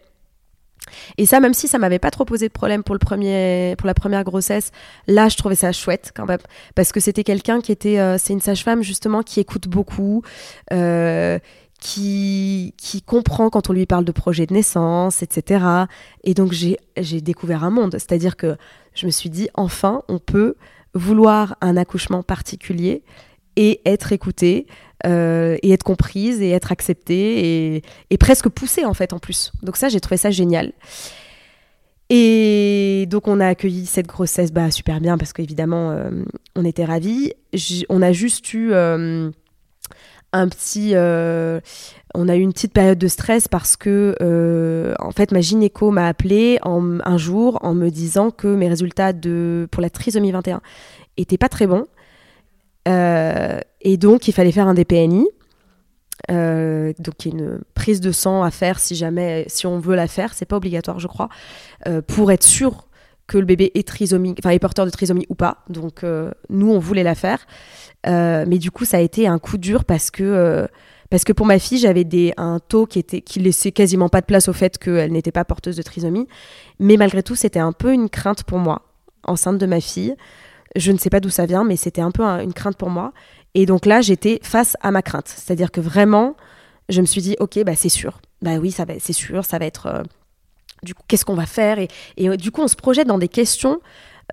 et 1.18 1.26
ça 1.26 1.40
même 1.40 1.54
si 1.54 1.68
ça 1.68 1.78
m'avait 1.78 2.00
pas 2.00 2.12
trop 2.12 2.26
posé 2.26 2.48
de 2.48 2.54
problème 2.54 2.84
pour 2.84 2.96
le 2.96 3.00
premier 3.00 3.76
pour 3.78 3.88
la 3.88 3.94
première 3.94 4.24
grossesse 4.24 4.72
là 5.08 5.30
je 5.30 5.38
trouvais 5.38 5.56
ça 5.56 5.72
chouette 5.72 6.12
quand 6.16 6.26
même 6.26 6.40
parce 6.76 6.92
que 6.92 7.00
c'était 7.00 7.24
quelqu'un 7.24 7.62
qui 7.62 7.72
était 7.72 8.00
euh, 8.00 8.18
c'est 8.18 8.34
une 8.34 8.42
sage-femme 8.42 8.82
justement 8.82 9.22
qui 9.22 9.40
écoute 9.40 9.68
beaucoup 9.68 10.24
euh, 10.74 11.38
qui, 11.80 12.74
qui 12.78 13.02
comprend 13.02 13.50
quand 13.50 13.70
on 13.70 13.74
lui 13.74 13.86
parle 13.86 14.06
de 14.06 14.12
projet 14.12 14.46
de 14.46 14.54
naissance, 14.54 15.24
etc. 15.24 15.66
Et 16.24 16.34
donc 16.34 16.52
j'ai 16.52 17.22
découvert 17.22 17.64
un 17.64 17.70
monde, 17.70 17.94
c'est-à-dire 17.94 18.36
que 18.36 18.58
je 18.94 19.06
me 19.06 19.12
suis 19.12 19.30
dit, 19.30 19.50
enfin, 19.54 20.04
on 20.10 20.20
peut 20.20 20.56
vouloir 20.94 21.56
un 21.62 21.78
accouchement 21.78 22.24
particulier 22.24 23.04
et 23.60 23.82
être 23.86 24.14
écouté 24.14 24.68
euh, 25.06 25.58
et 25.62 25.72
être 25.72 25.84
comprise 25.84 26.42
et 26.42 26.50
être 26.52 26.72
acceptée 26.72 27.84
et, 28.10 28.18
presque 28.18 28.48
poussée 28.48 28.86
en 28.86 28.94
fait 28.94 29.12
en 29.14 29.20
plus. 29.20 29.52
Donc 29.62 29.76
ça, 29.76 29.90
j'ai 29.90 30.00
trouvé 30.00 30.18
ça 30.18 30.32
génial. 30.32 30.72
Et 32.10 33.06
donc 33.10 33.28
on 33.28 33.40
a 33.40 33.48
accueilli 33.48 33.86
cette 33.86 34.08
grossesse 34.08 34.52
bah, 34.52 34.72
super 34.72 35.00
bien 35.00 35.18
parce 35.18 35.32
qu'évidemment 35.34 35.92
euh, 35.92 36.10
on 36.56 36.66
était 36.66 36.86
ravis. 36.86 37.34
on 37.90 38.02
a 38.02 38.14
juste 38.14 38.54
eu 38.54 38.72
euh, 38.72 39.30
un 40.32 40.48
petit 40.48 40.94
on 40.96 42.28
a 42.28 42.36
eu 42.36 42.40
une 42.40 42.54
petite 42.54 42.74
période 42.74 42.98
de 42.98 43.08
stress 43.08 43.48
parce 43.48 43.76
que 43.76 44.16
en 45.00 45.12
fait 45.12 45.32
ma 45.32 45.42
gynéco 45.42 45.92
m'a 45.92 46.08
appelé 46.08 46.60
un 46.64 47.18
jour 47.18 47.60
en 47.62 47.74
me 47.74 47.90
disant 47.90 48.32
que 48.32 48.48
mes 48.48 48.70
résultats 48.70 49.14
de 49.14 49.68
pour 49.70 49.82
la 49.82 49.90
trisomie 49.90 50.32
21 50.32 50.62
étaient 51.18 51.38
pas 51.38 51.50
très 51.50 51.68
bons 51.68 51.86
et 52.86 53.98
donc 53.98 54.28
il 54.28 54.34
fallait 54.34 54.52
faire 54.52 54.68
un 54.68 54.74
DPNI 54.74 55.28
donc 56.28 57.26
y 57.26 57.30
a 57.30 57.32
une 57.32 57.62
prise 57.76 58.02
de 58.02 58.12
sang 58.12 58.44
à 58.44 58.52
faire 58.52 58.80
si 58.80 58.96
jamais 58.96 59.46
si 59.48 59.68
on 59.68 59.80
veut 59.80 59.96
la 59.96 60.08
faire. 60.08 60.34
C'est 60.34 60.46
pas 60.46 60.58
obligatoire 60.58 61.00
je 61.00 61.08
crois. 61.08 61.30
Pour 62.08 62.32
être 62.32 62.44
sûr 62.44 62.88
que 63.28 63.38
le 63.38 63.46
bébé 63.46 63.72
est 63.76 63.88
trisomique 63.88 64.40
enfin 64.44 64.50
est 64.50 64.60
porteur 64.60 64.86
de 64.86 64.92
trisomie 64.92 65.28
ou 65.30 65.36
pas. 65.36 65.64
Donc 65.70 66.04
nous 66.50 66.72
on 66.72 66.80
voulait 66.80 67.04
la 67.04 67.16
faire. 67.16 67.46
Euh, 68.08 68.46
mais 68.48 68.58
du 68.58 68.72
coup, 68.72 68.86
ça 68.86 68.98
a 68.98 69.00
été 69.00 69.28
un 69.28 69.40
coup 69.40 69.58
dur 69.58 69.86
parce 69.86 70.12
que, 70.12 70.24
euh, 70.24 70.68
parce 71.10 71.24
que 71.24 71.34
pour 71.34 71.46
ma 71.46 71.60
fille, 71.60 71.80
j'avais 71.80 72.04
des, 72.04 72.34
un 72.38 72.60
taux 72.60 72.86
qui, 72.86 73.00
était, 73.00 73.22
qui 73.22 73.40
laissait 73.40 73.72
quasiment 73.72 74.10
pas 74.10 74.22
de 74.22 74.26
place 74.26 74.48
au 74.48 74.54
fait 74.54 74.78
qu'elle 74.78 75.12
n'était 75.12 75.32
pas 75.32 75.46
porteuse 75.46 75.76
de 75.76 75.82
trisomie. 75.82 76.28
Mais 76.80 76.98
malgré 76.98 77.24
tout, 77.24 77.36
c'était 77.36 77.60
un 77.60 77.74
peu 77.74 77.94
une 77.94 78.10
crainte 78.10 78.44
pour 78.44 78.60
moi, 78.60 78.84
enceinte 79.24 79.58
de 79.58 79.66
ma 79.66 79.82
fille. 79.82 80.16
Je 80.76 80.92
ne 80.92 80.98
sais 80.98 81.10
pas 81.10 81.20
d'où 81.20 81.30
ça 81.30 81.46
vient, 81.46 81.64
mais 81.64 81.76
c'était 81.76 82.02
un 82.02 82.12
peu 82.12 82.24
une 82.24 82.54
crainte 82.54 82.78
pour 82.78 82.90
moi. 82.90 83.14
Et 83.56 83.66
donc 83.66 83.86
là, 83.86 84.02
j'étais 84.02 84.40
face 84.44 84.78
à 84.82 84.92
ma 84.92 85.02
crainte. 85.02 85.28
C'est-à-dire 85.28 85.72
que 85.72 85.82
vraiment, 85.82 86.36
je 86.90 87.02
me 87.02 87.06
suis 87.06 87.22
dit, 87.22 87.36
ok, 87.40 87.64
bah 87.64 87.76
c'est 87.76 87.90
sûr. 87.90 88.22
Bah 88.42 88.56
oui, 88.56 88.72
ça 88.72 88.86
va, 88.86 88.94
c'est 89.00 89.14
sûr, 89.14 89.46
ça 89.46 89.58
va 89.58 89.66
être. 89.66 89.88
Euh, 89.88 90.04
du 90.84 90.94
coup, 90.94 91.04
qu'est-ce 91.08 91.26
qu'on 91.26 91.36
va 91.36 91.46
faire 91.46 91.80
Et, 91.80 91.88
et 92.18 92.38
du 92.38 92.52
coup, 92.52 92.62
on 92.62 92.68
se 92.68 92.76
projette 92.76 93.08
dans 93.08 93.18
des 93.18 93.28
questions 93.28 93.82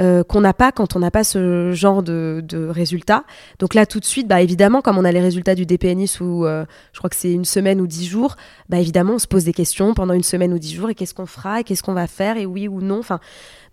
euh, 0.01 0.22
qu'on 0.22 0.43
n'a 0.43 0.53
pas 0.53 0.72
quand 0.72 0.95
on 0.95 0.99
n'a 0.99 1.11
pas 1.11 1.24
ce 1.24 1.72
genre 1.72 2.03
de, 2.03 2.43
de 2.47 2.68
résultats. 2.68 3.24
Donc 3.59 3.72
là, 3.74 3.87
tout 3.87 3.99
de 3.99 4.05
suite, 4.05 4.28
bah, 4.28 4.43
évidemment, 4.43 4.82
comme 4.82 4.99
on 4.99 5.05
a 5.05 5.11
les 5.11 5.20
résultats 5.20 5.55
du 5.55 5.64
DPNI 5.64 6.07
sous, 6.07 6.45
euh, 6.45 6.66
je 6.93 6.99
crois 6.99 7.09
que 7.09 7.16
c'est 7.16 7.32
une 7.32 7.47
semaine 7.47 7.80
ou 7.80 7.87
dix 7.87 8.07
jours, 8.07 8.37
bah, 8.68 8.78
évidemment, 8.78 9.14
on 9.14 9.18
se 9.18 9.26
pose 9.26 9.45
des 9.45 9.55
questions 9.55 9.95
pendant 9.95 10.12
une 10.12 10.22
semaine 10.22 10.53
ou 10.53 10.59
dix 10.59 10.74
jours, 10.74 10.91
et 10.91 10.95
qu'est-ce 10.95 11.14
qu'on 11.14 11.26
fera, 11.26 11.61
et 11.61 11.64
qu'est-ce 11.64 11.82
qu'on 11.82 11.95
va 11.95 12.07
faire, 12.07 12.37
et 12.37 12.45
oui 12.45 12.68
ou 12.68 12.82
non. 12.82 12.99
Enfin, 12.99 13.20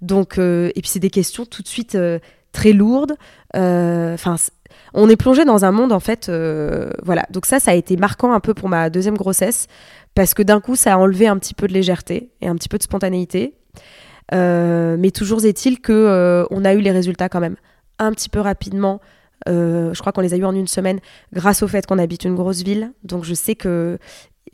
donc, 0.01 0.37
et 0.37 0.71
puis 0.81 0.87
c'est 0.87 0.99
des 0.99 1.09
questions 1.09 1.45
tout 1.45 1.61
de 1.61 1.67
suite 1.67 1.97
très 2.53 2.71
lourdes. 2.71 3.15
Enfin, 3.53 4.35
on 4.93 5.09
est 5.09 5.17
plongé 5.17 5.43
dans 5.43 5.65
un 5.65 5.71
monde 5.71 5.91
en 5.91 5.99
fait, 5.99 6.31
voilà. 7.03 7.25
Donc 7.29 7.45
ça, 7.45 7.59
ça 7.59 7.71
a 7.71 7.73
été 7.73 7.97
marquant 7.97 8.31
un 8.31 8.39
peu 8.39 8.53
pour 8.53 8.69
ma 8.69 8.89
deuxième 8.89 9.17
grossesse 9.17 9.67
parce 10.15 10.33
que 10.33 10.43
d'un 10.43 10.61
coup, 10.61 10.75
ça 10.75 10.93
a 10.93 10.97
enlevé 10.97 11.27
un 11.27 11.37
petit 11.37 11.53
peu 11.53 11.67
de 11.67 11.73
légèreté 11.73 12.29
et 12.41 12.47
un 12.47 12.55
petit 12.55 12.69
peu 12.69 12.77
de 12.77 12.83
spontanéité. 12.83 13.55
Euh, 14.33 14.95
mais 14.97 15.11
toujours 15.11 15.43
est-il 15.45 15.79
que 15.79 15.91
euh, 15.91 16.45
on 16.49 16.65
a 16.65 16.73
eu 16.73 16.79
les 16.79 16.91
résultats 16.91 17.29
quand 17.29 17.39
même 17.39 17.55
un 17.99 18.11
petit 18.11 18.29
peu 18.29 18.39
rapidement. 18.39 19.01
Euh, 19.49 19.93
je 19.93 19.99
crois 19.99 20.11
qu'on 20.13 20.21
les 20.21 20.33
a 20.33 20.37
eu 20.37 20.45
en 20.45 20.55
une 20.55 20.67
semaine 20.67 20.99
grâce 21.33 21.63
au 21.63 21.67
fait 21.67 21.85
qu'on 21.85 21.99
habite 21.99 22.23
une 22.23 22.35
grosse 22.35 22.63
ville. 22.63 22.93
Donc 23.03 23.25
je 23.25 23.33
sais 23.33 23.55
que 23.55 23.97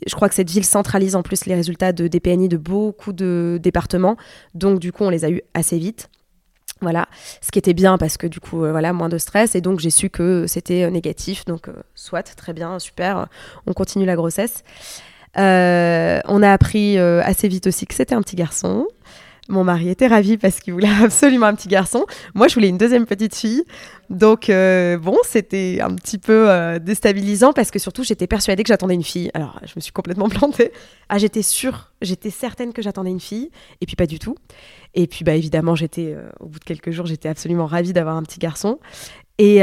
je 0.06 0.14
crois 0.14 0.28
que 0.28 0.34
cette 0.34 0.50
ville 0.50 0.64
centralise 0.64 1.14
en 1.14 1.22
plus 1.22 1.46
les 1.46 1.54
résultats 1.54 1.92
de 1.92 2.08
DPNI 2.08 2.48
de 2.48 2.56
beaucoup 2.56 3.12
de 3.12 3.58
départements. 3.62 4.16
Donc 4.54 4.80
du 4.80 4.92
coup, 4.92 5.04
on 5.04 5.10
les 5.10 5.24
a 5.24 5.30
eu 5.30 5.42
assez 5.54 5.78
vite. 5.78 6.08
Voilà, 6.82 7.08
ce 7.40 7.50
qui 7.50 7.58
était 7.58 7.74
bien 7.74 7.98
parce 7.98 8.16
que 8.16 8.26
du 8.26 8.40
coup, 8.40 8.58
voilà, 8.58 8.92
moins 8.92 9.08
de 9.08 9.18
stress. 9.18 9.54
Et 9.54 9.60
donc, 9.60 9.80
j'ai 9.80 9.90
su 9.90 10.08
que 10.10 10.46
c'était 10.46 10.90
négatif. 10.90 11.44
Donc, 11.44 11.68
soit, 11.94 12.22
très 12.22 12.52
bien, 12.52 12.78
super, 12.78 13.28
on 13.66 13.72
continue 13.72 14.06
la 14.06 14.16
grossesse. 14.16 14.64
Euh, 15.38 16.20
on 16.26 16.42
a 16.42 16.50
appris 16.50 16.98
euh, 16.98 17.22
assez 17.24 17.48
vite 17.48 17.66
aussi 17.66 17.86
que 17.86 17.94
c'était 17.94 18.14
un 18.14 18.22
petit 18.22 18.36
garçon. 18.36 18.88
Mon 19.48 19.64
mari 19.64 19.88
était 19.88 20.06
ravi 20.06 20.36
parce 20.36 20.60
qu'il 20.60 20.72
voulait 20.72 20.88
absolument 21.02 21.46
un 21.46 21.54
petit 21.54 21.68
garçon. 21.68 22.06
Moi, 22.34 22.48
je 22.48 22.54
voulais 22.54 22.68
une 22.68 22.78
deuxième 22.78 23.06
petite 23.06 23.34
fille. 23.34 23.64
Donc, 24.08 24.50
euh, 24.50 24.98
bon, 24.98 25.16
c'était 25.24 25.78
un 25.80 25.94
petit 25.94 26.18
peu 26.18 26.78
déstabilisant 26.80 27.52
parce 27.52 27.70
que 27.70 27.78
surtout, 27.78 28.04
j'étais 28.04 28.26
persuadée 28.26 28.62
que 28.62 28.68
j'attendais 28.68 28.94
une 28.94 29.04
fille. 29.04 29.30
Alors, 29.34 29.60
je 29.64 29.72
me 29.76 29.80
suis 29.80 29.92
complètement 29.92 30.28
plantée. 30.30 30.72
Ah, 31.08 31.18
j'étais 31.18 31.42
sûre, 31.42 31.92
j'étais 32.02 32.30
certaine 32.30 32.72
que 32.72 32.82
j'attendais 32.82 33.10
une 33.10 33.20
fille. 33.20 33.50
Et 33.80 33.86
puis, 33.86 33.96
pas 33.96 34.06
du 34.06 34.18
tout. 34.18 34.36
Et 34.94 35.06
puis, 35.06 35.24
bah, 35.24 35.34
évidemment, 35.34 35.74
j'étais, 35.74 36.16
au 36.40 36.46
bout 36.46 36.58
de 36.58 36.64
quelques 36.64 36.90
jours, 36.90 37.06
j'étais 37.06 37.28
absolument 37.28 37.66
ravie 37.66 37.92
d'avoir 37.92 38.16
un 38.16 38.22
petit 38.22 38.38
garçon. 38.38 38.78
Et. 39.38 39.62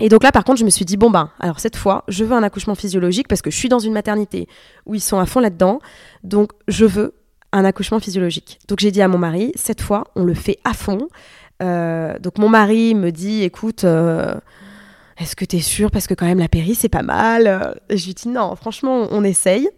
Et 0.00 0.08
donc 0.08 0.22
là, 0.22 0.32
par 0.32 0.44
contre, 0.44 0.58
je 0.58 0.64
me 0.64 0.70
suis 0.70 0.86
dit, 0.86 0.96
bon 0.96 1.10
ben, 1.10 1.30
alors 1.38 1.60
cette 1.60 1.76
fois, 1.76 2.04
je 2.08 2.24
veux 2.24 2.34
un 2.34 2.42
accouchement 2.42 2.74
physiologique 2.74 3.28
parce 3.28 3.42
que 3.42 3.50
je 3.50 3.56
suis 3.56 3.68
dans 3.68 3.78
une 3.78 3.92
maternité 3.92 4.48
où 4.86 4.94
ils 4.94 5.00
sont 5.00 5.18
à 5.18 5.26
fond 5.26 5.40
là-dedans. 5.40 5.78
Donc, 6.24 6.52
je 6.68 6.86
veux 6.86 7.12
un 7.52 7.64
accouchement 7.64 8.00
physiologique. 8.00 8.58
Donc, 8.68 8.80
j'ai 8.80 8.90
dit 8.90 9.02
à 9.02 9.08
mon 9.08 9.18
mari, 9.18 9.52
cette 9.54 9.80
fois, 9.80 10.04
on 10.16 10.24
le 10.24 10.34
fait 10.34 10.58
à 10.64 10.72
fond. 10.72 11.08
Euh, 11.62 12.18
donc, 12.18 12.38
mon 12.38 12.48
mari 12.48 12.94
me 12.94 13.10
dit, 13.10 13.42
écoute, 13.42 13.84
euh, 13.84 14.34
est-ce 15.18 15.36
que 15.36 15.44
tu 15.44 15.56
es 15.56 15.60
sûr? 15.60 15.90
Parce 15.90 16.06
que 16.06 16.14
quand 16.14 16.26
même, 16.26 16.38
la 16.38 16.48
péri, 16.48 16.74
c'est 16.74 16.88
pas 16.88 17.02
mal. 17.02 17.78
Je 17.90 18.06
lui 18.06 18.14
dis, 18.14 18.28
non, 18.28 18.54
franchement, 18.56 19.08
on 19.10 19.24
essaye. 19.24 19.68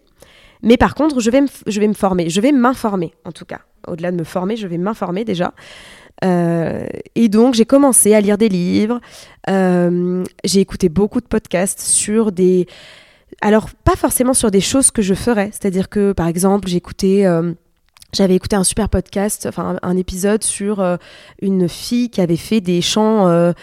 Mais 0.61 0.77
par 0.77 0.95
contre, 0.95 1.19
je 1.19 1.29
vais 1.29 1.41
me, 1.41 1.47
je 1.67 1.79
vais 1.79 1.87
me 1.87 1.93
former. 1.93 2.29
Je 2.29 2.39
vais 2.39 2.51
m'informer, 2.51 3.13
en 3.25 3.31
tout 3.31 3.45
cas. 3.45 3.59
Au-delà 3.87 4.11
de 4.11 4.17
me 4.17 4.23
former, 4.23 4.55
je 4.55 4.67
vais 4.67 4.77
m'informer 4.77 5.25
déjà. 5.25 5.53
Euh, 6.23 6.85
et 7.15 7.27
donc, 7.27 7.53
j'ai 7.53 7.65
commencé 7.65 8.13
à 8.13 8.21
lire 8.21 8.37
des 8.37 8.47
livres. 8.47 9.01
J'ai 9.47 10.59
écouté 10.61 10.87
beaucoup 10.87 11.19
de 11.19 11.27
podcasts 11.27 11.81
sur 11.81 12.31
des. 12.31 12.65
Alors, 13.41 13.69
pas 13.83 13.97
forcément 13.97 14.33
sur 14.33 14.51
des 14.51 14.61
choses 14.61 14.89
que 14.89 15.01
je 15.01 15.15
ferais. 15.15 15.49
C'est-à-dire 15.51 15.89
que, 15.89 16.13
par 16.13 16.27
exemple, 16.27 16.71
écouté. 16.73 17.25
Euh, 17.27 17.53
j'avais 18.13 18.35
écouté 18.35 18.55
un 18.55 18.63
super 18.63 18.89
podcast, 18.89 19.45
enfin 19.47 19.77
un, 19.81 19.97
épisode 19.97 20.43
sur 20.43 20.85
une 21.41 21.67
fille 21.67 22.09
qui 22.09 22.21
avait 22.21 22.37
fait 22.37 22.61
des 22.61 22.81
chants 22.81 23.53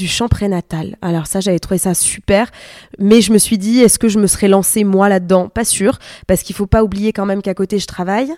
du 0.00 0.08
chant 0.08 0.28
prénatal. 0.28 0.96
Alors 1.02 1.26
ça, 1.26 1.40
j'avais 1.40 1.58
trouvé 1.58 1.78
ça 1.78 1.94
super, 1.94 2.50
mais 2.98 3.20
je 3.20 3.32
me 3.32 3.38
suis 3.38 3.58
dit, 3.58 3.80
est-ce 3.80 3.98
que 3.98 4.08
je 4.08 4.18
me 4.18 4.26
serais 4.26 4.48
lancée 4.48 4.82
moi 4.82 5.08
là-dedans? 5.08 5.48
Pas 5.48 5.64
sûr, 5.64 5.98
parce 6.26 6.42
qu'il 6.42 6.56
faut 6.56 6.66
pas 6.66 6.82
oublier 6.82 7.12
quand 7.12 7.26
même 7.26 7.42
qu'à 7.42 7.54
côté, 7.54 7.78
je 7.78 7.86
travaille. 7.86 8.32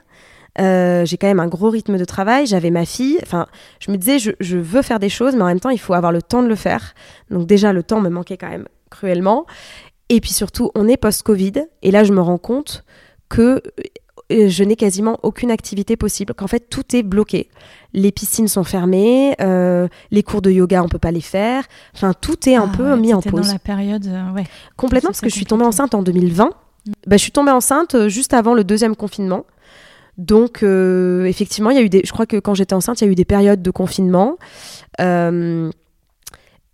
Euh, 0.61 1.07
j'ai 1.07 1.16
quand 1.16 1.28
même 1.28 1.41
un 1.41 1.47
gros 1.47 1.70
rythme 1.70 1.97
de 1.97 2.05
travail. 2.05 2.47
J'avais 2.47 2.70
ma 2.70 2.85
fille. 2.85 3.18
Enfin, 3.22 3.47
je 3.80 3.91
me 3.91 3.97
disais, 3.97 4.18
je, 4.18 4.57
veux 4.59 4.83
faire 4.83 4.99
des 4.99 5.09
choses, 5.09 5.35
mais 5.35 5.43
en 5.43 5.47
même 5.47 5.61
temps, 5.61 5.70
il 5.70 5.80
faut 5.80 5.95
avoir 5.95 6.12
le 6.12 6.20
temps 6.20 6.43
de 6.43 6.49
le 6.49 6.57
faire. 6.57 6.95
Donc 7.30 7.47
déjà, 7.47 7.72
le 7.72 7.83
temps 7.83 8.01
me 8.01 8.11
manquait 8.11 8.37
quand 8.37 8.51
même 8.51 8.66
cruellement. 8.91 9.47
Et 10.09 10.20
puis 10.20 10.33
surtout, 10.33 10.70
on 10.74 10.89
est 10.89 10.97
post-Covid. 10.97 11.64
Et 11.83 11.91
là, 11.91 12.05
je 12.05 12.12
me 12.12 12.20
rends 12.20 12.39
compte 12.39 12.85
que 13.28 13.41
euh, 13.43 13.61
je 14.49 14.64
n'ai 14.64 14.76
quasiment 14.76 15.18
aucune 15.22 15.51
activité 15.51 15.97
possible, 15.97 16.35
qu'en 16.35 16.47
fait 16.47 16.68
tout 16.70 16.97
est 16.97 17.03
bloqué. 17.03 17.49
Les 17.95 18.12
piscines 18.12 18.49
sont 18.49 18.64
fermées, 18.64 19.35
euh, 19.41 19.89
les 20.11 20.22
cours 20.22 20.43
de 20.43 20.51
yoga 20.51 20.83
on 20.83 20.89
peut 20.89 20.99
pas 20.99 21.11
les 21.11 21.20
faire, 21.20 21.64
enfin 21.95 22.12
tout 22.18 22.49
est 22.49 22.57
un 22.57 22.70
ah 22.72 22.76
peu 22.76 22.97
mis 22.97 23.12
en 23.12 23.20
pause. 23.20 23.47
dans 23.47 23.53
la 23.53 23.59
période, 23.59 24.07
ouais. 24.35 24.45
Complètement 24.76 25.11
parce 25.11 25.20
que 25.20 25.28
je 25.28 25.35
suis 25.35 25.47
tombée 25.47 25.64
enceinte 25.64 25.95
en 25.95 26.03
2020. 26.03 26.47
Mm. 26.47 26.93
Bah, 27.07 27.16
je 27.16 27.22
suis 27.22 27.33
tombée 27.33 27.53
enceinte 27.53 28.09
juste 28.09 28.35
avant 28.35 28.55
le 28.55 28.64
deuxième 28.64 28.97
confinement. 28.97 29.45
Donc, 30.18 30.62
euh, 30.62 31.24
effectivement, 31.24 31.70
il 31.70 31.76
y 31.76 31.80
a 31.80 31.83
eu 31.83 31.89
des. 31.89 32.03
Je 32.05 32.12
crois 32.12 32.26
que 32.26 32.37
quand 32.37 32.55
j'étais 32.55 32.74
enceinte, 32.74 33.01
il 33.01 33.05
y 33.05 33.09
a 33.09 33.11
eu 33.11 33.14
des 33.14 33.24
périodes 33.24 33.62
de 33.62 33.70
confinement. 33.70 34.37
Euh, 35.01 35.70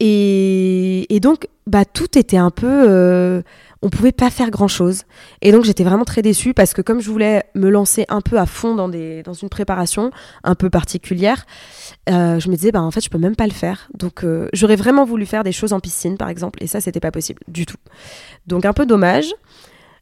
et, 0.00 1.18
donc, 1.22 1.48
bah, 1.66 1.84
tout 1.84 2.18
était 2.18 2.36
un 2.36 2.50
peu. 2.50 3.42
Euh, 3.82 3.86
on 3.86 3.90
pouvait 3.90 4.12
pas 4.12 4.30
faire 4.30 4.50
grand 4.50 4.68
chose. 4.68 5.04
Et 5.42 5.52
donc, 5.52 5.64
j'étais 5.64 5.84
vraiment 5.84 6.04
très 6.04 6.22
déçue 6.22 6.54
parce 6.54 6.74
que, 6.74 6.82
comme 6.82 7.00
je 7.00 7.10
voulais 7.10 7.44
me 7.54 7.68
lancer 7.70 8.04
un 8.08 8.20
peu 8.20 8.38
à 8.38 8.46
fond 8.46 8.74
dans, 8.74 8.88
des, 8.88 9.22
dans 9.22 9.34
une 9.34 9.48
préparation 9.48 10.10
un 10.44 10.54
peu 10.54 10.70
particulière, 10.70 11.46
je 12.08 12.48
me 12.48 12.54
disais, 12.54 12.72
bah, 12.72 12.82
en 12.82 12.90
fait, 12.90 13.00
je 13.00 13.10
peux 13.10 13.18
même 13.18 13.36
pas 13.36 13.46
le 13.46 13.52
faire. 13.52 13.88
Donc, 13.94 14.24
j'aurais 14.52 14.76
vraiment 14.76 15.04
voulu 15.04 15.26
faire 15.26 15.44
des 15.44 15.52
choses 15.52 15.72
en 15.72 15.80
piscine, 15.80 16.16
par 16.16 16.28
exemple. 16.28 16.62
Et 16.62 16.66
ça, 16.66 16.80
c'était 16.80 17.00
pas 17.00 17.10
possible 17.10 17.40
du 17.48 17.66
tout. 17.66 17.76
Donc, 18.46 18.64
un 18.64 18.72
peu 18.72 18.86
dommage. 18.86 19.32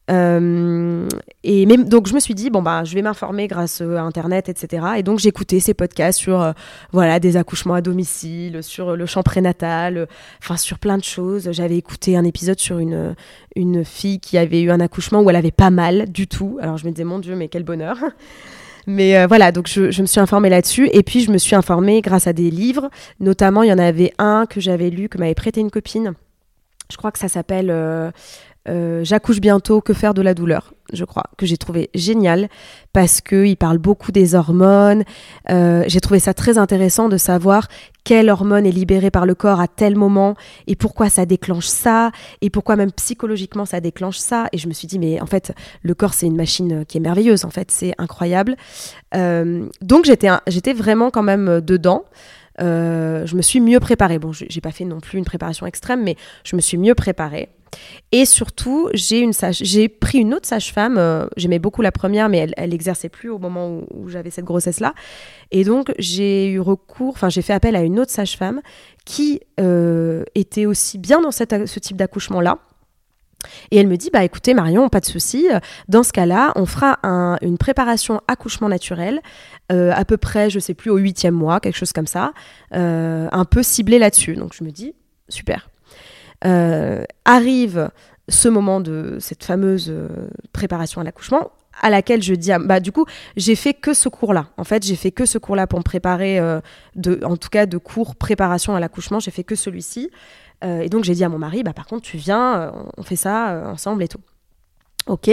Euh, 0.08 1.08
et 1.42 1.66
donc 1.66 2.06
je 2.06 2.14
me 2.14 2.20
suis 2.20 2.34
dit 2.34 2.48
bon 2.48 2.62
bah 2.62 2.84
je 2.84 2.94
vais 2.94 3.02
m'informer 3.02 3.48
grâce 3.48 3.80
à 3.80 4.02
internet 4.02 4.48
etc 4.48 4.86
et 4.98 5.02
donc 5.02 5.18
j'écoutais 5.18 5.58
ces 5.58 5.74
podcasts 5.74 6.20
sur 6.20 6.40
euh, 6.40 6.52
voilà 6.92 7.18
des 7.18 7.36
accouchements 7.36 7.74
à 7.74 7.80
domicile 7.80 8.62
sur 8.62 8.94
le 8.94 9.04
champ 9.06 9.24
prénatal 9.24 10.06
enfin 10.40 10.56
sur 10.56 10.78
plein 10.78 10.96
de 10.96 11.02
choses 11.02 11.50
j'avais 11.50 11.76
écouté 11.76 12.16
un 12.16 12.22
épisode 12.22 12.60
sur 12.60 12.78
une 12.78 13.16
une 13.56 13.84
fille 13.84 14.20
qui 14.20 14.38
avait 14.38 14.62
eu 14.62 14.70
un 14.70 14.78
accouchement 14.78 15.22
où 15.22 15.30
elle 15.30 15.34
avait 15.34 15.50
pas 15.50 15.70
mal 15.70 16.08
du 16.08 16.28
tout 16.28 16.56
alors 16.62 16.76
je 16.76 16.86
me 16.86 16.92
disais 16.92 17.02
mon 17.02 17.18
dieu 17.18 17.34
mais 17.34 17.48
quel 17.48 17.64
bonheur 17.64 17.98
mais 18.86 19.18
euh, 19.18 19.26
voilà, 19.26 19.50
donc 19.50 19.66
je, 19.66 20.00
me 20.00 20.06
suis 20.06 20.20
informée 20.20 20.48
là-dessus. 20.48 20.88
Et 20.92 21.02
puis, 21.02 21.20
je 21.20 21.30
me 21.30 21.38
suis 21.38 21.56
informée 21.56 22.00
grâce 22.00 22.26
à 22.26 22.32
des 22.32 22.50
livres. 22.50 22.88
Notamment, 23.20 23.62
il 23.62 23.68
y 23.68 23.72
en 23.72 23.78
avait 23.78 24.12
un 24.18 24.46
que 24.46 24.60
j'avais 24.60 24.90
lu, 24.90 25.08
que 25.08 25.18
m'avait 25.18 25.34
prêté 25.34 25.60
une 25.60 25.70
copine. 25.70 26.14
Je 26.90 26.96
crois 26.96 27.10
que 27.10 27.18
ça 27.18 27.28
s'appelle 27.28 27.70
euh, 27.70 28.12
j'accouche 28.66 29.40
bientôt, 29.40 29.80
que 29.80 29.92
faire 29.92 30.14
de 30.14 30.22
la 30.22 30.34
douleur, 30.34 30.72
je 30.92 31.04
crois, 31.04 31.24
que 31.36 31.46
j'ai 31.46 31.56
trouvé 31.56 31.90
génial 31.94 32.48
parce 32.92 33.20
qu'il 33.20 33.56
parle 33.56 33.78
beaucoup 33.78 34.12
des 34.12 34.34
hormones. 34.34 35.04
Euh, 35.50 35.84
j'ai 35.86 36.00
trouvé 36.00 36.20
ça 36.20 36.34
très 36.34 36.58
intéressant 36.58 37.08
de 37.08 37.16
savoir 37.16 37.68
quelle 38.04 38.30
hormone 38.30 38.66
est 38.66 38.72
libérée 38.72 39.10
par 39.10 39.26
le 39.26 39.34
corps 39.34 39.60
à 39.60 39.68
tel 39.68 39.96
moment 39.96 40.36
et 40.66 40.76
pourquoi 40.76 41.08
ça 41.08 41.26
déclenche 41.26 41.66
ça 41.66 42.12
et 42.40 42.50
pourquoi 42.50 42.76
même 42.76 42.92
psychologiquement 42.92 43.64
ça 43.64 43.80
déclenche 43.80 44.18
ça. 44.18 44.46
Et 44.52 44.58
je 44.58 44.68
me 44.68 44.72
suis 44.72 44.86
dit, 44.86 44.98
mais 44.98 45.20
en 45.20 45.26
fait, 45.26 45.52
le 45.82 45.94
corps, 45.94 46.14
c'est 46.14 46.26
une 46.26 46.36
machine 46.36 46.84
qui 46.86 46.98
est 46.98 47.00
merveilleuse, 47.00 47.44
en 47.44 47.50
fait, 47.50 47.70
c'est 47.70 47.94
incroyable. 47.98 48.56
Euh, 49.14 49.66
donc 49.82 50.04
j'étais, 50.04 50.28
j'étais 50.46 50.72
vraiment 50.72 51.10
quand 51.10 51.24
même 51.24 51.60
dedans. 51.60 52.04
je 52.58 53.36
me 53.36 53.42
suis 53.42 53.60
mieux 53.60 53.80
préparée. 53.80 54.18
Bon, 54.18 54.32
j'ai 54.32 54.60
pas 54.60 54.72
fait 54.72 54.84
non 54.84 55.00
plus 55.00 55.18
une 55.18 55.24
préparation 55.24 55.66
extrême, 55.66 56.02
mais 56.04 56.16
je 56.44 56.54
me 56.54 56.60
suis 56.60 56.78
mieux 56.78 56.94
préparée. 56.94 57.50
Et 58.12 58.24
surtout, 58.24 58.88
j'ai 58.94 59.20
une 59.20 59.32
sage, 59.32 59.58
j'ai 59.60 59.88
pris 59.88 60.18
une 60.18 60.32
autre 60.32 60.46
sage-femme. 60.46 60.96
Euh, 60.96 61.26
j'aimais 61.36 61.58
beaucoup 61.58 61.82
la 61.82 61.92
première, 61.92 62.28
mais 62.28 62.38
elle, 62.38 62.54
elle 62.56 62.72
exerçait 62.72 63.08
plus 63.08 63.28
au 63.28 63.38
moment 63.38 63.82
où, 63.92 64.08
j'avais 64.08 64.30
cette 64.30 64.44
grossesse-là. 64.44 64.94
Et 65.50 65.64
donc, 65.64 65.92
j'ai 65.98 66.48
eu 66.48 66.60
recours, 66.60 67.14
enfin, 67.14 67.28
j'ai 67.28 67.42
fait 67.42 67.52
appel 67.52 67.74
à 67.74 67.82
une 67.82 67.98
autre 67.98 68.12
sage-femme 68.12 68.60
qui 69.04 69.40
euh, 69.60 70.24
était 70.34 70.66
aussi 70.66 70.98
bien 70.98 71.20
dans 71.20 71.32
cette, 71.32 71.66
ce 71.66 71.78
type 71.80 71.96
d'accouchement-là. 71.96 72.58
Et 73.70 73.78
elle 73.78 73.86
me 73.86 73.96
dit, 73.96 74.10
bah 74.12 74.24
écoutez 74.24 74.54
Marion, 74.54 74.88
pas 74.88 74.98
de 74.98 75.04
souci. 75.04 75.46
Dans 75.88 76.02
ce 76.02 76.12
cas-là, 76.12 76.52
on 76.56 76.66
fera 76.66 76.98
une 77.42 77.58
préparation 77.58 78.20
accouchement 78.26 78.68
naturel, 78.68 79.20
euh, 79.70 79.92
à 79.94 80.04
peu 80.04 80.16
près, 80.16 80.50
je 80.50 80.58
sais 80.58 80.74
plus, 80.74 80.90
au 80.90 80.96
huitième 80.96 81.34
mois, 81.34 81.60
quelque 81.60 81.76
chose 81.76 81.92
comme 81.92 82.06
ça, 82.06 82.32
un 82.72 83.44
peu 83.44 83.62
ciblé 83.62 83.98
là-dessus. 83.98 84.34
Donc 84.34 84.54
je 84.54 84.64
me 84.64 84.70
dis, 84.70 84.94
super. 85.28 85.68
Euh, 86.44 87.04
arrive 87.24 87.90
ce 88.28 88.48
moment 88.48 88.80
de 88.80 89.16
cette 89.20 89.44
fameuse 89.44 89.88
euh, 89.88 90.08
préparation 90.52 91.00
à 91.00 91.04
l'accouchement 91.04 91.50
à 91.80 91.90
laquelle 91.90 92.22
je 92.22 92.34
dis 92.34 92.50
bah 92.60 92.80
du 92.80 92.90
coup 92.90 93.04
j'ai 93.36 93.54
fait 93.54 93.74
que 93.74 93.94
ce 93.94 94.08
cours 94.08 94.32
là 94.32 94.48
en 94.56 94.64
fait 94.64 94.82
j'ai 94.82 94.96
fait 94.96 95.10
que 95.10 95.26
ce 95.26 95.38
cours 95.38 95.56
là 95.56 95.66
pour 95.66 95.78
me 95.78 95.84
préparer 95.84 96.38
euh, 96.38 96.60
de 96.94 97.20
en 97.22 97.36
tout 97.36 97.50
cas 97.50 97.66
de 97.66 97.78
cours 97.78 98.16
préparation 98.16 98.74
à 98.74 98.80
l'accouchement 98.80 99.20
j'ai 99.20 99.30
fait 99.30 99.44
que 99.44 99.54
celui-ci. 99.54 100.10
Et 100.62 100.88
donc 100.88 101.04
j'ai 101.04 101.12
dit 101.12 101.22
à 101.22 101.28
mon 101.28 101.38
mari 101.38 101.62
bah 101.62 101.74
par 101.74 101.86
contre 101.86 102.02
tu 102.02 102.16
viens 102.16 102.72
on 102.96 103.02
fait 103.02 103.14
ça 103.14 103.62
ensemble 103.66 104.02
et 104.02 104.08
tout. 104.08 104.20
Ok. 105.06 105.30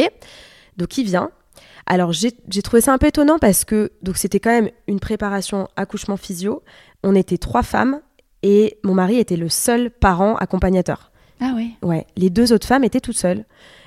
Donc 0.75 0.97
il 0.97 1.05
vient. 1.05 1.31
Alors 1.85 2.11
j'ai 2.11 2.31
trouvé 2.61 2.81
ça 2.81 2.91
un 2.91 2.97
peu 2.97 3.07
étonnant 3.07 3.39
parce 3.39 3.63
que 3.63 3.93
donc 4.01 4.17
c'était 4.17 4.41
quand 4.41 4.49
même 4.49 4.69
une 4.87 4.99
préparation 4.99 5.69
accouchement 5.77 6.17
physio. 6.17 6.61
On 7.03 7.15
était 7.15 7.37
trois 7.37 7.63
femmes 7.63 8.01
et 8.43 8.77
mon 8.83 8.93
mari 8.93 9.17
était 9.17 9.37
le 9.37 9.49
seul 9.49 9.89
parent 9.89 10.35
accompagnateur. 10.35 11.11
Ah 11.41 11.53
oui. 11.55 11.73
Ouais, 11.81 12.05
les 12.15 12.29
deux 12.29 12.53
autres 12.53 12.67
femmes 12.67 12.83
étaient 12.83 12.99
toutes 12.99 13.17
seules. 13.17 13.45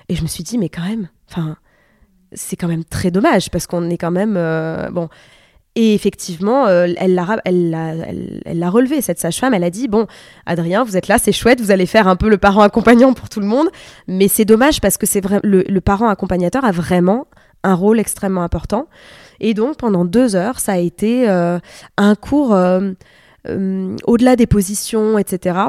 Et 0.09 0.17
je 0.17 0.23
me 0.23 0.27
suis 0.27 0.43
dit 0.43 0.59
mais 0.59 0.69
quand 0.69 0.85
même, 0.85 1.09
enfin 1.31 1.57
c'est 2.33 2.57
quand 2.57 2.69
même 2.69 2.85
très 2.85 3.11
dommage 3.11 3.51
parce 3.51 3.67
qu'on 3.67 3.89
est 3.91 3.99
quand 3.99 4.11
même 4.11 4.37
euh, 4.37 4.91
bon. 4.91 5.09
Et 5.79 5.93
effectivement, 5.93 6.67
euh, 6.67 6.87
elle 6.97 7.15
l'a 7.15 7.37
elle, 7.45 7.75
elle, 7.75 8.41
elle 8.47 8.65
relevé, 8.67 9.03
cette 9.03 9.19
sage-femme. 9.19 9.53
Elle 9.53 9.65
a 9.65 9.69
dit 9.69 9.89
Bon, 9.89 10.07
Adrien, 10.47 10.85
vous 10.85 10.97
êtes 10.97 11.07
là, 11.07 11.19
c'est 11.19 11.33
chouette, 11.33 11.61
vous 11.61 11.71
allez 11.71 11.85
faire 11.85 12.09
un 12.09 12.17
peu 12.17 12.31
le 12.31 12.39
parent 12.39 12.63
accompagnant 12.63 13.13
pour 13.13 13.29
tout 13.29 13.41
le 13.41 13.47
monde. 13.47 13.69
Mais 14.09 14.27
c'est 14.27 14.47
dommage 14.47 14.81
parce 14.81 14.97
que 14.97 15.05
c'est 15.05 15.21
vrai, 15.21 15.39
le, 15.43 15.81
parent 15.81 16.09
accompagnateur 16.09 16.65
a 16.65 16.73
vraiment 16.73 17.27
un 17.63 17.75
rôle 17.75 18.01
extrêmement 18.01 18.43
important. 18.43 18.87
Et 19.39 19.53
donc, 19.53 19.77
pendant 19.77 20.07
deux 20.07 20.35
heures, 20.35 20.61
ça 20.61 20.73
a 20.73 20.79
été 20.79 21.29
euh, 21.29 21.59
un 21.99 22.15
cours 22.15 22.57
au-delà 24.07 24.37
des 24.37 24.47
positions, 24.47 25.19
etc 25.19 25.69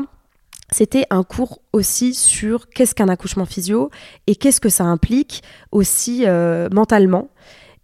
c'était 0.71 1.05
un 1.09 1.23
cours 1.23 1.61
aussi 1.71 2.13
sur 2.13 2.69
qu'est-ce 2.69 2.93
qu'un 2.93 3.07
accouchement 3.07 3.45
physio 3.45 3.89
et 4.27 4.35
qu'est-ce 4.35 4.59
que 4.59 4.69
ça 4.69 4.83
implique 4.83 5.43
aussi 5.71 6.23
euh, 6.25 6.67
mentalement. 6.71 7.29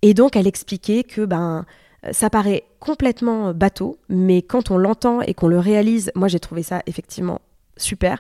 Et 0.02 0.14
donc, 0.14 0.36
elle 0.36 0.48
expliquait 0.48 1.04
que 1.04 1.24
ben, 1.24 1.66
ça 2.12 2.30
paraît 2.30 2.66
complètement 2.80 3.54
bateau, 3.54 3.98
mais 4.10 4.42
quand 4.42 4.70
on 4.70 4.78
l'entend 4.78 5.22
et 5.22 5.34
qu'on 5.34 5.48
le 5.48 5.60
réalise, 5.60 6.12
moi 6.16 6.28
j'ai 6.28 6.40
trouvé 6.40 6.64
ça 6.64 6.82
effectivement 6.86 7.40
super. 7.78 8.20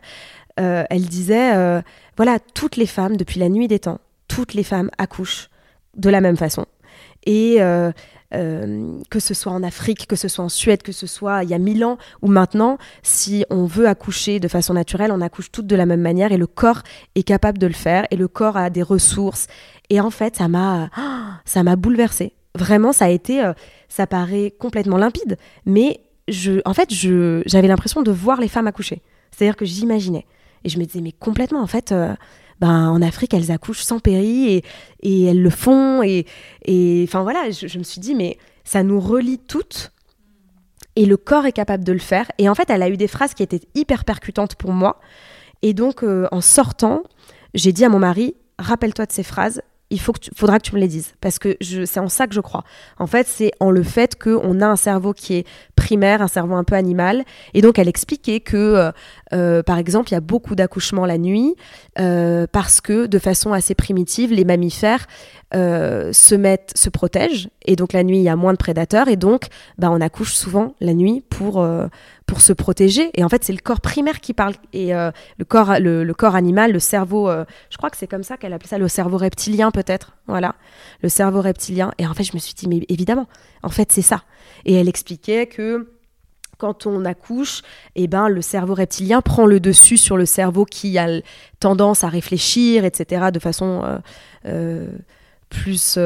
Euh, 0.59 0.83
elle 0.89 1.05
disait, 1.05 1.55
euh, 1.55 1.81
voilà, 2.15 2.39
toutes 2.39 2.77
les 2.77 2.85
femmes, 2.85 3.17
depuis 3.17 3.39
la 3.39 3.49
nuit 3.49 3.67
des 3.67 3.79
temps, 3.79 3.99
toutes 4.27 4.53
les 4.53 4.63
femmes 4.63 4.89
accouchent 4.97 5.49
de 5.97 6.09
la 6.09 6.21
même 6.21 6.37
façon. 6.37 6.65
Et 7.25 7.57
euh, 7.59 7.91
que 8.33 9.19
ce 9.19 9.33
soit 9.33 9.51
en 9.51 9.63
Afrique, 9.63 10.07
que 10.07 10.15
ce 10.15 10.27
soit 10.27 10.43
en 10.43 10.49
Suède, 10.49 10.81
que 10.81 10.91
ce 10.91 11.07
soit 11.07 11.43
il 11.43 11.49
y 11.49 11.53
a 11.53 11.59
mille 11.59 11.85
ans 11.85 11.97
ou 12.21 12.27
maintenant, 12.27 12.77
si 13.03 13.45
on 13.49 13.65
veut 13.65 13.87
accoucher 13.87 14.39
de 14.39 14.47
façon 14.47 14.73
naturelle, 14.73 15.11
on 15.11 15.21
accouche 15.21 15.51
toutes 15.51 15.67
de 15.67 15.75
la 15.75 15.85
même 15.85 16.01
manière 16.01 16.31
et 16.31 16.37
le 16.37 16.47
corps 16.47 16.81
est 17.15 17.23
capable 17.23 17.57
de 17.57 17.67
le 17.67 17.73
faire 17.73 18.07
et 18.11 18.15
le 18.15 18.27
corps 18.27 18.57
a 18.57 18.69
des 18.69 18.81
ressources. 18.81 19.47
Et 19.89 19.99
en 19.99 20.09
fait, 20.09 20.35
ça 20.37 20.47
m'a, 20.47 20.89
ça 21.45 21.63
m'a 21.63 21.75
bouleversée. 21.75 22.33
Vraiment, 22.55 22.91
ça 22.91 23.05
a 23.05 23.09
été, 23.09 23.43
euh, 23.43 23.53
ça 23.89 24.07
paraît 24.07 24.53
complètement 24.57 24.97
limpide, 24.97 25.37
mais 25.65 26.01
je, 26.27 26.61
en 26.65 26.73
fait, 26.73 26.89
j'avais 26.91 27.67
l'impression 27.67 28.01
de 28.01 28.11
voir 28.11 28.39
les 28.39 28.47
femmes 28.47 28.67
accoucher. 28.67 29.01
C'est-à-dire 29.31 29.55
que 29.55 29.65
j'imaginais. 29.65 30.25
Et 30.63 30.69
je 30.69 30.79
me 30.79 30.85
disais, 30.85 31.01
mais 31.01 31.11
complètement, 31.11 31.61
en 31.61 31.67
fait, 31.67 31.91
euh, 31.91 32.13
ben, 32.63 32.87
en 32.87 33.01
Afrique, 33.01 33.33
elles 33.33 33.51
accouchent 33.51 33.83
sans 33.83 33.99
péri 33.99 34.63
et, 35.03 35.25
elles 35.25 35.41
le 35.41 35.49
font. 35.49 36.01
Et 36.01 36.25
enfin 37.05 37.21
voilà, 37.21 37.51
je, 37.51 37.77
me 37.77 37.83
suis 37.83 37.99
dit, 37.99 38.15
mais 38.15 38.37
ça 38.63 38.83
nous 38.83 39.01
relie 39.01 39.37
toutes. 39.37 39.91
Et 40.95 41.05
le 41.05 41.17
corps 41.17 41.45
est 41.45 41.51
capable 41.51 41.83
de 41.83 41.91
le 41.91 41.99
faire. 41.99 42.31
Et 42.37 42.47
en 42.47 42.55
fait, 42.55 42.69
elle 42.69 42.81
a 42.81 42.87
eu 42.87 42.95
des 42.95 43.09
phrases 43.09 43.33
qui 43.33 43.43
étaient 43.43 43.67
hyper 43.75 44.05
percutantes 44.05 44.55
pour 44.55 44.71
moi. 44.71 45.01
Et 45.61 45.73
donc, 45.73 46.05
euh, 46.05 46.29
en 46.31 46.39
sortant, 46.39 47.03
j'ai 47.53 47.73
dit 47.73 47.83
à 47.83 47.89
mon 47.89 47.99
mari, 47.99 48.33
rappelle-toi 48.57 49.07
de 49.07 49.11
ces 49.11 49.23
phrases, 49.23 49.61
il 49.93 49.99
faut 49.99 50.11
que 50.11 50.19
faudra 50.35 50.57
que 50.57 50.63
tu 50.63 50.75
me 50.75 50.79
les 50.79 50.87
dises 50.87 51.13
parce 51.21 51.37
que 51.37 51.55
c'est 51.61 51.99
en 51.99 52.09
ça 52.09 52.25
que 52.25 52.33
je 52.33 52.41
crois. 52.41 52.63
En 52.97 53.05
fait, 53.05 53.27
c'est 53.27 53.51
en 53.59 53.69
le 53.69 53.83
fait 53.83 54.21
qu'on 54.21 54.59
a 54.59 54.65
un 54.65 54.75
cerveau 54.75 55.13
qui 55.13 55.35
est 55.35 55.47
primaire, 55.75 56.21
un 56.21 56.27
cerveau 56.27 56.55
un 56.55 56.63
peu 56.63 56.75
animal. 56.75 57.23
Et 57.53 57.61
donc, 57.61 57.77
elle 57.77 57.87
expliquait 57.87 58.39
que, 58.39 58.57
euh, 58.57 58.91
euh, 59.33 59.63
par 59.63 59.77
exemple, 59.77 60.09
il 60.09 60.13
y 60.13 60.17
a 60.17 60.21
beaucoup 60.21 60.55
d'accouchements 60.55 61.05
la 61.05 61.19
nuit 61.19 61.55
euh, 61.99 62.47
parce 62.51 62.81
que, 62.81 63.05
de 63.05 63.19
façon 63.19 63.53
assez 63.53 63.75
primitive, 63.75 64.33
les 64.33 64.45
mammifères 64.45 65.05
se 65.53 66.33
mettent, 66.33 66.71
se 66.75 66.89
protègent. 66.89 67.47
Et 67.63 67.75
donc, 67.75 67.93
la 67.93 68.03
nuit, 68.03 68.17
il 68.17 68.23
y 68.23 68.29
a 68.29 68.35
moins 68.35 68.53
de 68.53 68.57
prédateurs. 68.57 69.07
Et 69.07 69.17
donc, 69.17 69.49
bah, 69.77 69.89
on 69.91 70.01
accouche 70.01 70.33
souvent 70.33 70.73
la 70.81 70.95
nuit 70.95 71.23
pour, 71.29 71.63
pour 72.33 72.41
se 72.41 72.51
protéger. 72.51 73.11
Et 73.13 73.23
en 73.23 73.29
fait, 73.29 73.43
c'est 73.43 73.53
le 73.53 73.59
corps 73.59 73.79
primaire 73.79 74.19
qui 74.19 74.33
parle. 74.33 74.55
Et 74.73 74.95
euh, 74.95 75.11
le, 75.37 75.45
corps, 75.45 75.75
le, 75.79 76.11
corps 76.13 76.33
animal, 76.33 76.71
le 76.71 76.79
cerveau, 76.79 77.29
euh, 77.29 77.45
je 77.69 77.77
crois 77.77 77.91
que 77.91 77.97
c'est 77.97 78.07
comme 78.07 78.23
ça 78.23 78.37
qu'elle 78.37 78.53
appelait 78.53 78.69
ça, 78.69 78.79
le 78.79 78.87
cerveau 78.87 79.17
reptilien 79.17 79.69
peut-être. 79.69 80.17
Voilà, 80.25 80.55
le 81.03 81.09
cerveau 81.09 81.41
reptilien. 81.41 81.91
Et 81.99 82.07
en 82.07 82.15
fait, 82.15 82.23
je 82.23 82.33
me 82.33 82.39
suis 82.39 82.55
dit, 82.55 82.67
mais 82.67 82.81
évidemment, 82.89 83.27
en 83.61 83.69
fait, 83.69 83.91
c'est 83.91 84.01
ça. 84.01 84.23
Et 84.65 84.73
elle 84.73 84.89
expliquait 84.89 85.45
que 85.45 85.91
quand 86.57 86.87
on 86.87 87.05
accouche, 87.05 87.61
eh 87.93 88.07
ben, 88.07 88.29
le 88.29 88.41
cerveau 88.41 88.73
reptilien 88.73 89.21
prend 89.21 89.45
le 89.45 89.59
dessus 89.59 89.97
sur 89.97 90.17
le 90.17 90.25
cerveau 90.25 90.65
qui 90.65 90.97
a 90.97 91.07
tendance 91.59 92.03
à 92.03 92.07
réfléchir, 92.07 92.83
etc., 92.83 93.27
de 93.31 93.39
façon 93.39 94.01
euh, 94.47 94.87
plus, 95.53 95.97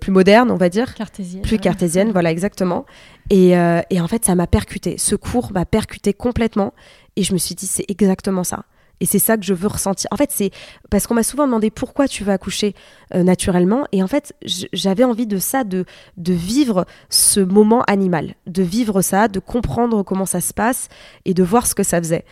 plus 0.00 0.12
moderne, 0.12 0.50
on 0.50 0.56
va 0.56 0.68
dire. 0.68 0.94
Cartésienne. 0.94 1.42
Plus 1.42 1.58
cartésienne, 1.58 2.12
voilà, 2.12 2.30
exactement. 2.30 2.86
Euh, 3.32 3.82
et, 3.90 4.00
en 4.00 4.08
fait, 4.08 4.24
ça 4.24 4.34
m'a 4.34 4.46
percuté. 4.46 4.96
Ce 4.98 5.14
cours 5.14 5.52
m'a 5.52 5.64
percuté 5.64 6.12
complètement. 6.12 6.72
Et 7.16 7.22
je 7.22 7.32
me 7.32 7.38
suis 7.38 7.54
dit, 7.54 7.66
c'est 7.66 7.84
exactement 7.88 8.44
ça. 8.44 8.64
Et 9.00 9.06
c'est 9.06 9.18
ça 9.18 9.36
que 9.36 9.44
je 9.44 9.54
veux 9.54 9.66
ressentir. 9.66 10.08
En 10.12 10.16
fait, 10.16 10.30
c'est 10.32 10.50
parce 10.88 11.06
qu'on 11.06 11.14
m'a 11.14 11.24
souvent 11.24 11.46
demandé 11.46 11.70
pourquoi 11.70 12.06
tu 12.06 12.22
veux 12.22 12.32
accoucher 12.32 12.74
euh, 13.14 13.22
naturellement. 13.22 13.86
Et 13.92 14.02
en 14.02 14.06
fait, 14.06 14.34
j'avais 14.72 15.04
envie 15.04 15.26
de 15.26 15.38
ça, 15.38 15.64
de, 15.64 15.84
de 16.16 16.32
vivre 16.32 16.86
ce 17.10 17.40
moment 17.40 17.82
animal, 17.82 18.34
de 18.46 18.62
vivre 18.62 19.02
ça, 19.02 19.26
de 19.26 19.40
comprendre 19.40 20.04
comment 20.04 20.26
ça 20.26 20.40
se 20.40 20.54
passe 20.54 20.88
et 21.24 21.34
de 21.34 21.42
voir 21.42 21.66
ce 21.66 21.74
que 21.74 21.82
ça 21.82 21.98
faisait. 21.98 22.24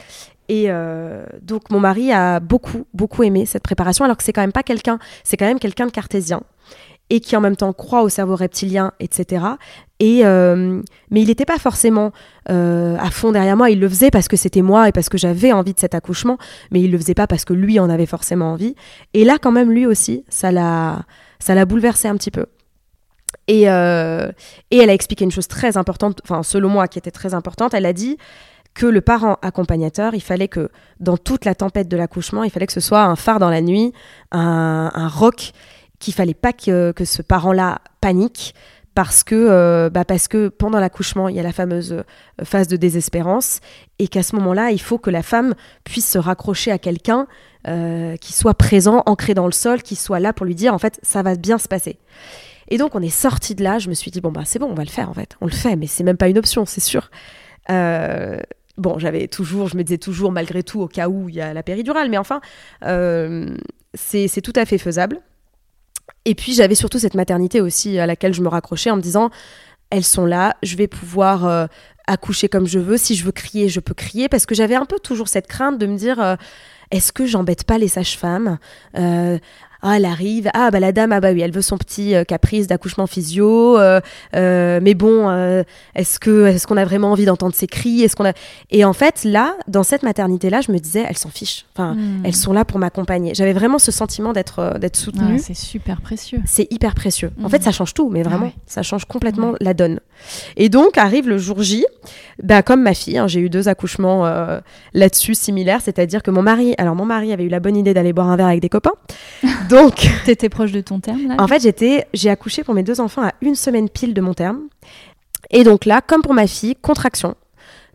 Et 0.52 0.66
euh, 0.68 1.24
donc, 1.40 1.70
mon 1.70 1.80
mari 1.80 2.12
a 2.12 2.38
beaucoup, 2.38 2.84
beaucoup 2.92 3.22
aimé 3.22 3.46
cette 3.46 3.62
préparation, 3.62 4.04
alors 4.04 4.18
que 4.18 4.22
c'est 4.22 4.34
quand 4.34 4.42
même 4.42 4.52
pas 4.52 4.62
quelqu'un, 4.62 4.98
c'est 5.24 5.38
quand 5.38 5.46
même 5.46 5.58
quelqu'un 5.58 5.86
de 5.86 5.90
cartésien 5.90 6.42
et 7.08 7.20
qui 7.20 7.34
en 7.36 7.40
même 7.40 7.56
temps 7.56 7.72
croit 7.72 8.02
au 8.02 8.10
cerveau 8.10 8.36
reptilien, 8.36 8.92
etc. 9.00 9.46
Et, 9.98 10.26
euh, 10.26 10.82
mais 11.10 11.22
il 11.22 11.28
n'était 11.28 11.46
pas 11.46 11.58
forcément 11.58 12.12
euh, 12.50 12.98
à 12.98 13.10
fond 13.10 13.32
derrière 13.32 13.56
moi. 13.56 13.70
Il 13.70 13.80
le 13.80 13.88
faisait 13.88 14.10
parce 14.10 14.28
que 14.28 14.36
c'était 14.36 14.60
moi 14.60 14.90
et 14.90 14.92
parce 14.92 15.08
que 15.08 15.16
j'avais 15.16 15.52
envie 15.52 15.72
de 15.72 15.80
cet 15.80 15.94
accouchement, 15.94 16.36
mais 16.70 16.82
il 16.82 16.90
le 16.90 16.98
faisait 16.98 17.14
pas 17.14 17.26
parce 17.26 17.46
que 17.46 17.54
lui 17.54 17.80
en 17.80 17.88
avait 17.88 18.04
forcément 18.04 18.52
envie. 18.52 18.74
Et 19.14 19.24
là, 19.24 19.38
quand 19.40 19.52
même, 19.52 19.70
lui 19.70 19.86
aussi, 19.86 20.22
ça 20.28 20.52
l'a, 20.52 21.06
ça 21.38 21.64
bouleversé 21.64 22.08
un 22.08 22.16
petit 22.16 22.30
peu. 22.30 22.44
Et, 23.48 23.62
et 23.62 23.66
elle 23.66 24.90
a 24.90 24.92
expliqué 24.92 25.24
une 25.24 25.32
chose 25.32 25.48
très 25.48 25.78
importante, 25.78 26.20
enfin 26.24 26.42
selon 26.42 26.68
moi, 26.68 26.88
qui 26.88 26.98
était 26.98 27.10
très 27.10 27.32
importante. 27.32 27.72
Elle 27.72 27.86
a 27.86 27.94
dit 27.94 28.18
que 28.74 28.86
le 28.86 29.00
parent 29.00 29.38
accompagnateur, 29.42 30.14
il 30.14 30.22
fallait 30.22 30.48
que 30.48 30.70
dans 31.00 31.16
toute 31.16 31.44
la 31.44 31.54
tempête 31.54 31.88
de 31.88 31.96
l'accouchement, 31.96 32.42
il 32.44 32.50
fallait 32.50 32.66
que 32.66 32.72
ce 32.72 32.80
soit 32.80 33.02
un 33.02 33.16
phare 33.16 33.38
dans 33.38 33.50
la 33.50 33.60
nuit, 33.60 33.92
un, 34.30 35.08
roc 35.08 35.52
qu'il 35.98 36.14
fallait 36.14 36.34
pas 36.34 36.52
que, 36.52 36.92
ce 37.04 37.22
parent-là 37.22 37.80
panique 38.00 38.54
parce 38.94 39.24
que, 39.24 39.34
euh, 39.34 39.88
bah 39.88 40.04
parce 40.04 40.28
que 40.28 40.48
pendant 40.48 40.78
l'accouchement, 40.78 41.28
il 41.28 41.36
y 41.36 41.40
a 41.40 41.42
la 41.42 41.52
fameuse 41.52 41.92
euh, 41.92 42.44
phase 42.44 42.68
de 42.68 42.76
désespérance 42.76 43.60
et 43.98 44.06
qu'à 44.06 44.22
ce 44.22 44.36
moment-là, 44.36 44.70
il 44.70 44.80
faut 44.80 44.98
que 44.98 45.08
la 45.08 45.22
femme 45.22 45.54
puisse 45.84 46.06
se 46.06 46.18
raccrocher 46.18 46.70
à 46.70 46.78
quelqu'un 46.78 47.26
euh, 47.68 48.16
qui 48.16 48.34
soit 48.34 48.52
présent, 48.52 49.02
ancré 49.06 49.32
dans 49.32 49.46
le 49.46 49.52
sol, 49.52 49.82
qui 49.82 49.96
soit 49.96 50.20
là 50.20 50.34
pour 50.34 50.44
lui 50.44 50.54
dire 50.54 50.74
en 50.74 50.78
fait, 50.78 51.00
ça 51.02 51.22
va 51.22 51.36
bien 51.36 51.56
se 51.56 51.68
passer. 51.68 51.98
Et 52.68 52.76
donc, 52.76 52.94
on 52.94 53.00
est 53.00 53.08
sorti 53.08 53.54
de 53.54 53.62
là. 53.62 53.78
Je 53.78 53.88
me 53.88 53.94
suis 53.94 54.10
dit, 54.10 54.20
bon, 54.20 54.30
bah, 54.30 54.42
c'est 54.44 54.58
bon, 54.58 54.66
on 54.70 54.74
va 54.74 54.84
le 54.84 54.90
faire 54.90 55.08
en 55.08 55.14
fait. 55.14 55.36
On 55.40 55.46
le 55.46 55.52
fait, 55.52 55.76
mais 55.76 55.86
c'est 55.86 56.04
même 56.04 56.18
pas 56.18 56.28
une 56.28 56.38
option, 56.38 56.66
c'est 56.66 56.80
sûr. 56.80 57.10
Bon, 58.78 58.98
j'avais 58.98 59.28
toujours, 59.28 59.68
je 59.68 59.76
me 59.76 59.84
disais 59.84 59.98
toujours, 59.98 60.32
malgré 60.32 60.62
tout, 60.62 60.80
au 60.80 60.88
cas 60.88 61.08
où 61.08 61.28
il 61.28 61.34
y 61.34 61.40
a 61.40 61.52
la 61.54 61.62
péridurale, 61.62 62.10
mais 62.10 62.18
enfin, 62.18 62.40
c'est 63.94 64.40
tout 64.42 64.52
à 64.56 64.64
fait 64.64 64.78
faisable. 64.78 65.20
Et 66.24 66.34
puis 66.34 66.52
j'avais 66.52 66.74
surtout 66.74 66.98
cette 66.98 67.14
maternité 67.14 67.60
aussi 67.60 67.98
à 67.98 68.06
laquelle 68.06 68.32
je 68.32 68.42
me 68.42 68.48
raccrochais 68.48 68.90
en 68.90 68.96
me 68.96 69.02
disant, 69.02 69.30
elles 69.90 70.04
sont 70.04 70.24
là, 70.24 70.56
je 70.62 70.76
vais 70.76 70.86
pouvoir 70.86 71.44
euh, 71.46 71.66
accoucher 72.06 72.48
comme 72.48 72.66
je 72.66 72.78
veux, 72.78 72.96
si 72.96 73.14
je 73.14 73.24
veux 73.24 73.32
crier, 73.32 73.68
je 73.68 73.80
peux 73.80 73.94
crier, 73.94 74.28
parce 74.28 74.46
que 74.46 74.54
j'avais 74.54 74.74
un 74.74 74.86
peu 74.86 74.98
toujours 74.98 75.28
cette 75.28 75.46
crainte 75.46 75.78
de 75.78 75.86
me 75.86 75.96
dire, 75.96 76.20
euh, 76.20 76.36
est-ce 76.90 77.12
que 77.12 77.26
j'embête 77.26 77.64
pas 77.64 77.78
les 77.78 77.88
sages-femmes? 77.88 78.58
Euh, 78.96 79.38
ah, 79.84 79.96
elle 79.96 80.04
arrive, 80.04 80.48
ah 80.54 80.70
bah 80.70 80.78
la 80.78 80.92
dame, 80.92 81.10
ah 81.10 81.20
bah 81.20 81.32
oui, 81.32 81.40
elle 81.40 81.50
veut 81.50 81.60
son 81.60 81.76
petit 81.76 82.14
euh, 82.14 82.22
caprice 82.22 82.68
d'accouchement 82.68 83.08
physio, 83.08 83.76
euh, 83.78 84.00
euh, 84.36 84.78
mais 84.80 84.94
bon, 84.94 85.28
est-ce 85.96 86.20
que 86.20 86.46
est-ce 86.46 86.68
qu'on 86.68 86.76
a 86.76 86.84
vraiment 86.84 87.10
envie 87.10 87.24
d'entendre 87.24 87.54
ses 87.54 87.66
cris, 87.66 88.02
est-ce 88.02 88.14
qu'on 88.14 88.24
a 88.24 88.32
et 88.70 88.84
en 88.84 88.92
fait 88.92 89.24
là, 89.24 89.54
dans 89.66 89.82
cette 89.82 90.04
maternité 90.04 90.50
là, 90.50 90.60
je 90.60 90.70
me 90.70 90.78
disais, 90.78 91.04
elles 91.08 91.18
s'en 91.18 91.30
fichent, 91.30 91.66
enfin, 91.74 91.94
hmm. 91.94 92.22
elles 92.24 92.36
sont 92.36 92.52
là 92.52 92.64
pour 92.64 92.78
m'accompagner. 92.78 93.34
J'avais 93.34 93.52
vraiment 93.52 93.80
ce 93.80 93.90
sentiment 93.90 94.32
d'être 94.32 94.78
d'être 94.78 94.96
soutenue. 94.96 95.40
c'est 95.40 95.54
super 95.54 96.00
précieux. 96.00 96.40
C'est 96.46 96.72
hyper 96.72 96.94
précieux. 96.94 97.32
En 97.42 97.48
fait, 97.48 97.58
hmm. 97.58 97.62
ça 97.62 97.72
change 97.72 97.92
tout, 97.92 98.08
mais 98.08 98.22
vraiment, 98.22 98.52
ah 98.54 98.60
ça 98.66 98.82
change 98.82 99.04
complètement 99.06 99.54
la 99.60 99.74
donne. 99.74 99.98
Et 100.56 100.68
donc 100.68 100.96
arrive 100.96 101.28
le 101.28 101.38
jour 101.38 101.60
J, 101.60 101.84
bah 102.40 102.62
comme 102.62 102.82
ma 102.82 102.94
fille, 102.94 103.18
hein, 103.18 103.26
j'ai 103.26 103.40
eu 103.40 103.50
deux 103.50 103.68
accouchements 103.68 104.24
là-dessus 104.94 105.34
similaires, 105.34 105.80
c'est-à-dire 105.82 106.22
que 106.22 106.30
mon 106.30 106.42
mari, 106.42 106.76
alors 106.78 106.94
mon 106.94 107.04
mari 107.04 107.32
avait 107.32 107.44
eu 107.44 107.48
la 107.48 107.58
bonne 107.58 107.76
idée 107.76 107.94
d'aller 107.94 108.12
boire 108.12 108.28
un 108.28 108.36
verre 108.36 108.46
avec 108.46 108.60
des 108.60 108.68
copains. 108.68 108.92
Donc, 109.72 110.06
t'étais 110.26 110.50
proche 110.50 110.70
de 110.70 110.82
ton 110.82 111.00
terme 111.00 111.28
là 111.28 111.36
En 111.38 111.48
fait, 111.48 111.62
j'étais, 111.62 112.06
j'ai 112.12 112.28
accouché 112.28 112.62
pour 112.62 112.74
mes 112.74 112.82
deux 112.82 113.00
enfants 113.00 113.22
à 113.22 113.32
une 113.40 113.54
semaine 113.54 113.88
pile 113.88 114.12
de 114.12 114.20
mon 114.20 114.34
terme. 114.34 114.68
Et 115.50 115.64
donc 115.64 115.86
là, 115.86 116.02
comme 116.06 116.20
pour 116.20 116.34
ma 116.34 116.46
fille, 116.46 116.76
contraction. 116.76 117.34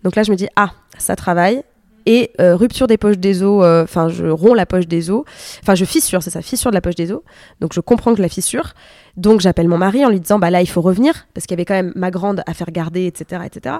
Donc 0.03 0.15
là, 0.15 0.23
je 0.23 0.31
me 0.31 0.35
dis 0.35 0.47
ah, 0.55 0.71
ça 0.97 1.15
travaille. 1.15 1.63
et 2.07 2.31
rupture 2.39 2.87
des 2.87 2.97
poches 2.97 3.17
des 3.17 3.43
os, 3.43 3.63
enfin 3.83 4.09
je 4.09 4.25
romps 4.25 4.55
la 4.55 4.65
poche 4.65 4.87
des 4.87 5.11
os, 5.11 5.23
enfin 5.61 5.75
je 5.75 5.85
fissure, 5.85 6.23
c'est 6.23 6.29
ça, 6.29 6.41
fissure 6.41 6.71
de 6.71 6.75
la 6.75 6.81
poche 6.81 6.95
des 6.95 7.11
os. 7.11 7.21
Donc 7.59 7.73
je 7.73 7.81
comprends 7.81 8.15
que 8.15 8.21
la 8.21 8.29
fissure. 8.29 8.73
Donc 9.17 9.41
j'appelle 9.41 9.67
mon 9.67 9.77
mari 9.77 10.05
en 10.05 10.09
lui 10.09 10.19
disant 10.19 10.39
bah 10.39 10.49
là 10.49 10.61
il 10.61 10.69
faut 10.69 10.81
revenir 10.81 11.27
parce 11.33 11.45
qu'il 11.45 11.55
y 11.55 11.57
avait 11.59 11.65
quand 11.65 11.73
même 11.73 11.91
ma 11.95 12.09
grande 12.09 12.43
à 12.47 12.53
faire 12.53 12.71
garder, 12.71 13.05
etc., 13.05 13.41
etc. 13.45 13.75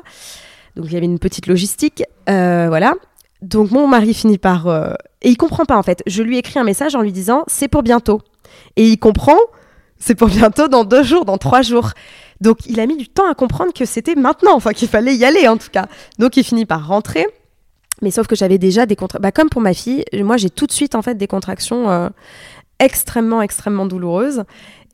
Donc 0.75 0.85
il 0.87 0.93
y 0.93 0.97
avait 0.97 1.05
une 1.05 1.19
petite 1.19 1.47
logistique, 1.47 2.03
voilà. 2.27 2.93
Donc 3.41 3.71
mon 3.71 3.87
mari 3.87 4.13
finit 4.13 4.37
par 4.37 4.67
et 5.21 5.29
il 5.29 5.37
comprend 5.37 5.65
pas 5.65 5.77
en 5.77 5.83
fait. 5.83 6.03
Je 6.07 6.23
lui 6.23 6.37
écris 6.37 6.59
un 6.59 6.63
message 6.63 6.95
en 6.95 7.01
lui 7.01 7.11
disant 7.11 7.43
c'est 7.47 7.67
pour 7.67 7.83
bientôt 7.83 8.21
et 8.75 8.87
il 8.87 8.97
comprend 8.97 9.37
c'est 9.99 10.15
pour 10.15 10.27
bientôt 10.27 10.67
dans 10.67 10.83
deux 10.83 11.03
jours, 11.03 11.25
dans 11.25 11.37
trois 11.37 11.61
jours. 11.61 11.91
Donc 12.41 12.59
il 12.67 12.79
a 12.79 12.85
mis 12.85 12.97
du 12.97 13.07
temps 13.07 13.29
à 13.29 13.33
comprendre 13.33 13.73
que 13.73 13.85
c'était 13.85 14.15
maintenant, 14.15 14.55
enfin 14.55 14.73
qu'il 14.73 14.87
fallait 14.87 15.15
y 15.15 15.25
aller 15.25 15.47
en 15.47 15.57
tout 15.57 15.69
cas. 15.71 15.87
Donc 16.19 16.37
il 16.37 16.43
finit 16.43 16.65
par 16.65 16.87
rentrer. 16.87 17.25
Mais 18.01 18.11
sauf 18.11 18.27
que 18.27 18.35
j'avais 18.35 18.59
déjà 18.59 18.85
des 18.85 18.95
contractions. 18.95 19.23
Bah, 19.23 19.31
comme 19.31 19.49
pour 19.49 19.61
ma 19.61 19.73
fille, 19.73 20.03
moi 20.13 20.37
j'ai 20.37 20.51
tout 20.51 20.67
de 20.67 20.71
suite 20.71 20.93
en 20.93 21.01
fait 21.01 21.15
des 21.15 21.27
contractions 21.27 21.89
euh, 21.89 22.09
extrêmement, 22.79 23.41
extrêmement 23.41 23.87
douloureuses. 23.87 24.43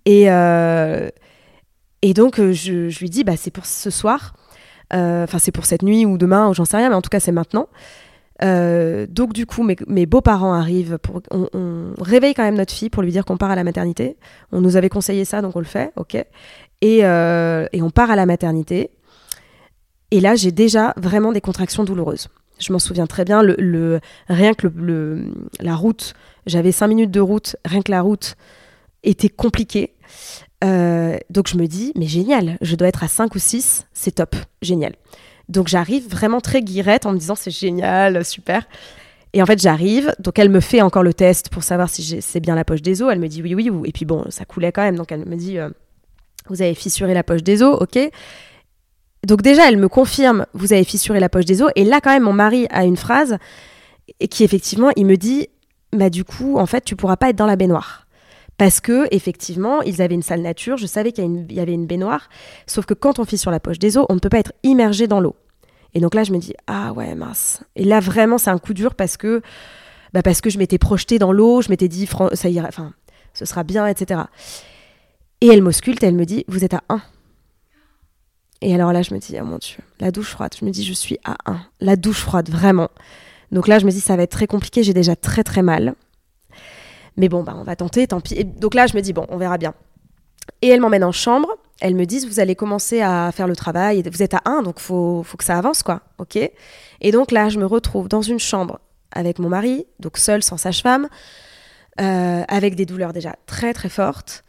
Et, 0.06 0.32
euh, 0.32 1.10
et 2.02 2.14
donc 2.14 2.40
euh, 2.40 2.54
je, 2.54 2.98
lui 3.00 3.10
dis, 3.10 3.24
bah, 3.24 3.36
c'est 3.36 3.52
pour 3.52 3.66
ce 3.66 3.90
soir. 3.90 4.34
Enfin, 4.92 5.40
c'est 5.40 5.52
pour 5.52 5.66
cette 5.66 5.82
nuit 5.82 6.06
ou 6.06 6.20
demain, 6.20 6.50
ou 6.50 6.54
j'en 6.54 6.66
sais 6.66 6.78
rien, 6.78 6.90
mais 6.90 6.96
en 6.96 7.02
tout 7.02 7.10
cas, 7.10 7.20
c'est 7.20 7.32
maintenant. 7.32 7.68
Euh, 8.42 9.06
donc 9.08 9.34
du 9.34 9.46
coup, 9.46 9.64
mes, 9.64 10.06
beaux-parents 10.06 10.54
arrivent, 10.54 10.98
pour, 10.98 11.22
on, 11.32 11.94
réveille 12.00 12.34
quand 12.34 12.44
même 12.44 12.56
notre 12.56 12.74
fille 12.74 12.90
pour 12.90 13.04
lui 13.04 13.12
dire 13.12 13.26
qu'on 13.26 13.38
part 13.38 13.52
à 13.52 13.56
la 13.56 13.64
maternité. 13.64 14.18
On 14.52 14.62
nous 14.62 14.76
avait 14.76 14.90
conseillé 14.90 15.26
ça, 15.26 15.42
donc 15.42 15.56
on 15.56 15.60
le 15.60 15.66
fait, 15.66 15.92
ok. 15.96 16.16
Et, 16.82 17.06
euh, 17.06 17.68
on 17.74 17.90
part 17.90 18.12
à 18.12 18.16
la 18.16 18.26
maternité. 18.26 18.90
Et 20.12 20.20
là, 20.20 20.36
j'ai 20.36 20.52
déjà 20.52 20.94
vraiment 20.98 21.32
des 21.32 21.42
contractions 21.42 21.84
douloureuses. 21.84 22.28
Je 22.60 22.72
m'en 22.72 22.80
souviens 22.80 23.08
très 23.08 23.26
bien. 23.26 23.42
Le, 23.42 24.00
rien 24.28 24.54
que 24.54 24.68
la 25.60 25.76
route, 25.76 26.14
j'avais 26.46 26.72
cinq 26.72 26.88
minutes 26.88 27.12
de 27.12 27.20
route, 27.20 27.56
rien 27.66 27.82
que 27.82 27.92
la 27.92 28.02
route 28.02 28.36
était 29.04 29.30
compliquée. 29.30 29.94
Euh, 30.64 31.18
donc 31.30 31.48
je 31.48 31.58
me 31.58 31.68
dis, 31.68 31.92
mais 31.96 32.06
génial, 32.06 32.58
je 32.62 32.76
dois 32.76 32.88
être 32.88 33.04
à 33.04 33.08
5 33.08 33.36
ou 33.36 33.40
6, 33.40 33.86
c'est 33.94 34.16
top, 34.16 34.36
génial. 34.62 34.94
Donc 35.50 35.68
j'arrive 35.68 36.08
vraiment 36.10 36.42
très 36.42 36.62
guirette 36.62 37.06
en 37.06 37.14
me 37.14 37.18
disant 37.18 37.36
c'est 37.36 37.52
génial, 37.52 38.24
super. 38.24 38.66
Et 39.34 39.42
en 39.42 39.46
fait, 39.46 39.60
j'arrive, 39.60 40.14
donc 40.20 40.38
elle 40.38 40.50
me 40.50 40.60
fait 40.60 40.82
encore 40.82 41.04
le 41.04 41.14
test 41.14 41.50
pour 41.50 41.64
savoir 41.64 41.90
si 41.90 42.22
c'est 42.22 42.40
bien 42.40 42.56
la 42.56 42.64
poche 42.64 42.82
des 42.82 43.02
os. 43.02 43.10
Elle 43.12 43.20
me 43.20 43.28
dit 43.28 43.42
oui, 43.42 43.56
oui, 43.56 43.72
et 43.86 43.92
puis 43.92 44.06
bon, 44.06 44.26
ça 44.30 44.46
coulait 44.46 44.72
quand 44.72 44.84
même, 44.84 44.96
donc 44.96 45.12
elle 45.12 45.26
me 45.26 45.36
dit 45.36 45.58
euh, 45.58 45.70
vous 46.48 46.62
avez 46.62 46.76
fissuré 46.76 47.14
la 47.14 47.24
poche 47.24 47.44
des 47.44 47.64
os, 47.64 47.78
ok. 47.82 47.98
Donc 49.26 49.42
déjà, 49.42 49.68
elle 49.68 49.78
me 49.78 49.88
confirme 49.88 50.46
vous 50.54 50.74
avez 50.74 50.84
fissuré 50.84 51.20
la 51.20 51.30
poche 51.30 51.46
des 51.46 51.62
os. 51.62 51.72
Et 51.76 51.84
là, 51.84 52.00
quand 52.02 52.12
même, 52.12 52.24
mon 52.24 52.34
mari 52.34 52.68
a 52.70 52.86
une 52.86 52.98
phrase 52.98 53.38
et 54.20 54.28
qui 54.28 54.44
effectivement, 54.44 54.92
il 54.96 55.06
me 55.06 55.18
dit 55.18 55.48
bah 55.92 56.10
du 56.10 56.24
coup, 56.24 56.58
en 56.58 56.66
fait, 56.66 56.84
tu 56.84 56.96
pourras 56.96 57.18
pas 57.18 57.30
être 57.30 57.36
dans 57.36 57.46
la 57.46 57.56
baignoire. 57.56 58.03
Parce 58.64 58.80
que 58.80 59.14
effectivement, 59.14 59.82
ils 59.82 60.02
avaient 60.02 60.16
une 60.16 60.22
salle 60.22 60.42
nature, 60.42 60.78
je 60.78 60.86
savais 60.86 61.12
qu'il 61.12 61.52
y, 61.52 61.60
avait 61.60 61.74
une 61.74 61.86
baignoire, 61.86 62.30
sauf 62.66 62.86
que 62.86 62.94
quand 62.94 63.20
on 63.20 63.26
file 63.26 63.38
sur 63.38 63.52
la 63.52 63.60
poche 63.60 63.78
des 63.78 63.98
eaux, 63.98 64.06
on 64.08 64.16
ne 64.16 64.20
peut 64.20 64.30
pas 64.30 64.40
être 64.40 64.54
immergé 64.64 65.06
dans 65.06 65.20
l'eau. 65.20 65.36
Et 65.94 66.00
donc 66.00 66.16
là, 66.16 66.24
je 66.24 66.32
me 66.32 66.38
dis 66.38 66.54
ah 66.66 66.94
ouais 66.94 67.14
mince. 67.14 67.62
Et 67.76 67.84
là 67.84 68.00
vraiment, 68.00 68.38
c'est 68.38 68.52
un 68.52 68.60
coup 68.60 68.74
dur 68.74 68.96
parce 68.96 69.18
que 69.18 69.42
bah 70.14 70.22
parce 70.22 70.40
que 70.40 70.50
je 70.50 70.58
m'étais 70.58 70.78
projetée 70.78 71.20
dans 71.20 71.34
l'eau, 71.34 71.62
je 71.62 71.68
m'étais 71.68 71.90
dit 71.90 72.08
ça 72.36 72.48
ira, 72.48 72.70
enfin 72.70 72.94
ce 73.34 73.44
sera 73.44 73.66
bien, 73.66 73.86
etc. 73.86 74.22
Et 75.42 75.48
elle 75.48 75.62
m'ausculte, 75.62 76.02
elle 76.02 76.16
me 76.16 76.24
dit 76.24 76.46
vous 76.48 76.64
êtes 76.64 76.74
à 76.74 76.84
1. 76.88 77.02
Et 78.62 78.74
alors 78.74 78.94
là, 78.94 79.02
je 79.02 79.14
me 79.14 79.20
dis 79.20 79.36
oh 79.42 79.44
mon 79.44 79.58
dieu, 79.58 79.80
la 80.00 80.10
douche 80.10 80.30
froide. 80.30 80.56
Je 80.58 80.64
me 80.64 80.72
dis 80.72 80.86
je 80.86 80.94
suis 80.94 81.18
à 81.26 81.36
1. 81.48 81.60
La 81.82 81.98
douche 81.98 82.22
froide, 82.22 82.50
vraiment. 82.50 82.88
Donc 83.52 83.68
là, 83.68 83.78
je 83.78 83.86
me 83.86 83.92
dis 83.92 84.00
ça 84.00 84.16
va 84.16 84.24
être 84.24 84.32
très 84.32 84.48
compliqué, 84.48 84.84
j'ai 84.84 84.94
déjà 84.94 85.18
très 85.18 85.44
très 85.44 85.64
mal. 85.64 85.96
Mais 87.18 87.30
bon, 87.30 87.44
bah, 87.44 87.56
on 87.58 87.64
va 87.64 87.76
tenter, 87.76 88.08
tant 88.08 88.22
pis. 88.22 88.44
donc 88.44 88.74
là, 88.74 88.88
je 88.88 88.96
me 88.96 89.02
dis, 89.02 89.14
bon, 89.14 89.26
on 89.30 89.38
verra 89.38 89.58
bien. 89.58 89.74
Et 90.62 90.70
elle 90.70 90.82
m'emmène 90.82 91.04
en 91.04 91.12
chambre. 91.12 91.50
Elle 91.82 91.96
me 91.96 92.06
dit, 92.06 92.26
vous 92.26 92.40
allez 92.40 92.56
commencer 92.56 93.02
à 93.02 93.32
faire 93.32 93.48
le 93.48 93.56
travail. 93.56 94.04
Vous 94.10 94.24
êtes 94.24 94.34
à 94.34 94.42
1, 94.46 94.64
donc 94.64 94.80
faut, 94.80 95.24
faut 95.24 95.38
que 95.38 95.44
ça 95.44 95.58
avance, 95.58 95.84
quoi. 95.84 96.02
OK 96.18 96.38
Et 96.38 97.12
donc 97.12 97.32
là, 97.32 97.50
je 97.50 97.60
me 97.60 97.66
retrouve 97.66 98.08
dans 98.08 98.22
une 98.22 98.40
chambre 98.40 98.80
avec 99.12 99.40
mon 99.40 99.50
mari, 99.50 99.86
donc 100.00 100.18
seule, 100.18 100.42
sans 100.42 100.58
sage-femme, 100.58 101.08
euh, 102.02 102.44
avec 102.48 102.76
des 102.76 102.86
douleurs 102.86 103.14
déjà 103.14 103.36
très, 103.46 103.74
très 103.74 103.90
fortes. 103.90 104.44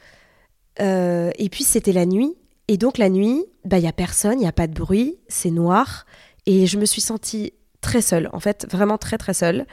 Euh, 0.80 1.30
et 1.38 1.48
puis, 1.48 1.64
c'était 1.64 1.92
la 1.92 2.06
nuit. 2.06 2.34
Et 2.68 2.78
donc, 2.78 2.98
la 2.98 3.10
nuit, 3.10 3.44
il 3.64 3.68
bah, 3.68 3.80
n'y 3.80 3.88
a 3.88 3.92
personne, 3.92 4.34
il 4.34 4.42
n'y 4.42 4.48
a 4.48 4.52
pas 4.52 4.66
de 4.66 4.74
bruit, 4.74 5.18
c'est 5.28 5.50
noir. 5.50 6.06
Et 6.46 6.66
je 6.66 6.78
me 6.78 6.86
suis 6.86 7.00
sentie 7.00 7.52
très 7.80 8.00
seule, 8.00 8.30
en 8.32 8.40
fait, 8.40 8.66
vraiment 8.70 8.98
très, 8.98 9.18
très 9.18 9.34
seule. 9.34 9.66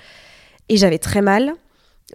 Et 0.70 0.78
j'avais 0.78 1.00
très 1.00 1.22
mal. 1.22 1.56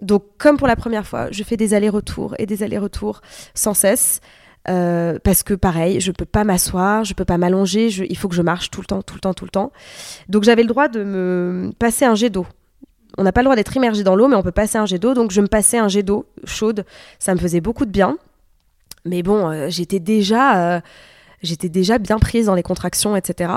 Donc, 0.01 0.23
comme 0.37 0.57
pour 0.57 0.67
la 0.67 0.75
première 0.75 1.05
fois, 1.05 1.31
je 1.31 1.43
fais 1.43 1.57
des 1.57 1.73
allers-retours 1.73 2.35
et 2.39 2.45
des 2.45 2.63
allers-retours 2.63 3.21
sans 3.53 3.73
cesse. 3.73 4.21
Euh, 4.69 5.17
parce 5.23 5.43
que 5.43 5.53
pareil, 5.53 6.01
je 6.01 6.11
peux 6.11 6.25
pas 6.25 6.43
m'asseoir, 6.43 7.05
je 7.05 7.13
peux 7.13 7.23
pas 7.23 7.37
m'allonger, 7.37 7.87
il 7.87 8.17
faut 8.17 8.27
que 8.27 8.35
je 8.35 8.41
marche 8.41 8.69
tout 8.69 8.81
le 8.81 8.85
temps, 8.85 9.01
tout 9.01 9.15
le 9.15 9.21
temps, 9.21 9.33
tout 9.33 9.45
le 9.45 9.49
temps. 9.49 9.71
Donc 10.27 10.43
j'avais 10.43 10.63
le 10.63 10.67
droit 10.67 10.89
de 10.89 11.03
me 11.03 11.71
passer 11.79 12.03
un 12.03 12.15
jet 12.15 12.29
d'eau. 12.29 12.45
On 13.17 13.23
n'a 13.23 13.31
pas 13.31 13.41
le 13.41 13.45
droit 13.45 13.55
d'être 13.55 13.75
immergé 13.77 14.03
dans 14.03 14.15
l'eau, 14.15 14.27
mais 14.27 14.35
on 14.35 14.43
peut 14.43 14.51
passer 14.51 14.77
un 14.77 14.85
jet 14.85 14.99
d'eau. 14.99 15.13
Donc 15.13 15.31
je 15.31 15.39
me 15.39 15.47
passais 15.47 15.77
un 15.77 15.87
jet 15.87 16.03
d'eau 16.03 16.25
chaude, 16.43 16.83
ça 17.17 17.33
me 17.33 17.39
faisait 17.39 17.61
beaucoup 17.61 17.85
de 17.85 17.91
bien. 17.91 18.17
Mais 19.05 19.23
bon, 19.23 19.49
euh, 19.49 19.67
j'étais 19.69 19.99
déjà, 19.99 20.75
euh, 20.75 20.81
j'étais 21.41 21.69
déjà 21.69 21.97
bien 21.97 22.19
prise 22.19 22.47
dans 22.47 22.55
les 22.55 22.63
contractions, 22.63 23.15
etc. 23.15 23.53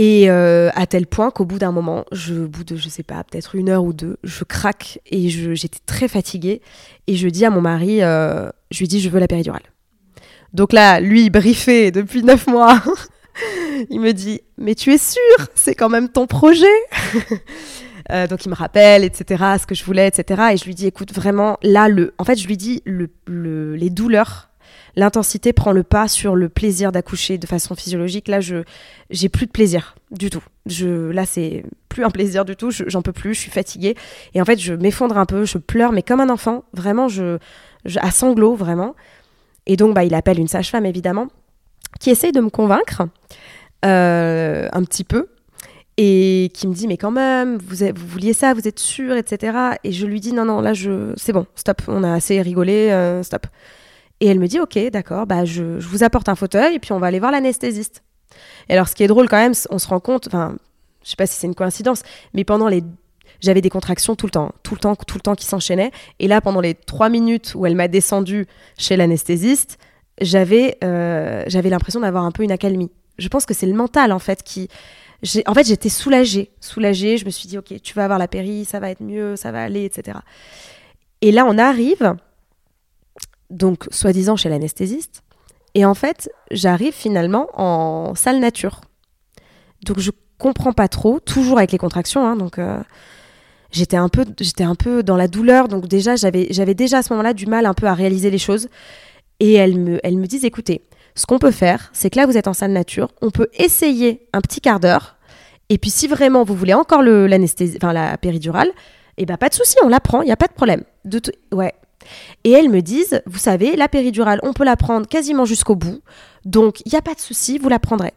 Et 0.00 0.30
euh, 0.30 0.70
à 0.76 0.86
tel 0.86 1.08
point 1.08 1.32
qu'au 1.32 1.44
bout 1.44 1.58
d'un 1.58 1.72
moment, 1.72 2.04
je, 2.12 2.44
au 2.44 2.46
bout 2.46 2.62
de, 2.62 2.76
je 2.76 2.88
sais 2.88 3.02
pas, 3.02 3.24
peut-être 3.24 3.56
une 3.56 3.68
heure 3.68 3.82
ou 3.82 3.92
deux, 3.92 4.16
je 4.22 4.44
craque 4.44 5.00
et 5.06 5.28
j'étais 5.28 5.80
très 5.86 6.06
fatiguée. 6.06 6.62
Et 7.08 7.16
je 7.16 7.26
dis 7.26 7.44
à 7.44 7.50
mon 7.50 7.60
mari, 7.60 8.00
euh, 8.00 8.48
je 8.70 8.78
lui 8.78 8.86
dis, 8.86 9.00
je 9.00 9.08
veux 9.08 9.18
la 9.18 9.26
péridurale. 9.26 9.64
Donc 10.52 10.72
là, 10.72 11.00
lui, 11.00 11.30
briefé 11.30 11.90
depuis 11.90 12.22
neuf 12.22 12.46
mois, 12.46 12.80
il 13.90 13.98
me 13.98 14.12
dit, 14.12 14.40
mais 14.56 14.76
tu 14.76 14.92
es 14.92 14.98
sûr 14.98 15.20
C'est 15.56 15.74
quand 15.74 15.88
même 15.88 16.08
ton 16.08 16.28
projet 16.28 16.66
Euh, 18.10 18.26
donc 18.26 18.46
il 18.46 18.48
me 18.48 18.54
rappelle, 18.54 19.04
etc., 19.04 19.44
ce 19.60 19.66
que 19.66 19.74
je 19.74 19.84
voulais, 19.84 20.08
etc. 20.08 20.52
Et 20.52 20.56
je 20.56 20.64
lui 20.64 20.74
dis, 20.74 20.86
écoute, 20.86 21.12
vraiment, 21.12 21.58
là, 21.62 21.88
le, 21.88 22.14
en 22.16 22.24
fait, 22.24 22.36
je 22.36 22.46
lui 22.46 22.56
dis, 22.56 22.80
le, 22.86 23.10
le, 23.26 23.76
les 23.76 23.90
douleurs 23.90 24.47
l'intensité 24.98 25.52
prend 25.52 25.70
le 25.70 25.84
pas 25.84 26.08
sur 26.08 26.34
le 26.34 26.48
plaisir 26.48 26.90
d'accoucher 26.90 27.38
de 27.38 27.46
façon 27.46 27.74
physiologique. 27.74 28.26
Là, 28.28 28.40
je 28.40 28.64
j'ai 29.10 29.28
plus 29.28 29.46
de 29.46 29.52
plaisir 29.52 29.94
du 30.10 30.28
tout. 30.28 30.42
Je 30.66 31.10
là, 31.10 31.24
c'est 31.24 31.64
plus 31.88 32.04
un 32.04 32.10
plaisir 32.10 32.44
du 32.44 32.56
tout. 32.56 32.70
J'en 32.70 33.00
peux 33.00 33.12
plus. 33.12 33.32
Je 33.32 33.40
suis 33.40 33.50
fatiguée 33.50 33.96
et 34.34 34.42
en 34.42 34.44
fait, 34.44 34.58
je 34.58 34.74
m'effondre 34.74 35.16
un 35.16 35.24
peu. 35.24 35.44
Je 35.44 35.58
pleure, 35.58 35.92
mais 35.92 36.02
comme 36.02 36.20
un 36.20 36.28
enfant. 36.28 36.64
Vraiment, 36.72 37.08
je, 37.08 37.38
à 37.96 38.10
sanglots 38.10 38.56
vraiment. 38.56 38.96
Et 39.66 39.76
donc, 39.76 39.94
bah, 39.94 40.02
il 40.02 40.14
appelle 40.14 40.40
une 40.40 40.48
sage-femme 40.48 40.84
évidemment, 40.84 41.28
qui 42.00 42.10
essaye 42.10 42.32
de 42.32 42.40
me 42.40 42.50
convaincre 42.50 43.02
euh, 43.84 44.68
un 44.72 44.82
petit 44.82 45.04
peu 45.04 45.28
et 45.96 46.50
qui 46.54 46.66
me 46.66 46.74
dit 46.74 46.86
mais 46.86 46.96
quand 46.96 47.10
même 47.10 47.58
vous, 47.58 47.76
vous 47.76 48.06
vouliez 48.06 48.32
ça 48.32 48.54
vous 48.54 48.68
êtes 48.68 48.78
sûr 48.78 49.16
etc 49.16 49.76
et 49.82 49.90
je 49.90 50.06
lui 50.06 50.20
dis 50.20 50.32
non 50.32 50.44
non 50.44 50.60
là 50.60 50.72
je 50.72 51.12
c'est 51.16 51.32
bon 51.32 51.46
stop 51.56 51.82
on 51.88 52.04
a 52.04 52.12
assez 52.12 52.40
rigolé 52.40 52.90
euh, 52.90 53.24
stop 53.24 53.48
et 54.20 54.26
elle 54.26 54.40
me 54.40 54.48
dit, 54.48 54.58
ok, 54.60 54.78
d'accord, 54.90 55.26
bah 55.26 55.44
je, 55.44 55.62
vous 55.62 56.02
apporte 56.02 56.28
un 56.28 56.34
fauteuil 56.34 56.74
et 56.74 56.78
puis 56.78 56.92
on 56.92 56.98
va 56.98 57.06
aller 57.06 57.20
voir 57.20 57.30
l'anesthésiste. 57.30 58.02
Et 58.68 58.74
alors, 58.74 58.88
ce 58.88 58.94
qui 58.94 59.02
est 59.02 59.06
drôle 59.06 59.28
quand 59.28 59.36
même, 59.36 59.54
on 59.70 59.78
se 59.78 59.88
rend 59.88 60.00
compte, 60.00 60.26
enfin, 60.26 60.56
je 61.04 61.10
sais 61.10 61.16
pas 61.16 61.26
si 61.26 61.36
c'est 61.36 61.46
une 61.46 61.54
coïncidence, 61.54 62.02
mais 62.34 62.44
pendant 62.44 62.68
les 62.68 62.82
j'avais 63.40 63.60
des 63.60 63.70
contractions 63.70 64.16
tout 64.16 64.26
le 64.26 64.32
temps, 64.32 64.52
tout 64.64 64.74
le 64.74 64.80
temps, 64.80 64.96
tout 64.96 65.16
le 65.16 65.20
temps 65.20 65.36
qui 65.36 65.46
s'enchaînaient. 65.46 65.92
Et 66.18 66.26
là, 66.26 66.40
pendant 66.40 66.60
les 66.60 66.74
trois 66.74 67.08
minutes 67.08 67.52
où 67.54 67.66
elle 67.66 67.76
m'a 67.76 67.86
descendu 67.86 68.46
chez 68.76 68.96
l'anesthésiste, 68.96 69.78
j'avais, 70.20 70.76
euh, 70.82 71.44
j'avais 71.46 71.70
l'impression 71.70 72.00
d'avoir 72.00 72.24
un 72.24 72.32
peu 72.32 72.42
une 72.42 72.50
accalmie. 72.50 72.90
Je 73.16 73.28
pense 73.28 73.46
que 73.46 73.54
c'est 73.54 73.66
le 73.66 73.74
mental 73.74 74.10
en 74.10 74.18
fait 74.18 74.42
qui, 74.42 74.68
en 75.46 75.54
fait, 75.54 75.66
j'étais 75.66 75.88
soulagée, 75.88 76.50
soulagée. 76.60 77.16
Je 77.16 77.24
me 77.24 77.30
suis 77.30 77.48
dit, 77.48 77.58
ok, 77.58 77.80
tu 77.80 77.94
vas 77.94 78.04
avoir 78.04 78.18
la 78.18 78.28
péri, 78.28 78.64
ça 78.64 78.80
va 78.80 78.90
être 78.90 79.02
mieux, 79.02 79.36
ça 79.36 79.52
va 79.52 79.62
aller, 79.62 79.84
etc. 79.84 80.18
Et 81.20 81.32
là, 81.32 81.44
on 81.46 81.58
arrive 81.58 82.16
donc 83.50 83.86
soi-disant 83.90 84.36
chez 84.36 84.48
l'anesthésiste. 84.48 85.22
Et 85.74 85.84
en 85.84 85.94
fait, 85.94 86.30
j'arrive 86.50 86.92
finalement 86.92 87.48
en 87.54 88.14
salle 88.14 88.40
nature. 88.40 88.80
Donc 89.84 90.00
je 90.00 90.10
comprends 90.38 90.72
pas 90.72 90.88
trop, 90.88 91.20
toujours 91.20 91.58
avec 91.58 91.72
les 91.72 91.78
contractions. 91.78 92.26
Hein, 92.26 92.36
donc 92.36 92.58
euh, 92.58 92.78
j'étais 93.70 93.96
un 93.96 94.08
peu, 94.08 94.24
j'étais 94.40 94.64
un 94.64 94.74
peu 94.74 95.02
dans 95.02 95.16
la 95.16 95.28
douleur. 95.28 95.68
Donc 95.68 95.86
déjà, 95.86 96.16
j'avais, 96.16 96.74
déjà 96.74 96.98
à 96.98 97.02
ce 97.02 97.12
moment-là 97.12 97.34
du 97.34 97.46
mal 97.46 97.66
un 97.66 97.74
peu 97.74 97.86
à 97.86 97.94
réaliser 97.94 98.30
les 98.30 98.38
choses. 98.38 98.68
Et 99.40 99.54
elle 99.54 99.78
me, 99.78 100.00
elle 100.02 100.16
me 100.16 100.26
disent, 100.26 100.44
écoutez, 100.44 100.82
ce 101.14 101.26
qu'on 101.26 101.38
peut 101.38 101.50
faire, 101.50 101.90
c'est 101.92 102.10
que 102.10 102.18
là, 102.18 102.26
vous 102.26 102.36
êtes 102.36 102.48
en 102.48 102.54
salle 102.54 102.72
nature, 102.72 103.08
on 103.22 103.30
peut 103.30 103.48
essayer 103.54 104.26
un 104.32 104.40
petit 104.40 104.60
quart 104.60 104.80
d'heure. 104.80 105.16
Et 105.68 105.78
puis 105.78 105.90
si 105.90 106.08
vraiment 106.08 106.44
vous 106.44 106.54
voulez 106.54 106.74
encore 106.74 107.02
l'anesthésie, 107.02 107.76
enfin 107.76 107.92
la 107.92 108.16
péridurale, 108.16 108.68
et 109.16 109.22
eh 109.22 109.26
ben 109.26 109.36
pas 109.36 109.48
de 109.48 109.54
souci, 109.54 109.76
on 109.82 109.88
la 109.88 109.98
prend, 109.98 110.22
il 110.22 110.28
y 110.28 110.32
a 110.32 110.36
pas 110.36 110.46
de 110.46 110.52
problème. 110.52 110.84
De 111.04 111.20
ouais, 111.52 111.74
et 112.44 112.52
elles 112.52 112.68
me 112.70 112.80
disent, 112.80 113.22
vous 113.26 113.38
savez, 113.38 113.76
la 113.76 113.88
péridurale, 113.88 114.40
on 114.42 114.52
peut 114.52 114.64
la 114.64 114.76
prendre 114.76 115.06
quasiment 115.06 115.44
jusqu'au 115.44 115.76
bout, 115.76 116.00
donc 116.44 116.80
il 116.86 116.92
n'y 116.92 116.98
a 116.98 117.02
pas 117.02 117.14
de 117.14 117.20
souci, 117.20 117.58
vous 117.58 117.68
la 117.68 117.78
prendrez. 117.78 118.12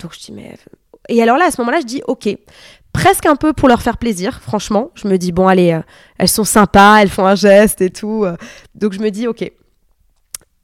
Donc 0.00 0.14
je 0.14 0.20
dis, 0.20 0.32
mais 0.32 0.56
Et 1.08 1.22
alors 1.22 1.36
là, 1.38 1.46
à 1.46 1.50
ce 1.50 1.60
moment-là, 1.60 1.80
je 1.80 1.86
dis 1.86 2.02
ok, 2.06 2.28
presque 2.92 3.26
un 3.26 3.36
peu 3.36 3.52
pour 3.52 3.68
leur 3.68 3.82
faire 3.82 3.96
plaisir, 3.98 4.40
franchement. 4.40 4.90
Je 4.94 5.08
me 5.08 5.18
dis 5.18 5.32
bon, 5.32 5.48
allez, 5.48 5.72
euh, 5.72 5.80
elles 6.18 6.28
sont 6.28 6.44
sympas, 6.44 6.98
elles 7.00 7.10
font 7.10 7.26
un 7.26 7.34
geste 7.34 7.80
et 7.80 7.90
tout. 7.90 8.24
euh. 8.24 8.36
donc 8.74 8.92
je 8.92 9.00
me 9.00 9.10
dis 9.10 9.26
ok. 9.26 9.50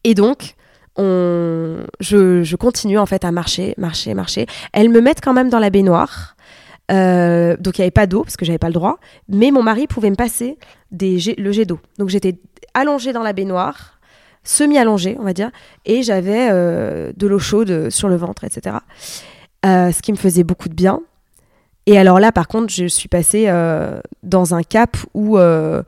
Et 0.05 0.15
donc, 0.15 0.55
on... 0.97 1.85
je, 2.01 2.43
je 2.45 2.57
continue 2.57 2.99
en 2.99 3.07
fait 3.07 3.25
à 3.25 3.33
marcher, 3.33 3.75
marcher, 3.79 4.15
marcher. 4.15 4.47
Elles 4.73 4.91
me 4.91 5.01
mettent 5.01 5.21
quand 5.23 5.33
même 5.33 5.49
dans 5.49 5.59
la 5.59 5.71
baignoire. 5.71 6.34
Euh, 6.91 7.57
donc 7.59 7.79
il 7.79 7.81
n'y 7.81 7.85
avait 7.85 7.91
pas 7.91 8.07
d'eau 8.07 8.23
parce 8.25 8.37
que 8.37 8.45
j'avais 8.45 8.59
pas 8.59 8.67
le 8.69 8.75
droit, 8.75 8.99
mais 9.29 9.51
mon 9.51 9.63
mari 9.63 9.87
pouvait 9.87 10.11
me 10.11 10.17
passer 10.17 10.59
des 10.91 11.19
jets- 11.19 11.37
le 11.39 11.51
jet 11.53 11.65
d'eau. 11.65 11.81
Donc 11.99 12.09
j'étais 12.11 12.37
allongée 12.75 13.13
dans 13.13 13.23
la 13.23 13.33
baignoire, 13.33 13.99
semi-allongée 14.43 15.17
on 15.19 15.25
va 15.25 15.33
dire, 15.33 15.51
et 15.87 16.03
j'avais 16.03 16.49
euh, 16.51 17.13
de 17.17 17.27
l'eau 17.27 17.39
chaude 17.39 17.89
sur 17.91 18.09
le 18.09 18.17
ventre, 18.17 18.45
etc. 18.45 18.77
Euh, 19.65 19.93
ce 19.93 20.03
qui 20.03 20.13
me 20.13 20.19
faisait 20.19 20.45
beaucoup 20.45 20.69
de 20.69 20.75
bien. 20.75 21.01
Et 21.87 21.99
alors 21.99 22.19
là, 22.21 22.33
par 22.33 22.49
contre, 22.49 22.73
je 22.73 22.87
suis 22.87 23.09
passée 23.09 23.45
euh, 23.49 23.99
dans 24.23 24.55
un 24.55 24.63
cap 24.63 24.97
où, 25.15 25.39
euh, 25.39 25.83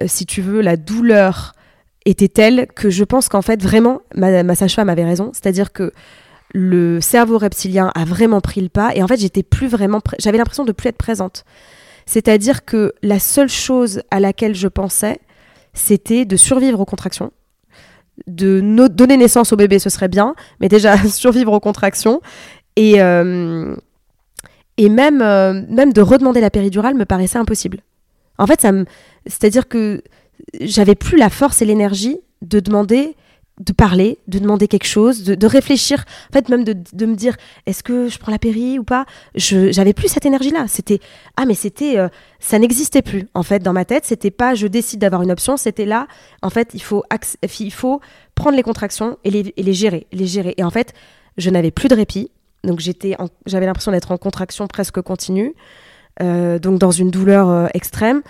euh, 0.00 0.04
si 0.08 0.26
tu 0.26 0.42
veux, 0.42 0.60
la 0.60 0.76
douleur 0.76 1.54
était 2.04 2.28
telle 2.28 2.66
que 2.74 2.90
je 2.90 3.04
pense 3.04 3.28
qu'en 3.28 3.42
fait, 3.42 3.62
vraiment, 3.62 4.00
ma, 4.14 4.42
ma 4.42 4.54
sage-femme 4.54 4.88
avait 4.88 5.04
raison. 5.04 5.30
C'est-à-dire 5.32 5.72
que 5.72 5.92
le 6.52 7.00
cerveau 7.00 7.38
reptilien 7.38 7.90
a 7.94 8.04
vraiment 8.04 8.40
pris 8.40 8.60
le 8.60 8.68
pas. 8.68 8.94
Et 8.94 9.02
en 9.02 9.08
fait, 9.08 9.20
j'étais 9.20 9.42
plus 9.42 9.68
vraiment. 9.68 10.00
J'avais 10.18 10.38
l'impression 10.38 10.64
de 10.64 10.72
plus 10.72 10.88
être 10.88 10.96
présente. 10.96 11.44
C'est-à-dire 12.06 12.64
que 12.64 12.92
la 13.02 13.18
seule 13.18 13.48
chose 13.48 14.02
à 14.10 14.20
laquelle 14.20 14.54
je 14.54 14.68
pensais, 14.68 15.20
c'était 15.74 16.24
de 16.24 16.36
survivre 16.36 16.80
aux 16.80 16.84
contractions. 16.84 17.32
De 18.26 18.60
donner 18.88 19.16
naissance 19.16 19.52
au 19.52 19.56
bébé, 19.56 19.78
ce 19.78 19.90
serait 19.90 20.08
bien, 20.08 20.34
mais 20.60 20.68
déjà 20.68 20.96
survivre 21.08 21.52
aux 21.52 21.60
contractions. 21.60 22.20
Et, 22.76 23.00
euh, 23.00 23.76
et 24.76 24.88
même, 24.88 25.22
euh, 25.22 25.62
même 25.68 25.92
de 25.92 26.00
redemander 26.00 26.40
la 26.40 26.50
péridurale 26.50 26.94
me 26.94 27.04
paraissait 27.04 27.38
impossible. 27.38 27.80
En 28.38 28.46
fait, 28.46 28.60
ça 28.60 28.72
c'est-à-dire 29.26 29.68
que 29.68 30.02
j'avais 30.60 30.94
plus 30.94 31.18
la 31.18 31.28
force 31.28 31.60
et 31.60 31.66
l'énergie 31.66 32.18
de 32.42 32.58
demander, 32.60 33.16
de 33.60 33.72
parler, 33.72 34.18
de 34.26 34.38
demander 34.38 34.68
quelque 34.68 34.86
chose, 34.86 35.22
de, 35.22 35.46
réfléchir. 35.46 36.04
En 36.30 36.32
fait, 36.32 36.48
même 36.48 36.64
de, 36.64 37.06
me 37.06 37.14
dire, 37.14 37.36
est-ce 37.66 37.82
que 37.82 38.08
je 38.08 38.18
prends 38.18 38.32
la 38.32 38.38
péri 38.38 38.78
ou 38.78 38.84
pas? 38.84 39.04
J'avais 39.34 39.92
plus 39.92 40.08
cette 40.08 40.24
énergie-là. 40.24 40.64
C'était 40.66 40.98
ah, 41.36 41.44
mais 41.44 41.54
c'était, 41.54 41.98
euh, 41.98 42.08
ça 42.38 42.58
n'existait 42.58 43.02
plus. 43.02 43.28
En 43.34 43.42
fait, 43.42 43.60
dans 43.62 43.74
ma 43.74 43.84
tête, 43.84 44.06
c'était 44.06 44.30
pas, 44.30 44.54
je 44.54 44.66
décide 44.66 45.00
d'avoir 45.00 45.22
une 45.22 45.30
option. 45.30 45.58
C'était 45.58 45.84
là. 45.84 46.06
En 46.42 46.50
fait, 46.50 46.70
il 46.72 46.82
faut, 46.82 47.04
il 47.60 47.72
faut 47.72 48.00
prendre 48.34 48.56
les 48.56 48.62
contractions 48.62 49.18
et 49.24 49.30
les, 49.30 49.72
gérer, 49.74 50.06
les 50.12 50.26
gérer. 50.26 50.54
Et 50.56 50.64
en 50.64 50.70
fait, 50.70 50.94
je 51.36 51.50
n'avais 51.50 51.70
plus 51.70 51.88
de 51.88 51.94
répit. 51.94 52.30
Donc 52.64 52.80
j'avais 52.80 53.66
l'impression 53.66 53.92
d'être 53.92 54.10
en 54.12 54.18
contraction 54.18 54.66
presque 54.66 55.00
continue, 55.00 55.54
euh, 56.22 56.58
donc 56.58 56.78
dans 56.78 56.90
une 56.90 57.10
douleur 57.10 57.48
euh, 57.48 57.66
extrême. 57.72 58.20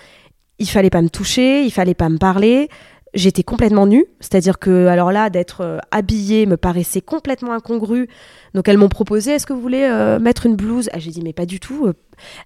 Il 0.57 0.69
fallait 0.69 0.89
pas 0.89 1.01
me 1.01 1.09
toucher, 1.09 1.63
il 1.63 1.71
fallait 1.71 1.95
pas 1.95 2.07
me 2.07 2.17
parler. 2.17 2.69
J'étais 3.13 3.43
complètement 3.43 3.85
nue, 3.85 4.05
c'est-à-dire 4.21 4.57
que 4.57 4.87
alors 4.87 5.11
là 5.11 5.29
d'être 5.29 5.61
euh, 5.61 5.79
habillée 5.91 6.45
me 6.45 6.55
paraissait 6.55 7.01
complètement 7.01 7.51
incongru. 7.51 8.07
Donc 8.53 8.69
elles 8.69 8.77
m'ont 8.77 8.87
proposé 8.87 9.31
est-ce 9.31 9.45
que 9.45 9.51
vous 9.51 9.59
voulez 9.59 9.83
euh, 9.83 10.17
mettre 10.17 10.45
une 10.45 10.55
blouse? 10.55 10.89
Ah 10.93 10.99
j'ai 10.99 11.11
dit 11.11 11.21
mais 11.21 11.33
pas 11.33 11.45
du 11.45 11.59
tout, 11.59 11.87
euh, 11.87 11.93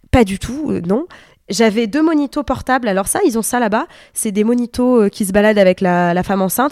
pas 0.10 0.24
du 0.24 0.40
tout, 0.40 0.72
non. 0.88 1.06
J'avais 1.50 1.86
deux 1.86 2.02
monitos 2.02 2.42
portables. 2.42 2.88
Alors 2.88 3.08
ça, 3.08 3.20
ils 3.24 3.38
ont 3.38 3.44
ça 3.44 3.60
là-bas. 3.60 3.86
C'est 4.14 4.32
des 4.32 4.44
monitos 4.44 5.08
qui 5.12 5.26
se 5.26 5.32
baladent 5.32 5.60
avec 5.60 5.82
la, 5.82 6.24
femme 6.24 6.42
enceinte. 6.42 6.72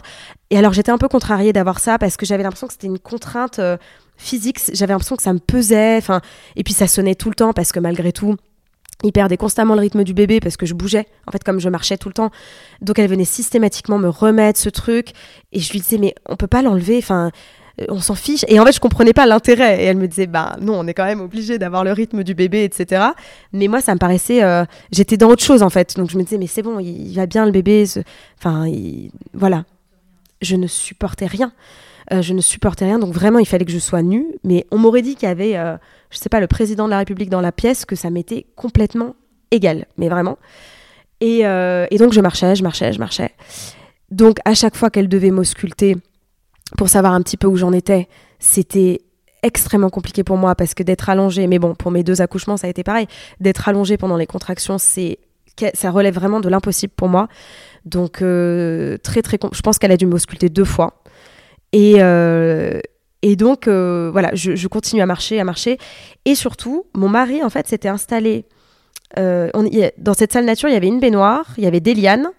Et 0.49 0.57
alors 0.57 0.73
j'étais 0.73 0.91
un 0.91 0.97
peu 0.97 1.07
contrariée 1.07 1.53
d'avoir 1.53 1.79
ça 1.79 1.99
parce 1.99 2.17
que 2.17 2.25
j'avais 2.25 2.41
l'impression 2.41 2.65
que 2.65 2.73
c'était 2.73 2.87
une 2.87 2.97
contrainte 2.97 3.61
physique. 4.17 4.57
J'avais 4.73 4.93
l'impression 4.93 5.15
que 5.15 5.21
ça 5.21 5.33
me 5.33 5.37
pesait. 5.37 5.99
Et 6.55 6.63
puis 6.63 6.73
ça 6.73 6.87
sonnait 6.87 7.13
tout 7.13 7.29
le 7.29 7.35
temps 7.35 7.53
parce 7.53 7.71
que 7.71 7.79
malgré 7.79 8.11
tout, 8.11 8.35
il 9.03 9.11
perdait 9.11 9.37
constamment 9.37 9.75
le 9.75 9.81
rythme 9.81 10.03
du 10.03 10.13
bébé 10.13 10.39
parce 10.39 10.57
que 10.57 10.65
je 10.65 10.73
bougeais. 10.73 11.07
En 11.27 11.31
fait, 11.31 11.43
comme 11.43 11.59
je 11.59 11.69
marchais 11.69 11.97
tout 11.97 12.09
le 12.09 12.13
temps, 12.13 12.29
donc 12.81 12.99
elle 12.99 13.09
venait 13.09 13.25
systématiquement 13.25 13.97
me 13.97 14.09
remettre 14.09 14.59
ce 14.59 14.69
truc. 14.69 15.09
Et 15.51 15.59
je 15.59 15.71
lui 15.71 15.79
disais 15.79 15.97
mais 15.97 16.13
on 16.27 16.35
peut 16.35 16.47
pas 16.47 16.61
l'enlever. 16.61 16.97
Enfin. 16.99 17.31
euh, 17.81 17.85
On 17.89 17.99
s'en 17.99 18.13
fiche. 18.15 18.45
Et 18.47 18.59
en 18.59 18.65
fait, 18.65 18.71
je 18.71 18.79
comprenais 18.79 19.13
pas 19.13 19.25
l'intérêt. 19.25 19.81
Et 19.81 19.85
elle 19.85 19.97
me 19.97 20.07
disait, 20.07 20.27
bah 20.27 20.55
non, 20.61 20.79
on 20.79 20.85
est 20.87 20.93
quand 20.93 21.05
même 21.05 21.21
obligé 21.21 21.57
d'avoir 21.57 21.83
le 21.83 21.91
rythme 21.91 22.23
du 22.23 22.35
bébé, 22.35 22.63
etc. 22.63 23.03
Mais 23.51 23.67
moi, 23.67 23.81
ça 23.81 23.93
me 23.95 23.99
paraissait, 23.99 24.43
euh, 24.43 24.63
j'étais 24.91 25.17
dans 25.17 25.27
autre 25.29 25.43
chose 25.43 25.63
en 25.63 25.71
fait. 25.71 25.95
Donc 25.97 26.11
je 26.11 26.17
me 26.17 26.23
disais, 26.23 26.37
mais 26.37 26.45
c'est 26.47 26.61
bon, 26.61 26.77
il, 26.79 27.13
va 27.15 27.25
bien 27.25 27.45
le 27.47 27.51
bébé. 27.51 27.85
Enfin, 28.37 28.67
il- 28.67 29.09
voilà. 29.33 29.65
Je 30.41 30.55
ne 30.55 30.67
supportais 30.67 31.25
rien. 31.25 31.51
Euh, 32.11 32.21
je 32.21 32.33
ne 32.33 32.41
supportais 32.41 32.85
rien. 32.85 32.99
Donc 32.99 33.13
vraiment, 33.13 33.39
il 33.39 33.45
fallait 33.47 33.65
que 33.65 33.71
je 33.71 33.79
sois 33.79 34.03
nue. 34.03 34.27
Mais 34.43 34.65
on 34.71 34.77
m'aurait 34.77 35.01
dit 35.01 35.15
qu'il 35.15 35.27
y 35.27 35.31
avait, 35.31 35.55
je 36.13 36.19
sais 36.19 36.29
pas, 36.29 36.39
le 36.39 36.47
président 36.47 36.85
de 36.85 36.91
la 36.91 36.99
République 36.99 37.29
dans 37.29 37.41
la 37.41 37.51
pièce, 37.51 37.85
que 37.85 37.95
ça 37.95 38.09
m'était 38.09 38.45
complètement 38.55 39.15
égal. 39.51 39.87
Mais 39.97 40.09
vraiment. 40.09 40.37
Et, 41.19 41.45
euh, 41.45 41.87
et 41.89 41.97
donc 41.97 42.13
je 42.13 42.21
marchais, 42.21 42.55
je 42.55 42.63
marchais, 42.63 42.93
je 42.93 42.99
marchais. 42.99 43.31
Donc 44.11 44.37
à 44.45 44.53
chaque 44.53 44.75
fois 44.75 44.89
qu'elle 44.89 45.09
devait 45.09 45.31
m'ausculter 45.31 45.97
pour 46.77 46.89
savoir 46.89 47.13
un 47.13 47.21
petit 47.21 47.37
peu 47.37 47.47
où 47.47 47.57
j'en 47.57 47.73
étais, 47.73 48.07
c'était 48.39 49.01
extrêmement 49.41 49.89
compliqué 49.89 50.23
pour 50.23 50.37
moi 50.37 50.55
parce 50.55 50.73
que 50.73 50.83
d'être 50.83 51.09
allongée, 51.09 51.47
mais 51.47 51.59
bon, 51.59 51.75
pour 51.75 51.91
mes 51.91 52.03
deux 52.03 52.21
accouchements, 52.21 52.57
ça 52.57 52.67
a 52.67 52.69
été 52.69 52.83
pareil. 52.83 53.07
D'être 53.39 53.67
allongée 53.67 53.97
pendant 53.97 54.17
les 54.17 54.27
contractions, 54.27 54.77
c'est 54.77 55.17
ça 55.73 55.91
relève 55.91 56.15
vraiment 56.15 56.39
de 56.39 56.49
l'impossible 56.49 56.93
pour 56.95 57.09
moi. 57.09 57.27
Donc 57.85 58.21
euh, 58.21 58.97
très 58.97 59.21
très, 59.21 59.37
je 59.51 59.61
pense 59.61 59.77
qu'elle 59.79 59.91
a 59.91 59.97
dû 59.97 60.05
m'ausculter 60.05 60.49
deux 60.49 60.65
fois. 60.65 61.03
Et 61.73 61.95
euh, 61.97 62.79
et 63.23 63.37
donc 63.37 63.69
euh, 63.69 64.09
voilà, 64.11 64.31
je, 64.35 64.67
continue 64.67 65.01
à 65.01 65.05
marcher, 65.05 65.39
à 65.39 65.45
marcher. 65.45 65.79
Et 66.25 66.35
surtout, 66.35 66.85
mon 66.93 67.07
mari 67.07 67.41
en 67.41 67.49
fait 67.49 67.67
s'était 67.67 67.87
installé 67.87 68.45
euh, 69.17 69.49
dans 69.97 70.13
cette 70.13 70.33
salle 70.33 70.43
nature. 70.43 70.67
Il 70.67 70.73
y 70.73 70.75
avait 70.75 70.87
une 70.87 70.99
baignoire, 70.99 71.45
il 71.57 71.63
y 71.63 71.67
avait 71.67 71.79
des 71.79 71.95
lianes, 71.95 72.29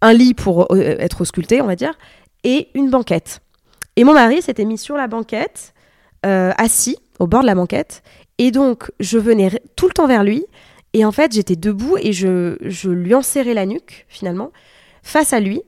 un 0.00 0.12
lit 0.12 0.34
pour 0.34 0.72
euh, 0.72 0.96
être 1.00 1.22
ausculté, 1.22 1.60
on 1.60 1.66
va 1.66 1.74
dire, 1.74 1.98
et 2.44 2.68
une 2.74 2.88
banquette. 2.88 3.40
Et 3.96 4.04
mon 4.04 4.14
mari 4.14 4.40
s'était 4.40 4.64
mis 4.64 4.78
sur 4.78 4.96
la 4.96 5.08
banquette, 5.08 5.74
assis 6.22 6.98
au 7.18 7.26
bord 7.26 7.40
de 7.40 7.46
la 7.46 7.56
banquette. 7.56 8.04
Et 8.38 8.52
donc, 8.52 8.92
je 9.00 9.18
venais 9.18 9.60
tout 9.74 9.88
le 9.88 9.92
temps 9.92 10.06
vers 10.06 10.22
lui. 10.22 10.44
Et 10.92 11.04
en 11.04 11.10
fait, 11.10 11.32
j'étais 11.32 11.56
debout 11.56 11.96
et 12.00 12.12
je, 12.12 12.56
je 12.60 12.90
lui 12.90 13.12
enserrais 13.14 13.54
la 13.54 13.66
nuque, 13.66 14.06
finalement, 14.08 14.52
face 15.02 15.32
à 15.32 15.40
lui. 15.40 15.62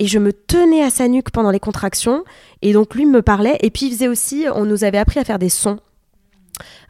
Et 0.00 0.06
je 0.06 0.18
me 0.18 0.32
tenais 0.32 0.82
à 0.82 0.90
sa 0.90 1.06
nuque 1.06 1.30
pendant 1.30 1.50
les 1.50 1.60
contractions. 1.60 2.24
Et 2.62 2.72
donc, 2.72 2.96
lui 2.96 3.06
me 3.06 3.22
parlait. 3.22 3.58
Et 3.60 3.70
puis, 3.70 3.86
il 3.86 3.92
faisait 3.92 4.08
aussi, 4.08 4.46
on 4.52 4.64
nous 4.64 4.82
avait 4.82 4.98
appris 4.98 5.20
à 5.20 5.24
faire 5.24 5.38
des 5.38 5.50
sons. 5.50 5.78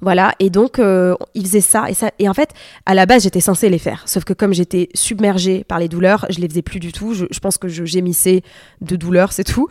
Voilà, 0.01 0.35
et 0.39 0.51
donc 0.51 0.79
euh, 0.79 1.15
il 1.35 1.47
faisait 1.47 1.61
ça 1.61 1.91
et 1.91 1.95
ça. 1.95 2.11
Et 2.19 2.29
en 2.29 2.35
fait, 2.35 2.51
à 2.87 2.95
la 2.95 3.07
base, 3.07 3.23
j'étais 3.23 3.41
censée 3.41 3.69
les 3.69 3.79
faire. 3.79 4.03
Sauf 4.07 4.25
que 4.25 4.33
comme 4.33 4.53
j'étais 4.53 4.89
submergée 4.95 5.65
par 5.65 5.79
les 5.79 5.89
douleurs, 5.89 6.27
je 6.31 6.41
les 6.41 6.49
faisais 6.49 6.63
plus 6.63 6.81
du 6.81 6.93
tout. 6.93 7.15
Je, 7.15 7.39
pense 7.41 7.59
que 7.59 7.69
je 7.69 7.85
gémissais 7.85 8.43
de 8.81 8.97
douleur, 8.97 9.33
c'est 9.33 9.45
tout. 9.45 9.69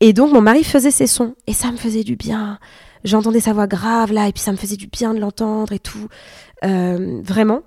Et 0.00 0.12
donc, 0.12 0.32
mon 0.32 0.40
mari 0.40 0.64
faisait 0.64 0.90
ces 0.90 1.06
sons. 1.06 1.34
Et 1.46 1.52
ça 1.52 1.70
me 1.70 1.76
faisait 1.76 2.04
du 2.04 2.16
bien. 2.16 2.58
J'entendais 3.04 3.40
sa 3.40 3.52
voix 3.52 3.66
grave 3.66 4.12
là, 4.12 4.28
et 4.28 4.32
puis 4.32 4.42
ça 4.42 4.52
me 4.52 4.56
faisait 4.56 4.76
du 4.76 4.88
bien 4.88 5.14
de 5.14 5.20
l'entendre 5.20 5.72
et 5.72 5.78
tout. 5.78 6.08
Euh, 6.64 7.20
vraiment. 7.22 7.62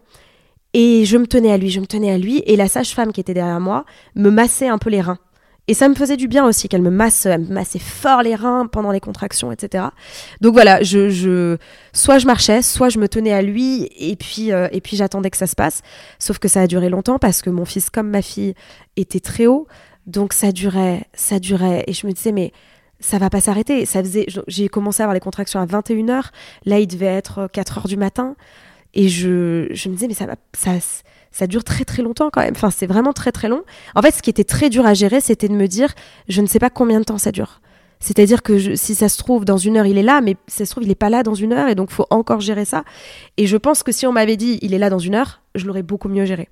Et 0.73 1.05
je 1.05 1.17
me 1.17 1.27
tenais 1.27 1.51
à 1.51 1.57
lui, 1.57 1.69
je 1.69 1.79
me 1.79 1.85
tenais 1.85 2.11
à 2.11 2.17
lui. 2.17 2.43
Et 2.45 2.55
la 2.55 2.67
sage-femme 2.67 3.11
qui 3.11 3.19
était 3.19 3.33
derrière 3.33 3.59
moi 3.59 3.85
me 4.15 4.29
massait 4.29 4.67
un 4.67 4.77
peu 4.77 4.89
les 4.89 5.01
reins. 5.01 5.19
Et 5.67 5.73
ça 5.73 5.87
me 5.87 5.95
faisait 5.95 6.17
du 6.17 6.27
bien 6.27 6.45
aussi 6.45 6.67
qu'elle 6.67 6.81
me 6.81 6.89
masse, 6.89 7.25
elle 7.25 7.41
me 7.41 7.53
massait 7.53 7.79
fort 7.79 8.23
les 8.23 8.35
reins 8.35 8.65
pendant 8.65 8.91
les 8.91 8.99
contractions, 8.99 9.51
etc. 9.51 9.85
Donc 10.41 10.53
voilà, 10.53 10.81
je, 10.81 11.09
je, 11.09 11.57
soit 11.93 12.17
je 12.17 12.25
marchais, 12.25 12.61
soit 12.61 12.89
je 12.89 12.99
me 12.99 13.07
tenais 13.07 13.31
à 13.31 13.41
lui, 13.41 13.87
et 13.97 14.15
puis, 14.15 14.51
euh, 14.51 14.67
et 14.71 14.81
puis 14.81 14.97
j'attendais 14.97 15.29
que 15.29 15.37
ça 15.37 15.47
se 15.47 15.55
passe. 15.55 15.81
Sauf 16.19 16.39
que 16.39 16.47
ça 16.47 16.61
a 16.61 16.67
duré 16.67 16.89
longtemps 16.89 17.19
parce 17.19 17.41
que 17.41 17.49
mon 17.49 17.65
fils, 17.65 17.89
comme 17.89 18.09
ma 18.09 18.21
fille, 18.21 18.55
était 18.97 19.19
très 19.19 19.45
haut. 19.45 19.67
Donc 20.07 20.33
ça 20.33 20.51
durait, 20.51 21.05
ça 21.13 21.39
durait. 21.39 21.83
Et 21.87 21.93
je 21.93 22.07
me 22.07 22.11
disais, 22.11 22.31
mais 22.31 22.51
ça 22.99 23.17
va 23.17 23.29
pas 23.29 23.39
s'arrêter. 23.39 23.85
Ça 23.85 24.01
faisait, 24.01 24.25
j'ai 24.47 24.67
commencé 24.67 25.01
à 25.01 25.05
avoir 25.05 25.13
les 25.13 25.19
contractions 25.19 25.59
à 25.59 25.65
21h. 25.65 26.31
Là, 26.65 26.79
il 26.79 26.87
devait 26.87 27.05
être 27.05 27.49
4h 27.53 27.87
du 27.87 27.97
matin. 27.97 28.35
Et 28.93 29.09
je, 29.09 29.67
je 29.71 29.89
me 29.89 29.93
disais, 29.93 30.07
mais 30.07 30.13
ça, 30.13 30.27
ça, 30.53 30.71
ça 31.31 31.47
dure 31.47 31.63
très 31.63 31.85
très 31.85 32.03
longtemps 32.03 32.29
quand 32.31 32.41
même. 32.41 32.53
Enfin, 32.55 32.71
c'est 32.71 32.87
vraiment 32.87 33.13
très 33.13 33.31
très 33.31 33.47
long. 33.47 33.63
En 33.95 34.01
fait, 34.01 34.11
ce 34.11 34.21
qui 34.21 34.29
était 34.29 34.43
très 34.43 34.69
dur 34.69 34.85
à 34.85 34.93
gérer, 34.93 35.21
c'était 35.21 35.47
de 35.47 35.53
me 35.53 35.67
dire, 35.67 35.93
je 36.27 36.41
ne 36.41 36.47
sais 36.47 36.59
pas 36.59 36.69
combien 36.69 36.99
de 36.99 37.05
temps 37.05 37.17
ça 37.17 37.31
dure. 37.31 37.61
C'est-à-dire 37.99 38.41
que 38.41 38.75
si 38.75 38.95
ça 38.95 39.07
se 39.07 39.17
trouve, 39.17 39.45
dans 39.45 39.57
une 39.57 39.77
heure, 39.77 39.85
il 39.85 39.97
est 39.97 40.03
là, 40.03 40.21
mais 40.21 40.35
si 40.47 40.57
ça 40.57 40.65
se 40.65 40.71
trouve, 40.71 40.83
il 40.83 40.89
n'est 40.89 40.95
pas 40.95 41.09
là 41.09 41.21
dans 41.21 41.35
une 41.35 41.53
heure, 41.53 41.69
et 41.69 41.75
donc 41.75 41.91
faut 41.91 42.07
encore 42.09 42.41
gérer 42.41 42.65
ça. 42.65 42.83
Et 43.37 43.45
je 43.45 43.57
pense 43.57 43.83
que 43.83 43.91
si 43.91 44.07
on 44.07 44.11
m'avait 44.11 44.37
dit, 44.37 44.57
il 44.61 44.73
est 44.73 44.79
là 44.79 44.89
dans 44.89 44.99
une 44.99 45.13
heure, 45.13 45.41
je 45.53 45.67
l'aurais 45.67 45.83
beaucoup 45.83 46.09
mieux 46.09 46.25
géré. 46.25 46.49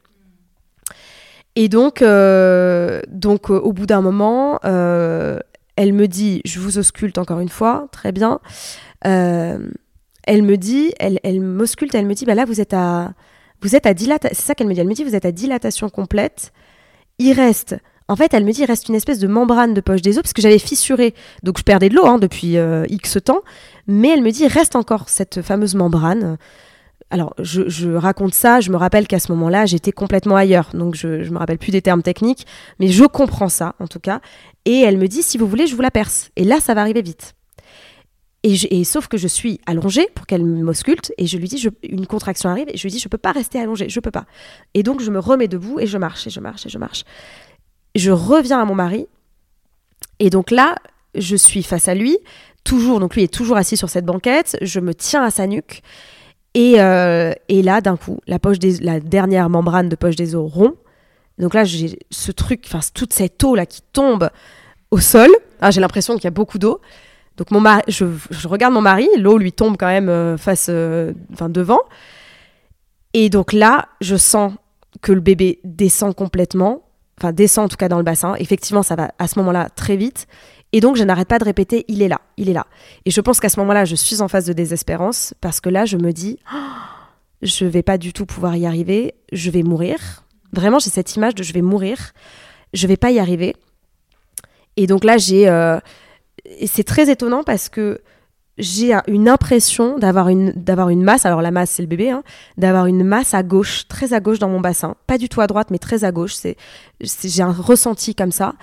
Et 1.55 1.67
donc, 1.67 2.01
euh, 2.03 3.01
donc 3.09 3.49
euh, 3.49 3.59
au 3.59 3.73
bout 3.73 3.87
d'un 3.87 4.01
moment, 4.01 4.59
euh, 4.63 5.39
elle 5.75 5.93
me 5.93 6.07
dit, 6.07 6.41
je 6.45 6.59
vous 6.59 6.77
ausculte 6.77 7.17
encore 7.17 7.39
une 7.39 7.49
fois, 7.49 7.87
très 7.91 8.11
bien. 8.11 8.39
Elle 10.23 10.43
me 10.43 10.57
dit, 10.57 10.93
elle, 10.99 11.19
elle 11.23 11.41
m'ausculte, 11.41 11.95
elle 11.95 12.05
me 12.05 12.13
dit, 12.13 12.25
bah 12.25 12.35
là, 12.35 12.45
vous 12.45 12.61
êtes 12.61 12.73
à, 12.73 13.13
vous 13.61 13.75
êtes 13.75 13.85
à 13.85 13.93
dilatation, 13.93 14.35
c'est 14.37 14.45
ça 14.45 14.55
qu'elle 14.55 14.67
me 14.67 14.73
dit, 14.73 14.79
elle 14.79 14.87
me 14.87 14.93
dit, 14.93 15.03
vous 15.03 15.15
êtes 15.15 15.25
à 15.25 15.31
dilatation 15.31 15.89
complète. 15.89 16.51
Il 17.17 17.33
reste 17.33 17.75
en 18.09 18.15
fait, 18.15 18.33
elle 18.33 18.43
me 18.43 18.51
dit, 18.51 18.61
il 18.61 18.65
reste 18.65 18.89
une 18.89 18.95
espèce 18.95 19.19
de 19.19 19.27
membrane 19.27 19.75
de 19.75 19.81
poche 19.81 20.01
des 20.01 20.17
os, 20.17 20.23
parce 20.23 20.33
que 20.33 20.41
j'avais 20.41 20.57
fissuré, 20.57 21.13
donc 21.43 21.59
je 21.59 21.63
perdais 21.63 21.89
de 21.89 21.95
l'eau 21.95 22.07
hein, 22.07 22.17
depuis 22.17 22.57
euh, 22.57 22.83
X 22.89 23.19
temps, 23.23 23.41
mais 23.87 24.09
elle 24.09 24.23
me 24.23 24.31
dit, 24.31 24.43
il 24.43 24.47
reste 24.47 24.75
encore 24.75 25.09
cette 25.09 25.43
fameuse 25.43 25.75
membrane. 25.75 26.37
Alors, 27.11 27.35
je, 27.39 27.93
raconte 27.93 28.33
ça, 28.33 28.61
je 28.61 28.71
me 28.71 28.77
rappelle 28.77 29.07
qu'à 29.07 29.19
ce 29.19 29.31
moment-là, 29.31 29.67
j'étais 29.67 29.91
complètement 29.91 30.35
ailleurs, 30.35 30.71
donc 30.73 30.95
je 30.95 31.07
ne 31.07 31.29
me 31.29 31.37
rappelle 31.37 31.59
plus 31.59 31.71
des 31.71 31.83
termes 31.83 32.01
techniques, 32.01 32.47
mais 32.79 32.87
je 32.87 33.03
comprends 33.05 33.49
ça, 33.49 33.75
en 33.79 33.87
tout 33.87 33.99
cas. 33.99 34.21
Et 34.65 34.79
elle 34.79 34.97
me 34.97 35.07
dit, 35.07 35.21
si 35.21 35.37
vous 35.37 35.47
voulez, 35.47 35.67
je 35.67 35.75
vous 35.75 35.81
la 35.83 35.91
perce. 35.91 36.31
Et 36.35 36.43
là, 36.43 36.59
ça 36.59 36.73
va 36.73 36.81
arriver 36.81 37.03
vite. 37.03 37.35
Et, 38.43 38.85
sauf 38.85 39.07
que 39.07 39.17
je 39.17 39.27
suis 39.27 39.59
allongée 39.65 40.07
pour 40.15 40.25
qu'elle 40.25 40.45
m'ausculte 40.45 41.11
et 41.17 41.27
je 41.27 41.37
lui 41.37 41.49
dis 41.49 41.67
une 41.83 42.07
contraction 42.07 42.49
arrive 42.49 42.69
et 42.69 42.77
je 42.77 42.83
lui 42.83 42.91
dis 42.91 42.99
je 42.99 43.09
peux 43.09 43.17
pas 43.17 43.33
rester 43.33 43.59
allongée, 43.59 43.89
je 43.89 43.99
peux 43.99 44.11
pas. 44.11 44.25
Et 44.73 44.81
donc 44.81 45.01
je 45.01 45.11
me 45.11 45.19
remets 45.19 45.49
debout 45.49 45.79
et 45.81 45.87
je 45.87 45.97
marche 45.97 46.25
et 46.27 46.29
je 46.29 46.39
marche 46.39 46.65
et 46.65 46.69
je 46.69 46.77
marche. 46.77 47.03
Je 47.95 48.11
reviens 48.11 48.61
à 48.61 48.65
mon 48.65 48.75
mari 48.75 49.07
et 50.19 50.29
donc 50.29 50.51
là 50.51 50.75
je 51.15 51.35
suis 51.35 51.63
face 51.63 51.89
à 51.89 51.95
lui, 51.95 52.17
toujours 52.63 53.01
donc 53.01 53.15
lui 53.15 53.23
est 53.23 53.33
toujours 53.33 53.57
assis 53.57 53.75
sur 53.75 53.89
cette 53.89 54.05
banquette, 54.05 54.57
je 54.61 54.79
me 54.79 54.93
tiens 54.95 55.23
à 55.23 55.31
sa 55.31 55.45
nuque 55.45 55.81
et, 56.53 56.79
euh, 56.79 57.33
et 57.49 57.61
là 57.61 57.81
d'un 57.81 57.97
coup 57.97 58.21
la 58.25 58.39
poche 58.39 58.59
des, 58.59 58.77
la 58.77 59.01
dernière 59.01 59.49
membrane 59.49 59.89
de 59.89 59.97
poche 59.97 60.15
des 60.15 60.33
os 60.35 60.49
rompt. 60.49 60.77
Donc 61.39 61.53
là 61.53 61.65
j'ai 61.65 61.99
ce 62.09 62.31
truc, 62.31 62.63
enfin 62.67 62.79
toute 62.93 63.11
cette 63.11 63.43
eau 63.43 63.53
là 63.53 63.65
qui 63.65 63.81
tombe 63.91 64.29
au 64.91 64.99
sol. 64.99 65.29
Ah, 65.59 65.71
j'ai 65.71 65.81
l'impression 65.81 66.15
qu'il 66.15 66.23
y 66.23 66.27
a 66.27 66.31
beaucoup 66.31 66.57
d'eau. 66.57 66.79
Donc 67.39 67.51
mon 67.51 67.61
mari, 67.61 67.83
je, 67.87 68.05
regarde 68.49 68.73
mon 68.73 68.81
mari, 68.81 69.07
l'eau 69.17 69.37
lui 69.37 69.53
tombe 69.53 69.77
quand 69.77 69.87
même 69.87 70.09
euh, 70.09 70.35
face, 70.35 70.67
euh, 70.69 71.13
enfin 71.31 71.47
devant. 71.47 71.79
Et 73.13 73.29
donc 73.29 73.53
là, 73.53 73.87
je 74.01 74.17
sens 74.17 74.51
que 75.01 75.13
le 75.13 75.21
bébé 75.21 75.61
descend 75.63 76.13
complètement, 76.13 76.83
enfin 77.17 77.31
descend 77.31 77.65
en 77.65 77.67
tout 77.69 77.77
cas 77.77 77.87
dans 77.87 77.97
le 77.97 78.03
bassin. 78.03 78.35
Effectivement, 78.39 78.83
ça 78.83 78.97
va 78.97 79.13
à 79.19 79.29
ce 79.29 79.39
moment-là 79.39 79.69
très 79.69 79.95
vite. 79.95 80.27
Et 80.73 80.81
donc 80.81 80.97
je 80.97 81.03
n'arrête 81.05 81.29
pas 81.29 81.39
de 81.39 81.45
répéter, 81.45 81.85
il 81.87 82.01
est 82.01 82.09
là, 82.09 82.19
il 82.35 82.49
est 82.49 82.53
là. 82.53 82.67
Et 83.05 83.11
je 83.11 83.21
pense 83.21 83.39
qu'à 83.39 83.47
ce 83.47 83.57
moment-là, 83.61 83.85
je 83.85 83.95
suis 83.95 84.21
en 84.21 84.27
phase 84.27 84.45
de 84.45 84.51
désespérance 84.51 85.33
parce 85.39 85.61
que 85.61 85.69
là, 85.69 85.85
je 85.85 85.95
me 85.95 86.11
dis, 86.11 86.39
oh, 86.53 86.57
je 87.41 87.63
vais 87.63 87.83
pas 87.83 87.97
du 87.97 88.11
tout 88.11 88.25
pouvoir 88.25 88.57
y 88.57 88.65
arriver, 88.65 89.15
je 89.31 89.49
vais 89.49 89.63
mourir. 89.63 90.25
Vraiment, 90.51 90.77
j'ai 90.77 90.89
cette 90.89 91.15
image 91.15 91.35
de 91.35 91.43
je 91.43 91.53
vais 91.53 91.61
mourir, 91.61 92.11
je 92.73 92.85
vais 92.85 92.97
pas 92.97 93.11
y 93.11 93.19
arriver. 93.19 93.55
Et 94.75 94.87
donc 94.87 95.05
là, 95.05 95.17
j'ai 95.17 95.47
euh, 95.47 95.79
et 96.57 96.67
c'est 96.67 96.83
très 96.83 97.09
étonnant 97.09 97.43
parce 97.43 97.69
que 97.69 98.01
j'ai 98.57 98.93
une 99.07 99.29
impression 99.29 99.97
d'avoir 99.97 100.27
une, 100.27 100.51
d'avoir 100.51 100.89
une 100.89 101.01
masse, 101.01 101.25
alors 101.25 101.41
la 101.41 101.51
masse 101.51 101.71
c'est 101.71 101.81
le 101.81 101.87
bébé, 101.87 102.09
hein, 102.09 102.23
d'avoir 102.57 102.87
une 102.87 103.03
masse 103.03 103.33
à 103.33 103.41
gauche, 103.41 103.87
très 103.87 104.13
à 104.13 104.19
gauche 104.19 104.39
dans 104.39 104.49
mon 104.49 104.59
bassin. 104.59 104.95
Pas 105.07 105.17
du 105.17 105.29
tout 105.29 105.39
à 105.41 105.47
droite, 105.47 105.69
mais 105.71 105.77
très 105.77 106.03
à 106.03 106.11
gauche. 106.11 106.33
C'est, 106.33 106.57
j'ai 106.99 107.41
un 107.41 107.53
ressenti 107.53 108.15
comme 108.15 108.31
ça. 108.31 108.55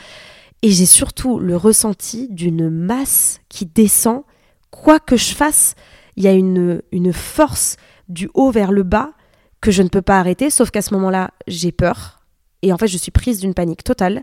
Et 0.62 0.70
j'ai 0.70 0.86
surtout 0.86 1.38
le 1.38 1.56
ressenti 1.56 2.28
d'une 2.30 2.68
masse 2.68 3.40
qui 3.48 3.66
descend. 3.66 4.22
Quoi 4.70 5.00
que 5.00 5.16
je 5.16 5.34
fasse, 5.34 5.74
il 6.16 6.24
y 6.24 6.28
a 6.28 6.32
une, 6.32 6.82
une 6.92 7.12
force 7.12 7.76
du 8.08 8.28
haut 8.34 8.50
vers 8.50 8.72
le 8.72 8.82
bas 8.82 9.12
que 9.60 9.70
je 9.70 9.82
ne 9.82 9.88
peux 9.88 10.02
pas 10.02 10.18
arrêter, 10.18 10.50
sauf 10.50 10.70
qu'à 10.70 10.82
ce 10.82 10.92
moment-là, 10.94 11.30
j'ai 11.46 11.72
peur. 11.72 12.20
Et 12.62 12.72
en 12.72 12.78
fait, 12.78 12.86
je 12.86 12.98
suis 12.98 13.10
prise 13.10 13.40
d'une 13.40 13.54
panique 13.54 13.84
totale. 13.84 14.22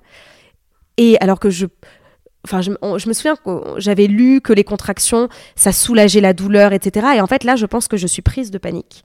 Et 0.97 1.17
alors 1.19 1.39
que 1.39 1.49
je, 1.49 1.65
Enfin, 2.45 2.61
je, 2.61 2.71
me 2.71 3.13
souviens 3.13 3.35
que 3.37 3.51
j'avais 3.77 4.07
lu 4.07 4.41
que 4.41 4.51
les 4.51 4.65
contractions, 4.65 5.29
ça 5.55 5.71
soulageait 5.71 6.19
la 6.19 6.33
douleur, 6.33 6.73
etc. 6.73 7.07
Et 7.15 7.21
en 7.21 7.27
fait, 7.27 7.45
là, 7.45 7.55
je 7.55 7.65
pense 7.65 7.87
que 7.87 7.95
je 7.95 8.05
suis 8.05 8.21
prise 8.21 8.51
de 8.51 8.57
panique. 8.57 9.03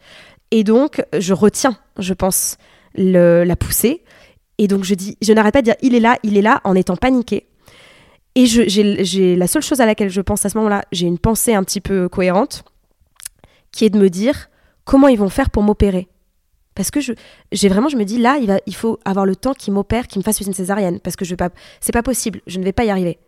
Et 0.50 0.64
donc, 0.64 1.02
je 1.16 1.34
retiens, 1.34 1.76
je 1.98 2.14
pense, 2.14 2.56
la 2.94 3.56
poussée. 3.56 4.02
Et 4.58 4.66
donc, 4.66 4.82
je 4.82 4.94
dis, 4.94 5.16
je 5.22 5.32
n'arrête 5.32 5.54
pas 5.54 5.60
de 5.60 5.66
dire, 5.66 5.76
il 5.82 5.94
est 5.94 6.00
là, 6.00 6.18
il 6.24 6.36
est 6.36 6.42
là, 6.42 6.60
en 6.64 6.74
étant 6.74 6.96
paniquée. 6.96 7.46
Et 8.34 8.46
la 9.36 9.46
seule 9.46 9.62
chose 9.62 9.80
à 9.80 9.86
laquelle 9.86 10.10
je 10.10 10.20
pense 10.20 10.44
à 10.44 10.48
ce 10.48 10.58
moment-là, 10.58 10.82
j'ai 10.90 11.06
une 11.06 11.18
pensée 11.18 11.54
un 11.54 11.62
petit 11.62 11.80
peu 11.80 12.08
cohérente, 12.08 12.64
qui 13.70 13.84
est 13.84 13.90
de 13.90 13.98
me 13.98 14.10
dire, 14.10 14.48
comment 14.84 15.08
ils 15.08 15.18
vont 15.18 15.28
faire 15.28 15.50
pour 15.50 15.62
m'opérer? 15.62 16.08
Parce 16.74 16.92
que 16.92 17.00
j'ai 17.50 17.68
vraiment, 17.68 17.88
je 17.88 17.96
me 17.96 18.04
dis 18.04 18.18
là, 18.18 18.38
il, 18.66 18.74
faut 18.76 19.00
avoir 19.04 19.26
le 19.26 19.34
temps 19.34 19.54
qu'il 19.54 19.72
m'opère, 19.72 20.06
qu'il 20.06 20.20
me 20.20 20.24
fasse 20.24 20.40
une 20.40 20.52
césarienne, 20.52 21.00
parce 21.00 21.16
que 21.16 21.24
je 21.24 21.30
vais 21.30 21.36
pas, 21.36 21.50
c'est 21.80 21.92
pas 21.92 22.04
possible, 22.04 22.40
je 22.46 22.60
ne 22.60 22.64
vais 22.64 22.72
pas 22.72 22.84
y 22.84 22.90
arriver. 22.90 23.18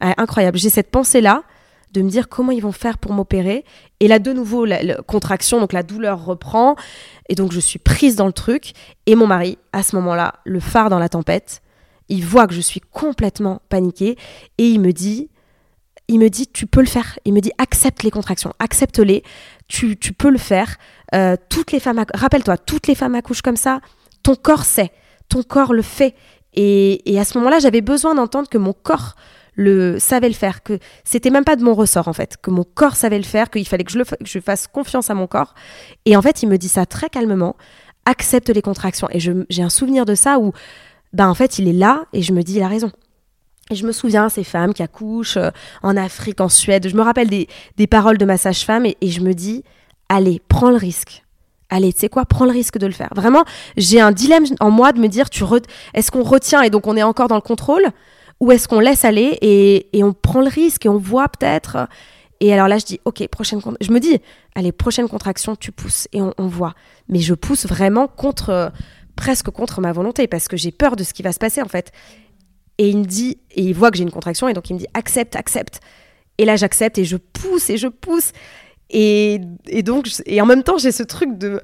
Ah, 0.00 0.14
incroyable. 0.18 0.58
J'ai 0.58 0.70
cette 0.70 0.90
pensée-là 0.90 1.42
de 1.92 2.02
me 2.02 2.10
dire 2.10 2.28
comment 2.28 2.52
ils 2.52 2.62
vont 2.62 2.72
faire 2.72 2.98
pour 2.98 3.12
m'opérer. 3.12 3.64
Et 4.00 4.08
là, 4.08 4.18
de 4.18 4.32
nouveau, 4.32 4.64
la, 4.64 4.96
contraction, 5.02 5.60
donc 5.60 5.72
la 5.72 5.82
douleur 5.82 6.24
reprend. 6.24 6.76
Et 7.28 7.34
donc, 7.34 7.52
je 7.52 7.60
suis 7.60 7.78
prise 7.78 8.16
dans 8.16 8.26
le 8.26 8.32
truc. 8.32 8.72
Et 9.06 9.14
mon 9.14 9.26
mari, 9.26 9.58
à 9.72 9.82
ce 9.82 9.96
moment-là, 9.96 10.34
le 10.44 10.60
phare 10.60 10.90
dans 10.90 10.98
la 10.98 11.08
tempête, 11.08 11.62
il 12.08 12.24
voit 12.24 12.46
que 12.46 12.54
je 12.54 12.60
suis 12.60 12.80
complètement 12.80 13.62
paniquée. 13.68 14.16
Et 14.58 14.68
il 14.68 14.80
me 14.80 14.92
dit, 14.92 15.30
il 16.08 16.18
me 16.18 16.28
dit, 16.28 16.46
tu 16.46 16.66
peux 16.66 16.80
le 16.80 16.86
faire. 16.86 17.18
Il 17.24 17.32
me 17.32 17.40
dit, 17.40 17.52
accepte 17.58 18.02
les 18.02 18.10
contractions, 18.10 18.52
accepte-les. 18.58 19.22
Tu, 19.68 19.96
tu 19.96 20.12
peux 20.12 20.30
le 20.30 20.38
faire. 20.38 20.76
Euh, 21.14 21.36
toutes 21.48 21.72
les 21.72 21.80
femmes, 21.80 22.04
rappelle-toi, 22.14 22.58
toutes 22.58 22.86
les 22.86 22.94
femmes 22.94 23.14
accouchent 23.14 23.42
comme 23.42 23.56
ça. 23.56 23.80
Ton 24.22 24.34
corps 24.34 24.64
sait, 24.64 24.90
ton 25.28 25.42
corps 25.42 25.72
le 25.72 25.82
fait. 25.82 26.14
Et, 26.54 27.12
et 27.12 27.18
à 27.20 27.24
ce 27.24 27.36
moment-là, 27.38 27.58
j'avais 27.60 27.82
besoin 27.82 28.14
d'entendre 28.14 28.48
que 28.48 28.58
mon 28.58 28.72
corps 28.72 29.14
le 29.58 29.98
savait 29.98 30.28
le 30.28 30.34
faire, 30.34 30.62
que 30.62 30.78
c'était 31.04 31.30
même 31.30 31.44
pas 31.44 31.56
de 31.56 31.64
mon 31.64 31.74
ressort 31.74 32.06
en 32.06 32.12
fait, 32.12 32.36
que 32.40 32.50
mon 32.50 32.62
corps 32.62 32.94
savait 32.94 33.18
le 33.18 33.24
faire, 33.24 33.50
qu'il 33.50 33.66
fallait 33.66 33.82
que 33.82 33.90
je, 33.90 33.98
le, 33.98 34.04
je 34.24 34.38
fasse 34.38 34.68
confiance 34.68 35.10
à 35.10 35.14
mon 35.14 35.26
corps. 35.26 35.54
Et 36.06 36.16
en 36.16 36.22
fait, 36.22 36.44
il 36.44 36.48
me 36.48 36.56
dit 36.56 36.68
ça 36.68 36.86
très 36.86 37.10
calmement, 37.10 37.56
accepte 38.06 38.48
les 38.50 38.62
contractions. 38.62 39.08
Et 39.10 39.18
j'ai 39.18 39.62
un 39.62 39.68
souvenir 39.68 40.06
de 40.06 40.14
ça 40.14 40.38
où, 40.38 40.52
ben 41.12 41.28
en 41.28 41.34
fait, 41.34 41.58
il 41.58 41.68
est 41.68 41.72
là 41.72 42.04
et 42.12 42.22
je 42.22 42.32
me 42.32 42.42
dis, 42.42 42.54
il 42.54 42.62
a 42.62 42.68
raison. 42.68 42.92
Et 43.70 43.74
je 43.74 43.84
me 43.84 43.90
souviens, 43.90 44.28
ces 44.28 44.44
femmes 44.44 44.72
qui 44.72 44.82
accouchent 44.82 45.36
euh, 45.36 45.50
en 45.82 45.96
Afrique, 45.96 46.40
en 46.40 46.48
Suède, 46.48 46.88
je 46.88 46.96
me 46.96 47.02
rappelle 47.02 47.28
des, 47.28 47.86
paroles 47.88 48.16
de 48.16 48.24
ma 48.24 48.38
sage-femme 48.38 48.86
et, 48.86 48.96
je 49.02 49.20
me 49.20 49.34
dis, 49.34 49.64
allez, 50.08 50.40
prends 50.48 50.70
le 50.70 50.76
risque 50.76 51.24
allez, 51.70 51.92
tu 51.92 51.98
sais 51.98 52.08
quoi, 52.08 52.24
prends 52.24 52.46
le 52.46 52.50
risque 52.50 52.78
de 52.78 52.86
le 52.86 52.94
faire. 52.94 53.10
Vraiment, 53.14 53.44
j'ai 53.76 54.00
un 54.00 54.10
dilemme 54.10 54.46
en 54.58 54.70
moi 54.70 54.92
de 54.92 55.00
me 55.00 55.06
dire, 55.06 55.26
est-ce 55.92 56.10
qu'on 56.10 56.22
retient 56.22 56.62
et 56.62 56.70
donc 56.70 56.86
on 56.86 56.96
est 56.96 57.02
encore 57.02 57.28
dans 57.28 57.34
le 57.34 57.42
contrôle? 57.42 57.82
Ou 58.40 58.52
est-ce 58.52 58.68
qu'on 58.68 58.80
laisse 58.80 59.04
aller 59.04 59.38
et, 59.42 60.04
on 60.04 60.12
prend 60.12 60.40
le 60.40 60.48
risque 60.48 60.86
et 60.86 60.88
on 60.88 60.98
voit 60.98 61.28
peut-être 61.28 61.88
Et 62.40 62.52
alors 62.52 62.68
là, 62.68 62.78
je 62.78 62.84
dis, 62.84 63.00
ok, 63.04 63.26
prochaine 63.28 63.60
je 63.80 63.90
me 63.90 63.98
dis, 63.98 64.20
allez, 64.54 64.72
prochaine 64.72 65.08
contraction, 65.08 65.56
tu 65.56 65.72
pousses 65.72 66.08
et 66.12 66.20
on, 66.22 66.46
voit. 66.46 66.74
Mais 67.08 67.20
je 67.20 67.34
pousse 67.34 67.66
vraiment 67.66 68.06
contre, 68.06 68.72
presque 69.16 69.50
contre 69.50 69.80
ma 69.80 69.92
volonté 69.92 70.28
parce 70.28 70.46
que 70.46 70.56
j'ai 70.56 70.70
peur 70.70 70.94
de 70.94 71.04
ce 71.04 71.12
qui 71.12 71.22
va 71.22 71.32
se 71.32 71.38
passer 71.38 71.62
en 71.62 71.68
fait. 71.68 71.92
Et 72.78 72.90
il 72.90 72.98
me 72.98 73.04
dit, 73.04 73.38
et 73.50 73.62
il 73.62 73.74
voit 73.74 73.90
que 73.90 73.96
j'ai 73.96 74.04
une 74.04 74.12
contraction 74.12 74.48
et 74.48 74.54
donc 74.54 74.70
il 74.70 74.74
me 74.74 74.78
dit, 74.78 74.86
accepte, 74.94 75.34
accepte. 75.34 75.80
Et 76.38 76.44
là, 76.44 76.54
j'accepte 76.54 76.98
et 76.98 77.04
je 77.04 77.16
pousse 77.16 77.68
et 77.70 77.76
je 77.76 77.88
pousse. 77.88 78.32
Et, 78.90 79.40
donc, 79.84 80.08
et 80.24 80.40
en 80.40 80.46
même 80.46 80.62
temps, 80.62 80.78
j'ai 80.78 80.92
ce 80.92 81.02
truc 81.02 81.36
de 81.36 81.60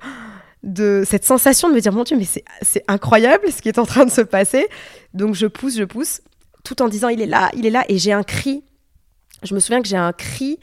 de 0.65 1.05
cette 1.07 1.27
sensation 1.27 1.69
de 1.69 1.75
me 1.75 1.81
dire 1.81 1.93
mon 1.93 2.05
dieu 2.05 2.17
mais 2.17 2.25
c'est 2.63 2.85
incroyable 2.89 3.53
ce 3.53 3.61
qui 3.61 3.69
est 3.69 3.79
en 3.79 3.85
train 3.85 4.07
de 4.07 4.11
se 4.11 4.23
passer 4.23 4.67
donc 5.13 5.35
je 5.35 5.47
pousse 5.47 5.77
je 5.77 5.85
pousse 5.85 6.23
tout 6.65 6.83
en 6.83 6.89
disant 6.89 7.09
il 7.09 7.21
est 7.21 7.27
là, 7.27 7.51
il 7.55 7.67
est 7.67 7.71
là. 7.71 7.85
Et 7.89 7.99
j'ai 7.99 8.13
un 8.13 8.25
cri. 8.25 8.65
Je 9.43 9.55
me 9.55 9.61
souviens 9.61 9.83
que 9.83 9.89
j'ai 9.89 9.97
un 9.97 10.13
cri. 10.13 10.59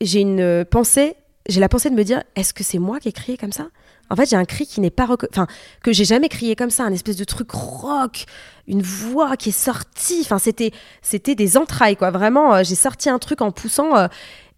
J'ai 0.00 0.20
une 0.20 0.64
pensée. 0.64 1.16
J'ai 1.48 1.60
la 1.60 1.68
pensée 1.68 1.88
de 1.88 1.94
me 1.94 2.02
dire 2.02 2.22
est-ce 2.36 2.52
que 2.52 2.62
c'est 2.62 2.78
moi 2.78 3.00
qui 3.00 3.08
ai 3.08 3.12
crié 3.12 3.38
comme 3.38 3.52
ça? 3.52 3.68
En 4.10 4.16
fait, 4.16 4.28
j'ai 4.28 4.36
un 4.36 4.44
cri 4.44 4.66
qui 4.66 4.80
n'est 4.80 4.90
pas. 4.90 5.08
Enfin, 5.30 5.46
que 5.82 5.92
j'ai 5.92 6.04
jamais 6.04 6.28
crié 6.28 6.56
comme 6.56 6.70
ça. 6.70 6.84
Un 6.84 6.92
espèce 6.92 7.16
de 7.16 7.24
truc 7.24 7.50
rock. 7.52 8.24
Une 8.66 8.82
voix 8.82 9.36
qui 9.36 9.50
est 9.50 9.52
sortie. 9.52 10.20
Enfin, 10.22 10.38
c'était, 10.38 10.72
c'était 11.00 11.34
des 11.34 11.56
entrailles, 11.56 11.96
quoi. 11.96 12.10
Vraiment, 12.10 12.54
euh, 12.54 12.62
j'ai 12.64 12.74
sorti 12.74 13.08
un 13.08 13.18
truc 13.18 13.40
en 13.40 13.50
poussant. 13.50 13.96
Euh, 13.96 14.08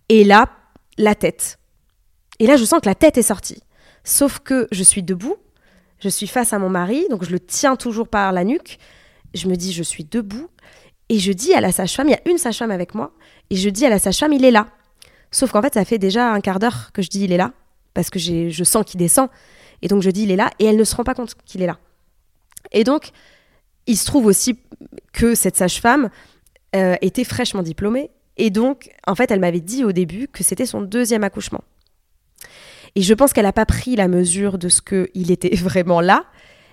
et 0.08 0.24
là, 0.24 0.48
la 0.98 1.14
tête. 1.14 1.58
Et 2.38 2.46
là, 2.46 2.56
je 2.56 2.64
sens 2.64 2.80
que 2.80 2.86
la 2.86 2.94
tête 2.94 3.18
est 3.18 3.22
sortie. 3.22 3.62
Sauf 4.02 4.38
que 4.38 4.66
je 4.72 4.82
suis 4.82 5.02
debout. 5.02 5.36
Je 5.98 6.08
suis 6.08 6.26
face 6.26 6.54
à 6.54 6.58
mon 6.58 6.70
mari, 6.70 7.06
donc 7.10 7.24
je 7.24 7.30
le 7.30 7.38
tiens 7.38 7.76
toujours 7.76 8.08
par 8.08 8.32
la 8.32 8.42
nuque 8.42 8.78
je 9.34 9.48
me 9.48 9.56
dis, 9.56 9.72
je 9.72 9.82
suis 9.82 10.04
debout, 10.04 10.48
et 11.08 11.18
je 11.18 11.32
dis 11.32 11.54
à 11.54 11.60
la 11.60 11.72
sage-femme, 11.72 12.08
il 12.08 12.12
y 12.12 12.14
a 12.14 12.30
une 12.30 12.38
sage-femme 12.38 12.70
avec 12.70 12.94
moi, 12.94 13.12
et 13.50 13.56
je 13.56 13.68
dis 13.68 13.84
à 13.84 13.90
la 13.90 13.98
sage-femme, 13.98 14.32
il 14.32 14.44
est 14.44 14.50
là. 14.50 14.68
Sauf 15.30 15.52
qu'en 15.52 15.62
fait, 15.62 15.74
ça 15.74 15.84
fait 15.84 15.98
déjà 15.98 16.32
un 16.32 16.40
quart 16.40 16.58
d'heure 16.58 16.92
que 16.92 17.02
je 17.02 17.08
dis, 17.08 17.24
il 17.24 17.32
est 17.32 17.36
là, 17.36 17.52
parce 17.94 18.10
que 18.10 18.18
je 18.18 18.64
sens 18.64 18.84
qu'il 18.84 18.98
descend, 18.98 19.28
et 19.82 19.88
donc 19.88 20.02
je 20.02 20.10
dis, 20.10 20.22
il 20.22 20.30
est 20.30 20.36
là, 20.36 20.50
et 20.58 20.66
elle 20.66 20.76
ne 20.76 20.84
se 20.84 20.94
rend 20.94 21.04
pas 21.04 21.14
compte 21.14 21.34
qu'il 21.44 21.62
est 21.62 21.66
là. 21.66 21.78
Et 22.72 22.84
donc, 22.84 23.10
il 23.86 23.96
se 23.96 24.06
trouve 24.06 24.26
aussi 24.26 24.58
que 25.12 25.34
cette 25.34 25.56
sage-femme 25.56 26.10
euh, 26.76 26.96
était 27.00 27.24
fraîchement 27.24 27.62
diplômée, 27.62 28.10
et 28.36 28.50
donc, 28.50 28.90
en 29.06 29.14
fait, 29.14 29.30
elle 29.30 29.40
m'avait 29.40 29.60
dit 29.60 29.84
au 29.84 29.92
début 29.92 30.28
que 30.28 30.42
c'était 30.44 30.66
son 30.66 30.80
deuxième 30.80 31.24
accouchement. 31.24 31.62
Et 32.94 33.02
je 33.02 33.14
pense 33.14 33.32
qu'elle 33.32 33.44
n'a 33.44 33.52
pas 33.52 33.66
pris 33.66 33.96
la 33.96 34.08
mesure 34.08 34.58
de 34.58 34.68
ce 34.68 34.80
qu'il 34.80 35.30
était 35.30 35.54
vraiment 35.56 36.00
là, 36.00 36.24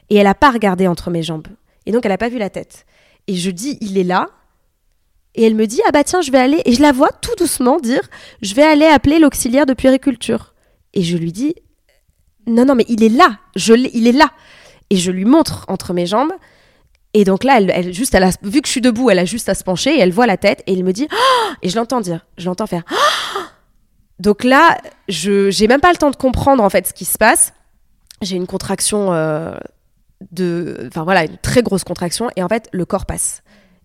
et 0.10 0.16
elle 0.16 0.26
n'a 0.26 0.36
pas 0.36 0.52
regardé 0.52 0.88
entre 0.88 1.10
mes 1.10 1.24
jambes. 1.24 1.48
Et 1.88 1.92
donc, 1.92 2.06
elle 2.06 2.12
n'a 2.12 2.18
pas 2.20 2.30
vu 2.30 2.38
la 2.38 2.52
tête. 2.52 2.86
Et 3.26 3.36
je 3.36 3.50
dis, 3.50 3.78
il 3.82 3.98
est 3.98 4.04
là. 4.04 4.28
Et 5.34 5.44
elle 5.44 5.56
me 5.56 5.66
dit, 5.66 5.82
ah 5.88 5.92
bah 5.92 6.04
tiens, 6.04 6.22
je 6.22 6.32
vais 6.32 6.38
aller. 6.38 6.62
Et 6.66 6.74
je 6.74 6.82
la 6.82 6.92
vois 6.92 7.10
tout 7.10 7.34
doucement 7.38 7.80
dire, 7.80 8.02
je 8.42 8.54
vais 8.54 8.64
aller 8.64 8.86
appeler 8.86 9.20
l'auxiliaire 9.20 9.66
de 9.66 9.74
puériculture. 9.74 10.54
Et 10.94 11.02
je 11.02 11.18
lui 11.18 11.32
dis, 11.32 11.56
non, 12.46 12.66
non, 12.66 12.76
mais 12.76 12.86
il 12.90 13.04
est 13.04 13.10
là. 13.10 13.40
Je 13.56 13.74
il 13.74 14.06
est 14.06 14.12
là. 14.12 14.30
Et 14.90 14.98
je 14.98 15.12
lui 15.12 15.26
montre 15.26 15.66
entre 15.70 15.94
mes 15.94 16.06
jambes. 16.06 16.34
Et 17.14 17.24
donc 17.24 17.46
là, 17.46 17.58
elle, 17.58 17.72
elle 17.74 17.94
juste, 17.94 18.18
vu 18.44 18.62
que 18.62 18.68
je 18.68 18.72
suis 18.72 18.82
debout, 18.82 19.10
elle 19.10 19.20
a 19.20 19.26
juste 19.26 19.48
à 19.48 19.56
se 19.56 19.64
pencher 19.64 19.96
et 19.96 20.00
elle 20.00 20.12
voit 20.12 20.28
la 20.28 20.38
tête 20.38 20.64
et 20.68 20.74
il 20.74 20.84
me 20.84 20.92
dit 20.92 21.08
Ah 21.10 21.54
et 21.62 21.70
je 21.70 21.76
l'entends 21.76 22.02
dire, 22.02 22.26
je 22.38 22.46
l'entends 22.46 22.68
faire. 22.68 22.84
Ah 22.90 23.48
donc 24.20 24.44
là, 24.44 24.78
je 25.08 25.50
j'ai 25.52 25.68
même 25.68 25.80
pas 25.80 25.92
le 25.92 25.98
temps 25.98 26.12
de 26.12 26.16
comprendre 26.16 26.64
en 26.64 26.70
fait 26.70 26.88
ce 26.88 26.94
qui 26.94 27.06
se 27.06 27.18
passe. 27.18 27.54
J'ai 28.22 28.36
une 28.36 28.48
contraction 28.48 29.14
euh, 29.14 29.56
de, 30.32 30.86
enfin 30.88 31.04
voilà, 31.04 31.26
une 31.26 31.38
très 31.38 31.62
grosse 31.62 31.84
contraction 31.84 32.30
et 32.36 32.44
en 32.44 32.48
fait 32.48 32.70
le 32.72 32.86
corps 32.86 33.06
passe. 33.06 33.44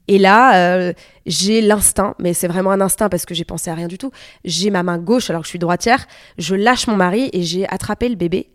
Et 0.09 0.19
là, 0.19 0.57
euh, 0.57 0.93
j'ai 1.27 1.61
l'instinct, 1.61 2.15
mais 2.19 2.35
c'est 2.35 2.49
vraiment 2.49 2.73
un 2.73 2.81
instinct 2.81 3.09
parce 3.09 3.25
que 3.25 3.35
j'ai 3.35 3.45
pensé 3.45 3.71
à 3.71 3.75
rien 3.75 3.87
du 3.87 3.99
tout. 3.99 4.11
J'ai 4.45 4.71
ma 4.71 4.83
main 4.83 4.99
gauche 4.99 5.31
alors 5.31 5.43
que 5.43 5.47
je 5.47 5.51
suis 5.51 5.59
droitière, 5.59 6.07
je 6.39 6.55
lâche 6.55 6.87
mon 6.89 6.97
mari 6.97 7.31
et 7.33 7.43
j'ai 7.43 7.69
attrapé 7.69 8.09
le 8.09 8.17
bébé 8.17 8.51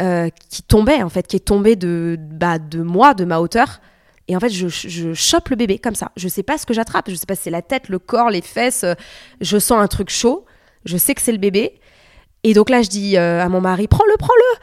euh, 0.00 0.28
qui 0.50 0.62
tombait 0.62 1.02
en 1.02 1.08
fait, 1.08 1.26
qui 1.26 1.36
est 1.36 1.40
tombé 1.46 1.76
de 1.76 2.18
bah, 2.18 2.58
de 2.58 2.82
moi, 2.82 3.14
de 3.14 3.24
ma 3.24 3.40
hauteur. 3.40 3.80
Et 4.28 4.36
en 4.36 4.40
fait, 4.40 4.50
je, 4.50 4.66
je 4.68 5.14
chope 5.14 5.48
le 5.48 5.56
bébé 5.56 5.78
comme 5.78 5.94
ça. 5.94 6.10
Je 6.16 6.26
sais 6.28 6.42
pas 6.42 6.58
ce 6.58 6.66
que 6.66 6.74
j'attrape. 6.74 7.08
Je 7.08 7.14
sais 7.14 7.26
pas 7.26 7.36
si 7.36 7.42
c'est 7.42 7.50
la 7.50 7.62
tête, 7.62 7.88
le 7.88 8.00
corps, 8.00 8.28
les 8.28 8.42
fesses. 8.42 8.84
Je 9.40 9.56
sens 9.56 9.80
un 9.80 9.86
truc 9.86 10.10
chaud. 10.10 10.44
Je 10.84 10.96
sais 10.96 11.14
que 11.14 11.22
c'est 11.22 11.30
le 11.30 11.38
bébé. 11.38 11.80
Et 12.46 12.54
donc 12.54 12.70
là, 12.70 12.80
je 12.80 12.88
dis 12.88 13.16
euh, 13.16 13.42
à 13.42 13.48
mon 13.48 13.60
mari, 13.60 13.88
prends-le, 13.88 14.16
prends-le. 14.18 14.58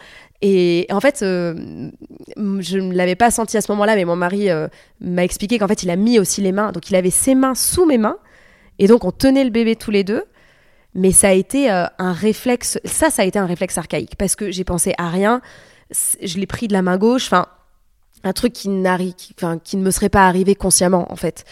Et 0.46 0.88
en 0.92 1.00
fait, 1.00 1.22
euh, 1.22 1.90
je 2.36 2.78
ne 2.78 2.94
l'avais 2.94 3.16
pas 3.16 3.32
senti 3.32 3.56
à 3.56 3.62
ce 3.62 3.72
moment-là, 3.72 3.96
mais 3.96 4.04
mon 4.04 4.18
mari 4.18 4.50
euh, 4.50 4.68
m'a 5.00 5.24
expliqué 5.24 5.58
qu'en 5.58 5.70
fait, 5.70 5.84
il 5.84 5.90
a 5.90 5.96
mis 5.96 6.20
aussi 6.20 6.42
les 6.42 6.52
mains. 6.52 6.74
Donc, 6.74 6.90
il 6.90 6.96
avait 6.98 7.12
ses 7.12 7.34
mains 7.34 7.56
sous 7.56 7.86
mes 7.86 7.98
mains. 7.98 8.18
Et 8.78 8.88
donc, 8.88 9.06
on 9.06 9.12
tenait 9.12 9.46
le 9.46 9.52
bébé 9.52 9.78
tous 9.78 9.90
les 9.90 10.04
deux. 10.04 10.26
Mais 10.96 11.14
ça 11.14 11.30
a 11.30 11.32
été 11.32 11.70
un 11.70 12.12
réflexe. 12.12 12.78
Ça, 12.84 13.10
ça 13.10 13.24
a 13.24 13.26
été 13.26 13.40
un 13.40 13.48
réflexe 13.48 13.78
archaïque 13.78 14.16
parce 14.16 14.36
que 14.36 14.52
j'ai 14.52 14.64
pensé 14.64 14.94
à 14.98 15.10
rien. 15.10 15.42
Je 16.22 16.38
l'ai 16.38 16.46
pris 16.46 16.68
de 16.68 16.74
la 16.74 16.84
main 16.84 16.98
gauche. 16.98 17.26
Enfin, 17.26 17.48
un 18.24 18.34
truc 18.34 18.54
qui, 18.54 18.70
enfin, 19.38 19.58
qui 19.58 19.78
ne 19.78 19.82
me 19.82 19.92
serait 19.92 20.10
pas 20.10 20.28
arrivé 20.28 20.56
consciemment, 20.56 21.12
en 21.12 21.16
fait. 21.16 21.46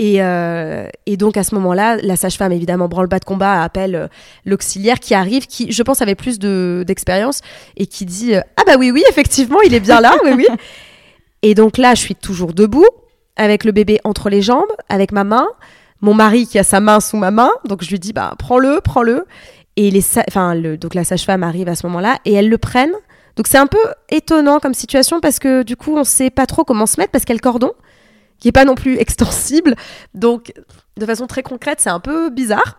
Euh, 0.00 0.88
et, 1.06 1.16
donc 1.16 1.36
à 1.36 1.44
ce 1.44 1.54
moment-là, 1.56 1.96
la 2.02 2.16
sage-femme, 2.16 2.52
évidemment, 2.52 2.88
branle-bas 2.88 3.18
de 3.18 3.24
combat, 3.24 3.62
appelle 3.62 3.94
euh, 3.94 4.08
l'auxiliaire 4.44 4.98
qui 4.98 5.14
arrive, 5.14 5.46
qui, 5.46 5.70
je 5.70 5.82
pense, 5.82 6.00
avait 6.00 6.14
plus 6.14 6.38
d'expérience 6.38 7.40
et 7.76 7.86
qui 7.86 8.06
dit 8.06 8.34
euh, 8.34 8.40
Ah 8.56 8.62
bah 8.66 8.74
oui, 8.78 8.90
oui, 8.90 9.02
effectivement, 9.10 9.60
il 9.60 9.74
est 9.74 9.80
bien 9.80 10.00
là, 10.00 10.14
oui, 10.24 10.32
oui. 10.36 10.46
Et 11.42 11.54
donc 11.54 11.78
là, 11.78 11.94
je 11.94 12.00
suis 12.00 12.14
toujours 12.14 12.52
debout, 12.52 12.86
avec 13.36 13.64
le 13.64 13.72
bébé 13.72 13.98
entre 14.04 14.28
les 14.28 14.42
jambes, 14.42 14.70
avec 14.90 15.10
ma 15.12 15.24
main, 15.24 15.46
mon 16.02 16.12
mari 16.12 16.46
qui 16.46 16.58
a 16.58 16.64
sa 16.64 16.80
main 16.80 17.00
sous 17.00 17.16
ma 17.16 17.30
main, 17.30 17.50
donc 17.64 17.82
je 17.82 17.90
lui 17.90 17.98
dis 17.98 18.12
Bah 18.12 18.34
prends-le, 18.38 18.80
prends-le. 18.82 19.26
Et 19.76 19.90
les 19.90 20.04
enfin, 20.28 20.54
le, 20.54 20.76
donc 20.76 20.94
la 20.94 21.04
sage-femme 21.04 21.42
arrive 21.42 21.68
à 21.68 21.74
ce 21.74 21.86
moment-là 21.86 22.18
et 22.24 22.34
elles 22.34 22.48
le 22.48 22.58
prennent. 22.58 22.92
Donc 23.36 23.46
c'est 23.46 23.56
un 23.56 23.66
peu 23.66 23.78
étonnant 24.10 24.58
comme 24.58 24.74
situation 24.74 25.20
parce 25.20 25.38
que 25.38 25.62
du 25.62 25.76
coup, 25.76 25.96
on 25.96 26.04
sait 26.04 26.28
pas 26.28 26.44
trop 26.44 26.64
comment 26.64 26.84
se 26.84 27.00
mettre 27.00 27.12
parce 27.12 27.24
qu'elle 27.24 27.40
cordon 27.40 27.72
qui 28.40 28.48
est 28.48 28.52
pas 28.52 28.64
non 28.64 28.74
plus 28.74 28.96
extensible. 28.98 29.74
Donc, 30.14 30.52
de 30.96 31.06
façon 31.06 31.26
très 31.26 31.42
concrète, 31.42 31.80
c'est 31.80 31.90
un 31.90 32.00
peu 32.00 32.30
bizarre. 32.30 32.78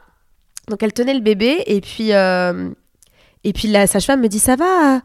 Donc, 0.70 0.84
elle 0.84 0.94
tenait 0.94 1.14
le 1.14 1.22
bébé 1.22 1.64
et 1.66 1.82
puis, 1.82 2.14
euh, 2.14 2.70
et 3.44 3.54
puis 3.54 3.68
la 3.68 3.88
sage-femme 3.88 4.22
me 4.22 4.28
dit 4.28 4.40
ça 4.40 4.56
va? 4.56 5.02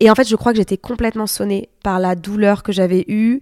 Et 0.00 0.10
en 0.10 0.14
fait, 0.14 0.28
je 0.28 0.36
crois 0.36 0.52
que 0.52 0.58
j'étais 0.58 0.76
complètement 0.76 1.26
sonnée 1.26 1.70
par 1.82 1.98
la 1.98 2.14
douleur 2.14 2.62
que 2.62 2.72
j'avais 2.72 3.04
eue, 3.08 3.40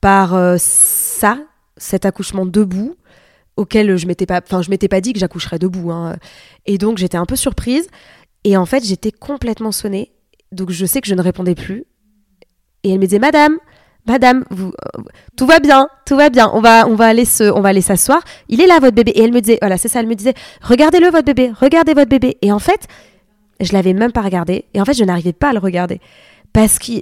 par 0.00 0.34
euh, 0.34 0.56
ça, 0.58 1.38
cet 1.76 2.04
accouchement 2.06 2.46
debout 2.46 2.96
auquel 3.56 3.96
je 3.96 4.06
m'étais 4.06 4.26
pas, 4.26 4.40
enfin, 4.44 4.62
je 4.62 4.70
m'étais 4.70 4.88
pas 4.88 5.00
dit 5.00 5.12
que 5.12 5.18
j'accoucherais 5.18 5.58
debout. 5.58 5.90
Hein. 5.90 6.16
Et 6.66 6.78
donc, 6.78 6.98
j'étais 6.98 7.16
un 7.16 7.26
peu 7.26 7.36
surprise. 7.36 7.88
Et 8.44 8.56
en 8.56 8.66
fait, 8.66 8.84
j'étais 8.84 9.12
complètement 9.12 9.72
sonnée. 9.72 10.12
Donc, 10.52 10.70
je 10.70 10.86
sais 10.86 11.00
que 11.00 11.08
je 11.08 11.14
ne 11.14 11.22
répondais 11.22 11.54
plus. 11.54 11.84
Et 12.82 12.92
elle 12.92 12.98
me 12.98 13.06
disait, 13.06 13.18
Madame, 13.18 13.56
Madame, 14.06 14.44
euh, 14.52 14.70
tout 15.36 15.46
va 15.46 15.58
bien, 15.58 15.88
tout 16.04 16.16
va 16.16 16.30
bien. 16.30 16.50
On 16.54 16.60
va, 16.60 16.86
on 16.86 16.94
va 16.94 17.06
aller 17.06 17.24
se, 17.24 17.44
on 17.44 17.60
va 17.60 17.70
aller 17.70 17.80
s'asseoir. 17.80 18.22
Il 18.48 18.60
est 18.60 18.66
là 18.66 18.78
votre 18.78 18.94
bébé. 18.94 19.12
Et 19.12 19.22
elle 19.22 19.32
me 19.32 19.40
disait, 19.40 19.58
voilà, 19.60 19.78
c'est 19.78 19.88
ça. 19.88 20.00
Elle 20.00 20.06
me 20.06 20.14
disait, 20.14 20.34
regardez-le 20.62 21.10
votre 21.10 21.24
bébé, 21.24 21.52
regardez 21.60 21.92
votre 21.94 22.08
bébé. 22.08 22.38
Et 22.42 22.52
en 22.52 22.60
fait, 22.60 22.86
je 23.60 23.72
l'avais 23.72 23.94
même 23.94 24.12
pas 24.12 24.22
regardé. 24.22 24.66
Et 24.74 24.80
en 24.80 24.84
fait, 24.84 24.94
je 24.94 25.04
n'arrivais 25.04 25.32
pas 25.32 25.50
à 25.50 25.52
le 25.52 25.58
regarder 25.58 26.00
parce 26.52 26.78
que 26.78 26.92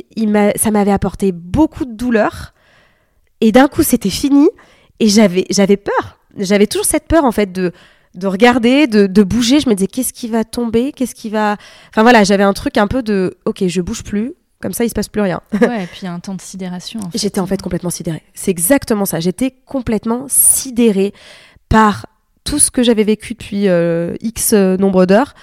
ça 0.56 0.70
m'avait 0.70 0.92
apporté 0.92 1.30
beaucoup 1.32 1.84
de 1.84 1.92
douleur. 1.92 2.54
Et 3.40 3.52
d'un 3.52 3.68
coup, 3.68 3.82
c'était 3.82 4.10
fini. 4.10 4.48
Et 4.98 5.08
j'avais, 5.08 5.44
j'avais 5.50 5.76
peur. 5.76 6.18
J'avais 6.36 6.66
toujours 6.66 6.86
cette 6.86 7.06
peur 7.06 7.24
en 7.24 7.32
fait 7.32 7.52
de, 7.52 7.72
de 8.14 8.26
regarder, 8.26 8.86
de, 8.86 9.06
de 9.06 9.22
bouger. 9.22 9.60
Je 9.60 9.68
me 9.68 9.74
disais, 9.74 9.88
qu'est-ce 9.88 10.12
qui 10.12 10.28
va 10.28 10.44
tomber, 10.44 10.92
qu'est-ce 10.92 11.14
qui 11.14 11.28
va. 11.28 11.56
Enfin 11.90 12.02
voilà, 12.02 12.24
j'avais 12.24 12.42
un 12.44 12.54
truc 12.54 12.78
un 12.78 12.86
peu 12.86 13.02
de, 13.02 13.36
ok, 13.44 13.66
je 13.66 13.80
bouge 13.82 14.02
plus 14.02 14.34
comme 14.64 14.72
ça, 14.72 14.82
il 14.82 14.88
se 14.88 14.94
passe 14.94 15.08
plus 15.08 15.20
rien. 15.20 15.42
ouais, 15.60 15.84
et 15.84 15.86
puis 15.86 16.06
un 16.06 16.18
temps 16.20 16.34
de 16.34 16.40
sidération. 16.40 16.98
J'étais 17.14 17.38
en 17.38 17.46
fait 17.46 17.60
complètement 17.60 17.90
sidérée. 17.90 18.22
C'est 18.32 18.50
exactement 18.50 19.04
ça. 19.04 19.20
J'étais 19.20 19.50
complètement 19.50 20.24
sidérée 20.26 21.12
par 21.68 22.06
tout 22.44 22.58
ce 22.58 22.70
que 22.70 22.82
j'avais 22.82 23.04
vécu 23.04 23.34
depuis 23.34 23.68
euh, 23.68 24.14
X 24.22 24.54
euh, 24.54 24.78
nombre 24.78 25.04
d'heures. 25.04 25.34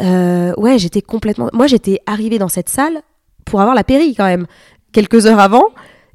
Euh, 0.00 0.52
ouais, 0.58 0.78
j'étais 0.78 1.00
complètement. 1.00 1.48
Moi, 1.54 1.66
j'étais 1.66 2.00
arrivée 2.04 2.38
dans 2.38 2.50
cette 2.50 2.68
salle 2.68 3.00
pour 3.46 3.62
avoir 3.62 3.74
la 3.74 3.84
péri 3.84 4.14
quand 4.14 4.26
même, 4.26 4.46
quelques 4.92 5.24
heures 5.24 5.40
avant. 5.40 5.70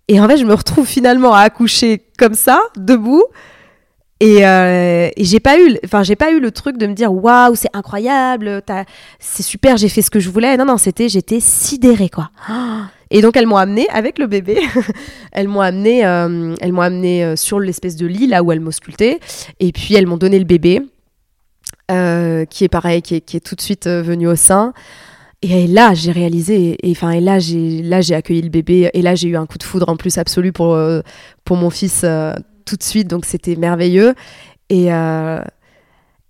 Et 0.08 0.22
en 0.22 0.28
fait, 0.28 0.38
je 0.38 0.46
me 0.46 0.54
retrouve 0.54 0.86
finalement 0.86 1.34
à 1.34 1.40
accoucher 1.40 2.06
comme 2.20 2.36
ça, 2.36 2.62
debout, 2.78 3.24
euh, 4.22 5.10
et, 5.16 5.26
j'ai 5.26 5.40
pas 5.40 5.60
eu, 5.60 5.78
enfin 5.84 6.04
j'ai 6.04 6.16
pas 6.16 6.32
eu 6.32 6.40
le 6.40 6.52
truc 6.52 6.78
de 6.78 6.86
me 6.86 6.94
dire 6.94 7.12
waouh 7.12 7.56
c'est 7.56 7.70
incroyable, 7.74 8.62
c'est 9.20 9.42
super, 9.42 9.78
j'ai 9.78 9.90
fait 9.90 10.04
ce 10.04 10.12
que 10.12 10.20
je 10.20 10.30
voulais. 10.30 10.58
Non 10.58 10.66
non, 10.66 10.78
c'était 10.78 11.10
j'étais 11.10 11.40
sidérée 11.40 12.10
quoi. 12.10 12.30
Et 13.10 13.22
donc 13.22 13.36
elles 13.36 13.48
m'ont 13.48 13.58
amené 13.58 13.88
avec 13.90 14.20
le 14.20 14.28
bébé, 14.28 14.60
elles 15.32 15.48
m'ont 15.48 15.62
amené, 15.62 16.06
euh, 16.06 16.56
elles 16.62 16.72
m'ont 16.72 16.82
amené 16.82 17.24
euh, 17.24 17.36
sur 17.36 17.60
l'espèce 17.60 17.96
de 17.96 18.06
lit 18.06 18.28
là 18.28 18.44
où 18.44 18.52
elles 18.52 18.60
m'auscultaient, 18.60 19.20
et 19.60 19.72
puis 19.72 19.96
elles 19.96 20.06
m'ont 20.08 20.18
donné 20.18 20.38
le 20.38 20.46
bébé, 20.46 20.82
qui 21.90 22.64
est 22.64 22.70
pareil, 22.72 23.02
qui 23.02 23.16
est, 23.16 23.46
tout 23.46 23.56
de 23.56 23.62
suite 23.62 23.88
venu 23.88 24.28
au 24.28 24.36
sein. 24.36 24.74
Et 25.42 25.68
là, 25.68 25.94
j'ai 25.94 26.12
réalisé, 26.12 26.78
et 26.82 26.92
enfin, 26.92 27.10
et 27.10 27.20
là, 27.20 27.40
j'ai, 27.40 27.82
là, 27.82 28.00
j'ai 28.00 28.14
accueilli 28.14 28.44
le 28.44 28.50
bébé, 28.50 28.92
et 28.94 29.02
là, 29.02 29.16
j'ai 29.16 29.28
eu 29.28 29.36
un 29.36 29.46
coup 29.46 29.58
de 29.58 29.64
foudre 29.64 29.90
en 29.90 29.98
plus 29.98 30.18
absolu 30.20 30.54
pour 30.54 30.78
pour 31.44 31.58
mon 31.58 31.70
fils 31.70 32.06
tout 32.66 32.76
de 32.76 32.84
suite, 32.84 33.08
donc 33.08 33.26
c'était 33.26 33.56
merveilleux. 33.56 34.14
Et, 34.70 34.94
euh, 34.94 35.42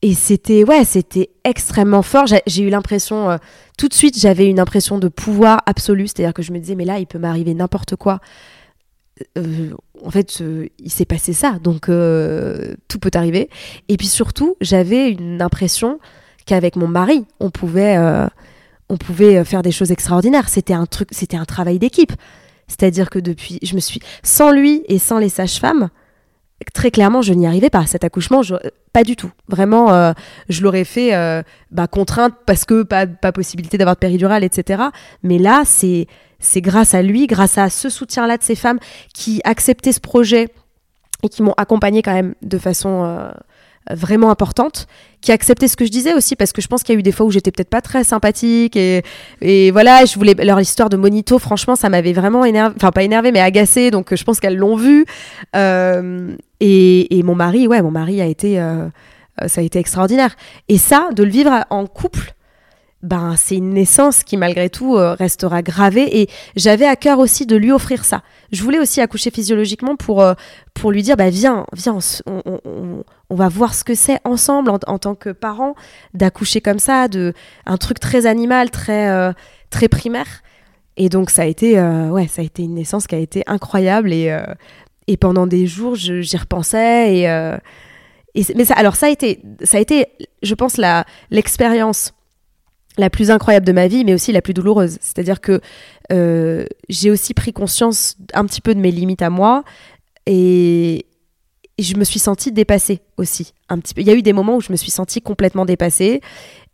et 0.02 0.14
c'était 0.16 0.64
ouais, 0.64 0.84
c'était 0.84 1.30
extrêmement 1.44 2.02
fort. 2.02 2.26
J'ai 2.48 2.64
eu 2.64 2.70
l'impression, 2.70 3.30
euh, 3.30 3.38
tout 3.78 3.88
de 3.88 3.94
suite, 3.94 4.18
j'avais 4.18 4.48
une 4.48 4.60
impression 4.60 4.98
de 4.98 5.08
pouvoir 5.08 5.62
absolu, 5.66 6.08
c'est-à-dire 6.08 6.34
que 6.34 6.42
je 6.42 6.52
me 6.52 6.60
disais, 6.60 6.76
mais 6.76 6.86
là, 6.86 7.00
il 7.00 7.06
peut 7.06 7.20
m'arriver 7.20 7.54
n'importe 7.54 7.96
quoi. 7.96 8.20
Euh, 9.38 9.70
en 10.04 10.10
fait, 10.10 10.42
il 10.80 10.92
s'est 10.92 11.06
passé 11.06 11.34
ça, 11.34 11.60
donc 11.62 11.82
tout 11.86 13.00
peut 13.00 13.12
arriver. 13.14 13.50
Et 13.90 13.98
puis 13.98 14.08
surtout, 14.08 14.56
j'avais 14.60 15.12
une 15.12 15.42
impression 15.44 16.00
qu'avec 16.48 16.76
mon 16.76 16.88
mari, 16.88 17.26
on 17.40 17.52
pouvait, 17.52 18.00
on 18.90 18.98
pouvait 18.98 19.46
faire 19.46 19.62
des 19.62 19.72
choses 19.72 19.92
extraordinaires. 19.92 20.50
C'était 20.50 20.74
un 20.74 20.88
truc, 20.88 21.10
c'était 21.12 21.38
un 21.38 21.46
travail 21.46 21.78
d'équipe. 21.78 22.14
C'est-à-dire 22.72 23.10
que 23.10 23.20
depuis, 23.20 23.60
je 23.62 23.76
me 23.76 23.80
suis, 23.80 24.00
sans 24.24 24.52
lui 24.52 24.84
et 24.88 24.98
sans 24.98 25.20
les 25.20 25.30
sages-femmes, 25.30 25.90
très 26.74 26.92
clairement, 26.92 27.22
je 27.22 27.34
n'y 27.34 27.48
arrivais 27.48 27.70
pas. 27.70 27.86
Cet 27.86 28.04
accouchement, 28.04 28.42
pas 28.94 29.04
du 29.04 29.16
tout. 29.16 29.32
Vraiment, 29.48 29.94
euh, 29.94 30.14
je 30.50 30.62
l'aurais 30.62 30.84
fait 30.84 31.14
euh, 31.16 31.42
bah, 31.72 31.88
contrainte 31.88 32.34
parce 32.46 32.66
que 32.66 32.84
pas, 32.84 33.08
pas 33.08 33.32
possibilité 33.32 33.78
d'avoir 33.78 33.96
de 33.96 34.00
péridurale, 34.00 34.44
etc. 34.44 34.84
Mais 35.24 35.38
là, 35.38 35.64
c'est 35.66 36.08
c'est 36.40 36.62
grâce 36.62 36.96
à 36.96 37.04
lui, 37.04 37.28
grâce 37.28 37.60
à 37.60 37.70
ce 37.70 37.90
soutien-là 37.90 38.38
de 38.38 38.44
ces 38.44 38.56
femmes 38.56 38.80
qui 39.14 39.42
acceptaient 39.44 39.92
ce 39.92 40.00
projet 40.00 40.48
et 41.24 41.30
qui 41.30 41.44
m'ont 41.44 41.54
accompagné 41.56 42.02
quand 42.02 42.14
même 42.14 42.34
de 42.42 42.58
façon 42.58 43.04
euh, 43.06 43.30
vraiment 43.92 44.32
importante, 44.32 44.88
qui 45.22 45.30
a 45.32 45.36
accepté 45.36 45.68
ce 45.68 45.76
que 45.76 45.86
je 45.86 45.92
disais 45.92 46.16
aussi, 46.16 46.36
parce 46.36 46.52
que 46.52 46.62
je 46.62 46.68
pense 46.68 46.82
qu'il 46.82 46.94
y 46.94 46.98
a 46.98 47.00
eu 47.00 47.04
des 47.04 47.12
fois 47.12 47.28
où 47.28 47.32
j'étais 47.32 47.52
peut-être 47.52 47.70
pas 47.70 47.82
très 47.82 48.04
sympathique, 48.04 48.76
et, 48.76 49.04
et 49.42 49.70
voilà, 49.70 50.06
je 50.06 50.16
voulais 50.16 50.34
leur 50.34 50.60
histoire 50.60 50.90
de 50.90 50.98
Monito, 50.98 51.38
franchement, 51.38 51.76
ça 51.76 51.90
m'avait 51.90 52.14
vraiment 52.14 52.44
énervé, 52.44 52.74
enfin 52.76 52.92
pas 52.92 53.04
énervé, 53.04 53.32
mais 53.32 53.40
agacé, 53.40 53.92
donc 53.92 54.16
je 54.16 54.24
pense 54.24 54.40
qu'elles 54.40 54.58
l'ont 54.58 54.76
vu. 54.76 55.06
Et, 56.62 57.24
mon 57.24 57.36
mari, 57.36 57.68
ouais, 57.68 57.82
mon 57.82 57.92
mari 57.92 58.22
a 58.22 58.26
été, 58.26 58.60
euh, 58.60 58.88
ça 59.48 59.62
a 59.62 59.64
été 59.64 59.80
extraordinaire. 59.80 60.36
Et 60.70 60.78
ça, 60.78 61.10
de 61.14 61.24
le 61.24 61.30
vivre 61.30 61.66
en 61.70 61.88
couple, 61.88 62.34
ben 63.04 63.36
c'est 63.36 63.56
une 63.56 63.72
naissance 63.72 64.24
qui 64.24 64.38
malgré 64.38 64.70
tout 64.70 64.96
euh, 64.96 65.14
restera 65.14 65.62
gravée 65.62 66.22
et 66.22 66.30
j'avais 66.56 66.86
à 66.86 66.96
cœur 66.96 67.20
aussi 67.20 67.46
de 67.46 67.56
lui 67.56 67.72
offrir 67.72 68.06
ça. 68.06 68.22
Je 68.52 68.64
voulais 68.64 68.80
aussi 68.80 69.02
accoucher 69.02 69.32
physiologiquement 69.32 69.96
pour 69.96 70.22
euh, 70.22 70.34
pour 70.74 70.92
lui 70.92 71.02
dire 71.02 71.18
bah 71.18 71.30
viens 71.30 71.66
viens 71.74 71.98
on, 72.28 73.04
va 73.36 73.48
voir 73.48 73.74
ce 73.74 73.84
que 73.84 73.96
c'est 73.96 74.20
ensemble 74.24 74.70
en, 74.70 74.98
tant 75.00 75.16
que 75.16 75.30
parents 75.30 75.74
d'accoucher 76.14 76.62
comme 76.62 76.80
ça 76.80 77.08
de 77.08 77.34
un 77.66 77.78
truc 77.78 78.00
très 78.00 78.26
animal 78.26 78.70
très 78.70 79.10
euh, 79.10 79.32
très 79.70 79.88
primaire 79.88 80.44
et 80.98 81.10
donc 81.10 81.30
ça 81.30 81.44
a 81.44 81.46
été 81.46 81.82
ouais 81.82 82.28
ça 82.28 82.42
a 82.42 82.46
été 82.46 82.64
une 82.64 82.76
naissance 82.76 83.08
qui 83.08 83.16
a 83.16 83.20
été 83.20 83.44
incroyable 83.48 84.12
et 84.14 84.38
et 85.08 85.18
pendant 85.18 85.48
des 85.48 85.68
jours 85.68 85.96
j'y 85.96 86.38
repensais 86.38 87.16
et, 87.16 87.24
et 88.36 88.46
mais 88.56 88.72
alors 88.74 88.96
ça 88.96 89.08
a 89.08 89.10
été 89.10 89.42
ça 89.64 89.78
a 89.78 89.80
été 89.80 90.08
je 90.44 90.54
pense 90.56 90.78
la 90.78 91.06
l'expérience 91.32 92.14
la 92.98 93.10
plus 93.10 93.32
incroyable 93.32 93.66
de 93.66 93.72
ma 93.72 93.88
vie, 93.88 94.04
mais 94.04 94.14
aussi 94.14 94.32
la 94.32 94.42
plus 94.42 94.54
douloureuse. 94.54 94.98
C'est-à-dire 95.02 95.42
que 95.42 95.62
euh, 96.12 96.66
j'ai 96.90 97.10
aussi 97.10 97.34
pris 97.34 97.54
conscience 97.54 98.18
un 98.34 98.46
petit 98.46 98.62
peu 98.62 98.76
de 98.76 98.80
mes 98.80 98.92
limites 98.92 99.22
à 99.22 99.30
moi 99.30 99.64
et, 100.26 101.06
je 101.80 101.96
me 101.96 102.04
suis 102.04 102.20
sentie 102.20 102.52
dépassée 102.52 103.00
aussi. 103.18 103.54
Un 103.68 103.80
petit 103.80 103.96
peu. 103.96 104.02
Il 104.02 104.08
y 104.08 104.12
a 104.12 104.14
eu 104.14 104.22
des 104.22 104.34
moments 104.34 104.58
où 104.58 104.62
je 104.62 104.72
me 104.72 104.78
suis 104.78 104.92
sentie 104.92 105.20
complètement 105.20 105.66
dépassée, 105.66 106.22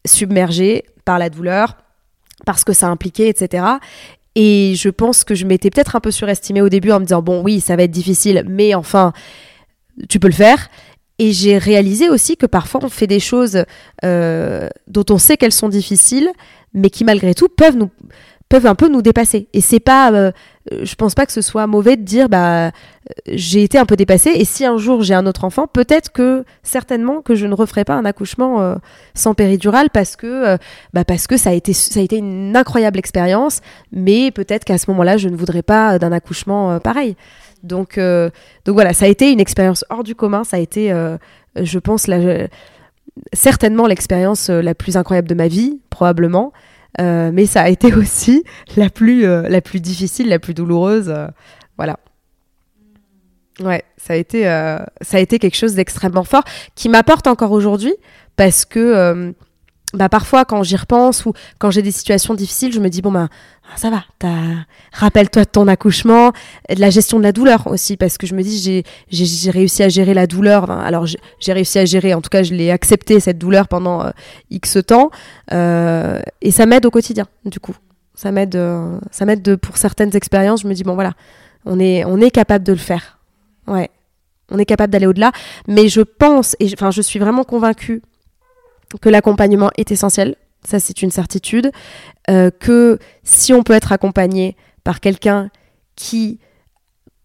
submergée 0.06 0.84
par 1.06 1.18
la 1.18 1.30
douleur, 1.30 1.78
parce 2.46 2.66
que 2.66 2.74
ça 2.74 2.90
impliquait, 2.90 3.30
etc. 3.30 3.64
Et 4.40 4.76
je 4.76 4.90
pense 4.90 5.24
que 5.24 5.34
je 5.34 5.46
m'étais 5.48 5.72
peut-être 5.72 5.96
un 5.96 6.00
peu 6.00 6.12
surestimée 6.12 6.62
au 6.62 6.70
début 6.70 6.92
en 6.92 7.00
me 7.00 7.06
disant 7.06 7.24
bon 7.24 7.42
oui 7.42 7.60
ça 7.60 7.76
va 7.76 7.82
être 7.82 7.92
difficile, 7.92 8.46
mais 8.48 8.76
enfin 8.76 9.12
tu 10.10 10.20
peux 10.20 10.28
le 10.28 10.34
faire. 10.34 10.70
Et 11.18 11.34
j'ai 11.34 11.58
réalisé 11.58 12.08
aussi 12.08 12.38
que 12.38 12.46
parfois 12.46 12.82
on 12.84 12.90
fait 12.90 13.08
des 13.08 13.20
choses 13.20 13.64
euh, 14.06 14.70
dont 14.86 15.06
on 15.10 15.18
sait 15.18 15.38
qu'elles 15.38 15.52
sont 15.52 15.70
difficiles, 15.70 16.30
mais 16.76 16.92
qui 16.92 17.04
malgré 17.04 17.34
tout 17.34 17.48
peuvent 17.50 17.78
nous 17.78 17.90
peuvent 18.50 18.66
un 18.66 18.76
peu 18.76 18.88
nous 18.88 19.02
dépasser. 19.02 19.48
Et 19.54 19.62
c'est 19.62 19.80
pas, 19.80 20.12
euh, 20.12 20.32
je 20.82 20.96
pense 20.96 21.16
pas 21.16 21.26
que 21.26 21.32
ce 21.32 21.42
soit 21.42 21.68
mauvais 21.68 21.98
de 21.98 22.04
dire 22.04 22.30
bah 22.30 22.72
j'ai 23.28 23.64
été 23.64 23.78
un 23.78 23.86
peu 23.86 23.96
dépassée 23.96 24.32
et 24.36 24.46
si 24.46 24.66
un 24.66 24.78
jour 24.78 25.02
j'ai 25.02 25.14
un 25.14 25.26
autre 25.26 25.44
enfant, 25.44 25.68
peut-être 25.68 26.12
que 26.12 26.44
certainement 26.64 27.22
que 27.22 27.36
je 27.36 27.46
ne 27.46 27.54
referai 27.54 27.86
pas 27.86 27.94
un 27.94 28.06
accouchement 28.06 28.62
euh, 28.62 28.76
sans 29.14 29.34
péridurale 29.34 29.90
parce 29.90 30.16
que 30.16 30.58
bah 30.94 31.06
parce 31.06 31.28
que 31.28 31.38
ça 31.38 31.52
a 31.52 31.54
été 31.54 31.74
ça 31.74 32.00
a 32.00 32.04
été 32.04 32.18
une 32.18 32.56
incroyable 32.56 33.00
expérience, 33.00 33.62
mais 33.92 34.32
peut-être 34.32 34.66
qu'à 34.66 34.78
ce 34.78 34.90
moment-là 34.92 35.18
je 35.18 35.30
ne 35.30 35.36
voudrais 35.36 35.64
pas 35.64 36.00
d'un 36.00 36.12
accouchement 36.12 36.80
pareil. 36.80 37.16
Donc, 37.64 37.98
euh, 37.98 38.30
donc 38.66 38.76
voilà, 38.76 38.94
ça 38.94 39.06
a 39.06 39.08
été 39.08 39.32
une 39.32 39.40
expérience 39.40 39.86
hors 39.90 40.04
du 40.04 40.16
commun. 40.16 40.44
Ça 40.44 40.58
a 40.58 40.60
été, 40.60 40.92
euh, 40.92 41.18
je 41.56 41.80
pense, 41.80 42.10
certainement 43.34 43.88
l'expérience 43.88 44.50
euh, 44.50 44.62
la 44.62 44.76
plus 44.76 44.98
incroyable 44.98 45.28
de 45.28 45.36
ma 45.36 45.48
vie, 45.48 45.80
probablement. 45.90 46.54
Mais 47.00 47.46
ça 47.46 47.62
a 47.62 47.70
été 47.70 47.94
aussi 47.96 48.44
la 48.76 48.90
plus, 48.90 49.22
la 49.22 49.62
plus 49.62 49.80
difficile, 49.80 50.30
la 50.30 50.40
plus 50.40 50.54
douloureuse. 50.54 51.14
voilà. 51.78 52.00
Ouais, 53.60 53.84
ça 53.98 54.14
a 54.14 54.16
été, 54.16 54.44
ça 54.44 55.18
a 55.18 55.20
été 55.20 55.40
quelque 55.40 55.58
chose 55.58 55.74
d'extrêmement 55.74 56.24
fort 56.24 56.44
qui 56.76 56.90
m'apporte 56.90 57.26
encore 57.28 57.52
aujourd'hui 57.52 57.94
parce 58.36 58.66
que 58.66 59.34
bah 59.94 60.10
parfois 60.10 60.44
quand 60.44 60.64
j'y 60.64 60.76
repense 60.76 61.26
ou 61.26 61.34
quand 61.60 61.72
j'ai 61.72 61.82
des 61.82 61.92
situations 61.92 62.34
difficiles, 62.34 62.74
je 62.74 62.80
me 62.80 62.90
dis 62.90 63.02
bon 63.02 63.12
bah 63.12 63.30
ça 63.76 63.90
va, 63.90 64.04
rappelle-toi 64.94 65.44
de 65.44 65.50
ton 65.50 65.68
accouchement, 65.68 66.32
de 66.70 66.80
la 66.80 66.90
gestion 66.90 67.18
de 67.20 67.24
la 67.24 67.32
douleur 67.32 67.68
aussi 67.68 67.98
parce 67.98 68.18
que 68.18 68.26
je 68.26 68.34
me 68.34 68.42
dis 68.42 68.84
j'ai 69.10 69.52
réussi 69.52 69.84
à 69.84 69.90
gérer 69.90 70.14
la 70.14 70.28
douleur. 70.28 70.70
alors 70.72 71.06
j'ai 71.06 71.54
réussi 71.54 71.80
à 71.80 71.86
gérer, 71.86 72.14
en 72.14 72.22
tout 72.22 72.30
cas 72.30 72.44
je 72.44 72.54
l'ai 72.54 72.72
accepté 72.72 73.20
cette 73.20 73.38
douleur 73.38 73.68
pendant 73.68 74.04
euh, 74.04 74.12
X 74.50 74.78
temps 74.86 75.10
euh, 75.54 76.22
et 76.42 76.52
ça 76.52 76.66
m'aide 76.66 76.86
au 76.86 76.92
quotidien 76.92 77.26
du 77.46 77.60
coup. 77.60 77.76
Ça 78.14 78.32
m'aide 78.32 78.56
euh, 78.56 79.00
ça 79.12 79.26
m'aide 79.26 79.56
pour 79.58 79.78
certaines 79.78 80.16
expériences, 80.16 80.64
je 80.64 80.68
me 80.68 80.74
dis 80.74 80.84
bon 80.84 80.96
voilà, 80.96 81.14
on 81.66 81.80
est 81.80 82.04
on 82.06 82.20
est 82.20 82.32
capable 82.32 82.66
de 82.66 82.74
le 82.74 82.80
faire. 82.80 83.20
Ouais. 83.68 83.90
On 84.50 84.58
est 84.60 84.66
capable 84.66 84.92
d'aller 84.92 85.08
au-delà, 85.08 85.32
mais 85.68 85.90
je 85.90 86.02
pense 86.02 86.56
et 86.60 86.70
enfin 86.74 86.92
je 86.92 87.02
suis 87.02 87.20
vraiment 87.20 87.44
convaincue 87.44 88.02
que 89.02 89.10
l'accompagnement 89.10 89.72
est 89.78 89.92
essentiel, 89.92 90.36
ça 90.64 90.80
c'est 90.80 91.02
une 91.02 91.12
certitude, 91.12 91.72
euh, 92.30 92.50
que 92.52 93.00
si 93.24 93.54
on 93.54 93.64
peut 93.64 93.74
être 93.74 93.92
accompagné 93.92 94.56
par 94.84 95.00
quelqu'un 95.00 95.50
qui 95.96 96.40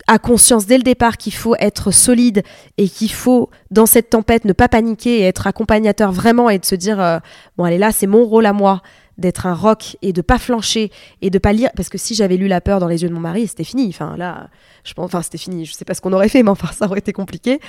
a 0.08 0.18
conscience 0.18 0.66
dès 0.66 0.78
le 0.78 0.82
départ 0.82 1.16
qu'il 1.16 1.34
faut 1.34 1.54
être 1.58 1.90
solide 1.90 2.42
et 2.76 2.88
qu'il 2.88 3.12
faut 3.12 3.50
dans 3.70 3.86
cette 3.86 4.10
tempête 4.10 4.44
ne 4.44 4.52
pas 4.52 4.68
paniquer 4.68 5.20
et 5.20 5.22
être 5.22 5.46
accompagnateur 5.46 6.12
vraiment 6.12 6.50
et 6.50 6.58
de 6.58 6.64
se 6.64 6.74
dire 6.74 7.00
euh, 7.00 7.18
bon 7.56 7.64
allez 7.64 7.78
là 7.78 7.92
c'est 7.92 8.06
mon 8.06 8.24
rôle 8.24 8.46
à 8.46 8.52
moi 8.52 8.82
d'être 9.18 9.46
un 9.46 9.54
rock 9.54 9.96
et 10.02 10.12
de 10.12 10.22
pas 10.22 10.38
flancher 10.38 10.90
et 11.20 11.30
de 11.30 11.38
pas 11.38 11.52
lire 11.52 11.70
parce 11.76 11.88
que 11.88 11.98
si 11.98 12.14
j'avais 12.14 12.36
lu 12.36 12.48
la 12.48 12.60
peur 12.60 12.80
dans 12.80 12.88
les 12.88 13.02
yeux 13.02 13.08
de 13.08 13.14
mon 13.14 13.20
mari 13.20 13.46
c'était 13.46 13.64
fini. 13.64 13.88
Enfin 13.88 14.16
là 14.16 14.48
je 14.84 14.92
pense 14.94 15.04
enfin 15.04 15.22
c'était 15.22 15.38
fini. 15.38 15.64
Je 15.64 15.72
sais 15.72 15.84
pas 15.84 15.94
ce 15.94 16.00
qu'on 16.00 16.12
aurait 16.12 16.28
fait 16.28 16.42
mais 16.42 16.50
enfin 16.50 16.72
ça 16.72 16.86
aurait 16.86 16.98
été 16.98 17.12
compliqué. 17.12 17.60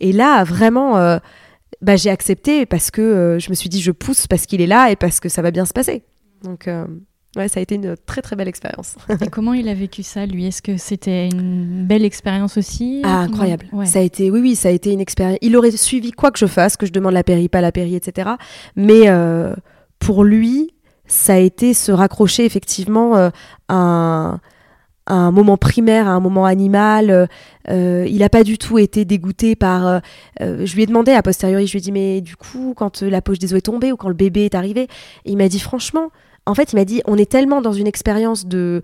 Et 0.00 0.12
là 0.12 0.44
vraiment 0.44 0.96
euh, 0.96 1.18
bah, 1.80 1.96
j'ai 1.96 2.10
accepté 2.10 2.66
parce 2.66 2.90
que 2.90 3.00
euh, 3.00 3.38
je 3.38 3.50
me 3.50 3.54
suis 3.54 3.68
dit 3.68 3.80
je 3.80 3.90
pousse 3.90 4.26
parce 4.26 4.46
qu'il 4.46 4.60
est 4.60 4.66
là 4.66 4.90
et 4.90 4.96
parce 4.96 5.20
que 5.20 5.28
ça 5.28 5.42
va 5.42 5.50
bien 5.50 5.64
se 5.64 5.72
passer. 5.72 6.02
Donc 6.44 6.68
euh, 6.68 6.84
ouais, 7.36 7.48
ça 7.48 7.60
a 7.60 7.62
été 7.62 7.76
une 7.76 7.96
très 7.96 8.22
très 8.22 8.36
belle 8.36 8.48
expérience. 8.48 8.96
et 9.20 9.28
comment 9.28 9.54
il 9.54 9.68
a 9.68 9.74
vécu 9.74 10.02
ça 10.02 10.26
lui? 10.26 10.46
Est-ce 10.46 10.62
que 10.62 10.76
c'était 10.76 11.28
une 11.28 11.86
belle 11.86 12.04
expérience 12.04 12.56
aussi? 12.56 13.00
Ah 13.04 13.20
incroyable. 13.20 13.66
Ça 13.84 14.00
a 14.00 14.02
été 14.02 14.30
oui 14.30 14.40
oui 14.40 14.56
ça 14.56 14.68
a 14.68 14.72
été 14.72 14.92
une 14.92 15.00
expérience. 15.00 15.38
Il 15.40 15.56
aurait 15.56 15.70
suivi 15.72 16.12
quoi 16.12 16.30
que 16.30 16.38
je 16.38 16.46
fasse, 16.46 16.76
que 16.76 16.86
je 16.86 16.92
demande 16.92 17.14
la 17.14 17.24
péri, 17.24 17.48
pas 17.48 17.60
la 17.60 17.72
péri, 17.72 17.94
etc. 17.94 18.30
Mais 18.76 19.08
euh, 19.08 19.54
pour 19.98 20.24
lui 20.24 20.74
ça 21.06 21.34
a 21.34 21.38
été 21.38 21.74
se 21.74 21.92
raccrocher 21.92 22.44
effectivement 22.44 23.16
à 23.16 23.30
un 23.68 24.40
à 25.06 25.14
un 25.14 25.30
moment 25.30 25.56
primaire, 25.56 26.06
à 26.06 26.12
un 26.12 26.20
moment 26.20 26.44
animal. 26.44 27.10
Euh, 27.10 27.26
euh, 27.68 28.06
il 28.08 28.18
n'a 28.18 28.28
pas 28.28 28.44
du 28.44 28.58
tout 28.58 28.78
été 28.78 29.04
dégoûté 29.04 29.56
par. 29.56 29.86
Euh, 29.86 30.00
je 30.40 30.74
lui 30.74 30.82
ai 30.82 30.86
demandé 30.86 31.12
a 31.12 31.22
posteriori, 31.22 31.66
je 31.66 31.72
lui 31.72 31.78
ai 31.78 31.82
dit 31.82 31.92
mais 31.92 32.20
du 32.20 32.36
coup 32.36 32.74
quand 32.76 33.02
la 33.02 33.22
poche 33.22 33.38
des 33.38 33.52
os 33.52 33.58
est 33.58 33.62
tombée 33.62 33.92
ou 33.92 33.96
quand 33.96 34.08
le 34.08 34.14
bébé 34.14 34.44
est 34.44 34.54
arrivé, 34.54 34.88
il 35.24 35.36
m'a 35.36 35.48
dit 35.48 35.60
franchement, 35.60 36.10
en 36.46 36.54
fait 36.54 36.72
il 36.72 36.76
m'a 36.76 36.84
dit 36.84 37.02
on 37.06 37.16
est 37.16 37.30
tellement 37.30 37.60
dans 37.60 37.72
une 37.72 37.86
expérience 37.86 38.46
de 38.46 38.82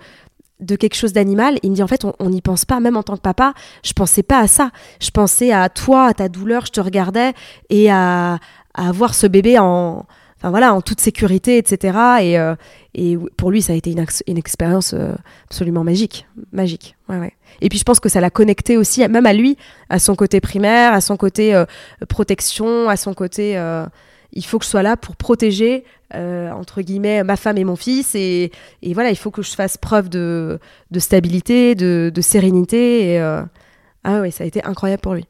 de 0.60 0.74
quelque 0.74 0.96
chose 0.96 1.12
d'animal, 1.12 1.58
il 1.62 1.70
me 1.70 1.76
dit 1.76 1.82
en 1.82 1.86
fait 1.86 2.04
on 2.04 2.30
n'y 2.30 2.40
pense 2.40 2.64
pas, 2.64 2.80
même 2.80 2.96
en 2.96 3.04
tant 3.04 3.16
que 3.16 3.22
papa, 3.22 3.54
je 3.84 3.92
pensais 3.92 4.24
pas 4.24 4.40
à 4.40 4.48
ça, 4.48 4.70
je 5.00 5.10
pensais 5.10 5.52
à 5.52 5.68
toi, 5.68 6.06
à 6.06 6.14
ta 6.14 6.28
douleur, 6.28 6.66
je 6.66 6.72
te 6.72 6.80
regardais 6.80 7.32
et 7.70 7.90
à, 7.92 8.38
à 8.74 8.92
voir 8.92 9.14
ce 9.14 9.28
bébé 9.28 9.58
en, 9.58 10.04
enfin 10.38 10.50
voilà, 10.50 10.72
en 10.72 10.80
toute 10.80 11.00
sécurité, 11.00 11.58
etc. 11.58 11.98
Et, 12.20 12.38
euh, 12.38 12.54
pour 13.36 13.50
lui, 13.50 13.62
ça 13.62 13.72
a 13.72 13.76
été 13.76 13.90
une, 13.90 14.38
expérience 14.38 14.94
euh, 14.94 15.14
absolument 15.44 15.84
magique, 15.84 16.26
magique. 16.52 16.96
Et 17.60 17.68
puis 17.68 17.78
je 17.78 17.84
pense 17.84 18.00
que 18.00 18.08
ça 18.08 18.20
l'a 18.20 18.30
connecté 18.30 18.76
aussi, 18.76 19.06
même 19.08 19.26
à 19.26 19.32
lui, 19.32 19.56
à 19.88 19.98
son 19.98 20.14
côté 20.14 20.40
primaire, 20.40 20.92
à 20.92 21.00
son 21.00 21.16
côté 21.16 21.54
euh, 21.54 21.64
protection, 22.08 22.88
à 22.88 22.96
son 22.96 23.14
côté. 23.14 23.60
il 24.32 24.44
faut 24.44 24.58
que 24.58 24.64
je 24.64 24.70
sois 24.70 24.82
là 24.82 24.96
pour 24.96 25.16
protéger 25.16 25.84
entre 26.12 26.80
guillemets 26.82 27.22
ma 27.22 27.36
femme 27.36 27.58
et 27.58 27.64
mon 27.64 27.76
fils 27.76 28.14
et, 28.14 28.50
voilà 28.92 29.10
il 29.10 29.16
faut 29.16 29.30
que 29.30 29.42
je 29.42 29.50
fasse 29.50 29.76
preuve 29.76 30.08
de, 30.08 30.58
stabilité 30.98 31.74
de, 31.74 32.20
sérénité 32.20 33.14
et 33.14 33.18
ah 33.18 34.20
oui 34.20 34.30
ça 34.32 34.44
a 34.44 34.46
été 34.46 34.62
incroyable 34.64 35.02
pour 35.02 35.14
lui 35.14 35.26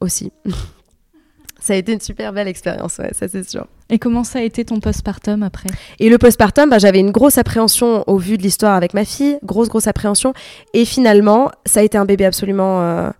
aussi 0.00 0.32
ça 1.60 1.74
a 1.74 1.76
été 1.76 1.92
une 1.92 2.00
super 2.00 2.32
belle 2.32 2.48
expérience, 2.48 2.94
ça 2.94 3.28
c'est 3.28 3.48
sûr. 3.48 3.66
Et 3.90 3.98
comment 3.98 4.24
ça 4.24 4.38
a 4.38 4.42
été 4.42 4.64
ton 4.64 4.80
postpartum 4.80 5.42
après? 5.42 5.68
Et 5.98 6.08
le 6.08 6.16
postpartum, 6.16 6.70
bah, 6.70 6.78
j'avais 6.78 7.00
une 7.00 7.10
grosse 7.10 7.38
appréhension 7.38 8.04
au 8.06 8.16
vu 8.18 8.38
de 8.38 8.42
l'histoire 8.42 8.74
avec 8.74 8.94
ma 8.94 9.04
fille, 9.04 9.38
grosse 9.44 9.68
grosse 9.68 9.88
appréhension. 9.88 10.32
Et 10.74 10.84
finalement, 10.84 11.50
ça 11.66 11.80
a 11.80 11.82
été 11.82 11.98
un 11.98 12.04
bébé 12.04 12.24
absolument 12.24 12.80
euh, 12.80 13.10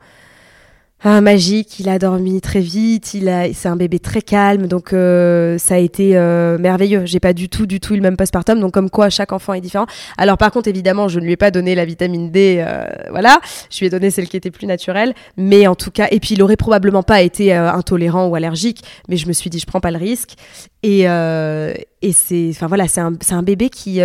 ah, 1.03 1.21
magique, 1.23 1.81
il 1.81 1.89
a 1.89 1.99
dormi 1.99 2.43
très 2.43 2.61
vite, 2.61 3.15
il 3.15 3.29
a, 3.31 3.53
c'est 3.55 3.69
un 3.69 3.77
bébé 3.77 3.99
très 3.99 4.21
calme, 4.21 4.67
donc 4.67 4.93
euh, 4.93 5.57
ça 5.57 5.77
a 5.77 5.79
été 5.79 6.17
euh, 6.17 6.59
merveilleux. 6.59 7.07
J'ai 7.07 7.21
pas 7.21 7.33
du 7.33 7.49
tout, 7.49 7.65
du 7.65 7.81
tout 7.81 7.95
eu 7.95 7.97
le 7.97 8.03
même 8.03 8.19
postpartum, 8.19 8.61
donc 8.61 8.73
comme 8.73 8.91
quoi 8.91 9.09
chaque 9.09 9.33
enfant 9.33 9.55
est 9.55 9.63
différent. 9.63 9.87
Alors 10.19 10.37
par 10.37 10.51
contre, 10.51 10.69
évidemment, 10.69 11.09
je 11.09 11.19
ne 11.19 11.25
lui 11.25 11.33
ai 11.33 11.37
pas 11.39 11.51
donné 11.51 11.75
la 11.75 11.87
vitamine 11.87 12.31
D, 12.31 12.63
euh, 12.67 12.85
voilà, 13.11 13.41
je 13.71 13.79
lui 13.79 13.87
ai 13.87 13.91
donné 13.91 14.11
celle 14.11 14.29
qui 14.29 14.37
était 14.37 14.51
plus 14.51 14.67
naturelle, 14.67 15.15
mais 15.39 15.67
en 15.67 15.75
tout 15.75 15.91
cas, 15.91 16.07
et 16.11 16.21
puis 16.21 16.35
il 16.35 16.43
aurait 16.43 16.59
probablement 16.59 17.03
pas 17.03 17.23
été 17.23 17.53
intolérant 17.53 18.27
ou 18.27 18.35
allergique, 18.35 18.83
mais 19.09 19.17
je 19.17 19.27
me 19.27 19.33
suis 19.33 19.49
dit, 19.49 19.59
je 19.59 19.67
prends 19.67 19.81
pas 19.81 19.91
le 19.91 19.99
risque. 19.99 20.35
Et, 20.83 21.05
et 21.05 22.13
c'est, 22.13 22.49
enfin 22.51 22.67
voilà, 22.67 22.89
c'est 22.89 23.01
un, 23.01 23.15
c'est 23.21 23.35
un 23.35 23.43
bébé 23.43 23.71
qui 23.71 24.01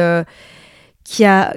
qui 1.05 1.23
a, 1.23 1.55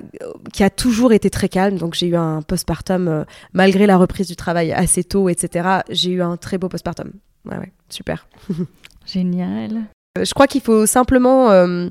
qui 0.53 0.63
a 0.63 0.71
toujours 0.71 1.13
été 1.13 1.31
très 1.31 1.49
calme. 1.49 1.79
Donc 1.79 1.95
j'ai 1.95 2.07
eu 2.07 2.17
un 2.17 2.43
postpartum, 2.43 3.09
euh, 3.09 3.25
malgré 3.53 3.87
la 3.87 3.97
reprise 3.97 4.29
du 4.29 4.37
travail 4.37 4.73
assez 4.73 5.03
tôt, 5.03 5.29
etc. 5.29 5.81
J'ai 5.89 6.11
eu 6.11 6.23
un 6.23 6.37
très 6.37 6.59
beau 6.59 6.69
postpartum. 6.69 7.11
Ouais, 7.47 7.57
ouais, 7.57 7.73
super. 7.89 8.29
Génial. 9.07 9.85
Euh, 10.19 10.25
je 10.25 10.35
crois 10.35 10.47
qu'il 10.47 10.61
faut 10.61 10.85
simplement 10.85 11.51
euh, 11.51 11.89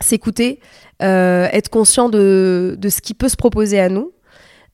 s'écouter, 0.00 0.60
être 1.00 1.68
conscient 1.68 2.08
de, 2.08 2.76
de, 2.78 2.88
ce 2.88 3.00
qui 3.02 3.12
peut 3.12 3.28
se 3.28 3.36
proposer 3.36 3.80
à 3.80 3.88
nous. 3.90 4.12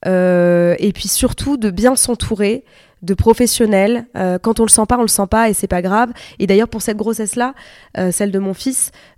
et 0.05 0.91
puis 0.93 1.07
surtout 1.07 1.57
de 1.57 1.71
bien 1.71 1.95
s'entourer 1.95 2.63
de 3.01 3.13
professionnels. 3.13 4.05
quand 4.41 4.61
on 4.61 4.63
le 4.63 4.69
sent 4.69 4.85
pas, 4.87 4.97
on 4.97 5.01
le 5.01 5.09
sent 5.09 5.27
pas 5.29 5.49
et 5.49 5.53
c'est 5.53 5.67
pas 5.67 5.81
grave. 5.81 6.13
Et 6.39 6.47
d'ailleurs 6.47 6.69
pour 6.69 6.81
cette 6.81 6.95
grossesse 6.95 7.35
là, 7.35 7.53
celle 8.11 8.31
de 8.31 8.39
mon 8.39 8.53
fils, 8.53 8.91
euh, 8.91 9.12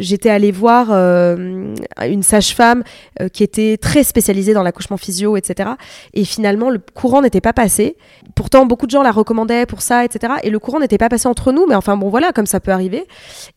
j'étais 0.00 0.30
allée 0.30 0.52
voir 0.52 0.88
euh, 0.90 1.74
une 2.06 2.22
sage-femme 2.22 2.82
euh, 3.20 3.28
qui 3.28 3.42
était 3.42 3.76
très 3.76 4.02
spécialisée 4.02 4.54
dans 4.54 4.62
l'accouchement 4.62 4.96
physio, 4.96 5.36
etc. 5.36 5.70
Et 6.14 6.24
finalement, 6.24 6.70
le 6.70 6.80
courant 6.94 7.22
n'était 7.22 7.40
pas 7.40 7.52
passé. 7.52 7.96
Pourtant, 8.34 8.66
beaucoup 8.66 8.86
de 8.86 8.90
gens 8.90 9.02
la 9.02 9.12
recommandaient 9.12 9.66
pour 9.66 9.82
ça, 9.82 10.04
etc. 10.04 10.34
Et 10.42 10.50
le 10.50 10.58
courant 10.58 10.80
n'était 10.80 10.98
pas 10.98 11.08
passé 11.08 11.28
entre 11.28 11.52
nous, 11.52 11.66
mais 11.66 11.74
enfin 11.74 11.96
bon, 11.96 12.08
voilà, 12.08 12.32
comme 12.32 12.46
ça 12.46 12.60
peut 12.60 12.72
arriver. 12.72 13.06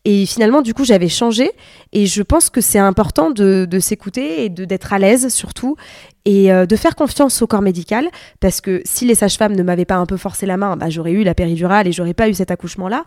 Et 0.04 0.26
finalement, 0.26 0.62
du 0.62 0.74
coup, 0.74 0.84
j'avais 0.84 1.08
changé. 1.08 1.50
Et 1.92 2.06
je 2.06 2.22
pense 2.22 2.50
que 2.50 2.60
c'est 2.60 2.78
important 2.78 3.30
de, 3.30 3.66
de 3.68 3.78
s'écouter 3.78 4.44
et 4.44 4.48
d'être 4.48 4.92
à 4.92 4.98
l'aise 4.98 5.28
surtout. 5.28 5.76
Et 6.24 6.52
euh, 6.52 6.66
de 6.66 6.76
faire 6.76 6.94
confiance 6.94 7.42
au 7.42 7.46
corps 7.46 7.62
médical 7.62 8.08
parce 8.40 8.60
que 8.60 8.82
si 8.84 9.04
les 9.06 9.14
sages-femmes 9.14 9.54
ne 9.54 9.62
m'avaient 9.62 9.84
pas 9.84 9.96
un 9.96 10.06
peu 10.06 10.16
forcé 10.16 10.46
la 10.46 10.56
main, 10.56 10.76
bah, 10.76 10.90
j'aurais 10.90 11.12
eu 11.12 11.24
la 11.24 11.34
péridurale 11.34 11.88
et 11.88 11.92
j'aurais 11.92 12.14
pas 12.14 12.28
eu 12.28 12.34
cet 12.34 12.50
accouchement-là. 12.50 13.04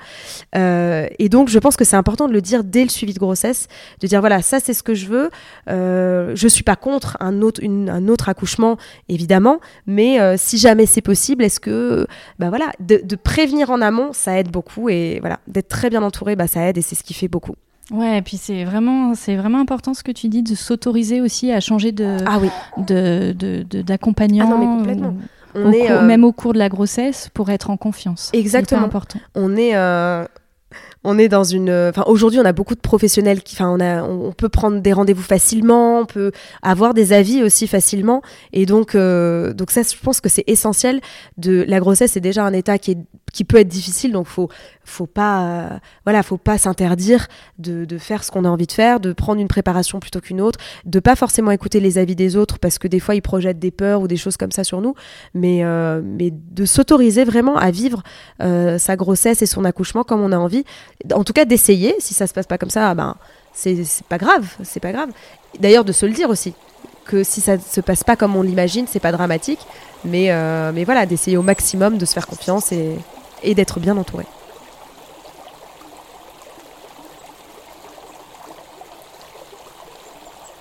Euh, 0.56 1.08
et 1.20 1.30
donc 1.30 1.50
je 1.50 1.60
pense 1.60 1.78
que 1.78 1.86
c'est 1.86 1.96
important 1.96 2.28
de 2.28 2.34
le 2.34 2.42
dire 2.42 2.64
dès 2.64 2.84
le 2.84 2.90
suivi 2.90 3.14
de 3.14 3.20
grossesse, 3.20 3.68
de 4.02 4.08
dire 4.08 4.20
voilà 4.20 4.42
ça 4.42 4.60
c'est 4.60 4.74
ce 4.74 4.84
que 4.84 4.94
je 4.94 5.08
veux. 5.08 5.30
Euh, 5.70 6.34
je 6.36 6.48
suis 6.48 6.64
pas 6.64 6.76
contre 6.76 7.18
un 7.20 7.42
autre, 7.42 7.62
un 7.66 8.08
autre 8.08 8.30
accouchement 8.30 8.78
évidemment, 9.10 9.60
mais 9.86 10.20
euh, 10.20 10.36
si 10.38 10.58
jamais 10.58 10.86
c'est 10.86 11.02
possible, 11.02 11.44
est-ce 11.44 11.60
que 11.60 12.08
bah 12.40 12.50
voilà 12.50 12.72
de, 12.80 13.02
de, 13.04 13.16
prévenir 13.16 13.70
en 13.70 13.82
amont 13.82 14.12
ça 14.14 14.40
aide 14.40 14.52
beaucoup 14.52 14.90
et 14.90 15.20
voilà 15.22 15.40
d'être 15.48 15.68
très 15.68 15.90
bien 15.90 16.04
entouré 16.04 16.36
bah 16.36 16.48
ça 16.48 16.68
aide 16.68 16.78
et 16.78 16.82
c'est 16.82 16.96
ce 16.96 17.04
qui 17.04 17.14
fait 17.14 17.28
beaucoup. 17.28 17.56
Ouais, 17.91 18.18
et 18.18 18.22
puis 18.22 18.38
c'est 18.38 18.64
vraiment, 18.64 19.14
c'est 19.14 19.36
vraiment 19.36 19.60
important 19.60 19.94
ce 19.94 20.03
que 20.03 20.12
tu 20.12 20.28
dis 20.28 20.41
de 20.41 20.56
s'autoriser 20.56 21.22
aussi 21.22 21.52
à 21.52 21.60
changer 21.60 21.91
de, 21.91 22.18
ah 22.26 22.40
oui. 22.41 22.49
de, 22.88 23.34
d'accompagnant. 23.82 24.45
Ah 24.48 24.52
non, 24.52 24.57
mais 24.57 24.66
complètement. 24.66 25.16
On 25.53 25.72
est, 25.72 25.90
euh, 25.90 26.02
Même 26.02 26.24
au 26.24 26.32
cours 26.32 26.53
de 26.53 26.60
la 26.60 26.68
grossesse, 26.68 27.30
pour 27.34 27.49
être 27.49 27.70
en 27.70 27.78
confiance. 27.78 28.30
Exactement. 28.34 28.82
C'est 28.82 28.86
important. 28.86 29.20
On 29.36 29.56
est, 29.56 29.76
euh, 29.76 30.26
on 31.06 31.18
est 31.18 31.30
dans 31.30 31.44
une. 31.44 31.69
Enfin, 31.69 32.03
aujourd'hui, 32.07 32.40
on 32.40 32.45
a 32.45 32.52
beaucoup 32.52 32.76
de 32.76 32.80
professionnels 32.80 33.41
qui. 33.41 33.56
Enfin, 33.56 33.69
on, 33.69 33.80
a, 33.80 34.03
on 34.03 34.32
peut 34.32 34.49
prendre 34.49 34.80
des 34.82 34.94
rendez-vous 34.94 35.22
facilement, 35.22 35.99
on 35.99 36.06
peut 36.06 36.32
avoir 36.61 36.94
des 36.94 37.14
avis 37.14 37.44
aussi 37.44 37.68
facilement. 37.68 38.22
Et 38.52 38.65
donc, 38.65 38.95
euh, 38.95 39.53
donc 39.53 39.72
ça, 39.72 39.82
je 39.84 39.95
pense 40.02 40.22
que 40.22 40.30
c'est 40.30 40.44
essentiel. 40.48 41.02
De 41.38 41.64
la 41.68 41.80
grossesse, 41.80 42.14
c'est 42.14 42.19
déjà 42.19 42.44
un 42.44 42.53
état 42.53 42.77
qui 42.77 42.91
est 42.91 42.98
qui 43.34 43.44
peut 43.44 43.57
être 43.57 43.68
difficile. 43.68 44.14
Donc, 44.14 44.27
faut 44.27 44.49
faut 44.86 45.07
pas 45.07 45.44
euh, 45.44 45.69
voilà, 46.06 46.23
faut 46.23 46.38
pas 46.38 46.57
s'interdire 46.57 47.27
de, 47.60 47.86
de, 47.86 47.98
faire 47.98 48.23
ce 48.23 48.32
qu'on 48.32 48.45
a 48.45 48.49
envie 48.49 48.68
de 48.68 48.72
faire, 48.72 48.99
de 48.99 49.14
prendre 49.14 49.41
une 49.41 49.48
préparation 49.48 49.99
plutôt 49.99 50.22
qu'une 50.22 50.40
autre, 50.40 50.60
de 50.86 50.99
pas 50.99 51.15
forcément 51.15 51.52
écouter 51.52 51.80
les 51.80 51.98
avis 51.98 52.15
des 52.15 52.36
autres 52.36 52.60
parce 52.60 52.77
que 52.77 52.88
des 52.88 52.99
fois 52.99 53.15
ils 53.15 53.22
projettent 53.22 53.60
des 53.60 53.72
peurs 53.72 54.02
ou 54.02 54.07
des 54.07 54.15
choses 54.18 54.38
comme 54.38 54.52
ça 54.52 54.64
sur 54.64 54.82
nous, 54.82 54.94
mais 55.34 55.64
euh, 55.64 56.02
mais 56.03 56.32
de 56.32 56.65
s'autoriser 56.65 57.23
vraiment 57.23 57.57
à 57.57 57.72
vivre 57.72 58.03
euh, 58.41 58.77
sa 58.77 58.95
grossesse 58.95 59.41
et 59.41 59.48
son 59.48 59.65
accouchement 59.65 60.03
comme 60.03 60.22
on 60.22 60.32
a 60.32 60.38
envie 60.38 60.64
en 61.13 61.23
tout 61.23 61.34
cas 61.34 61.45
d'essayer. 61.45 61.95
Si 61.99 62.13
ça 62.13 62.27
se 62.27 62.34
passe 62.34 62.47
pas 62.47 62.57
comme 62.57 62.69
ça, 62.69 62.93
ben 62.93 63.15
c'est 63.53 63.85
pas 64.09 64.17
grave, 64.17 64.47
c'est 64.63 64.80
pas 64.80 64.91
grave. 64.91 65.09
D'ailleurs 65.59 65.85
de 65.85 65.91
se 65.91 66.05
le 66.05 66.13
dire 66.13 66.30
aussi 66.30 66.53
que 67.05 67.23
si 67.23 67.39
ça 67.39 67.57
se 67.59 67.81
passe 67.81 68.03
pas 68.03 68.15
comme 68.15 68.35
on 68.35 68.41
l'imagine, 68.41 68.85
c'est 68.88 68.99
pas 68.99 69.11
dramatique, 69.11 69.59
mais 70.03 70.31
euh, 70.31 70.72
voilà 70.85 71.05
d'essayer 71.05 71.38
au 71.38 71.43
maximum 71.43 71.97
de 71.97 72.05
se 72.05 72.13
faire 72.13 72.27
confiance 72.27 72.72
et, 72.72 72.97
et 73.43 73.55
d'être 73.55 73.80
bien 73.80 73.95
entouré. 73.95 74.26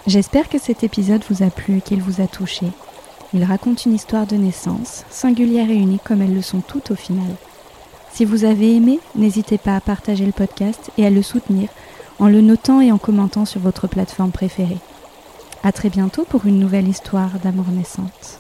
J'espère 0.07 0.51
que 0.51 0.59
cet 0.59 0.85
épisode 0.85 1.25
vous 1.31 1.43
a 1.43 1.49
plu, 1.49 1.81
qu'il 1.81 2.03
vous 2.03 2.21
a 2.21 2.27
touché. 2.27 2.67
Il 3.33 3.43
raconte 3.43 3.87
une 3.87 3.95
histoire 3.95 4.27
de 4.27 4.37
naissance, 4.37 5.05
singulière 5.09 5.71
et 5.71 5.75
unique 5.75 6.05
comme 6.05 6.21
elles 6.21 6.35
le 6.35 6.43
sont 6.43 6.61
toutes 6.61 6.91
au 6.91 6.95
final. 6.95 7.35
Si 8.15 8.25
vous 8.25 8.45
avez 8.45 8.77
aimé, 8.77 9.01
n'hésitez 9.17 9.59
pas 9.59 9.75
à 9.75 9.81
partager 9.81 10.25
le 10.25 10.31
podcast 10.31 10.93
et 10.97 11.05
à 11.05 11.11
le 11.11 11.21
soutenir 11.21 11.69
en 12.21 12.29
le 12.29 12.43
notant 12.43 12.81
et 12.81 12.93
en 12.93 12.97
commentant 12.97 13.45
sur 13.45 13.61
votre 13.61 13.89
plateforme 13.89 14.31
préférée. 14.31 14.79
À 15.65 15.73
très 15.73 15.91
bientôt 15.91 16.25
pour 16.25 16.47
une 16.47 16.61
nouvelle 16.61 16.87
histoire 16.87 17.41
d'amour 17.43 17.67
naissante. 17.73 18.39